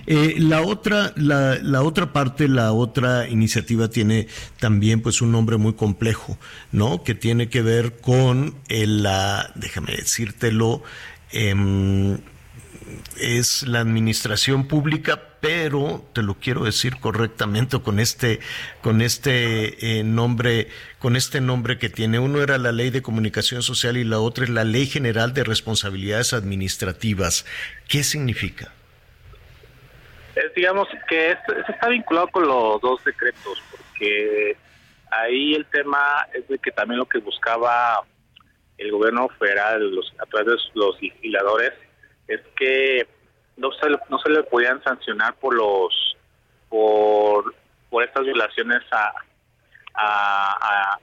Eh, 0.07 0.37
la 0.39 0.63
otra, 0.63 1.13
la, 1.17 1.59
la, 1.63 1.83
otra 1.83 2.13
parte, 2.15 2.49
la 2.49 2.73
otra 2.73 3.29
iniciativa 3.29 3.89
tiene 3.89 4.27
también 4.59 5.03
pues 5.03 5.21
un 5.21 5.33
nombre 5.33 5.59
muy 5.59 5.75
complejo, 5.75 6.39
¿no? 6.73 7.03
Que 7.05 7.15
tiene 7.15 7.49
que 7.51 7.61
ver 7.61 7.99
con 8.01 8.55
el, 8.69 9.03
la, 9.03 9.53
déjame 9.55 9.93
decírtelo, 9.93 10.83
eh, 11.33 11.55
es 13.21 13.67
la 13.67 13.81
administración 13.81 14.67
pública, 14.67 15.23
pero 15.41 16.09
te 16.13 16.23
lo 16.23 16.35
quiero 16.39 16.65
decir 16.65 16.97
correctamente 16.97 17.81
con 17.81 18.01
este, 18.01 18.41
con 18.83 19.01
este 19.01 19.99
eh, 19.99 20.05
nombre, 20.05 20.69
con 20.99 21.17
este 21.17 21.41
nombre 21.41 21.79
que 21.79 21.89
tiene. 21.89 22.19
Uno 22.19 22.43
era 22.43 22.59
la 22.59 22.73
Ley 22.73 22.91
de 22.91 23.03
Comunicación 23.03 23.63
Social 23.63 23.97
y 23.97 24.05
la 24.05 24.21
otra 24.21 24.45
es 24.45 24.51
la 24.51 24.65
Ley 24.65 24.87
General 24.87 25.35
de 25.35 25.45
Responsabilidades 25.45 26.33
Administrativas. 26.33 27.45
¿Qué 27.89 28.05
significa? 28.05 28.76
Digamos 30.55 30.89
que 31.09 31.33
esto, 31.33 31.55
está 31.69 31.89
vinculado 31.89 32.29
con 32.29 32.47
los 32.47 32.81
dos 32.81 33.03
decretos, 33.05 33.63
porque 33.71 34.57
ahí 35.11 35.55
el 35.55 35.65
tema 35.67 36.27
es 36.35 36.47
de 36.49 36.59
que 36.59 36.71
también 36.71 36.99
lo 36.99 37.07
que 37.07 37.19
buscaba 37.19 38.03
el 38.79 38.93
gobierno 38.93 39.29
federal 39.39 39.95
los, 39.95 40.13
a 40.19 40.27
través 40.27 40.47
de 40.49 40.57
los 40.75 41.01
legisladores 41.01 41.73
es 42.29 42.41
que 42.57 43.07
no 43.57 43.71
se, 43.73 43.89
no 44.11 44.19
se 44.19 44.31
le 44.31 44.43
podían 44.43 44.83
sancionar 44.83 45.35
por 45.37 45.55
los 45.55 46.17
por, 46.69 47.55
por 47.89 48.05
estas 48.05 48.25
violaciones 48.25 48.83
a, 48.91 49.13
a, 49.95 50.99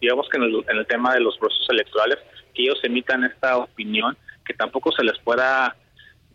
digamos 0.00 0.28
que 0.28 0.36
en 0.36 0.76
el 0.76 0.86
tema 0.86 1.14
de 1.14 1.20
los 1.20 1.36
procesos 1.38 1.68
electorales 1.70 2.18
que 2.54 2.62
ellos 2.62 2.78
emitan 2.84 3.24
esta 3.24 3.56
opinión 3.56 4.16
que 4.44 4.54
tampoco 4.54 4.92
se 4.92 5.02
les 5.02 5.18
pueda 5.20 5.74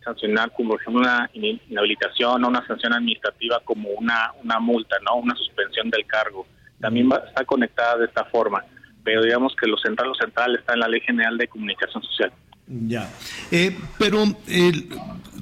sancionar 0.04 0.52
como 0.52 0.72
por 0.72 0.82
ejemplo 0.82 1.02
una 1.02 1.30
inhabilitación 1.34 2.44
o 2.44 2.48
una 2.48 2.66
sanción 2.66 2.94
administrativa 2.94 3.62
como 3.64 3.90
una, 3.90 4.32
una 4.44 4.60
multa, 4.60 4.98
¿no? 5.06 5.18
Una 5.18 5.36
suspensión 5.36 5.90
del 5.90 6.06
cargo. 6.06 6.46
También 6.80 7.10
va, 7.12 7.18
está 7.28 7.46
conectada 7.46 7.98
de 7.98 8.06
esta 8.06 8.26
forma, 8.26 8.64
pero 9.04 9.24
digamos 9.24 9.56
que 9.56 9.68
lo 9.68 9.78
central, 9.78 10.10
lo 10.10 10.16
central 10.16 10.56
está 10.56 10.74
en 10.74 10.80
la 10.80 10.88
Ley 10.88 11.02
General 11.02 11.38
de 11.38 11.48
Comunicación 11.48 12.02
Social. 12.04 12.32
Ya, 12.68 13.10
eh, 13.52 13.78
pero 14.00 14.24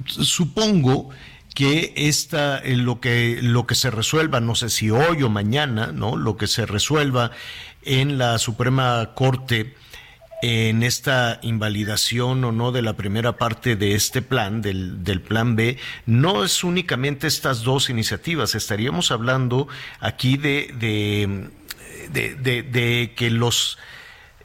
supongo 0.05 1.09
que 1.53 1.93
esta 1.95 2.59
eh, 2.59 2.75
lo 2.75 2.99
que 2.99 3.39
lo 3.41 3.67
que 3.67 3.75
se 3.75 3.91
resuelva 3.91 4.39
no 4.39 4.55
sé 4.55 4.69
si 4.69 4.89
hoy 4.89 5.21
o 5.23 5.29
mañana 5.29 5.91
no 5.91 6.15
lo 6.15 6.37
que 6.37 6.47
se 6.47 6.65
resuelva 6.65 7.31
en 7.83 8.17
la 8.17 8.37
Suprema 8.37 9.11
Corte 9.13 9.75
en 10.41 10.83
esta 10.83 11.39
invalidación 11.41 12.43
o 12.43 12.51
no 12.51 12.71
de 12.71 12.81
la 12.81 12.93
primera 12.93 13.37
parte 13.37 13.75
de 13.75 13.95
este 13.95 14.21
plan, 14.21 14.61
del, 14.61 15.03
del, 15.03 15.21
plan 15.21 15.55
B, 15.55 15.77
no 16.05 16.43
es 16.45 16.63
únicamente 16.63 17.27
estas 17.27 17.63
dos 17.63 17.89
iniciativas, 17.89 18.55
estaríamos 18.55 19.11
hablando 19.11 19.67
aquí 19.99 20.37
de, 20.37 20.73
de, 20.79 22.35
de, 22.35 22.63
de 22.63 23.13
que 23.15 23.29
los 23.29 23.77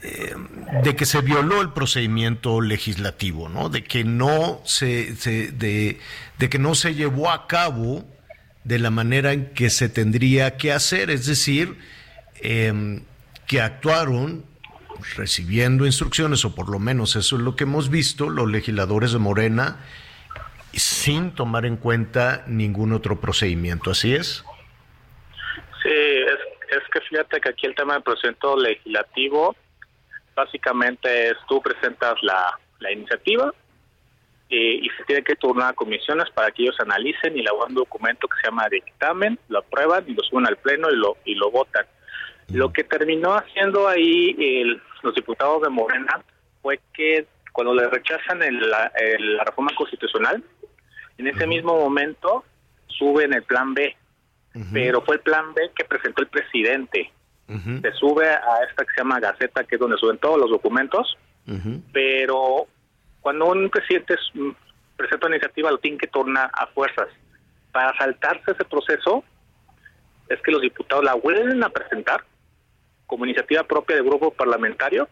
eh, 0.02 0.34
de 0.82 0.96
que 0.96 1.06
se 1.06 1.22
violó 1.22 1.62
el 1.62 1.72
procedimiento 1.72 2.60
legislativo, 2.60 3.48
¿no? 3.48 3.70
De 3.70 3.84
que 3.84 4.04
no 4.04 4.60
se, 4.66 5.16
se 5.16 5.50
de, 5.50 5.98
de 6.38 6.48
que 6.50 6.58
no 6.58 6.74
se 6.74 6.94
llevó 6.94 7.30
a 7.30 7.46
cabo 7.46 8.04
de 8.64 8.78
la 8.78 8.90
manera 8.90 9.32
en 9.32 9.46
que 9.54 9.70
se 9.70 9.88
tendría 9.88 10.58
que 10.58 10.72
hacer, 10.72 11.08
es 11.08 11.24
decir, 11.24 11.78
eh, 12.42 13.00
que 13.46 13.62
actuaron 13.62 14.44
recibiendo 15.16 15.86
instrucciones, 15.86 16.44
o 16.44 16.54
por 16.54 16.70
lo 16.70 16.78
menos 16.78 17.16
eso 17.16 17.36
es 17.36 17.42
lo 17.42 17.56
que 17.56 17.64
hemos 17.64 17.90
visto, 17.90 18.28
los 18.28 18.50
legisladores 18.50 19.12
de 19.12 19.18
Morena, 19.18 19.78
sin 20.72 21.34
tomar 21.34 21.66
en 21.66 21.76
cuenta 21.76 22.44
ningún 22.46 22.92
otro 22.92 23.20
procedimiento. 23.20 23.90
¿Así 23.90 24.14
es? 24.14 24.44
Sí, 25.82 25.90
es, 25.90 26.76
es 26.76 26.82
que 26.92 27.00
fíjate 27.08 27.40
que 27.40 27.50
aquí 27.50 27.66
el 27.66 27.74
tema 27.74 27.94
del 27.94 28.02
procedimiento 28.02 28.56
legislativo, 28.56 29.56
básicamente 30.34 31.28
es 31.28 31.36
tú 31.48 31.60
presentas 31.60 32.14
la, 32.22 32.58
la 32.80 32.92
iniciativa 32.92 33.52
y, 34.48 34.86
y, 34.86 34.88
se 34.96 35.04
tiene 35.04 35.22
que 35.22 35.36
turnar 35.36 35.70
a 35.70 35.74
comisiones 35.74 36.28
para 36.30 36.50
que 36.50 36.62
ellos 36.62 36.76
analicen 36.80 37.36
y 37.36 37.40
elaboren 37.40 37.70
un 37.70 37.76
documento 37.76 38.28
que 38.28 38.36
se 38.40 38.48
llama 38.48 38.68
dictamen, 38.70 39.38
lo 39.48 39.60
aprueban 39.60 40.04
y 40.06 40.14
lo 40.14 40.22
suben 40.22 40.46
al 40.46 40.56
pleno 40.56 40.90
y 40.90 40.96
lo, 40.96 41.16
y 41.24 41.34
lo 41.34 41.50
votan. 41.50 41.86
Lo 42.52 42.72
que 42.72 42.84
terminó 42.84 43.34
haciendo 43.34 43.88
ahí 43.88 44.34
el, 44.38 44.82
los 45.04 45.14
diputados 45.14 45.62
de 45.62 45.68
Morena 45.68 46.22
fue 46.62 46.80
que 46.92 47.26
cuando 47.52 47.74
le 47.74 47.88
rechazan 47.88 48.42
el, 48.42 48.58
la, 48.68 48.90
la, 49.18 49.44
reforma 49.44 49.70
constitucional, 49.76 50.42
en 51.18 51.26
ese 51.28 51.46
mismo 51.46 51.78
momento 51.78 52.44
suben 52.88 53.32
el 53.32 53.44
plan 53.44 53.74
B, 53.74 53.96
uh 54.54 54.58
-huh. 54.58 54.72
pero 54.72 55.02
fue 55.02 55.16
el 55.16 55.20
plan 55.20 55.54
B 55.54 55.70
que 55.76 55.84
presentó 55.84 56.22
el 56.22 56.28
presidente. 56.28 57.12
Uh 57.48 57.54
-huh. 57.54 57.80
Se 57.82 57.92
sube 57.92 58.26
a 58.28 58.64
esta 58.68 58.84
que 58.84 58.90
se 58.94 59.00
llama 59.02 59.20
Gaceta, 59.20 59.62
que 59.64 59.76
es 59.76 59.80
donde 59.80 59.98
suben 59.98 60.18
todos 60.18 60.38
los 60.38 60.50
documentos, 60.50 61.16
uh 61.46 61.52
-huh. 61.52 61.80
pero 61.92 62.66
cuando 63.20 63.46
un 63.46 63.70
presidente 63.70 64.16
presenta 64.96 65.26
una 65.26 65.36
iniciativa 65.36 65.70
lo 65.70 65.78
tiene 65.78 65.98
que 65.98 66.08
tornar 66.08 66.50
a 66.52 66.66
fuerzas. 66.68 67.08
Para 67.72 67.96
saltarse 67.98 68.52
ese 68.52 68.64
proceso 68.64 69.24
es 70.28 70.40
que 70.42 70.52
los 70.52 70.62
diputados 70.62 71.04
la 71.04 71.14
vuelven 71.14 71.62
a 71.62 71.68
presentar 71.68 72.24
como 73.06 73.24
iniciativa 73.24 73.62
propia 73.64 73.96
del 73.96 74.04
grupo 74.04 74.30
parlamentario, 74.32 75.08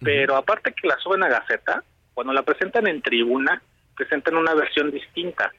pero 0.00 0.36
aparte 0.36 0.72
que 0.72 0.88
la 0.88 0.96
suben 0.98 1.22
a 1.22 1.28
Gaceta, 1.28 1.82
cuando 2.14 2.32
la 2.32 2.42
presentan 2.42 2.86
en 2.86 3.02
tribuna, 3.02 3.62
presentan 3.96 4.36
una 4.36 4.54
versión 4.54 4.90
distinta. 4.90 5.52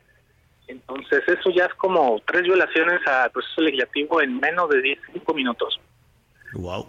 Entonces 0.68 1.24
eso 1.28 1.49
ya 1.49 1.66
es 1.66 1.74
como 1.76 2.22
tres 2.26 2.44
violaciones 2.44 3.06
al 3.08 3.32
proceso 3.32 3.62
legislativo 3.62 4.22
en 4.22 4.40
menos 4.40 4.70
de 4.70 4.82
10, 4.82 4.99
minutos. 5.34 5.80
Wow. 6.54 6.88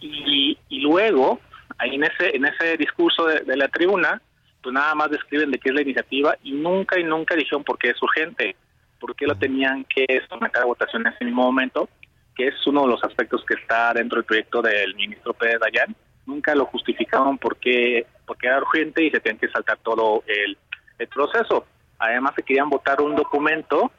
Y, 0.00 0.58
y 0.68 0.80
luego, 0.80 1.40
ahí 1.78 1.94
en 1.94 2.04
ese, 2.04 2.36
en 2.36 2.44
ese 2.44 2.76
discurso 2.76 3.26
de, 3.26 3.40
de, 3.40 3.56
la 3.56 3.68
tribuna, 3.68 4.20
pues 4.62 4.72
nada 4.72 4.94
más 4.94 5.10
describen 5.10 5.50
de 5.50 5.58
qué 5.58 5.70
es 5.70 5.74
la 5.74 5.82
iniciativa 5.82 6.36
y 6.42 6.52
nunca 6.52 6.98
y 6.98 7.04
nunca 7.04 7.34
dijeron 7.34 7.64
por 7.64 7.78
qué 7.78 7.90
es 7.90 8.02
urgente, 8.02 8.56
por 8.98 9.14
qué 9.14 9.26
lo 9.26 9.34
tenían 9.36 9.84
que 9.84 10.06
someter 10.28 10.62
a 10.62 10.66
votación 10.66 11.06
en 11.06 11.12
ese 11.12 11.24
mismo 11.24 11.42
momento 11.42 11.88
que 12.36 12.48
es 12.48 12.66
uno 12.66 12.82
de 12.82 12.88
los 12.88 13.04
aspectos 13.04 13.44
que 13.44 13.54
está 13.54 13.92
dentro 13.92 14.16
del 14.16 14.24
proyecto 14.24 14.62
del 14.62 14.94
ministro 14.94 15.34
Pérez 15.34 15.60
Dayan, 15.60 15.94
nunca 16.26 16.54
lo 16.54 16.66
justificaban 16.66 17.38
porque, 17.38 18.06
porque 18.26 18.46
era 18.46 18.58
urgente 18.58 19.02
y 19.04 19.10
se 19.10 19.20
tenían 19.20 19.38
que 19.38 19.48
saltar 19.48 19.78
todo 19.78 20.22
el, 20.26 20.56
el 20.98 21.08
proceso. 21.08 21.66
Además, 21.98 22.32
se 22.34 22.42
querían 22.42 22.70
votar 22.70 23.00
un 23.00 23.14
documento 23.14 23.90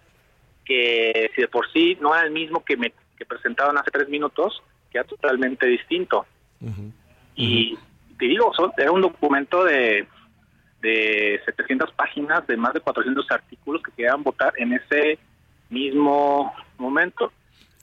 que, 0.66 1.30
si 1.36 1.42
de 1.42 1.48
por 1.48 1.70
sí 1.72 1.98
no 2.02 2.16
era 2.16 2.26
el 2.26 2.32
mismo 2.32 2.64
que, 2.64 2.78
me, 2.78 2.94
que 3.18 3.26
presentaban 3.26 3.78
hace 3.78 3.92
tres 3.92 4.10
minutos, 4.10 4.64
que 4.92 4.98
era 4.98 5.08
totalmente 5.08 5.68
distinto. 5.68 6.26
Uh 6.62 6.68
-huh. 6.68 6.92
Y 7.36 7.78
te 8.18 8.26
digo, 8.26 8.52
era 8.78 8.92
un 8.92 9.02
documento 9.02 9.64
de, 9.64 10.08
de 10.82 11.42
700 11.46 11.92
páginas, 11.94 12.46
de 12.48 12.58
más 12.58 12.74
de 12.74 12.80
400 12.80 13.30
artículos 13.32 13.82
que 13.84 13.92
querían 13.92 14.24
votar 14.24 14.54
en 14.58 14.74
ese 14.74 15.20
mismo 15.70 16.54
momento 16.78 17.32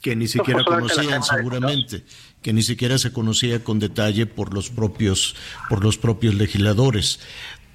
que 0.00 0.16
ni 0.16 0.28
siquiera 0.28 0.64
conocían 0.64 1.22
seguramente, 1.22 2.04
que 2.42 2.52
ni 2.52 2.62
siquiera 2.62 2.98
se 2.98 3.12
conocía 3.12 3.64
con 3.64 3.78
detalle 3.78 4.26
por 4.26 4.54
los 4.54 4.70
propios 4.70 5.34
por 5.68 5.82
los 5.82 5.98
propios 5.98 6.34
legisladores. 6.34 7.20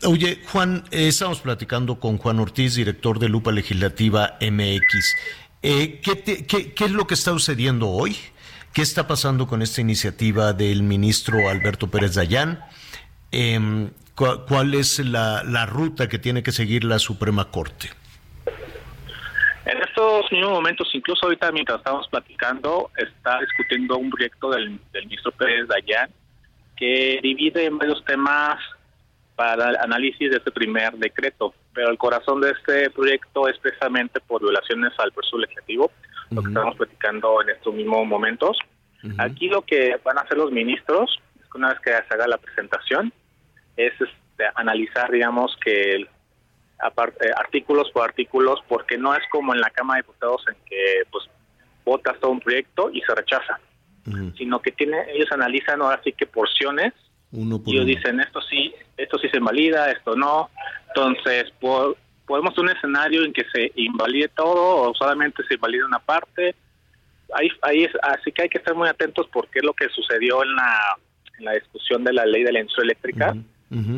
Oye, 0.06 0.41
Juan, 0.52 0.84
eh, 0.91 1.08
estamos 1.08 1.40
platicando 1.40 2.00
con 2.00 2.18
Juan 2.18 2.40
Ortiz, 2.40 2.76
director 2.76 3.20
de 3.20 3.30
Lupa 3.30 3.52
Legislativa 3.52 4.38
MX. 4.41 5.16
Eh, 5.62 6.02
¿qué, 6.04 6.16
te, 6.16 6.45
qué, 6.45 6.74
¿Qué 6.74 6.86
es 6.86 6.91
lo 6.91 7.08
que 7.08 7.14
está 7.14 7.32
sucediendo 7.32 7.90
hoy? 7.90 8.18
¿Qué 8.74 8.82
está 8.82 9.08
pasando 9.08 9.48
con 9.48 9.62
esta 9.62 9.80
iniciativa 9.80 10.52
del 10.52 10.84
ministro 10.84 11.48
Alberto 11.50 11.90
Pérez 11.90 12.16
Dayán? 12.16 12.60
Eh, 13.32 13.90
¿Cuál 14.16 14.76
es 14.76 15.00
la, 15.00 15.44
la 15.44 15.66
ruta 15.66 16.08
que 16.08 16.20
tiene 16.20 16.44
que 16.44 16.52
seguir 16.52 16.84
la 16.84 17.00
Suprema 17.00 17.50
Corte? 17.50 17.90
En 20.04 20.16
estos 20.18 20.32
mismos 20.32 20.52
momentos, 20.52 20.90
incluso 20.94 21.26
ahorita 21.26 21.52
mientras 21.52 21.78
estamos 21.78 22.08
platicando, 22.10 22.92
está 22.98 23.40
discutiendo 23.40 23.98
un 23.98 24.10
proyecto 24.10 24.50
del, 24.52 24.80
del 24.92 25.06
ministro 25.06 25.32
Pérez 25.32 25.68
Dayán 25.68 26.10
que 26.76 27.20
divide 27.22 27.66
en 27.66 27.78
varios 27.78 28.04
temas 28.04 28.60
para 29.36 29.70
el 29.70 29.78
análisis 29.78 30.30
de 30.30 30.38
este 30.38 30.52
primer 30.52 30.94
decreto, 30.94 31.54
pero 31.74 31.90
el 31.90 31.98
corazón 31.98 32.42
de 32.42 32.52
este 32.52 32.90
proyecto 32.90 33.48
es 33.48 33.58
precisamente 33.60 34.20
por 34.20 34.42
violaciones 34.42 34.92
al 34.98 35.12
proceso 35.12 35.38
legislativo, 35.38 35.86
uh 35.86 35.90
-huh. 35.90 36.36
lo 36.36 36.42
que 36.42 36.48
estamos 36.50 36.76
platicando 36.76 37.42
en 37.42 37.50
estos 37.50 37.74
mismos 37.74 38.06
momentos. 38.06 38.58
Uh 39.04 39.08
-huh. 39.08 39.32
Aquí 39.32 39.48
lo 39.48 39.62
que 39.62 40.00
van 40.04 40.18
a 40.18 40.22
hacer 40.22 40.38
los 40.38 40.52
ministros, 40.52 41.20
es 41.40 41.50
que 41.50 41.58
una 41.58 41.70
vez 41.70 41.80
que 41.80 41.92
se 41.92 42.14
haga 42.14 42.28
la 42.28 42.38
presentación, 42.38 43.14
es 43.78 43.94
este, 44.00 44.44
analizar, 44.56 45.10
digamos, 45.12 45.56
que 45.64 46.06
artículos 47.38 47.90
por 47.91 48.04
artículos, 48.10 48.60
porque 48.68 48.98
no 48.98 49.14
es 49.16 49.22
como 49.32 49.54
en 49.54 49.62
la 49.62 49.70
Cámara 49.70 49.98
de 49.98 50.04
Diputados 50.04 50.44
en 50.48 50.56
que 50.66 51.04
pues 51.12 51.26
votas 51.86 52.20
todo 52.20 52.32
un 52.32 52.40
proyecto 52.40 52.90
y 52.91 53.02
se 53.02 53.14
rechaza, 53.16 53.60
uh 54.08 54.10
-huh. 54.12 54.38
sino 54.38 54.62
que 54.62 54.72
tiene 54.72 54.98
ellos 55.14 55.32
analizan 55.32 55.82
ahora 55.82 56.02
sí 56.04 56.12
que 56.14 56.26
porciones 56.26 56.94
Uno 57.32 57.58
por 57.60 57.74
ellos 57.74 57.86
uno. 57.86 57.95
dicen 57.95 58.20
esto 58.20 58.41
sí, 58.41 58.74
esto 58.98 59.18
sí 59.18 59.28
se 59.30 59.38
invalida, 59.38 59.91
esto 59.91 60.16
no. 60.16 60.50
Entonces, 60.90 61.52
po- 61.60 61.95
podemos 62.26 62.54
tener 62.54 62.72
un 62.72 62.78
escenario 62.78 63.24
en 63.26 63.34
que 63.34 63.44
se 63.54 63.72
invalide 63.76 64.28
todo 64.30 64.90
o 64.90 64.94
solamente 64.95 65.44
se 65.48 65.56
invalide 65.56 65.84
una 65.86 66.00
parte. 66.00 66.56
Ahí, 67.34 67.50
ahí 67.64 67.84
es, 67.86 67.91
así 68.04 68.32
que 68.32 68.44
hay 68.44 68.50
que 68.50 68.60
estar 68.60 68.76
muy 68.76 68.88
atentos 68.88 69.28
porque 69.34 69.60
es 69.60 69.66
lo 69.66 69.74
que 69.74 69.90
sucedió 69.90 70.44
en 70.44 70.56
la, 70.56 70.98
en 71.40 71.45
la 71.45 71.54
discusión 71.54 72.04
de 72.04 72.14
la 72.14 72.26
ley 72.26 72.44
de 72.44 72.52
la 72.52 72.60
industria 72.60 72.84
eléctrica. 72.84 73.36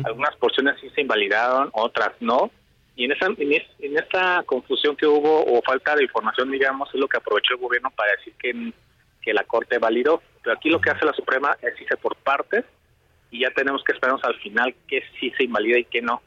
Algunas 0.06 0.34
porciones 0.36 0.74
sí 0.80 0.88
se 0.94 1.02
invalidaron, 1.02 1.68
otras 1.74 2.12
no. 2.20 2.50
Y 2.96 3.04
en 3.04 3.12
esa 3.12 3.26
en, 3.26 3.52
es- 3.52 3.68
en 3.78 3.96
esta 3.98 4.42
confusión 4.46 4.96
que 4.96 5.06
hubo 5.06 5.44
o 5.44 5.62
falta 5.62 5.94
de 5.94 6.02
información, 6.04 6.50
digamos, 6.50 6.88
es 6.94 6.98
lo 7.00 7.06
que 7.08 7.18
aprovechó 7.18 7.54
el 7.54 7.60
gobierno 7.60 7.90
para 7.90 8.12
decir 8.16 8.32
que, 8.38 8.72
que 9.22 9.34
la 9.34 9.44
Corte 9.44 9.78
validó. 9.78 10.22
Pero 10.42 10.56
aquí 10.56 10.70
lo 10.70 10.80
que 10.80 10.90
hace 10.90 11.04
la 11.04 11.12
Suprema 11.12 11.56
es 11.62 11.78
irse 11.80 11.96
por 11.96 12.16
partes 12.16 12.64
y 13.30 13.40
ya 13.40 13.50
tenemos 13.50 13.82
que 13.84 13.92
esperarnos 13.92 14.24
al 14.24 14.36
final 14.40 14.74
que 14.88 15.02
sí 15.20 15.30
se 15.36 15.44
invalida 15.44 15.78
y 15.78 15.84
que 15.84 16.00
no. 16.00 16.22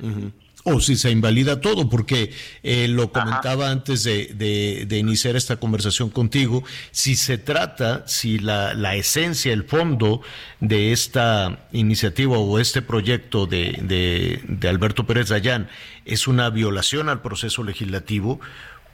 Ujú. 0.00 0.30
O 0.64 0.80
si 0.80 0.94
se 0.96 1.10
invalida 1.10 1.60
todo, 1.60 1.88
porque 1.88 2.32
eh, 2.62 2.86
lo 2.88 3.10
comentaba 3.10 3.70
antes 3.70 4.04
de, 4.04 4.26
de- 4.34 4.84
de 4.86 4.98
iniciar 4.98 5.34
esta 5.34 5.56
conversación 5.56 6.08
contigo, 6.08 6.62
si 6.92 7.16
se 7.16 7.36
trata, 7.36 8.04
si 8.06 8.38
la, 8.38 8.72
la 8.74 8.94
esencia, 8.94 9.52
el 9.52 9.64
fondo 9.64 10.20
de 10.60 10.92
esta 10.92 11.66
iniciativa 11.72 12.38
o 12.38 12.60
este 12.60 12.80
proyecto 12.80 13.46
de, 13.46 13.76
de- 13.82 14.40
de 14.46 14.68
Alberto 14.68 15.04
Pérez 15.04 15.30
Dayán 15.30 15.68
es 16.04 16.28
una 16.28 16.48
violación 16.50 17.08
al 17.08 17.22
proceso 17.22 17.64
legislativo, 17.64 18.40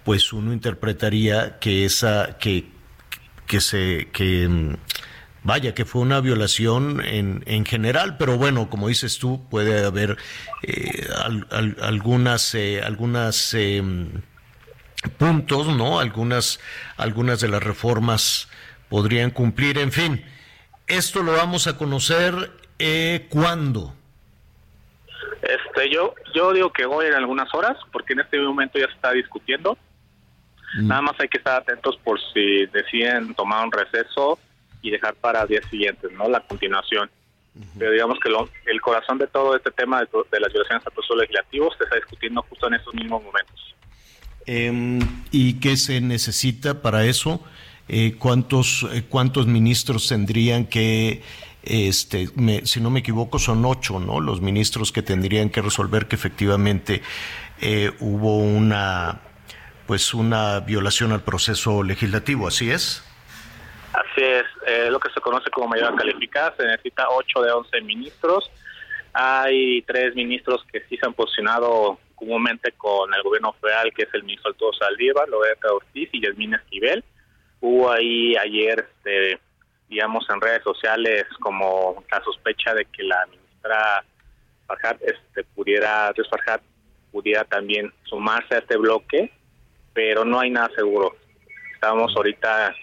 pues 0.05 0.33
uno 0.33 0.55
interpretaría 0.55 1.59
que 1.59 1.85
esa, 1.85 2.39
que, 2.39 2.65
que 3.47 3.61
se, 3.61 4.09
que 4.11 4.49
mm, 4.49 4.75
vaya, 5.49 5.75
que 5.75 5.85
fue 5.85 6.03
una 6.03 6.21
violación 6.21 7.01
en, 7.05 7.43
en 7.47 7.65
general, 7.65 8.17
pero 8.19 8.37
bueno, 8.39 8.71
como 8.71 8.87
dices 8.87 9.19
tú, 9.19 9.49
puede 9.49 9.85
haber 9.85 10.17
eh, 10.63 11.09
al- 11.25 11.47
al- 11.51 11.77
algunas, 11.83 12.55
eh, 12.55 12.81
algunas 12.85 13.55
eh, 13.55 13.83
puntos, 15.17 15.67
¿no? 15.69 15.99
Algunas, 16.01 16.61
algunas 16.97 17.41
de 17.41 17.49
las 17.49 17.63
reformas 17.63 18.49
podrían 18.89 19.31
cumplir, 19.31 19.79
en 19.79 19.91
fin. 19.91 20.25
Esto 20.87 21.23
lo 21.23 21.33
vamos 21.33 21.67
a 21.67 21.77
conocer 21.77 22.51
eh, 22.79 23.27
cuándo. 23.29 23.95
Este, 25.43 25.91
yo, 25.91 26.15
yo 26.35 26.53
digo 26.53 26.73
que 26.73 26.85
hoy 26.85 27.07
en 27.07 27.15
algunas 27.15 27.53
horas, 27.55 27.77
porque 27.93 28.13
en 28.13 28.21
este 28.21 28.39
momento 28.39 28.79
ya 28.79 28.87
se 28.87 28.93
está 28.95 29.13
discutiendo. 29.13 29.77
Nada 30.81 31.01
más 31.01 31.15
hay 31.19 31.29
que 31.29 31.39
estar 31.39 31.63
atentos 31.63 31.99
por 32.05 32.21
si 32.33 32.67
deciden 32.67 33.35
tomar 33.35 33.65
un 33.65 33.73
receso 33.73 34.39
y 34.83 34.91
dejar 34.91 35.15
para 35.15 35.45
días 35.47 35.65
siguientes, 35.71 36.11
¿no? 36.13 36.29
La 36.29 36.41
continuación. 36.41 37.11
Pero 37.77 37.91
digamos 37.91 38.19
que 38.23 38.29
lo- 38.29 38.49
el 38.67 38.81
corazón 38.81 39.19
de 39.19 39.27
todo 39.27 39.57
este 39.57 39.73
tema 39.73 39.99
de, 40.01 40.07
las 40.41 40.53
violaciones 40.53 40.87
al 40.87 40.93
proceso 40.93 41.17
legislativo 41.17 41.73
se 41.77 41.85
está 41.85 41.97
discutiendo 41.97 42.43
justo 42.43 42.69
en 42.69 42.75
estos 42.75 42.95
mismos 42.95 43.23
momentos. 43.23 43.75
Em, 44.47 45.01
¿Y 45.33 45.55
qué 45.55 45.77
se 45.77 46.01
necesita 46.01 46.81
para 46.83 47.05
eso? 47.05 47.45
Eh, 47.89 48.15
¿cuántos, 48.19 48.87
eh, 48.93 49.03
¿Cuántos 49.09 49.47
ministros 49.47 50.09
tendrían 50.09 50.67
que, 50.67 51.23
este, 51.65 52.29
me- 52.37 52.65
si 52.65 52.81
no 52.81 52.91
me 52.91 53.01
equivoco, 53.01 53.39
son 53.39 53.65
ocho, 53.65 53.99
¿no? 53.99 54.21
Los 54.21 54.41
ministros 54.41 54.93
que 54.93 55.03
tendrían 55.03 55.51
que 55.51 55.61
resolver 55.61 56.07
que 56.07 56.15
efectivamente 56.17 57.03
eh, 57.61 57.91
hubo 57.99 58.39
una, 58.39 59.21
pues 59.89 60.15
una 60.15 60.61
violación 60.61 61.11
al 61.11 61.23
proceso 61.25 61.83
legislativo, 61.83 62.47
¿así 62.47 62.71
es? 62.71 63.03
Así 63.99 64.23
es, 64.23 64.45
eh, 64.65 64.89
lo 64.91 65.01
que 65.01 65.11
se 65.11 65.21
conoce 65.21 65.51
como 65.51 65.67
mayoría 65.67 65.97
calificada, 65.97 66.55
se 66.57 66.65
necesita 66.65 67.09
8 67.09 67.43
de 67.43 67.51
11 67.51 67.81
ministros. 67.81 68.49
Hay 69.13 69.83
tres 69.83 70.15
ministros 70.15 70.65
que 70.71 70.81
sí 70.89 70.97
se 70.97 71.07
han 71.07 71.15
posicionado 71.15 71.99
comúnmente 72.15 72.71
con 72.73 73.13
el 73.13 73.23
gobierno 73.23 73.53
federal, 73.55 73.93
que 73.93 74.05
es 74.05 74.09
el 74.15 74.23
ministro 74.23 74.51
Arturo 74.51 74.73
Saldívar, 74.75 75.29
Loreta 75.29 75.73
Ortiz 75.73 76.09
y 76.13 76.25
Yasmín 76.25 76.55
Esquivel. 76.55 77.03
Hubo 77.61 77.91
ahí 77.91 78.37
ayer, 78.37 78.89
este, 78.89 79.41
digamos, 79.89 80.25
en 80.31 80.41
redes 80.41 80.63
sociales 80.63 81.25
como 81.41 82.05
la 82.09 82.23
sospecha 82.23 82.75
de 82.75 82.85
que 82.85 83.03
la 83.03 83.27
ministra 83.27 84.05
Farhat 84.69 85.03
este, 85.03 85.43
pudiera, 85.57 86.09
Andrés 86.09 86.29
Farhat 86.29 86.63
pudiera 87.11 87.43
también 87.45 87.93
sumarse 88.05 88.55
a 88.55 88.59
este 88.59 88.77
bloque, 88.77 89.33
pero 89.93 90.25
no 90.25 90.39
hay 90.39 90.51
nada 90.51 90.71
seguro. 90.77 91.17
Estamos 91.75 92.15
ahorita 92.17 92.75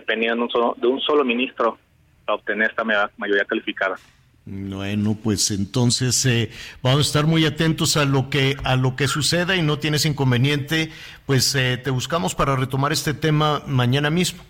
dependiendo 0.00 0.36
de 0.36 0.42
un 0.42 0.50
solo, 0.50 0.76
de 0.78 0.86
un 0.86 1.00
solo 1.00 1.24
ministro 1.24 1.78
para 2.24 2.36
obtener 2.36 2.70
esta 2.70 2.84
ma- 2.84 3.10
mayoría 3.16 3.44
calificada. 3.44 3.96
Bueno, 4.44 5.16
pues 5.20 5.50
entonces 5.50 6.24
eh, 6.26 6.50
vamos 6.82 6.98
a 7.00 7.02
estar 7.02 7.26
muy 7.26 7.44
atentos 7.46 7.96
a 7.96 8.04
lo 8.04 8.30
que 8.30 8.56
a 8.62 8.76
lo 8.76 8.94
que 8.94 9.08
suceda 9.08 9.56
y 9.56 9.62
no 9.62 9.78
tienes 9.78 10.04
inconveniente, 10.06 10.92
pues 11.24 11.54
eh, 11.56 11.78
te 11.82 11.90
buscamos 11.90 12.34
para 12.36 12.54
retomar 12.54 12.92
este 12.92 13.12
tema 13.12 13.62
mañana 13.66 14.08
mismo. 14.10 14.44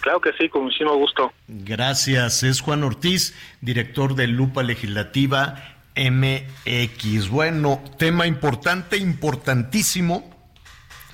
Claro 0.00 0.20
que 0.20 0.32
sí, 0.38 0.48
con 0.48 0.64
muchísimo 0.64 0.94
gusto. 0.96 1.32
Gracias. 1.48 2.42
Es 2.42 2.60
Juan 2.60 2.84
Ortiz, 2.84 3.34
director 3.62 4.14
de 4.14 4.26
Lupa 4.28 4.62
Legislativa 4.62 5.56
MX. 5.96 7.30
Bueno, 7.30 7.82
tema 7.98 8.26
importante, 8.26 8.96
importantísimo, 8.98 10.30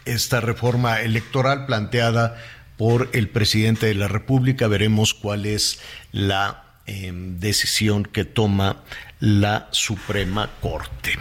esta 0.05 0.40
reforma 0.40 1.01
electoral 1.01 1.66
planteada 1.66 2.36
por 2.81 3.11
el 3.12 3.28
presidente 3.28 3.85
de 3.85 3.94
la 3.94 4.09
República. 4.09 4.66
Veremos 4.66 5.12
cuál 5.12 5.44
es 5.44 5.82
la 6.12 6.65
eh, 6.86 7.12
decisión 7.12 8.05
que 8.05 8.24
toma 8.24 8.78
la 9.19 9.69
Suprema 9.70 10.48
Corte. 10.62 11.19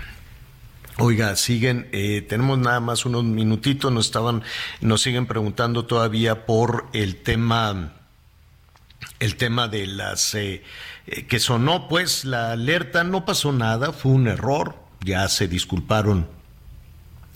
Oiga, 0.99 1.35
siguen, 1.35 1.89
eh, 1.91 2.25
tenemos 2.29 2.59
nada 2.59 2.79
más 2.79 3.05
unos 3.05 3.25
minutitos, 3.25 3.91
nos 3.91 4.05
estaban, 4.05 4.41
nos 4.79 5.01
siguen 5.01 5.25
preguntando 5.25 5.83
todavía 5.83 6.45
por 6.45 6.87
el 6.93 7.17
tema, 7.17 7.91
el 9.19 9.35
tema 9.35 9.67
de 9.67 9.85
las 9.85 10.33
eh, 10.35 10.63
eh, 11.07 11.25
que 11.25 11.41
sonó, 11.41 11.89
pues 11.89 12.23
la 12.23 12.53
alerta, 12.53 13.03
no 13.03 13.25
pasó 13.25 13.51
nada, 13.51 13.91
fue 13.91 14.13
un 14.13 14.29
error, 14.29 14.77
ya 15.01 15.27
se 15.27 15.49
disculparon 15.49 16.25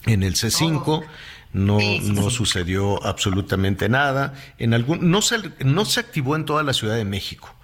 en 0.06 0.24
el 0.24 0.36
C5, 0.36 1.04
no, 1.54 1.80
no 2.04 2.30
sucedió 2.30 3.04
absolutamente 3.06 3.88
nada. 3.90 4.34
En 4.58 4.74
algún, 4.74 5.10
no 5.12 5.22
se, 5.22 5.38
no 5.64 5.86
se 5.86 6.00
activó 6.00 6.36
en 6.36 6.46
toda 6.46 6.64
la 6.64 6.74
Ciudad 6.74 6.96
de 6.96 7.06
México. 7.06 7.56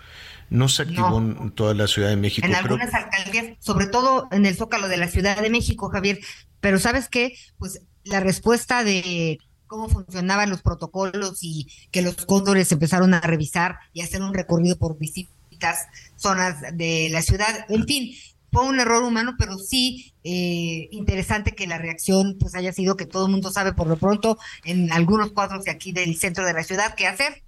No 0.49 0.68
se 0.68 0.82
activó 0.84 1.18
en 1.20 1.52
toda 1.52 1.74
la 1.76 1.88
Ciudad 1.88 2.10
de 2.10 2.16
México. 2.16 2.45
En 2.48 2.53
Creo- 2.53 2.64
algunas 2.64 2.94
alcaldías, 2.94 3.57
sobre 3.60 3.86
todo 3.88 4.28
en 4.32 4.45
el 4.45 4.56
Zócalo 4.56 4.88
de 4.88 4.98
la 4.98 5.07
Ciudad 5.07 5.40
de 5.40 5.49
México, 5.49 5.90
Javier. 5.90 6.20
Pero 6.60 6.80
¿sabes 6.80 7.07
qué? 7.07 7.36
Pues 7.57 7.82
la 8.03 8.20
respuesta 8.20 8.84
de 8.84 9.38
cómo 9.68 9.90
funcionaban 9.90 10.49
los 10.49 10.64
protocolos 10.64 11.40
y 11.44 11.68
que 11.91 12.02
los 12.02 12.16
cóndores 12.26 12.72
empezaron 12.72 13.14
a 13.14 13.22
revisar 13.22 13.78
y 13.94 14.02
hacer 14.02 14.22
un 14.24 14.34
recorrido 14.34 14.78
por 14.78 14.98
distintas 14.98 15.86
zonas 16.16 16.56
de 16.74 17.10
la 17.11 17.22
ciudad. 17.22 17.66
En 17.70 17.86
fin, 17.86 18.16
fue 18.51 18.65
un 18.65 18.80
error 18.80 19.03
humano, 19.03 19.35
pero 19.38 19.57
sí 19.57 20.13
eh, 20.23 20.88
interesante 20.91 21.55
que 21.55 21.67
la 21.67 21.77
reacción 21.77 22.38
pues 22.39 22.55
haya 22.55 22.73
sido 22.73 22.95
que 22.97 23.05
todo 23.05 23.26
el 23.26 23.31
mundo 23.31 23.51
sabe 23.51 23.73
por 23.73 23.88
lo 23.88 23.95
pronto 23.97 24.38
en 24.65 24.91
algunos 24.91 25.31
cuadros 25.31 25.63
de 25.65 25.71
aquí 25.71 25.91
del 25.91 26.15
centro 26.17 26.45
de 26.45 26.53
la 26.53 26.63
ciudad 26.63 26.95
qué 26.95 27.07
hacer. 27.07 27.43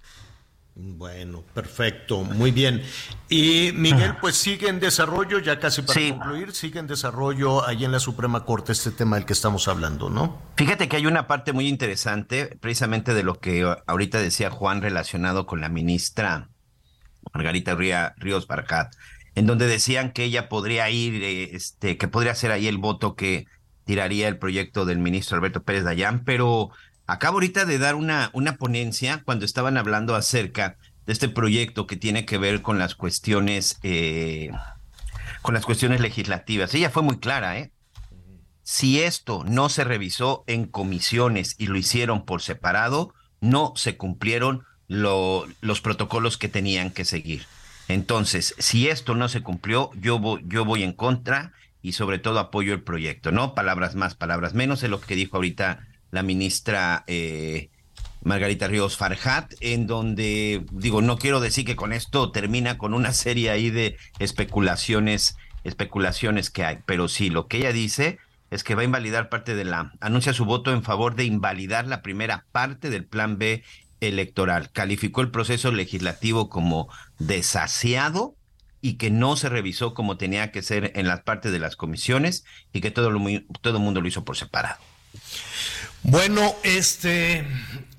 Bueno, 0.74 1.42
perfecto, 1.52 2.22
muy 2.24 2.50
bien. 2.50 2.82
Y 3.28 3.72
Miguel, 3.74 4.16
pues 4.22 4.36
sigue 4.36 4.68
en 4.68 4.80
desarrollo, 4.80 5.38
ya 5.38 5.60
casi 5.60 5.82
para 5.82 6.00
Sí. 6.00 6.10
concluir, 6.12 6.52
sigue 6.54 6.78
en 6.80 6.86
desarrollo 6.86 7.66
ahí 7.68 7.84
en 7.84 7.92
la 7.92 8.00
Suprema 8.00 8.46
Corte 8.46 8.72
este 8.72 8.90
tema 8.90 9.16
del 9.16 9.26
que 9.26 9.34
estamos 9.34 9.68
hablando, 9.68 10.08
¿no? 10.08 10.40
Fíjate 10.56 10.88
que 10.88 10.96
hay 10.96 11.04
una 11.04 11.26
parte 11.26 11.52
muy 11.52 11.68
interesante, 11.68 12.56
precisamente 12.58 13.12
de 13.12 13.22
lo 13.22 13.38
que 13.38 13.70
ahorita 13.86 14.18
decía 14.18 14.48
Juan 14.50 14.80
relacionado 14.80 15.44
con 15.44 15.60
la 15.60 15.68
ministra 15.68 16.48
Margarita 17.34 17.74
Ría- 17.74 18.14
Ríos 18.16 18.46
Barjat, 18.46 18.94
en 19.34 19.46
donde 19.46 19.66
decían 19.66 20.12
que 20.12 20.24
ella 20.24 20.48
podría 20.48 20.90
ir, 20.90 21.22
eh, 21.22 21.50
este, 21.54 21.96
que 21.96 22.08
podría 22.08 22.34
ser 22.34 22.52
ahí 22.52 22.66
el 22.68 22.78
voto 22.78 23.14
que 23.14 23.46
tiraría 23.84 24.28
el 24.28 24.38
proyecto 24.38 24.84
del 24.84 24.98
ministro 24.98 25.36
Alberto 25.36 25.62
Pérez 25.62 25.84
Dayán, 25.84 26.24
pero 26.24 26.70
acabo 27.06 27.36
ahorita 27.36 27.64
de 27.64 27.78
dar 27.78 27.94
una, 27.94 28.30
una 28.32 28.56
ponencia 28.56 29.22
cuando 29.24 29.44
estaban 29.44 29.76
hablando 29.76 30.14
acerca 30.14 30.76
de 31.06 31.12
este 31.12 31.28
proyecto 31.28 31.86
que 31.86 31.96
tiene 31.96 32.24
que 32.24 32.38
ver 32.38 32.62
con 32.62 32.78
las 32.78 32.94
cuestiones, 32.94 33.78
eh, 33.82 34.50
con 35.42 35.54
las 35.54 35.64
cuestiones 35.64 36.00
legislativas. 36.00 36.72
Ella 36.74 36.90
fue 36.90 37.02
muy 37.02 37.18
clara, 37.18 37.58
¿eh? 37.58 37.72
Si 38.62 39.02
esto 39.02 39.42
no 39.44 39.68
se 39.68 39.82
revisó 39.82 40.44
en 40.46 40.66
comisiones 40.66 41.56
y 41.58 41.66
lo 41.66 41.76
hicieron 41.76 42.24
por 42.24 42.42
separado, 42.42 43.12
no 43.40 43.72
se 43.74 43.96
cumplieron 43.96 44.62
lo- 44.86 45.48
los 45.60 45.80
protocolos 45.80 46.38
que 46.38 46.48
tenían 46.48 46.92
que 46.92 47.04
seguir. 47.04 47.46
Entonces, 47.88 48.54
si 48.58 48.88
esto 48.88 49.14
no 49.14 49.28
se 49.28 49.42
cumplió, 49.42 49.90
yo 49.94 50.18
voy, 50.18 50.42
yo 50.46 50.64
voy 50.64 50.82
en 50.82 50.92
contra 50.92 51.52
y 51.82 51.92
sobre 51.92 52.18
todo 52.18 52.38
apoyo 52.38 52.72
el 52.72 52.82
proyecto, 52.82 53.32
¿no? 53.32 53.54
Palabras 53.54 53.94
más, 53.94 54.14
palabras 54.14 54.54
menos, 54.54 54.82
es 54.82 54.90
lo 54.90 55.00
que 55.00 55.16
dijo 55.16 55.36
ahorita 55.36 55.86
la 56.10 56.22
ministra 56.22 57.04
eh, 57.06 57.70
Margarita 58.22 58.68
Ríos 58.68 58.96
Farhat, 58.96 59.52
en 59.60 59.86
donde, 59.86 60.64
digo, 60.70 61.02
no 61.02 61.18
quiero 61.18 61.40
decir 61.40 61.64
que 61.64 61.76
con 61.76 61.92
esto 61.92 62.30
termina 62.30 62.78
con 62.78 62.94
una 62.94 63.12
serie 63.12 63.50
ahí 63.50 63.70
de 63.70 63.96
especulaciones, 64.20 65.36
especulaciones 65.64 66.50
que 66.50 66.64
hay, 66.64 66.78
pero 66.86 67.08
sí, 67.08 67.30
lo 67.30 67.48
que 67.48 67.58
ella 67.58 67.72
dice 67.72 68.18
es 68.50 68.64
que 68.64 68.74
va 68.74 68.82
a 68.82 68.84
invalidar 68.84 69.28
parte 69.28 69.54
de 69.54 69.64
la, 69.64 69.92
anuncia 70.00 70.34
su 70.34 70.44
voto 70.44 70.72
en 70.72 70.82
favor 70.82 71.14
de 71.16 71.24
invalidar 71.24 71.86
la 71.86 72.02
primera 72.02 72.44
parte 72.52 72.90
del 72.90 73.06
plan 73.06 73.38
B 73.38 73.64
electoral. 74.02 74.70
Calificó 74.72 75.20
el 75.20 75.30
proceso 75.30 75.72
legislativo 75.72 76.48
como 76.48 76.88
desasiado 77.18 78.34
y 78.80 78.94
que 78.94 79.10
no 79.10 79.36
se 79.36 79.48
revisó 79.48 79.94
como 79.94 80.16
tenía 80.16 80.50
que 80.50 80.62
ser 80.62 80.92
en 80.96 81.06
las 81.06 81.20
partes 81.20 81.52
de 81.52 81.60
las 81.60 81.76
comisiones 81.76 82.44
y 82.72 82.80
que 82.80 82.90
todo, 82.90 83.10
todo 83.60 83.76
el 83.76 83.82
mundo 83.82 84.00
lo 84.00 84.08
hizo 84.08 84.24
por 84.24 84.36
separado. 84.36 84.80
Bueno, 86.02 86.54
este, 86.64 87.46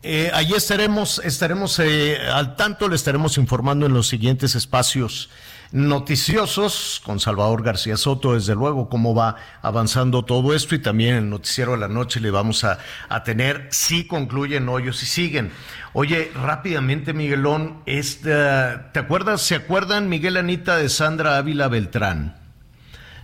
eh, 0.04 0.30
allí 0.34 0.54
estaremos, 0.56 1.22
estaremos 1.24 1.80
eh, 1.80 2.18
al 2.20 2.58
tanto, 2.58 2.90
le 2.90 2.96
estaremos 2.98 3.38
informando 3.38 3.86
en 3.86 3.94
los 3.94 4.08
siguientes 4.08 4.56
espacios 4.56 5.30
noticiosos 5.74 7.02
con 7.04 7.20
Salvador 7.20 7.64
García 7.64 7.98
Soto, 7.98 8.36
desde 8.36 8.54
luego, 8.54 8.90
cómo 8.90 9.16
va 9.16 9.38
avanzando 9.64 10.24
todo 10.24 10.54
esto 10.54 10.76
y 10.76 10.80
también 10.80 11.16
el 11.16 11.30
noticiero 11.32 11.72
de 11.72 11.80
la 11.80 11.88
noche 11.88 12.20
le 12.20 12.30
vamos 12.30 12.64
a, 12.64 12.78
a 13.10 13.24
tener 13.24 13.70
si 13.72 14.06
concluyen 14.06 14.70
hoyos 14.70 15.02
y 15.02 15.08
siguen. 15.08 15.52
Oye, 15.94 16.32
rápidamente, 16.36 17.14
Miguelón, 17.14 17.82
esta, 17.88 18.92
¿te 18.94 19.00
acuerdas, 19.00 19.42
se 19.42 19.56
acuerdan 19.56 20.10
Miguel 20.10 20.38
Anita 20.38 20.78
de 20.78 20.90
Sandra 20.90 21.38
Ávila 21.38 21.68
Beltrán? 21.70 22.38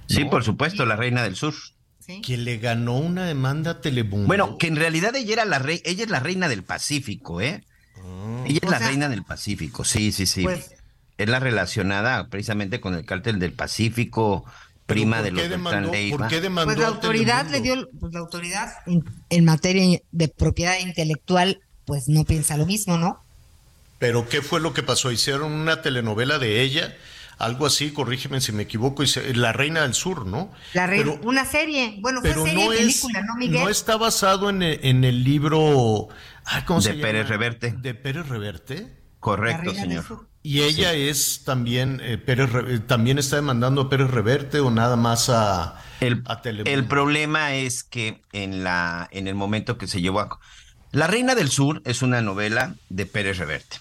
Sí, 0.07 0.25
por 0.25 0.43
supuesto, 0.43 0.87
la 0.87 0.95
reina 0.95 1.21
del 1.21 1.35
sur. 1.35 1.53
Que 2.23 2.37
le 2.37 2.57
ganó 2.57 2.97
una 2.97 3.25
demanda 3.25 3.71
a 3.71 3.81
Telemundo. 3.81 4.25
Bueno, 4.25 4.57
que 4.57 4.65
en 4.65 4.75
realidad 4.75 5.15
ella 5.15 5.33
era 5.33 5.45
la 5.45 5.59
rey, 5.59 5.83
ella 5.85 6.03
es 6.03 6.09
la 6.09 6.19
reina 6.19 6.47
del 6.47 6.63
Pacífico, 6.63 7.39
¿eh? 7.41 7.63
Ah. 8.03 8.43
ella 8.47 8.59
es 8.63 8.69
la 8.69 8.79
reina 8.79 9.07
del 9.07 9.23
Pacífico, 9.23 9.83
sí, 9.83 10.11
sí, 10.11 10.25
sí. 10.25 10.41
Pues- 10.41 10.78
es 11.19 11.29
la 11.29 11.39
relacionada 11.39 12.27
precisamente 12.29 12.79
con 12.81 12.95
el 12.95 13.05
cártel 13.05 13.37
del 13.39 13.53
Pacífico, 13.53 14.45
prima 14.85 15.17
¿por 15.17 15.25
de 15.25 15.31
los 15.31 15.49
demandó- 15.49 15.91
Leiva. 15.91 16.17
por 16.17 16.27
qué 16.29 16.41
demandó 16.41 16.65
Pues 16.73 16.79
la 16.79 16.87
autoridad 16.87 17.47
le 17.49 17.61
dio, 17.61 17.87
pues 17.99 18.11
la 18.13 18.19
autoridad 18.19 18.71
en, 18.87 19.03
en 19.29 19.45
materia 19.45 19.99
de 20.11 20.27
propiedad 20.29 20.79
intelectual, 20.79 21.59
pues 21.85 22.07
no 22.07 22.23
piensa 22.25 22.57
lo 22.57 22.65
mismo, 22.65 22.97
¿no? 22.97 23.21
Pero 23.99 24.27
¿qué 24.29 24.41
fue 24.41 24.59
lo 24.61 24.73
que 24.73 24.81
pasó? 24.81 25.11
Hicieron 25.11 25.51
una 25.51 25.81
telenovela 25.81 26.39
de 26.39 26.61
ella, 26.61 26.95
algo 27.37 27.65
así, 27.65 27.91
corrígeme 27.91 28.39
si 28.41 28.51
me 28.53 28.63
equivoco, 28.63 29.03
La 29.35 29.51
Reina 29.51 29.81
del 29.81 29.93
Sur, 29.93 30.25
¿no? 30.25 30.51
La 30.73 30.87
Pero- 30.87 31.19
una 31.23 31.45
serie, 31.45 31.97
bueno, 31.99 32.21
fue 32.21 32.29
Pero 32.31 32.45
serie 32.45 32.65
no 32.65 32.73
y 32.73 32.77
es, 32.77 32.81
película, 33.01 33.21
¿no, 33.23 33.35
Miguel? 33.35 33.61
no 33.63 33.69
está 33.69 33.97
basado 33.97 34.49
en 34.49 34.61
el, 34.63 34.79
en 34.83 35.03
el 35.03 35.23
libro 35.25 36.07
ay, 36.45 36.63
¿cómo 36.63 36.81
se 36.81 36.89
De 36.91 36.95
llama? 36.95 37.07
Pérez 37.09 37.27
Reverte. 37.27 37.71
De 37.77 37.93
Pérez 37.93 38.27
Reverte. 38.29 38.87
Correcto, 39.19 39.73
señor. 39.75 40.05
Y 40.49 40.63
ella 40.63 40.93
es 40.93 41.43
también 41.43 42.01
eh, 42.03 42.17
Pérez 42.17 42.51
Re- 42.51 42.75
eh, 42.75 42.79
también 42.79 43.19
está 43.19 43.35
demandando 43.35 43.81
a 43.81 43.89
Pérez 43.89 44.09
Reverte 44.09 44.59
o 44.61 44.71
nada 44.71 44.95
más 44.95 45.29
a, 45.29 45.79
El, 45.99 46.23
a 46.25 46.41
Telemundo. 46.41 46.71
el 46.71 46.85
problema 46.87 47.53
es 47.53 47.83
que 47.83 48.21
en 48.31 48.63
la 48.63 49.07
en 49.11 49.27
el 49.27 49.35
momento 49.35 49.77
que 49.77 49.85
se 49.85 50.01
llevó 50.01 50.21
a 50.21 50.39
La 50.91 51.05
Reina 51.05 51.35
del 51.35 51.49
Sur 51.51 51.83
es 51.85 52.01
una 52.01 52.23
novela 52.23 52.73
de 52.89 53.05
Pérez 53.05 53.37
Reverte. 53.37 53.77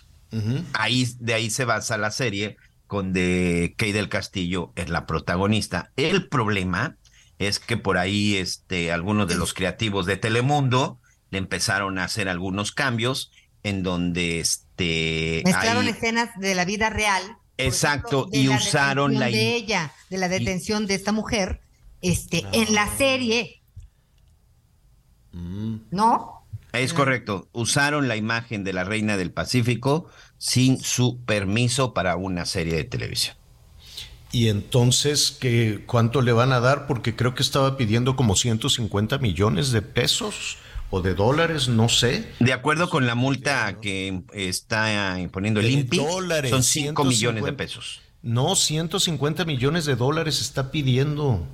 Ahí 0.74 1.06
de 1.20 1.32
ahí 1.32 1.48
se 1.48 1.64
basa 1.64 1.96
la 1.96 2.10
serie 2.10 2.58
con 2.86 3.14
de 3.14 3.74
Kay 3.78 3.92
del 3.92 4.10
Castillo 4.10 4.72
es 4.76 4.90
la 4.90 5.06
protagonista. 5.06 5.90
El 5.96 6.28
problema 6.28 6.96
es 7.38 7.60
que 7.60 7.78
por 7.78 7.96
ahí 7.96 8.36
este 8.36 8.92
algunos 8.92 9.26
de 9.26 9.36
los 9.36 9.54
creativos 9.54 10.04
de 10.04 10.18
Telemundo 10.18 11.00
le 11.30 11.38
empezaron 11.38 11.98
a 11.98 12.04
hacer 12.04 12.28
algunos 12.28 12.72
cambios 12.72 13.30
en 13.62 13.82
donde 13.82 14.40
este 14.40 14.67
Mezclaron 15.44 15.84
ahí- 15.86 15.90
escenas 15.90 16.30
de 16.38 16.54
la 16.54 16.64
vida 16.64 16.90
real. 16.90 17.22
Exacto, 17.56 18.28
ejemplo, 18.30 18.40
y 18.40 18.46
la 18.46 18.56
usaron 18.56 19.14
la 19.18 19.26
de 19.26 19.32
in- 19.32 19.38
ella, 19.64 19.92
de 20.10 20.18
la 20.18 20.28
detención 20.28 20.86
de 20.86 20.94
esta 20.94 21.10
mujer, 21.12 21.60
este, 22.02 22.44
en 22.52 22.72
la 22.74 22.86
serie, 22.96 23.60
Mm. 25.32 25.76
¿no? 25.90 26.44
Es 26.72 26.92
correcto. 26.92 27.48
Usaron 27.52 28.08
la 28.08 28.16
imagen 28.16 28.62
de 28.62 28.72
la 28.72 28.84
reina 28.84 29.16
del 29.16 29.32
Pacífico 29.32 30.06
sin 30.36 30.78
su 30.80 31.18
permiso 31.24 31.94
para 31.94 32.16
una 32.16 32.44
serie 32.46 32.74
de 32.74 32.84
televisión. 32.84 33.36
Y 34.30 34.48
entonces, 34.48 35.30
¿qué, 35.40 35.82
¿cuánto 35.86 36.20
le 36.20 36.32
van 36.32 36.52
a 36.52 36.60
dar? 36.60 36.86
Porque 36.86 37.16
creo 37.16 37.34
que 37.34 37.42
estaba 37.42 37.76
pidiendo 37.78 38.14
como 38.14 38.36
150 38.36 39.18
millones 39.18 39.72
de 39.72 39.80
pesos 39.80 40.58
o 40.90 41.02
de 41.02 41.14
dólares, 41.14 41.68
no 41.68 41.88
sé. 41.88 42.28
De 42.40 42.52
acuerdo 42.52 42.88
con 42.90 43.06
la 43.06 43.14
multa 43.14 43.78
que 43.80 44.22
está 44.32 45.18
imponiendo 45.20 45.60
el 45.60 45.70
INPI, 45.70 45.98
son 46.48 46.62
5 46.62 47.04
millones 47.04 47.44
de 47.44 47.50
150. 47.50 47.56
pesos. 47.56 48.00
No, 48.22 48.56
150 48.56 49.44
millones 49.44 49.84
de 49.84 49.96
dólares 49.96 50.40
está 50.40 50.70
pidiendo. 50.70 51.46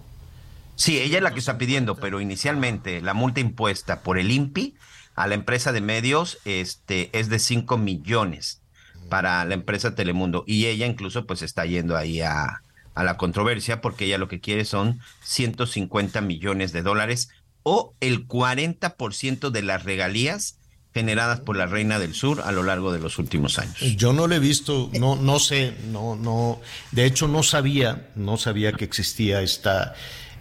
Sí, 0.76 0.98
ella 0.98 1.18
es 1.18 1.22
la 1.22 1.32
que 1.32 1.40
está 1.40 1.58
pidiendo, 1.58 1.96
pero 1.96 2.20
inicialmente 2.20 3.00
la 3.00 3.14
multa 3.14 3.40
impuesta 3.40 4.02
por 4.02 4.18
el 4.18 4.30
INPI 4.30 4.74
a 5.14 5.26
la 5.26 5.34
empresa 5.34 5.72
de 5.72 5.80
medios 5.80 6.38
este, 6.44 7.10
es 7.12 7.28
de 7.28 7.38
5 7.38 7.76
millones 7.78 8.60
para 9.08 9.44
la 9.44 9.54
empresa 9.54 9.94
Telemundo. 9.94 10.44
Y 10.46 10.66
ella 10.66 10.86
incluso 10.86 11.26
pues 11.26 11.42
está 11.42 11.66
yendo 11.66 11.96
ahí 11.96 12.20
a, 12.20 12.62
a 12.94 13.04
la 13.04 13.16
controversia 13.16 13.80
porque 13.80 14.06
ella 14.06 14.18
lo 14.18 14.28
que 14.28 14.40
quiere 14.40 14.64
son 14.64 15.00
150 15.22 16.20
millones 16.20 16.72
de 16.72 16.82
dólares 16.82 17.28
o 17.64 17.94
el 18.00 18.28
40% 18.28 19.50
de 19.50 19.62
las 19.62 19.82
regalías 19.82 20.58
generadas 20.94 21.40
por 21.40 21.56
la 21.56 21.66
Reina 21.66 21.98
del 21.98 22.14
Sur 22.14 22.42
a 22.42 22.52
lo 22.52 22.62
largo 22.62 22.92
de 22.92 23.00
los 23.00 23.18
últimos 23.18 23.58
años. 23.58 23.76
Yo 23.96 24.12
no 24.12 24.28
le 24.28 24.36
he 24.36 24.38
visto, 24.38 24.90
no, 24.92 25.16
no 25.16 25.40
sé, 25.40 25.74
no, 25.90 26.14
no, 26.14 26.60
de 26.92 27.04
hecho 27.04 27.26
no 27.26 27.42
sabía, 27.42 28.10
no 28.14 28.36
sabía 28.36 28.72
que 28.72 28.84
existía 28.84 29.42
esta, 29.42 29.94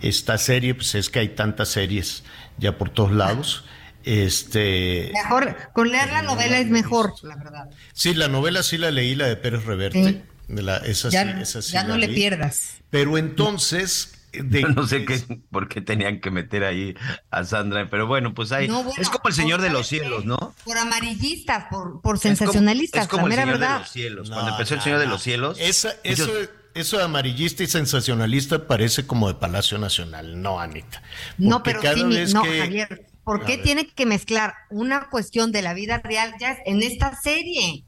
esta 0.03 0.37
serie, 0.37 0.75
pues 0.75 0.93
es 0.93 1.09
que 1.09 1.19
hay 1.19 1.29
tantas 1.29 1.69
series 1.69 2.23
ya 2.59 2.77
por 2.77 2.91
todos 2.91 3.11
lados. 3.11 3.63
Este, 4.03 5.11
Mejor, 5.13 5.55
con 5.73 5.89
leer 5.89 6.11
la 6.11 6.21
novela 6.21 6.59
es 6.59 6.67
mejor, 6.67 7.13
la 7.23 7.35
verdad. 7.37 7.69
sí, 7.93 8.13
la 8.13 8.27
novela 8.27 8.61
sí 8.61 8.77
la 8.77 8.91
leí, 8.91 9.15
la 9.15 9.27
de 9.27 9.37
Pérez 9.37 9.63
Reverte, 9.65 10.23
de 10.49 10.61
la, 10.61 10.77
esa 10.77 11.09
sí, 11.09 11.13
Ya, 11.15 11.23
esa 11.41 11.61
sí 11.63 11.71
ya 11.71 11.83
la 11.83 11.89
no 11.89 11.97
le 11.97 12.09
pierdas. 12.09 12.75
Pero 12.91 13.17
entonces, 13.17 14.11
de, 14.33 14.61
Yo 14.61 14.67
no 14.69 14.87
sé 14.87 15.05
qué, 15.05 15.21
por 15.51 15.67
qué 15.67 15.81
tenían 15.81 16.19
que 16.21 16.31
meter 16.31 16.63
ahí 16.63 16.95
a 17.31 17.43
Sandra, 17.43 17.89
pero 17.89 18.07
bueno, 18.07 18.33
pues 18.33 18.51
ahí 18.51 18.67
No, 18.67 18.83
bueno, 18.83 19.01
es 19.01 19.09
como 19.09 19.27
el 19.29 19.33
Señor 19.33 19.61
de 19.61 19.69
los. 19.69 19.87
Cielos, 19.87 20.25
¿no? 20.25 20.55
Por 20.65 20.77
amarillistas, 20.77 21.65
por, 21.69 22.01
por 22.01 22.15
Es 22.15 22.21
como- 22.21 22.35
sensacionalistas, 22.35 23.03
Es 23.03 23.07
como, 23.09 23.27
la 23.27 23.35
el 23.35 23.39
mera 23.39 23.41
Señor 23.43 23.59
de 23.59 23.65
verdad. 23.65 23.79
los 23.79 23.89
Cielos. 23.89 24.29
Cuando 24.29 24.45
No, 24.47 24.51
empezó 24.57 24.73
el 24.73 24.77
no, 24.79 24.83
Señor 24.83 24.99
de 24.99 25.07
los 25.07 25.21
Cielos, 25.23 25.57
Esa, 25.59 25.93
eso, 26.03 26.25
muchos- 26.27 26.49
eso 26.73 26.97
de 26.97 27.03
amarillista 27.03 27.63
y 27.63 27.67
sensacionalista 27.67 28.67
parece 28.67 29.05
como 29.05 29.27
de 29.27 29.35
Palacio 29.35 29.77
Nacional, 29.77 30.41
no, 30.41 30.59
Anita. 30.59 31.03
No, 31.37 31.61
pero 31.61 31.81
cada 31.81 31.95
sí, 31.95 32.03
mi- 32.03 32.25
no, 32.33 32.41
que- 32.43 32.59
Javier. 32.59 33.05
¿Por 33.23 33.45
qué 33.45 33.57
tiene 33.57 33.87
que 33.87 34.05
mezclar 34.05 34.53
una 34.69 35.09
cuestión 35.09 35.51
de 35.53 35.61
la 35.61 35.73
vida 35.73 35.99
real 35.99 36.33
ya 36.41 36.57
en 36.65 36.81
esta 36.83 37.15
serie? 37.21 37.85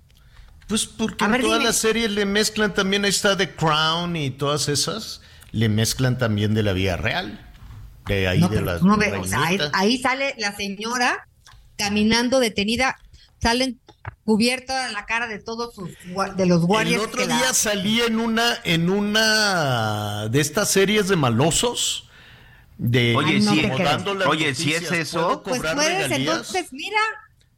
Pues 0.67 0.85
porque 0.85 1.23
A 1.23 1.27
en 1.27 1.31
ver, 1.33 1.41
todas 1.41 1.63
las 1.63 1.75
series 1.75 2.09
le 2.11 2.25
mezclan 2.25 2.73
también, 2.73 3.03
ahí 3.03 3.09
está 3.09 3.35
The 3.35 3.53
Crown 3.53 4.15
y 4.15 4.31
todas 4.31 4.69
esas, 4.69 5.21
le 5.55 5.69
mezclan 5.69 6.17
también 6.17 6.53
de 6.53 6.63
la 6.63 6.73
vida 6.73 6.97
real. 6.97 7.39
De 8.07 8.27
ahí 8.27 8.39
No, 8.41 8.49
de 8.49 8.61
las 8.61 8.79
tú 8.81 8.87
no 8.87 8.97
ves, 8.97 9.13
o 9.17 9.23
sea, 9.23 9.41
ahí, 9.73 9.97
sale 9.97 10.35
la 10.37 10.55
señora 10.55 11.27
caminando 11.77 12.39
detenida, 12.39 12.97
salen 13.41 13.79
cubierta 14.25 14.91
la 14.91 15.05
cara 15.05 15.27
de 15.27 15.39
todos 15.39 15.73
sus 15.73 15.89
gua- 16.09 16.35
de 16.35 16.45
los 16.45 16.65
guardias. 16.65 17.01
El 17.01 17.07
otro 17.07 17.21
que 17.21 17.27
la- 17.27 17.37
día 17.37 17.53
salí 17.53 18.01
en 18.01 18.19
una, 18.19 18.57
en 18.63 18.89
una 18.89 20.27
de 20.29 20.39
estas 20.41 20.69
series 20.69 21.07
de 21.07 21.15
malosos. 21.15 22.09
De 22.77 23.15
Oye, 23.15 23.35
Ay, 23.35 23.39
no 23.39 24.13
las 24.13 24.27
Oye, 24.27 24.53
si 24.53 24.73
es 24.73 24.91
eso, 24.91 25.41
¿Puedo 25.41 25.43
Pues 25.43 25.61
puedes, 25.61 25.75
regalías? 26.09 26.19
entonces, 26.19 26.67
mira, 26.73 26.99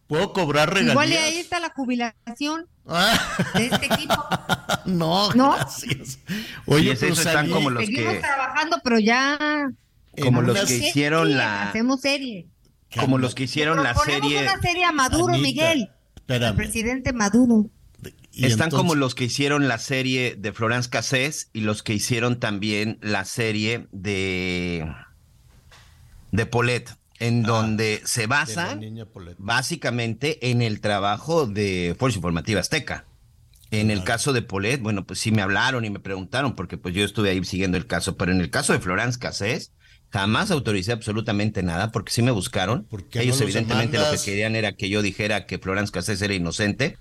¿Puedo 0.08 0.32
cobrar 0.34 0.70
regalías? 0.70 0.94
igual 0.94 1.12
y 1.12 1.16
ahí 1.18 1.38
está 1.38 1.60
la 1.60 1.70
jubilación 1.70 2.66
Ah, 2.88 3.20
de 3.56 3.66
este 3.66 3.86
equipo. 3.88 4.16
no, 4.86 5.34
¿No? 5.34 5.54
gracias. 5.56 6.20
Oye, 6.66 6.92
es 6.92 7.04
están 7.04 7.50
como 7.50 7.70
los 7.70 7.86
Seguimos 7.86 8.14
que 8.14 8.20
trabajando, 8.20 8.78
pero 8.84 9.00
ya. 9.00 9.70
como 10.22 10.42
los 10.42 10.58
que 10.62 10.66
serie, 10.68 10.90
hicieron 10.90 11.36
la 11.38 11.70
Hacemos 11.70 12.00
serie. 12.02 12.48
como 12.96 13.18
los 13.18 13.36
que 13.36 13.44
hicieron 13.44 13.84
la 13.84 13.94
Proponemos 13.94 14.22
serie 14.32 14.42
una 14.44 14.62
serie 14.62 14.84
a 14.86 14.92
Maduro, 14.94 15.34
Anita, 15.34 15.44
Miguel. 15.44 15.90
espérame. 16.16 16.50
El 16.52 16.56
presidente 16.56 17.12
Maduro. 17.14 17.70
Y 18.32 18.46
están 18.46 18.68
entonces- 18.68 18.78
como 18.78 18.96
los 18.96 19.16
que 19.16 19.26
hicieron 19.26 19.68
la 19.68 19.80
serie 19.80 20.36
de 20.38 20.54
Florence 20.54 20.90
Cassés 20.90 21.50
y 21.52 21.62
los 21.62 21.84
que 21.84 21.94
hicieron 21.94 22.40
también 22.40 23.00
la 23.02 23.26
serie 23.26 23.88
de 23.92 24.90
de 26.32 26.46
Paulette, 26.46 26.96
en 27.20 27.44
donde 27.44 28.02
se 28.06 28.22
Ah, 28.22 28.24
de 28.24 28.28
la 28.28 28.36
basan 28.36 28.80
niña 28.80 29.06
Paulette. 29.06 29.38
básicamente 29.40 30.50
en 30.50 30.62
el 30.62 30.82
trabajo 30.82 31.48
de 31.48 31.96
Fuerza 31.98 32.18
Informativa 32.18 32.60
Azteca. 32.60 33.06
En 33.70 33.92
el 33.92 34.06
caso 34.06 34.32
de 34.32 34.42
Paulette, 34.42 34.82
bueno, 34.82 35.06
pues 35.06 35.20
sí 35.20 35.32
me 35.32 35.42
hablaron 35.42 35.84
y 35.84 35.90
me 35.90 36.00
preguntaron, 36.00 36.56
porque 36.56 36.78
pues 36.78 36.96
yo 36.96 37.04
estuve 37.04 37.32
ahí 37.32 37.44
siguiendo 37.44 37.78
el 37.78 37.86
caso, 37.86 38.16
pero 38.16 38.32
en 38.32 38.40
el 38.40 38.50
caso 38.50 38.72
de 38.72 38.80
Florence 38.80 39.20
Cassés, 39.20 39.74
Jamás 40.10 40.52
autoricé 40.52 40.94
absolutamente 40.94 41.64
nada 41.64 41.92
porque 41.92 42.14
sí 42.14 42.22
me 42.22 42.32
buscaron. 42.32 42.88
Ellos 43.14 43.42
evidentemente 43.42 43.98
lo 43.98 44.10
que 44.10 44.18
querían 44.24 44.56
era 44.56 44.74
que 44.74 44.90
yo 44.90 45.02
dijera 45.02 45.46
que 45.46 45.60
Florence 45.60 45.92
Cassés 45.92 46.22
era 46.22 46.34
inocente 46.34 46.98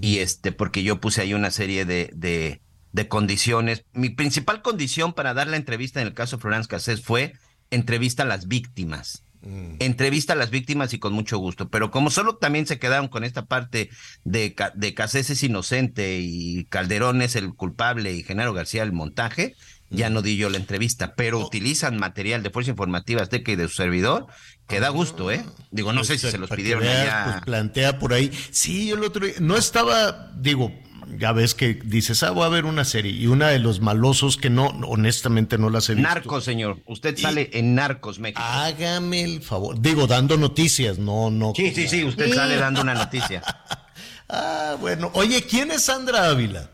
y 0.00 0.18
este 0.18 0.50
porque 0.50 0.82
yo 0.82 1.00
puse 1.00 1.20
ahí 1.20 1.34
una 1.34 1.52
serie 1.52 1.84
de, 1.84 2.10
de, 2.14 2.60
de, 2.92 3.08
condiciones. 3.08 3.84
Mi 3.92 4.10
principal 4.10 4.60
condición 4.60 5.12
para 5.12 5.34
dar 5.34 5.46
la 5.46 5.56
entrevista 5.56 6.00
en 6.00 6.08
el 6.08 6.14
caso 6.14 6.36
de 6.36 6.42
Florence 6.42 6.68
Cassés 6.68 7.00
fue 7.00 7.34
entrevista 7.70 8.24
a 8.24 8.26
las 8.26 8.48
víctimas. 8.48 9.24
Mm. 9.42 9.76
Entrevista 9.78 10.32
a 10.32 10.36
las 10.36 10.50
víctimas 10.50 10.92
y 10.92 10.98
con 10.98 11.12
mucho 11.12 11.38
gusto. 11.38 11.68
Pero 11.68 11.90
como 11.90 12.10
solo 12.10 12.36
también 12.36 12.66
se 12.66 12.78
quedaron 12.78 13.08
con 13.08 13.24
esta 13.24 13.46
parte 13.46 13.90
de, 14.24 14.54
de 14.74 14.94
Cassés 14.94 15.30
es 15.30 15.42
inocente 15.42 16.18
y 16.20 16.64
Calderón 16.64 17.22
es 17.22 17.36
el 17.36 17.54
culpable 17.54 18.12
y 18.12 18.22
Genaro 18.22 18.52
García 18.52 18.82
el 18.82 18.92
montaje, 18.92 19.54
ya 19.90 20.10
no 20.10 20.22
di 20.22 20.36
yo 20.36 20.50
la 20.50 20.58
entrevista, 20.58 21.14
pero 21.14 21.38
utilizan 21.38 21.98
material 21.98 22.42
de 22.42 22.50
Fuerza 22.50 22.70
Informativa 22.72 23.22
Azteca 23.22 23.52
y 23.52 23.56
de 23.56 23.68
su 23.68 23.74
servidor, 23.74 24.26
que 24.66 24.80
da 24.80 24.90
gusto, 24.90 25.30
¿eh? 25.30 25.44
Digo, 25.70 25.92
no 25.92 26.04
sé 26.04 26.18
si 26.18 26.30
se 26.30 26.36
los 26.36 26.50
pidieron 26.50 26.82
allá. 26.84 27.24
Pues 27.24 27.44
plantea 27.44 27.98
por 27.98 28.12
ahí. 28.12 28.30
Sí, 28.50 28.88
yo 28.88 28.96
el 28.96 29.04
otro 29.04 29.24
día, 29.24 29.36
no 29.40 29.56
estaba, 29.56 30.30
digo, 30.36 30.72
ya 31.16 31.32
ves 31.32 31.54
que 31.54 31.74
dices, 31.74 32.22
ah, 32.22 32.30
voy 32.30 32.44
a 32.44 32.48
ver 32.48 32.64
una 32.64 32.84
serie, 32.84 33.12
y 33.12 33.26
una 33.26 33.48
de 33.48 33.58
los 33.58 33.80
malosos 33.80 34.36
que 34.36 34.50
no, 34.50 34.66
honestamente 34.86 35.58
no 35.58 35.70
las 35.70 35.88
he 35.88 35.94
visto. 35.94 36.08
Narcos, 36.08 36.44
señor, 36.44 36.78
usted 36.86 37.16
sale 37.16 37.50
en 37.52 37.74
Narcos, 37.74 38.18
México. 38.18 38.42
Hágame 38.42 39.22
el 39.22 39.42
favor, 39.42 39.80
digo, 39.80 40.06
dando 40.06 40.36
noticias, 40.36 40.98
no, 40.98 41.30
no. 41.30 41.52
Sí, 41.56 41.72
sí, 41.74 41.88
sí, 41.88 42.04
usted 42.04 42.32
sale 42.34 42.56
dando 42.56 42.82
una 42.82 42.94
noticia. 42.94 43.42
ah, 44.28 44.76
bueno, 44.80 45.10
oye, 45.14 45.42
¿quién 45.42 45.70
es 45.70 45.84
Sandra 45.84 46.28
Ávila? 46.28 46.70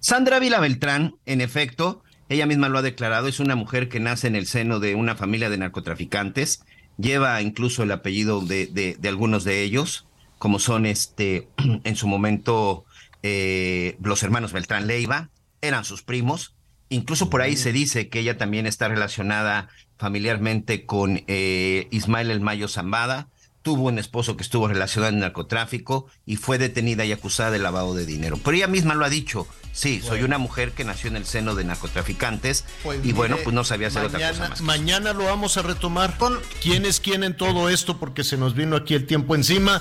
Sandra 0.00 0.40
Vila 0.40 0.58
Beltrán, 0.58 1.14
en 1.26 1.40
efecto, 1.40 2.02
ella 2.28 2.46
misma 2.46 2.68
lo 2.68 2.78
ha 2.78 2.82
declarado, 2.82 3.28
es 3.28 3.40
una 3.40 3.54
mujer 3.54 3.88
que 3.88 4.00
nace 4.00 4.26
en 4.26 4.36
el 4.36 4.46
seno 4.46 4.80
de 4.80 4.94
una 4.94 5.14
familia 5.14 5.50
de 5.50 5.58
narcotraficantes, 5.58 6.64
lleva 6.98 7.40
incluso 7.42 7.82
el 7.82 7.92
apellido 7.92 8.40
de, 8.40 8.66
de, 8.66 9.08
algunos 9.08 9.44
de 9.44 9.62
ellos, 9.62 10.06
como 10.38 10.58
son 10.58 10.86
este, 10.86 11.48
en 11.84 11.96
su 11.96 12.06
momento 12.08 12.84
eh, 13.22 13.96
los 14.02 14.22
hermanos 14.22 14.52
Beltrán 14.52 14.86
Leiva, 14.86 15.30
eran 15.60 15.84
sus 15.84 16.02
primos, 16.02 16.54
incluso 16.88 17.30
por 17.30 17.42
ahí 17.42 17.56
se 17.56 17.72
dice 17.72 18.08
que 18.08 18.20
ella 18.20 18.36
también 18.36 18.66
está 18.66 18.88
relacionada 18.88 19.68
familiarmente 19.96 20.84
con 20.84 21.22
eh, 21.28 21.88
Ismael 21.90 22.30
El 22.30 22.40
Mayo 22.40 22.68
Zambada, 22.68 23.28
tuvo 23.62 23.84
un 23.84 23.98
esposo 23.98 24.36
que 24.36 24.42
estuvo 24.42 24.68
relacionado 24.68 25.12
en 25.12 25.20
narcotráfico 25.20 26.06
y 26.26 26.36
fue 26.36 26.58
detenida 26.58 27.04
y 27.04 27.12
acusada 27.12 27.52
de 27.52 27.60
lavado 27.60 27.94
de 27.94 28.04
dinero. 28.04 28.38
Pero 28.44 28.56
ella 28.56 28.66
misma 28.66 28.94
lo 28.94 29.04
ha 29.04 29.08
dicho, 29.08 29.46
sí, 29.72 30.02
soy 30.02 30.22
una 30.22 30.38
mujer 30.38 30.72
que 30.72 30.84
nació 30.84 31.08
en 31.08 31.16
el 31.16 31.24
seno 31.24 31.54
de 31.54 31.64
narcotraficantes 31.64 32.64
pues 32.82 33.04
y 33.04 33.12
bueno, 33.12 33.36
pues 33.42 33.54
no 33.54 33.62
sabía 33.62 33.86
hacer 33.86 34.04
otra 34.04 34.30
cosa 34.30 34.48
más. 34.48 34.60
Mañana 34.60 35.12
lo 35.12 35.24
vamos 35.24 35.56
a 35.56 35.62
retomar 35.62 36.18
con 36.18 36.40
quién 36.60 36.84
es 36.84 36.98
quién 36.98 37.22
en 37.22 37.36
todo 37.36 37.68
esto 37.68 37.98
porque 37.98 38.24
se 38.24 38.36
nos 38.36 38.54
vino 38.54 38.76
aquí 38.76 38.94
el 38.94 39.06
tiempo 39.06 39.36
encima. 39.36 39.80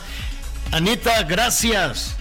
Anita, 0.71 1.23
gracias. 1.23 2.15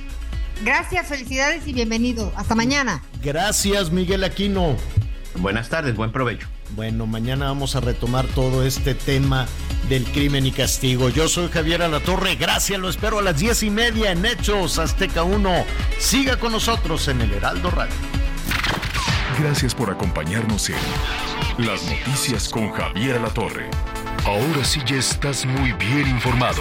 Gracias, 0.62 1.06
felicidades 1.06 1.66
y 1.66 1.72
bienvenido. 1.72 2.32
Hasta 2.36 2.54
mañana. 2.54 3.02
Gracias, 3.22 3.90
Miguel 3.90 4.24
Aquino. 4.24 4.76
Buenas 5.36 5.68
tardes, 5.68 5.96
buen 5.96 6.12
provecho. 6.12 6.48
Bueno, 6.76 7.06
mañana 7.06 7.46
vamos 7.46 7.76
a 7.76 7.80
retomar 7.80 8.26
todo 8.26 8.64
este 8.64 8.94
tema 8.94 9.46
del 9.88 10.04
crimen 10.04 10.46
y 10.46 10.52
castigo. 10.52 11.08
Yo 11.08 11.28
soy 11.28 11.48
Javier 11.48 11.82
Alatorre, 11.82 12.36
gracias, 12.36 12.78
lo 12.78 12.88
espero 12.88 13.18
a 13.18 13.22
las 13.22 13.38
diez 13.38 13.62
y 13.62 13.70
media 13.70 14.12
en 14.12 14.24
Hechos 14.24 14.78
Azteca 14.78 15.22
1. 15.22 15.64
Siga 15.98 16.38
con 16.38 16.52
nosotros 16.52 17.08
en 17.08 17.22
el 17.22 17.32
Heraldo 17.32 17.70
Radio. 17.70 17.94
Gracias 19.40 19.74
por 19.74 19.90
acompañarnos 19.90 20.68
en 20.68 20.76
Las 21.66 21.82
Noticias 21.84 22.48
con 22.48 22.70
Javier 22.72 23.16
Alatorre. 23.16 23.70
Ahora 24.26 24.64
sí 24.64 24.80
ya 24.84 24.96
estás 24.96 25.46
muy 25.46 25.72
bien 25.72 26.06
informado. 26.08 26.60